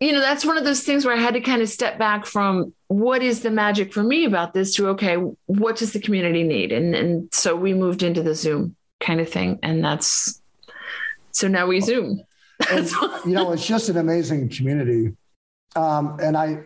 you 0.00 0.12
know, 0.12 0.20
that's 0.20 0.44
one 0.44 0.56
of 0.56 0.64
those 0.64 0.82
things 0.84 1.04
where 1.04 1.14
I 1.14 1.20
had 1.20 1.34
to 1.34 1.40
kind 1.40 1.60
of 1.60 1.68
step 1.68 1.98
back 1.98 2.24
from 2.24 2.72
what 2.86 3.22
is 3.22 3.42
the 3.42 3.50
magic 3.50 3.92
for 3.92 4.02
me 4.02 4.24
about 4.24 4.54
this 4.54 4.74
to 4.76 4.88
okay, 4.90 5.16
what 5.46 5.76
does 5.76 5.92
the 5.92 6.00
community 6.00 6.44
need, 6.44 6.72
and 6.72 6.94
and 6.94 7.34
so 7.34 7.56
we 7.56 7.74
moved 7.74 8.02
into 8.02 8.22
the 8.22 8.34
Zoom 8.34 8.76
kind 9.00 9.20
of 9.20 9.28
thing, 9.28 9.58
and 9.62 9.84
that's 9.84 10.40
so 11.32 11.48
now 11.48 11.66
we 11.66 11.80
Zoom. 11.80 12.22
And, 12.70 12.88
you 13.26 13.32
know, 13.32 13.52
it's 13.52 13.66
just 13.66 13.88
an 13.88 13.96
amazing 13.96 14.48
community 14.48 15.16
um, 15.76 16.18
and 16.20 16.36
I, 16.36 16.60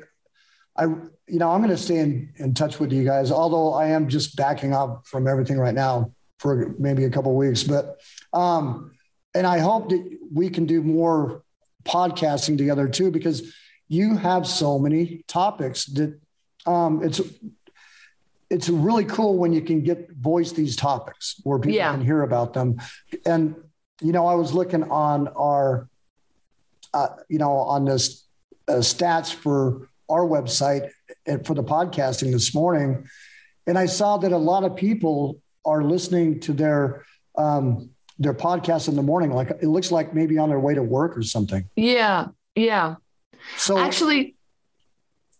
I, 0.77 0.85
you 0.85 1.39
know, 1.39 1.51
I'm 1.51 1.61
going 1.61 1.71
to 1.71 1.77
stay 1.77 1.99
in, 1.99 2.33
in 2.37 2.55
touch 2.55 2.79
with 2.79 2.93
you 2.93 3.05
guys, 3.05 3.31
although 3.31 3.73
I 3.73 3.89
am 3.89 4.09
just 4.09 4.37
backing 4.37 4.73
up 4.73 5.07
from 5.07 5.27
everything 5.27 5.59
right 5.59 5.75
now 5.75 6.13
for 6.39 6.75
maybe 6.79 7.05
a 7.05 7.11
couple 7.11 7.35
weeks. 7.35 7.63
But, 7.63 8.01
um, 8.33 8.93
and 9.35 9.47
I 9.47 9.59
hope 9.59 9.91
that 9.91 10.19
we 10.33 10.49
can 10.51 10.67
do 10.67 10.83
more 10.83 11.43
podcasting 11.85 12.59
together 12.59 12.89
too, 12.89 13.11
because 13.11 13.55
you 13.89 14.17
have 14.17 14.47
so 14.47 14.79
many 14.79 15.25
topics 15.29 15.87
that 15.87 16.19
um, 16.67 17.03
it's 17.03 17.21
it's 18.51 18.69
really 18.69 19.05
cool 19.05 19.39
when 19.39 19.53
you 19.53 19.61
can 19.61 19.83
get 19.83 20.11
voice 20.13 20.53
these 20.53 20.77
topics 20.77 21.41
where 21.45 21.59
people 21.59 21.77
yeah. 21.77 21.93
can 21.93 22.05
hear 22.05 22.23
about 22.23 22.53
them. 22.53 22.81
And 23.25 23.57
you 24.01 24.13
know, 24.13 24.27
I 24.27 24.35
was 24.35 24.53
looking 24.53 24.85
on 24.85 25.29
our, 25.29 25.89
uh, 26.93 27.09
you 27.29 27.39
know, 27.39 27.53
on 27.53 27.85
this 27.85 28.27
uh, 28.69 28.75
stats 28.75 29.33
for 29.33 29.89
our 30.09 30.23
website 30.23 30.91
and 31.25 31.47
for 31.47 31.55
the 31.55 31.65
podcasting 31.65 32.33
this 32.33 32.55
morning, 32.55 33.09
and 33.67 33.79
I 33.79 33.87
saw 33.87 34.17
that 34.19 34.33
a 34.33 34.39
lot 34.39 34.65
of 34.65 34.77
people 34.77 35.41
are 35.67 35.83
listening 35.83 36.41
to 36.41 36.53
their 36.53 37.05
um, 37.37 37.91
their 38.19 38.35
podcast 38.35 38.89
in 38.89 38.97
the 38.97 39.03
morning. 39.03 39.31
Like 39.31 39.51
it 39.51 39.67
looks 39.67 39.91
like 39.91 40.15
maybe 40.15 40.39
on 40.39 40.49
their 40.49 40.61
way 40.61 40.75
to 40.75 40.83
work 40.83 41.17
or 41.19 41.23
something. 41.23 41.69
Yeah, 41.77 42.29
yeah. 42.55 42.97
So 43.57 43.77
actually, 43.79 44.37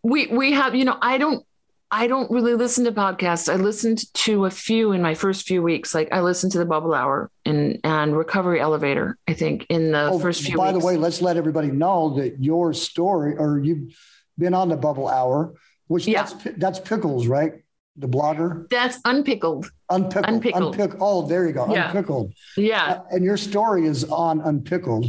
we 0.03 0.27
we 0.27 0.53
have 0.53 0.75
you 0.75 0.85
know 0.85 0.99
I 1.01 1.19
don't 1.19 1.47
I 1.91 2.09
don't 2.09 2.31
really 2.31 2.55
listen 2.55 2.85
to 2.85 2.93
podcasts. 2.93 3.53
I 3.53 3.57
listened 3.57 4.13
to 4.15 4.45
a 4.45 4.51
few 4.51 4.93
in 4.93 5.01
my 5.01 5.15
first 5.15 5.47
few 5.47 5.63
weeks. 5.63 5.95
Like 5.95 6.09
I 6.13 6.21
listened 6.21 6.53
to 6.53 6.59
the 6.59 6.67
Bubble 6.67 6.95
Hour 6.95 7.31
and 7.45 7.79
and 7.85 8.17
Recovery 8.17 8.61
Elevator. 8.61 9.17
I 9.29 9.35
think 9.35 9.67
in 9.69 9.93
the 9.93 10.11
oh, 10.11 10.19
first 10.19 10.43
few. 10.43 10.55
Weeks. 10.55 10.59
By 10.59 10.73
weeks. 10.73 10.81
the 10.81 10.87
way, 10.87 10.97
let's 10.97 11.23
let 11.23 11.37
everybody 11.37 11.69
know 11.69 12.17
that 12.17 12.43
your 12.43 12.73
story, 12.73 13.37
or 13.37 13.61
you've 13.61 13.97
been 14.37 14.53
on 14.53 14.69
the 14.69 14.77
Bubble 14.77 15.09
Hour, 15.09 15.55
which 15.87 16.07
yeah. 16.07 16.25
that's 16.25 16.57
that's 16.57 16.81
Pickles, 16.81 17.27
right? 17.29 17.63
The 17.99 18.09
blogger. 18.09 18.69
That's 18.69 18.99
unpickled. 19.05 19.71
Unpickled. 19.89 20.27
Unpickled. 20.27 20.75
Unpickled. 20.75 21.01
Oh, 21.01 21.27
there 21.27 21.47
you 21.47 21.53
go. 21.53 21.73
Yeah. 21.73 21.87
Unpickled. 21.89 22.35
Yeah. 22.57 22.85
Uh, 22.85 23.03
and 23.11 23.25
your 23.25 23.37
story 23.37 23.87
is 23.87 24.05
on 24.05 24.41
Unpickled. 24.41 25.07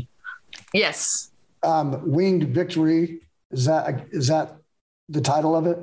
Yes. 0.74 1.32
Um, 1.64 2.12
Winged 2.12 2.50
Victory. 2.54 3.22
Is 3.52 3.66
that 3.66 4.08
is 4.12 4.28
that 4.28 4.58
the 5.10 5.22
title 5.22 5.56
of 5.56 5.68
it? 5.68 5.80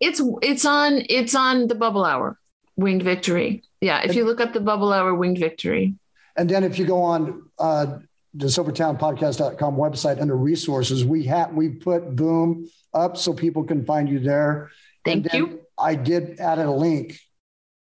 It's 0.00 0.20
it's 0.40 0.64
on 0.64 1.02
it's 1.08 1.34
on 1.34 1.68
the 1.68 1.74
Bubble 1.74 2.04
Hour, 2.04 2.38
Winged 2.76 3.02
Victory. 3.02 3.62
Yeah, 3.80 4.02
if 4.02 4.14
you 4.14 4.24
look 4.24 4.40
up 4.40 4.52
the 4.52 4.60
Bubble 4.60 4.92
Hour, 4.92 5.14
Winged 5.14 5.38
Victory. 5.38 5.94
And 6.36 6.48
then 6.48 6.64
if 6.64 6.78
you 6.78 6.86
go 6.86 7.02
on 7.02 7.50
uh, 7.58 7.98
the 8.34 8.46
sobertownpodcast.com 8.46 9.76
website 9.76 10.20
under 10.20 10.36
resources, 10.36 11.04
we 11.04 11.24
have 11.24 11.52
we 11.52 11.68
put 11.68 12.14
Boom 12.14 12.68
up 12.94 13.16
so 13.16 13.32
people 13.32 13.64
can 13.64 13.84
find 13.84 14.08
you 14.08 14.20
there. 14.20 14.70
Thank 15.04 15.32
you. 15.32 15.60
I 15.82 15.94
did 15.94 16.38
add 16.38 16.58
a 16.58 16.70
link 16.70 17.18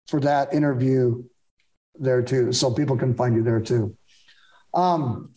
for 0.08 0.20
that 0.20 0.54
interview 0.54 1.24
there 1.96 2.22
too, 2.22 2.52
so 2.52 2.72
people 2.72 2.98
can 2.98 3.14
find 3.16 3.36
you 3.36 3.44
there 3.44 3.62
too. 3.62 3.96
Um, 4.74 5.32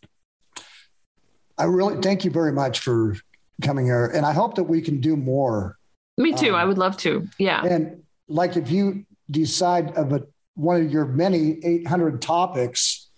I 1.57 1.65
really 1.65 2.01
thank 2.01 2.25
you 2.25 2.31
very 2.31 2.53
much 2.53 2.81
for 2.81 3.17
coming 3.63 3.87
here, 3.87 4.07
and 4.07 4.27
I 4.27 4.33
hope 4.33 4.57
that 4.57 4.65
we 4.65 4.81
can 4.81 5.01
do 5.01 5.17
more. 5.17 5.79
Me 6.19 6.33
too. 6.33 6.51
Um, 6.51 6.55
I 6.57 6.65
would 6.65 6.79
love 6.79 6.97
to. 6.99 7.27
Yeah. 7.39 7.65
And 7.65 8.03
like 8.29 8.57
if 8.57 8.71
you 8.71 9.07
decide 9.31 9.97
of 9.97 10.13
a, 10.13 10.23
one 10.55 10.83
of 10.83 10.91
your 10.91 11.07
many 11.07 11.65
800 11.65 12.21
topics, 12.21 13.09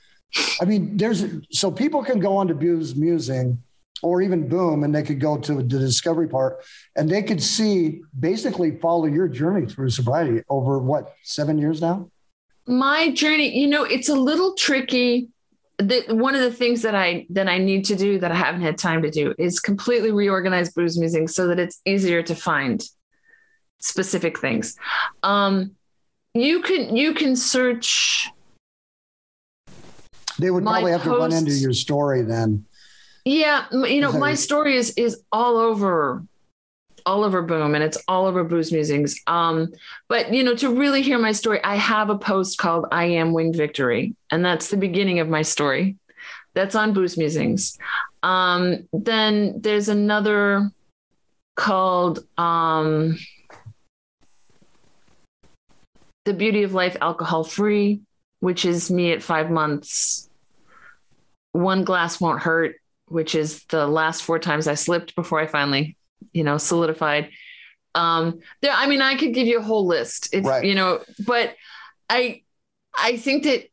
I 0.61 0.65
mean, 0.65 0.97
there's 0.97 1.25
so 1.51 1.71
people 1.71 2.05
can 2.05 2.21
go 2.21 2.37
on 2.37 2.49
to 2.49 2.55
Booze 2.55 2.95
Musing 2.95 3.63
or 4.03 4.23
even 4.23 4.49
Boom, 4.49 4.85
and 4.85 4.95
they 4.95 5.03
could 5.03 5.21
go 5.21 5.39
to 5.39 5.55
the 5.55 5.63
discovery 5.63 6.29
part, 6.29 6.65
and 6.97 7.09
they 7.09 7.23
could 7.23 7.43
see 7.43 8.03
basically 8.19 8.79
follow 8.81 9.07
your 9.07 9.29
journey 9.29 9.67
through 9.67 9.91
sobriety 9.91 10.43
over 10.49 10.79
what 10.79 11.15
seven 11.23 11.59
years 11.59 11.81
now. 11.81 12.11
My 12.67 13.11
journey, 13.11 13.57
you 13.59 13.67
know, 13.67 13.85
it's 13.85 14.09
a 14.09 14.15
little 14.15 14.55
tricky. 14.55 15.29
that 15.79 16.15
one 16.15 16.35
of 16.35 16.41
the 16.43 16.53
things 16.53 16.83
that 16.83 16.95
I 16.95 17.27
that 17.31 17.49
I 17.49 17.59
need 17.59 17.85
to 17.87 17.97
do 17.97 18.19
that 18.21 18.31
I 18.31 18.35
haven't 18.37 18.63
had 18.63 18.79
time 18.79 19.03
to 19.03 19.11
do 19.11 19.35
is 19.39 19.59
completely 19.59 20.13
reorganize 20.13 20.73
Booze 20.73 20.99
Musing 20.99 21.27
so 21.27 21.49
that 21.49 21.59
it's 21.59 21.81
easier 21.85 22.23
to 22.23 22.35
find 22.35 22.83
specific 23.81 24.39
things. 24.39 24.77
Um, 25.23 25.73
you 26.35 26.63
can 26.63 26.95
you 26.95 27.15
can 27.15 27.37
search. 27.37 28.31
They 30.39 30.51
would 30.51 30.65
probably 30.65 30.93
have 30.93 31.03
to 31.05 31.11
run 31.11 31.33
into 31.33 31.53
your 31.53 31.73
story 31.73 32.23
then. 32.23 32.65
Yeah, 33.25 33.67
you 33.73 34.01
know, 34.01 34.13
my 34.13 34.35
story 34.35 34.77
is 34.77 34.91
is 34.97 35.23
all 35.31 35.57
over 35.57 36.25
all 37.05 37.25
over 37.25 37.43
boom 37.43 37.75
and 37.75 37.83
it's 37.83 37.99
all 38.09 38.27
over 38.27 38.45
booze 38.45 38.73
musings. 38.73 39.21
Um 39.27 39.73
but 40.09 40.33
you 40.33 40.43
know 40.43 40.55
to 40.57 40.75
really 40.75 41.03
hear 41.03 41.19
my 41.19 41.33
story 41.33 41.63
i 41.65 41.77
have 41.77 42.11
a 42.11 42.19
post 42.19 42.59
called 42.59 42.87
i 42.93 43.05
am 43.05 43.33
winged 43.33 43.57
victory 43.57 44.15
and 44.31 44.45
that's 44.45 44.69
the 44.69 44.77
beginning 44.77 45.21
of 45.21 45.29
my 45.29 45.43
story. 45.43 45.97
That's 46.55 46.75
on 46.75 46.93
booze 46.93 47.17
musings. 47.17 47.79
Um 48.23 48.89
then 48.93 49.61
there's 49.61 49.89
another 49.89 50.71
called 51.57 52.27
um 52.39 53.19
the 56.25 56.35
beauty 56.35 56.63
of 56.63 56.73
life 56.73 56.97
alcohol 57.01 57.45
free 57.45 58.01
which 58.41 58.65
is 58.65 58.91
me 58.91 59.13
at 59.13 59.23
five 59.23 59.51
months. 59.51 60.29
One 61.53 61.85
glass 61.85 62.21
won't 62.21 62.41
hurt 62.43 62.77
which 63.13 63.35
is 63.35 63.65
the 63.65 63.87
last 63.87 64.23
four 64.23 64.39
times 64.39 64.67
I 64.67 64.75
slipped 64.75 65.15
before 65.15 65.41
I 65.41 65.47
finally, 65.47 65.97
you 66.33 66.45
know, 66.45 66.59
solidified. 66.59 67.31
Um, 67.95 68.41
there, 68.63 68.73
I 68.73 68.87
mean, 68.87 69.03
I 69.03 69.17
could 69.17 69.35
give 69.35 69.47
you 69.47 69.59
a 69.59 69.63
whole 69.63 69.87
list, 69.87 70.31
if, 70.33 70.45
Right. 70.45 70.65
you 70.65 70.75
know, 70.75 71.01
but 71.27 71.55
I, 72.09 72.43
I 72.97 73.17
think 73.17 73.45
that 73.45 73.65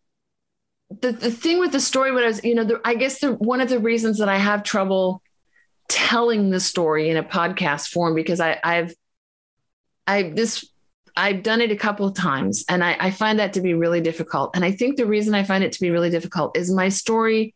the, 1.02 1.11
the 1.14 1.32
thing 1.32 1.60
with 1.60 1.72
the 1.72 1.80
story, 1.80 2.11
what 2.11 2.24
I 2.24 2.28
was, 2.28 2.44
you 2.44 2.56
know, 2.56 2.64
the, 2.66 2.82
I 2.84 2.95
guess 2.95 3.20
the, 3.20 3.34
one 3.34 3.61
of 3.61 3.70
the 3.70 3.80
reasons 3.80 4.18
that 4.20 4.28
I 4.30 4.38
have 4.38 4.64
trouble 4.64 5.22
telling 5.88 6.49
the 6.49 6.60
story 6.60 7.10
in 7.10 7.18
a 7.18 7.24
podcast 7.24 7.90
form, 7.90 8.14
because 8.14 8.40
I, 8.40 8.60
I've, 8.64 8.94
I, 10.06 10.24
this, 10.24 10.68
I've 11.16 11.44
done 11.44 11.61
it 11.61 11.72
a 11.72 11.76
couple 11.76 12.06
of 12.06 12.16
times 12.16 12.66
and 12.70 12.84
I, 12.84 12.95
I 12.99 13.11
find 13.11 13.40
that 13.40 13.53
to 13.53 13.61
be 13.61 13.74
really 13.74 14.02
difficult. 14.02 14.56
And 14.56 14.66
I 14.66 14.72
think 14.72 14.98
the 14.98 15.06
reason 15.06 15.34
I 15.36 15.44
find 15.44 15.64
it 15.64 15.72
to 15.74 15.82
be 15.82 15.91
really 15.91 16.10
difficult 16.10 16.57
is 16.57 16.72
my 16.72 16.90
story 16.90 17.56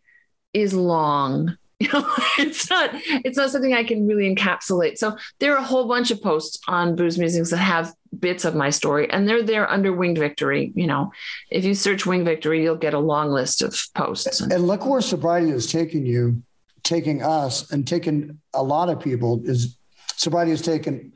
is 0.54 0.74
long. 0.74 1.58
You 1.84 1.90
know, 1.94 2.14
it's 2.38 2.70
not 2.70 2.92
it's 2.94 3.38
not 3.38 3.50
something 3.50 3.74
I 3.74 3.84
can 3.84 4.08
really 4.08 4.34
encapsulate. 4.34 4.98
So 4.98 5.18
there 5.40 5.54
are 5.54 5.58
a 5.58 5.64
whole 5.64 5.88
bunch 5.88 6.12
of 6.12 6.22
posts 6.22 6.60
on 6.68 6.96
Booze 6.96 7.18
Musings 7.18 7.50
that 7.50 7.58
have 7.58 7.94
bits 8.18 8.46
of 8.46 8.56
my 8.56 8.70
story, 8.70 9.10
and 9.10 9.28
they're 9.28 9.44
there 9.44 9.70
under 9.70 9.92
Winged 9.92 10.18
Victory. 10.18 10.72
You 10.76 10.88
know, 10.88 11.12
if 11.52 11.66
you 11.66 11.74
search 11.76 12.06
Winged 12.06 12.26
Victory, 12.26 12.64
you'll 12.64 12.78
get 12.78 12.94
a 12.94 13.00
long 13.00 13.32
list 13.32 13.62
of 13.62 13.78
posts. 13.96 14.40
And 14.40 14.66
look 14.66 14.86
where 14.86 15.02
sobriety 15.02 15.52
is 15.52 15.70
taking 15.70 16.06
you, 16.06 16.42
taking 16.84 17.22
us, 17.22 17.70
and 17.72 17.86
taking 17.86 18.40
a 18.54 18.64
lot 18.64 18.90
of 18.90 19.02
people. 19.02 19.42
Is 19.44 19.78
sobriety 20.16 20.52
has 20.52 20.62
taken 20.62 21.14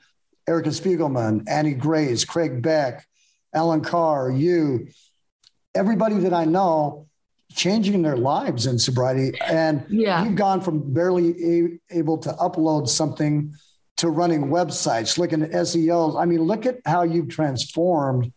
Erica 0.48 0.70
Spiegelman, 0.70 1.44
Annie 1.48 1.76
Grace, 1.76 2.26
Craig 2.26 2.62
Beck, 2.62 3.08
Allen 3.54 3.82
Carr, 3.82 4.30
you, 4.32 4.88
everybody 5.74 6.16
that 6.16 6.34
I 6.34 6.44
know, 6.46 7.07
changing 7.56 8.02
their 8.02 8.18
lives 8.18 8.66
in 8.66 8.78
sobriety. 8.78 9.38
And 9.42 9.86
Yeah. 9.90 10.24
you've 10.24 10.36
gone 10.36 10.62
from 10.62 10.94
barely 10.94 11.30
a- 11.44 11.80
able 11.98 12.18
to 12.20 12.30
upload 12.34 12.88
something 12.88 13.54
to 13.98 14.10
running 14.10 14.48
websites, 14.48 15.18
looking 15.18 15.42
at 15.42 15.52
SEOs. 15.54 16.16
I 16.20 16.26
mean, 16.26 16.42
look 16.44 16.66
at 16.66 16.80
how 16.86 17.04
you've 17.04 17.30
transformed 17.30 18.32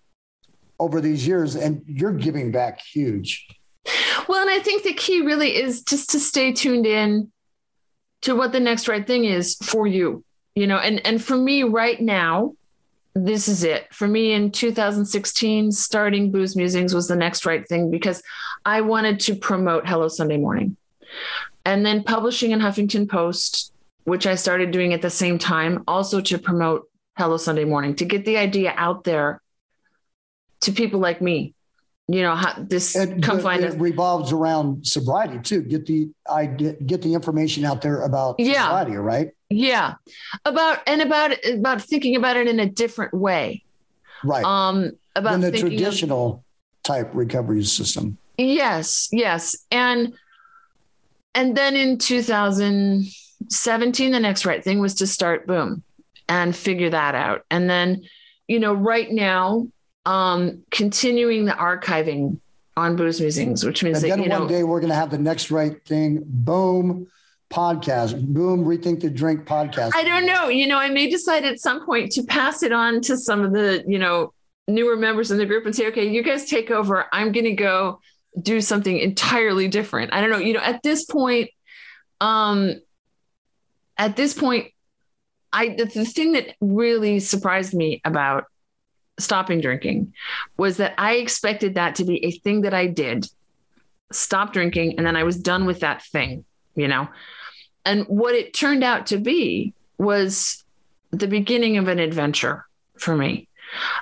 over 0.78 1.00
these 1.02 1.26
years, 1.26 1.54
and 1.56 1.82
you're 1.86 2.14
giving 2.14 2.50
back 2.50 2.80
huge. 2.80 3.46
Well, 4.28 4.40
and 4.40 4.50
I 4.50 4.60
think 4.60 4.82
the 4.84 4.94
key 4.94 5.20
really 5.20 5.54
is 5.56 5.82
just 5.82 6.10
to 6.10 6.20
stay 6.20 6.52
tuned 6.52 6.86
in 6.86 7.30
to 8.22 8.34
what 8.34 8.52
the 8.52 8.60
next 8.60 8.88
right 8.88 9.06
thing 9.06 9.24
is 9.24 9.56
for 9.56 9.86
you. 9.86 10.24
You 10.54 10.66
know, 10.66 10.78
and 10.78 11.04
and 11.06 11.22
for 11.22 11.36
me 11.36 11.62
right 11.64 12.00
now, 12.00 12.54
this 13.14 13.48
is 13.48 13.64
it. 13.64 13.92
For 13.92 14.06
me 14.06 14.32
in 14.32 14.50
2016, 14.50 15.72
starting 15.72 16.30
Booze 16.30 16.56
Musings 16.56 16.94
was 16.94 17.08
the 17.08 17.16
next 17.16 17.44
right 17.46 17.66
thing 17.68 17.90
because 17.90 18.22
I 18.64 18.80
wanted 18.82 19.20
to 19.20 19.34
promote 19.34 19.86
Hello 19.86 20.08
Sunday 20.08 20.36
Morning. 20.36 20.76
And 21.64 21.84
then 21.84 22.04
publishing 22.04 22.52
in 22.52 22.60
Huffington 22.60 23.08
Post, 23.08 23.72
which 24.04 24.26
I 24.26 24.34
started 24.34 24.70
doing 24.70 24.92
at 24.94 25.02
the 25.02 25.10
same 25.10 25.38
time, 25.38 25.82
also 25.88 26.20
to 26.20 26.38
promote 26.38 26.88
Hello 27.16 27.36
Sunday 27.36 27.64
Morning, 27.64 27.94
to 27.96 28.04
get 28.04 28.24
the 28.24 28.36
idea 28.38 28.72
out 28.76 29.04
there 29.04 29.42
to 30.62 30.72
people 30.72 31.00
like 31.00 31.20
me. 31.20 31.54
You 32.08 32.22
know, 32.22 32.34
how 32.34 32.54
this 32.58 32.96
And 32.96 33.22
come 33.22 33.38
find 33.40 33.62
it 33.62 33.72
us. 33.72 33.76
revolves 33.76 34.32
around 34.32 34.84
sobriety 34.84 35.38
too. 35.38 35.62
Get 35.62 35.86
the 35.86 36.10
I 36.28 36.46
get, 36.46 36.84
get 36.86 37.02
the 37.02 37.14
information 37.14 37.64
out 37.64 37.82
there 37.82 38.02
about 38.02 38.36
Yeah. 38.40 38.64
sobriety, 38.64 38.96
right? 38.96 39.30
Yeah. 39.50 39.94
About 40.44 40.78
and 40.86 41.02
about 41.02 41.32
about 41.46 41.82
thinking 41.82 42.16
about 42.16 42.36
it 42.36 42.46
in 42.46 42.60
a 42.60 42.66
different 42.66 43.12
way. 43.12 43.64
Right. 44.24 44.44
Um 44.44 44.92
about 45.16 45.32
Than 45.32 45.40
the 45.40 45.50
thinking 45.50 45.74
of- 45.74 45.78
traditional 45.80 46.44
type 46.84 47.10
recovery 47.12 47.64
system. 47.64 48.16
Yes, 48.38 49.08
yes. 49.12 49.56
And 49.70 50.14
and 51.34 51.56
then 51.56 51.76
in 51.76 51.98
2017 51.98 54.12
the 54.12 54.20
next 54.20 54.46
right 54.46 54.62
thing 54.62 54.78
was 54.78 54.94
to 54.96 55.06
start 55.06 55.46
boom 55.46 55.82
and 56.28 56.54
figure 56.54 56.90
that 56.90 57.14
out. 57.14 57.44
And 57.50 57.68
then 57.68 58.02
you 58.46 58.60
know 58.60 58.72
right 58.72 59.10
now 59.10 59.66
um 60.06 60.62
continuing 60.70 61.44
the 61.44 61.52
archiving 61.52 62.38
on 62.76 62.96
booze 62.96 63.20
musings 63.20 63.64
which 63.64 63.82
means 63.82 64.02
And 64.02 64.12
that 64.12 64.18
then 64.18 64.30
one 64.30 64.42
know 64.42 64.48
day 64.48 64.62
we're 64.62 64.80
going 64.80 64.90
to 64.90 64.96
have 64.96 65.10
the 65.10 65.18
next 65.18 65.50
right 65.50 65.84
thing. 65.84 66.22
Boom, 66.24 67.08
podcast. 67.50 68.20
Boom, 68.32 68.64
rethink 68.64 69.00
the 69.00 69.10
drink 69.10 69.44
podcast. 69.44 69.92
I 69.94 70.04
don't 70.04 70.26
know. 70.26 70.48
You 70.48 70.66
know, 70.66 70.78
I 70.78 70.88
may 70.88 71.10
decide 71.10 71.44
at 71.44 71.58
some 71.58 71.84
point 71.84 72.12
to 72.12 72.22
pass 72.22 72.62
it 72.62 72.72
on 72.72 73.00
to 73.02 73.16
some 73.16 73.42
of 73.42 73.52
the, 73.52 73.84
you 73.86 73.98
know, 73.98 74.32
newer 74.68 74.96
members 74.96 75.30
in 75.30 75.38
the 75.38 75.46
group 75.46 75.66
and 75.66 75.74
say, 75.74 75.88
okay, 75.88 76.08
you 76.08 76.22
guys 76.22 76.48
take 76.48 76.70
over. 76.70 77.06
I'm 77.12 77.32
going 77.32 77.44
to 77.44 77.52
go 77.52 78.00
do 78.40 78.60
something 78.60 78.96
entirely 78.96 79.68
different. 79.68 80.12
I 80.12 80.20
don't 80.20 80.30
know. 80.30 80.38
You 80.38 80.54
know, 80.54 80.60
at 80.60 80.82
this 80.82 81.04
point, 81.04 81.50
um, 82.20 82.74
at 83.98 84.16
this 84.16 84.32
point, 84.34 84.68
I 85.52 85.70
the, 85.70 85.84
the 85.86 86.04
thing 86.04 86.32
that 86.32 86.54
really 86.60 87.18
surprised 87.18 87.74
me 87.74 88.00
about 88.04 88.44
stopping 89.18 89.60
drinking 89.60 90.14
was 90.56 90.76
that 90.78 90.94
I 90.96 91.14
expected 91.14 91.74
that 91.74 91.96
to 91.96 92.04
be 92.04 92.24
a 92.24 92.30
thing 92.30 92.62
that 92.62 92.72
I 92.72 92.86
did, 92.86 93.26
stop 94.12 94.52
drinking, 94.52 94.96
and 94.96 95.06
then 95.06 95.16
I 95.16 95.24
was 95.24 95.36
done 95.36 95.66
with 95.66 95.80
that 95.80 96.02
thing, 96.02 96.44
you 96.76 96.88
know. 96.88 97.08
And 97.84 98.04
what 98.04 98.34
it 98.34 98.54
turned 98.54 98.84
out 98.84 99.06
to 99.06 99.18
be 99.18 99.74
was 99.98 100.64
the 101.10 101.28
beginning 101.28 101.76
of 101.76 101.88
an 101.88 101.98
adventure 101.98 102.66
for 102.96 103.16
me. 103.16 103.48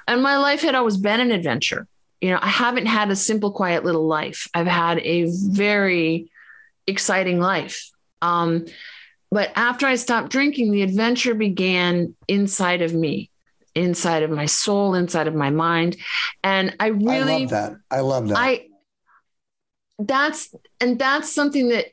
And 0.06 0.22
my 0.22 0.38
life 0.38 0.62
had 0.62 0.74
always 0.74 0.96
been 0.96 1.20
an 1.20 1.30
adventure. 1.30 1.86
You 2.20 2.30
know, 2.30 2.38
I 2.40 2.48
haven't 2.48 2.86
had 2.86 3.10
a 3.10 3.16
simple, 3.16 3.52
quiet 3.52 3.84
little 3.84 4.06
life. 4.06 4.48
I've 4.54 4.66
had 4.66 4.98
a 4.98 5.26
very 5.28 6.30
exciting 6.86 7.38
life. 7.38 7.90
Um, 8.20 8.66
but 9.30 9.52
after 9.54 9.86
I 9.86 9.96
stopped 9.96 10.30
drinking, 10.30 10.72
the 10.72 10.82
adventure 10.82 11.34
began 11.34 12.14
inside 12.26 12.82
of 12.82 12.94
me, 12.94 13.30
inside 13.74 14.22
of 14.22 14.30
my 14.30 14.46
soul, 14.46 14.94
inside 14.94 15.28
of 15.28 15.34
my 15.34 15.50
mind. 15.50 15.96
And 16.42 16.74
I 16.80 16.88
really 16.88 17.34
I 17.34 17.38
love 17.40 17.50
that. 17.50 17.76
I 17.90 18.00
love 18.00 18.28
that. 18.28 18.38
I 18.38 18.64
that's 19.98 20.54
and 20.80 20.98
that's 20.98 21.32
something 21.32 21.68
that 21.68 21.86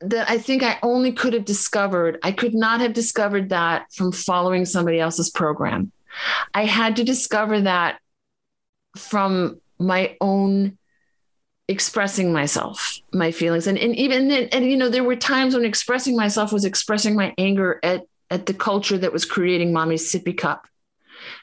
that 0.00 0.30
I 0.30 0.38
think 0.38 0.62
I 0.62 0.78
only 0.82 1.12
could 1.12 1.34
have 1.34 1.44
discovered. 1.44 2.18
I 2.22 2.32
could 2.32 2.54
not 2.54 2.80
have 2.80 2.92
discovered 2.92 3.50
that 3.50 3.92
from 3.92 4.12
following 4.12 4.64
somebody 4.64 4.98
else's 4.98 5.30
program. 5.30 5.92
I 6.54 6.64
had 6.64 6.96
to 6.96 7.04
discover 7.04 7.60
that 7.62 8.00
from 8.96 9.60
my 9.78 10.16
own 10.20 10.78
expressing 11.68 12.32
myself, 12.32 13.00
my 13.12 13.30
feelings. 13.30 13.66
And, 13.66 13.78
and 13.78 13.94
even 13.94 14.28
then, 14.28 14.48
and 14.52 14.64
you 14.64 14.76
know, 14.76 14.88
there 14.88 15.04
were 15.04 15.16
times 15.16 15.54
when 15.54 15.64
expressing 15.64 16.16
myself 16.16 16.52
was 16.52 16.64
expressing 16.64 17.14
my 17.14 17.34
anger 17.38 17.78
at 17.82 18.02
at 18.30 18.46
the 18.46 18.54
culture 18.54 18.96
that 18.96 19.12
was 19.12 19.24
creating 19.24 19.72
mommy's 19.72 20.12
sippy 20.12 20.36
cup 20.36 20.66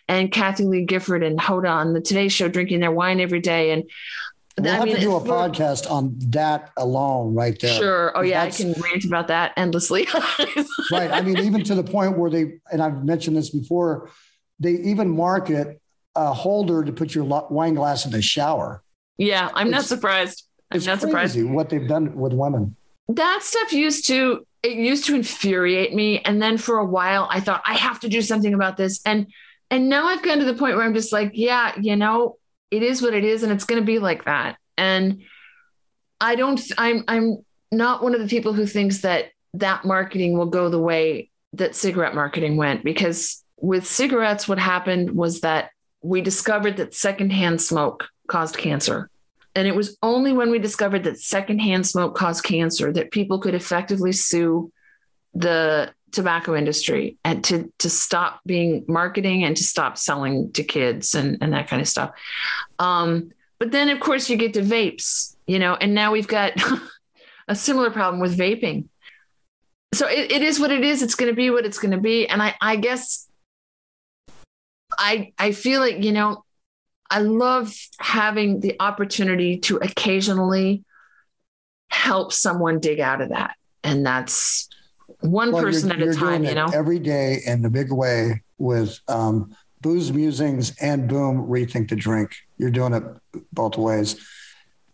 and 0.08 0.32
Kathie 0.32 0.66
Lee 0.66 0.86
Gifford 0.86 1.24
and 1.24 1.40
Hoda 1.40 1.70
on 1.70 1.94
the 1.94 2.02
Today 2.02 2.30
Show 2.30 2.48
drinking 2.48 2.80
their 2.80 2.92
wine 2.92 3.20
every 3.20 3.40
day. 3.40 3.72
And 3.72 3.90
We'll 4.60 4.72
I 4.74 4.76
have 4.76 4.86
mean, 4.86 4.96
to 4.96 5.02
do 5.02 5.16
a 5.16 5.22
podcast 5.22 5.90
on 5.90 6.16
that 6.32 6.72
alone, 6.78 7.36
right 7.36 7.60
there. 7.60 7.78
Sure. 7.78 8.18
Oh 8.18 8.22
yeah, 8.22 8.42
I 8.42 8.50
can 8.50 8.74
rant 8.74 9.06
about 9.06 9.28
that 9.28 9.54
endlessly. 9.56 10.08
right. 10.92 11.12
I 11.12 11.22
mean, 11.22 11.38
even 11.38 11.64
to 11.66 11.76
the 11.76 11.84
point 11.84 12.18
where 12.18 12.32
they, 12.32 12.60
and 12.72 12.82
I've 12.82 13.06
mentioned 13.06 13.38
this 13.38 13.52
before, 13.52 14.10
they 14.60 14.72
even 14.72 15.10
market 15.10 15.80
a 16.16 16.34
holder 16.34 16.84
to 16.84 16.92
put 16.92 17.14
your 17.14 17.24
wine 17.24 17.76
glass 17.76 18.06
in 18.06 18.12
the 18.12 18.22
shower. 18.22 18.82
yeah, 19.20 19.50
I'm 19.54 19.70
not 19.70 19.84
surprised. 19.84 20.44
I'm 20.72 20.78
It's 20.78 20.88
not 20.88 21.02
surprised. 21.02 21.42
what 21.44 21.70
they've 21.70 21.88
done 21.88 22.16
with 22.16 22.34
women. 22.34 22.76
That 23.10 23.44
stuff 23.44 23.72
used 23.72 24.08
to 24.08 24.46
it 24.64 24.74
used 24.74 25.06
to 25.06 25.16
infuriate 25.16 25.94
me, 25.94 26.20
and 26.22 26.42
then 26.42 26.58
for 26.58 26.80
a 26.80 26.86
while 26.86 27.28
I 27.30 27.40
thought 27.42 27.62
I 27.66 27.76
have 27.76 28.00
to 28.00 28.10
do 28.10 28.24
something 28.24 28.54
about 28.56 28.76
this, 28.76 29.00
and 29.06 29.28
and 29.70 29.88
now 29.88 30.08
I've 30.08 30.24
gotten 30.24 30.40
to 30.40 30.46
the 30.46 30.56
point 30.56 30.76
where 30.76 30.84
I'm 30.86 30.96
just 30.96 31.14
like, 31.14 31.32
yeah, 31.36 31.74
you 31.80 31.96
know, 31.96 32.38
it 32.72 32.84
is 32.84 33.02
what 33.02 33.14
it 33.14 33.24
is, 33.24 33.44
and 33.44 33.52
it's 33.52 33.66
going 33.66 33.82
to 33.82 33.86
be 33.86 34.00
like 34.00 34.26
that. 34.26 34.58
And 34.78 35.24
I 36.20 36.36
don't. 36.36 36.60
I'm 36.78 37.04
I'm 37.08 37.38
not 37.72 38.04
one 38.04 38.14
of 38.14 38.22
the 38.22 38.28
people 38.28 38.54
who 38.54 38.66
thinks 38.66 39.02
that 39.02 39.32
that 39.54 39.86
marketing 39.86 40.38
will 40.38 40.48
go 40.48 40.70
the 40.70 40.80
way 40.80 41.30
that 41.54 41.76
cigarette 41.76 42.16
marketing 42.16 42.58
went 42.58 42.84
because 42.84 43.44
with 43.58 43.88
cigarettes, 43.88 44.48
what 44.48 44.60
happened 44.60 45.12
was 45.12 45.42
that 45.42 45.72
we 46.02 46.22
discovered 46.22 46.78
that 46.78 46.94
secondhand 46.94 47.62
smoke 47.62 48.08
caused 48.28 48.58
cancer. 48.58 49.10
And 49.56 49.68
it 49.68 49.76
was 49.76 49.98
only 50.04 50.34
when 50.34 50.52
we 50.52 50.60
discovered 50.60 51.04
that 51.06 51.20
secondhand 51.20 51.88
smoke 51.88 52.16
caused 52.16 52.44
cancer 52.44 52.94
that 52.94 53.12
people 53.12 53.40
could 53.40 53.56
effectively 53.56 54.12
sue 54.12 54.72
the 55.34 55.92
tobacco 56.12 56.56
industry 56.56 57.18
and 57.24 57.44
to, 57.44 57.72
to 57.80 57.90
stop 57.90 58.42
being 58.46 58.86
marketing 58.88 59.44
and 59.44 59.56
to 59.58 59.64
stop 59.64 59.98
selling 59.98 60.52
to 60.54 60.64
kids 60.64 61.16
and, 61.16 61.38
and 61.42 61.54
that 61.54 61.68
kind 61.68 61.82
of 61.82 61.88
stuff. 61.88 62.12
Um, 62.80 63.32
but 63.60 63.72
then, 63.72 63.90
of 63.90 64.00
course, 64.00 64.30
you 64.30 64.38
get 64.38 64.54
to 64.54 64.62
vapes, 64.62 65.36
you 65.48 65.60
know, 65.60 65.76
and 65.76 65.94
now 65.94 66.12
we've 66.12 66.28
got 66.28 66.54
a 67.48 67.56
similar 67.56 67.90
problem 67.90 68.22
with 68.22 68.38
vaping. 68.38 68.86
So 69.94 70.08
it, 70.08 70.32
it 70.32 70.42
is 70.42 70.60
what 70.60 70.72
it 70.72 70.84
is. 70.84 71.02
It's 71.02 71.16
going 71.16 71.32
to 71.32 71.36
be 71.36 71.50
what 71.50 71.66
it's 71.66 71.80
going 71.80 71.92
to 71.92 72.00
be. 72.00 72.28
And 72.28 72.42
I, 72.42 72.56
I 72.62 72.76
guess 72.76 73.28
I, 74.98 75.34
I 75.38 75.52
feel 75.52 75.80
like, 75.80 76.04
you 76.04 76.12
know, 76.12 76.44
I 77.10 77.20
love 77.20 77.74
having 78.00 78.60
the 78.60 78.76
opportunity 78.80 79.60
to 79.60 79.78
occasionally 79.78 80.84
help 81.90 82.34
someone 82.34 82.80
dig 82.80 83.00
out 83.00 83.22
of 83.22 83.30
that. 83.30 83.56
And 83.84 84.06
that's 84.06 84.67
one 85.22 85.52
Well, 85.52 85.64
person 85.64 85.92
at 85.92 86.02
a 86.02 86.14
time, 86.14 86.44
you 86.44 86.54
know? 86.54 86.68
Every 86.74 87.00
day 87.00 87.42
in 87.46 87.64
a 87.66 87.70
big 87.70 87.92
way 87.92 88.44
with 88.58 89.00
um, 89.08 89.56
booze 89.82 90.12
musings 90.12 90.76
and 90.82 91.08
boom, 91.08 91.48
rethink 91.48 91.90
the 91.90 91.96
drink. 91.96 92.36
You're 92.58 92.72
doing 92.72 92.94
it 92.94 93.04
both 93.54 93.78
ways. 93.78 94.16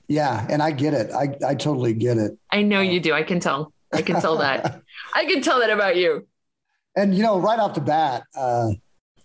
Yeah, 0.08 0.46
and 0.50 0.62
I 0.62 0.72
get 0.72 0.94
it. 0.94 1.12
I, 1.12 1.36
I 1.46 1.56
totally 1.56 1.94
get 1.94 2.18
it. 2.18 2.38
I 2.52 2.62
know 2.62 2.82
you 2.82 3.00
do. 3.00 3.14
I 3.14 3.24
can 3.24 3.40
tell. 3.40 3.74
I 3.94 4.02
can 4.02 4.20
tell 4.20 4.38
that. 4.38 4.82
I 5.16 5.26
can 5.26 5.42
tell 5.42 5.60
that 5.60 5.70
about 5.70 5.96
you. 5.96 6.28
And 6.96 7.16
you 7.16 7.24
know, 7.24 7.40
right 7.40 7.58
off 7.58 7.74
the 7.74 7.82
bat, 7.82 8.24
uh, 8.36 8.72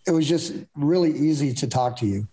it 0.07 0.13
was 0.13 0.29
just 0.29 0.55
really 0.75 1.11
easy 1.11 1.53
to 1.55 1.67
talk 1.67 1.97
to 1.97 2.07
you. 2.07 2.29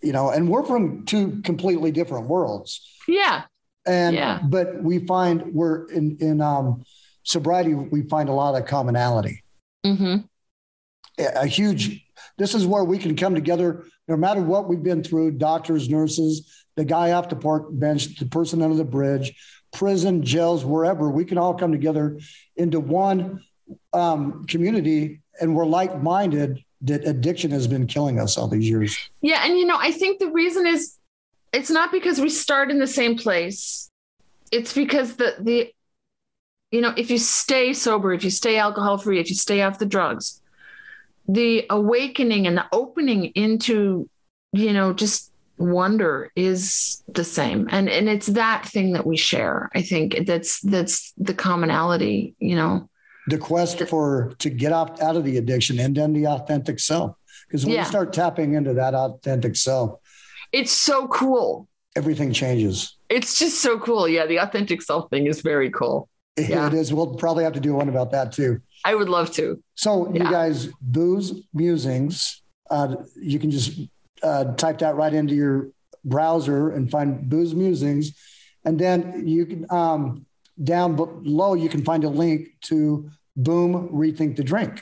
You 0.00 0.12
know, 0.12 0.30
and 0.30 0.48
we're 0.48 0.64
from 0.64 1.04
two 1.04 1.42
completely 1.42 1.90
different 1.92 2.26
worlds. 2.26 2.80
Yeah. 3.06 3.42
And 3.84 4.14
Yeah. 4.16 4.40
but 4.44 4.82
we 4.82 5.00
find 5.06 5.52
we're 5.52 5.86
in 5.90 6.16
in 6.20 6.40
um, 6.40 6.84
sobriety, 7.22 7.74
we 7.74 8.02
find 8.02 8.28
a 8.28 8.32
lot 8.32 8.54
of 8.54 8.66
commonality. 8.66 9.42
hmm 9.84 10.16
A 11.18 11.26
a 11.42 11.46
huge. 11.46 12.04
This 12.38 12.54
is 12.54 12.66
where 12.66 12.84
we 12.84 12.98
can 12.98 13.14
come 13.16 13.34
together, 13.34 13.84
no 14.08 14.16
matter 14.16 14.40
what 14.40 14.68
we've 14.68 14.82
been 14.82 15.02
through. 15.02 15.32
Doctors, 15.32 15.88
nurses, 15.88 16.64
the 16.76 16.84
guy 16.84 17.12
off 17.12 17.28
the 17.28 17.36
park 17.36 17.66
bench, 17.70 18.18
the 18.18 18.26
person 18.26 18.62
under 18.62 18.76
the 18.76 18.84
bridge, 18.84 19.34
prison, 19.72 20.22
jails, 20.22 20.64
wherever. 20.64 21.10
We 21.10 21.24
can 21.24 21.38
all 21.38 21.54
come 21.54 21.72
together 21.72 22.18
into 22.56 22.80
one 22.80 23.44
um, 23.92 24.44
community, 24.46 25.20
and 25.40 25.54
we're 25.54 25.66
like 25.66 26.02
minded. 26.02 26.64
That 26.84 27.06
addiction 27.06 27.52
has 27.52 27.68
been 27.68 27.86
killing 27.86 28.18
us 28.18 28.36
all 28.36 28.48
these 28.48 28.68
years. 28.68 28.96
Yeah. 29.20 29.44
And, 29.44 29.56
you 29.56 29.64
know, 29.66 29.78
I 29.78 29.92
think 29.92 30.18
the 30.18 30.32
reason 30.32 30.66
is 30.66 30.98
it's 31.52 31.70
not 31.70 31.92
because 31.92 32.20
we 32.20 32.28
start 32.28 32.72
in 32.72 32.80
the 32.80 32.88
same 32.88 33.16
place. 33.16 33.88
It's 34.50 34.72
because 34.74 35.14
the, 35.14 35.36
the, 35.38 35.72
you 36.72 36.80
know, 36.80 36.92
if 36.96 37.10
you 37.10 37.18
stay 37.18 37.72
sober, 37.74 38.12
if 38.12 38.24
you 38.24 38.30
stay 38.30 38.56
alcohol 38.56 38.98
free, 38.98 39.20
if 39.20 39.28
you 39.28 39.36
stay 39.36 39.62
off 39.62 39.78
the 39.78 39.86
drugs, 39.86 40.40
the 41.28 41.64
awakening 41.70 42.46
and 42.46 42.56
the 42.56 42.66
opening 42.72 43.26
into, 43.26 44.08
you 44.52 44.72
know, 44.72 44.92
just 44.92 45.30
wonder 45.58 46.32
is 46.34 47.04
the 47.08 47.22
same. 47.24 47.68
And, 47.70 47.88
and 47.88 48.08
it's 48.08 48.26
that 48.28 48.66
thing 48.66 48.94
that 48.94 49.06
we 49.06 49.16
share. 49.16 49.70
I 49.74 49.82
think 49.82 50.26
that's, 50.26 50.60
that's 50.62 51.12
the 51.18 51.34
commonality, 51.34 52.34
you 52.40 52.56
know? 52.56 52.88
the 53.28 53.38
quest 53.38 53.78
for 53.86 54.34
to 54.40 54.50
get 54.50 54.72
out, 54.72 55.00
out 55.00 55.14
of 55.14 55.22
the 55.22 55.36
addiction 55.36 55.78
and 55.78 55.94
then 55.96 56.12
the 56.12 56.26
authentic 56.26 56.80
self. 56.80 57.14
Because 57.46 57.64
when 57.64 57.74
Yeah. 57.74 57.82
you 57.82 57.86
start 57.86 58.12
tapping 58.12 58.54
into 58.54 58.74
that 58.74 58.94
authentic 58.94 59.54
self, 59.54 60.00
It's 60.52 60.72
so 60.72 61.06
cool. 61.06 61.68
everything 61.94 62.32
changes. 62.32 62.96
It's 63.08 63.38
just 63.38 63.60
so 63.62 63.78
cool. 63.78 64.08
Yeah. 64.08 64.26
The 64.26 64.38
authentic 64.40 64.82
self 64.82 65.08
thing 65.10 65.26
is 65.26 65.40
very 65.42 65.70
cool. 65.70 66.08
Yeah. 66.36 66.66
It 66.66 66.74
is. 66.74 66.92
We'll 66.92 67.14
probably 67.14 67.44
have 67.44 67.52
to 67.54 67.60
do 67.60 67.74
one 67.74 67.88
about 67.88 68.10
that 68.12 68.32
too. 68.32 68.60
I 68.84 68.94
would 68.94 69.08
love 69.08 69.30
to. 69.32 69.62
So 69.74 70.12
you 70.12 70.20
guys, 70.20 70.68
booze 70.80 71.34
musings. 71.52 72.42
Uh, 72.70 72.96
you 73.20 73.38
can 73.38 73.50
just 73.50 73.78
uh, 74.22 74.54
type 74.54 74.78
that 74.78 74.96
right 74.96 75.12
into 75.12 75.34
your 75.34 75.68
browser 76.04 76.70
and 76.70 76.90
find 76.90 77.28
booze 77.28 77.54
musings, 77.54 78.16
and 78.64 78.78
then 78.78 79.28
you 79.28 79.44
can 79.44 79.66
um, 79.70 80.24
down 80.62 80.96
below 80.96 81.54
you 81.54 81.68
can 81.68 81.84
find 81.84 82.04
a 82.04 82.08
link 82.08 82.48
to 82.62 83.10
Boom 83.36 83.88
Rethink 83.90 84.36
the 84.36 84.44
Drink. 84.44 84.80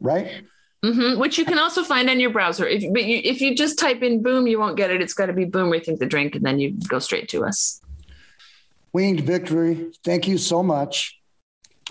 Right. 0.00 0.42
Mm-hmm. 0.84 1.20
Which 1.20 1.38
you 1.38 1.44
can 1.44 1.58
also 1.58 1.82
find 1.82 2.08
on 2.08 2.20
your 2.20 2.30
browser. 2.30 2.66
If, 2.66 2.84
but 2.92 3.04
you, 3.04 3.20
if 3.24 3.40
you 3.40 3.56
just 3.56 3.78
type 3.78 4.02
in 4.02 4.22
boom, 4.22 4.46
you 4.46 4.60
won't 4.60 4.76
get 4.76 4.90
it. 4.90 5.02
It's 5.02 5.14
got 5.14 5.26
to 5.26 5.32
be 5.32 5.44
boom, 5.44 5.70
rethink 5.70 5.98
the 5.98 6.06
drink, 6.06 6.36
and 6.36 6.44
then 6.44 6.60
you 6.60 6.76
go 6.88 7.00
straight 7.00 7.28
to 7.30 7.44
us. 7.44 7.80
Winged 8.98 9.20
Victory. 9.20 9.92
Thank 10.04 10.26
you 10.26 10.36
so 10.38 10.60
much. 10.60 11.20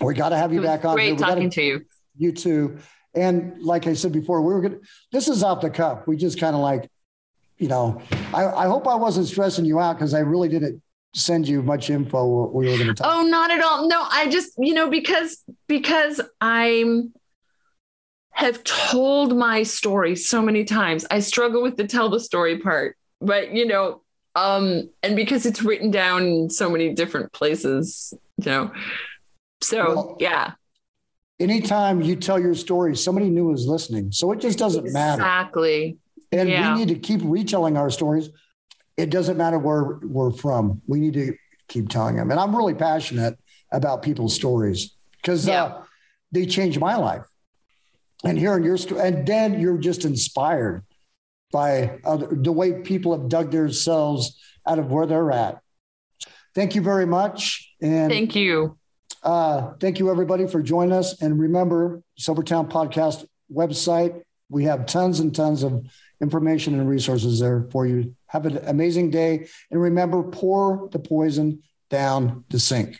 We 0.02 0.12
got 0.12 0.28
to 0.28 0.36
have 0.36 0.52
you 0.52 0.60
back 0.60 0.84
on. 0.84 0.98
here. 0.98 1.08
great 1.08 1.18
gotta- 1.18 1.34
talking 1.36 1.50
to 1.52 1.62
you. 1.62 1.86
you 2.18 2.32
too. 2.32 2.76
And 3.14 3.62
like 3.62 3.86
I 3.86 3.94
said 3.94 4.12
before, 4.12 4.42
we 4.42 4.52
were 4.52 4.60
going 4.60 4.74
to, 4.74 4.80
this 5.10 5.26
is 5.26 5.42
off 5.42 5.62
the 5.62 5.70
cuff. 5.70 6.06
We 6.06 6.18
just 6.18 6.38
kind 6.38 6.54
of 6.54 6.60
like, 6.60 6.90
you 7.56 7.68
know, 7.68 8.02
I, 8.34 8.44
I 8.44 8.66
hope 8.66 8.86
I 8.86 8.94
wasn't 8.94 9.26
stressing 9.26 9.64
you 9.64 9.80
out 9.80 9.94
because 9.94 10.12
I 10.12 10.18
really 10.18 10.50
didn't 10.50 10.82
send 11.14 11.48
you 11.48 11.62
much 11.62 11.88
info 11.88 12.26
what 12.26 12.52
we 12.52 12.68
were 12.68 12.76
going 12.76 12.88
to 12.88 12.94
talk. 12.94 13.10
Oh, 13.10 13.22
not 13.22 13.50
at 13.50 13.62
all. 13.62 13.88
No, 13.88 14.06
I 14.10 14.28
just, 14.28 14.52
you 14.58 14.74
know, 14.74 14.90
because 14.90 15.42
because 15.66 16.20
I'm 16.42 17.14
have 18.32 18.62
told 18.64 19.34
my 19.34 19.62
story 19.62 20.14
so 20.14 20.42
many 20.42 20.64
times. 20.64 21.06
I 21.10 21.20
struggle 21.20 21.62
with 21.62 21.78
the 21.78 21.86
tell 21.86 22.10
the 22.10 22.20
story 22.20 22.58
part. 22.58 22.98
But, 23.22 23.54
you 23.54 23.66
know, 23.66 24.02
um 24.34 24.88
and 25.02 25.16
because 25.16 25.46
it's 25.46 25.62
written 25.62 25.90
down 25.90 26.22
in 26.24 26.50
so 26.50 26.70
many 26.70 26.94
different 26.94 27.32
places, 27.32 28.12
you 28.36 28.44
know. 28.50 28.70
So, 29.60 29.84
Well, 29.94 30.16
yeah. 30.20 30.52
Anytime 31.40 32.02
you 32.02 32.16
tell 32.16 32.38
your 32.38 32.54
story, 32.54 32.96
somebody 32.96 33.30
new 33.30 33.52
is 33.52 33.66
listening. 33.66 34.10
So 34.12 34.32
it 34.32 34.40
just 34.40 34.58
doesn't 34.58 34.92
matter. 34.92 35.22
Exactly. 35.22 35.98
And 36.32 36.48
Yeah. 36.48 36.72
we 36.74 36.80
need 36.80 36.88
to 36.88 36.98
keep 36.98 37.20
retelling 37.24 37.76
our 37.76 37.90
stories. 37.90 38.28
It 38.96 39.10
doesn't 39.10 39.36
matter 39.36 39.58
where 39.58 39.98
we're 40.02 40.32
from. 40.32 40.82
We 40.88 40.98
need 41.00 41.14
to 41.14 41.34
keep 41.68 41.88
telling 41.88 42.16
them. 42.16 42.30
And 42.32 42.40
I'm 42.40 42.54
really 42.56 42.74
passionate 42.74 43.38
about 43.70 44.02
people's 44.02 44.34
stories 44.34 44.96
because 45.22 45.46
Yeah. 45.46 45.64
uh, 45.64 45.82
they 46.32 46.44
changed 46.46 46.80
my 46.80 46.96
life. 46.96 47.24
And 48.24 48.36
hearing 48.36 48.64
your 48.64 48.76
story, 48.76 49.00
and 49.00 49.24
then 49.24 49.60
you're 49.60 49.78
just 49.78 50.04
inspired 50.04 50.82
by 51.50 51.98
other, 52.04 52.28
the 52.30 52.52
way 52.52 52.82
people 52.82 53.18
have 53.18 53.28
dug 53.28 53.50
themselves 53.50 54.38
out 54.66 54.78
of 54.78 54.90
where 54.90 55.06
they're 55.06 55.32
at. 55.32 55.60
Thank 56.54 56.74
you 56.74 56.82
very 56.82 57.06
much. 57.06 57.72
And 57.80 58.10
Thank 58.10 58.34
you. 58.34 58.76
uh, 59.22 59.72
thank 59.80 59.98
you, 59.98 60.10
everybody, 60.10 60.46
for 60.46 60.62
joining 60.62 60.92
us. 60.92 61.22
And 61.22 61.38
remember, 61.38 62.02
Sobertown 62.18 62.70
Podcast 62.70 63.26
website. 63.52 64.22
We 64.50 64.64
have 64.64 64.86
tons 64.86 65.20
and 65.20 65.34
tons 65.34 65.62
of 65.62 65.86
information 66.20 66.78
and 66.78 66.88
resources 66.88 67.38
there 67.38 67.66
for 67.70 67.86
you. 67.86 68.14
Have 68.26 68.46
an 68.46 68.58
amazing 68.66 69.10
day. 69.10 69.46
And 69.70 69.80
remember, 69.80 70.22
pour 70.22 70.88
the 70.90 70.98
poison 70.98 71.62
down 71.90 72.44
the 72.50 72.58
sink. 72.58 72.98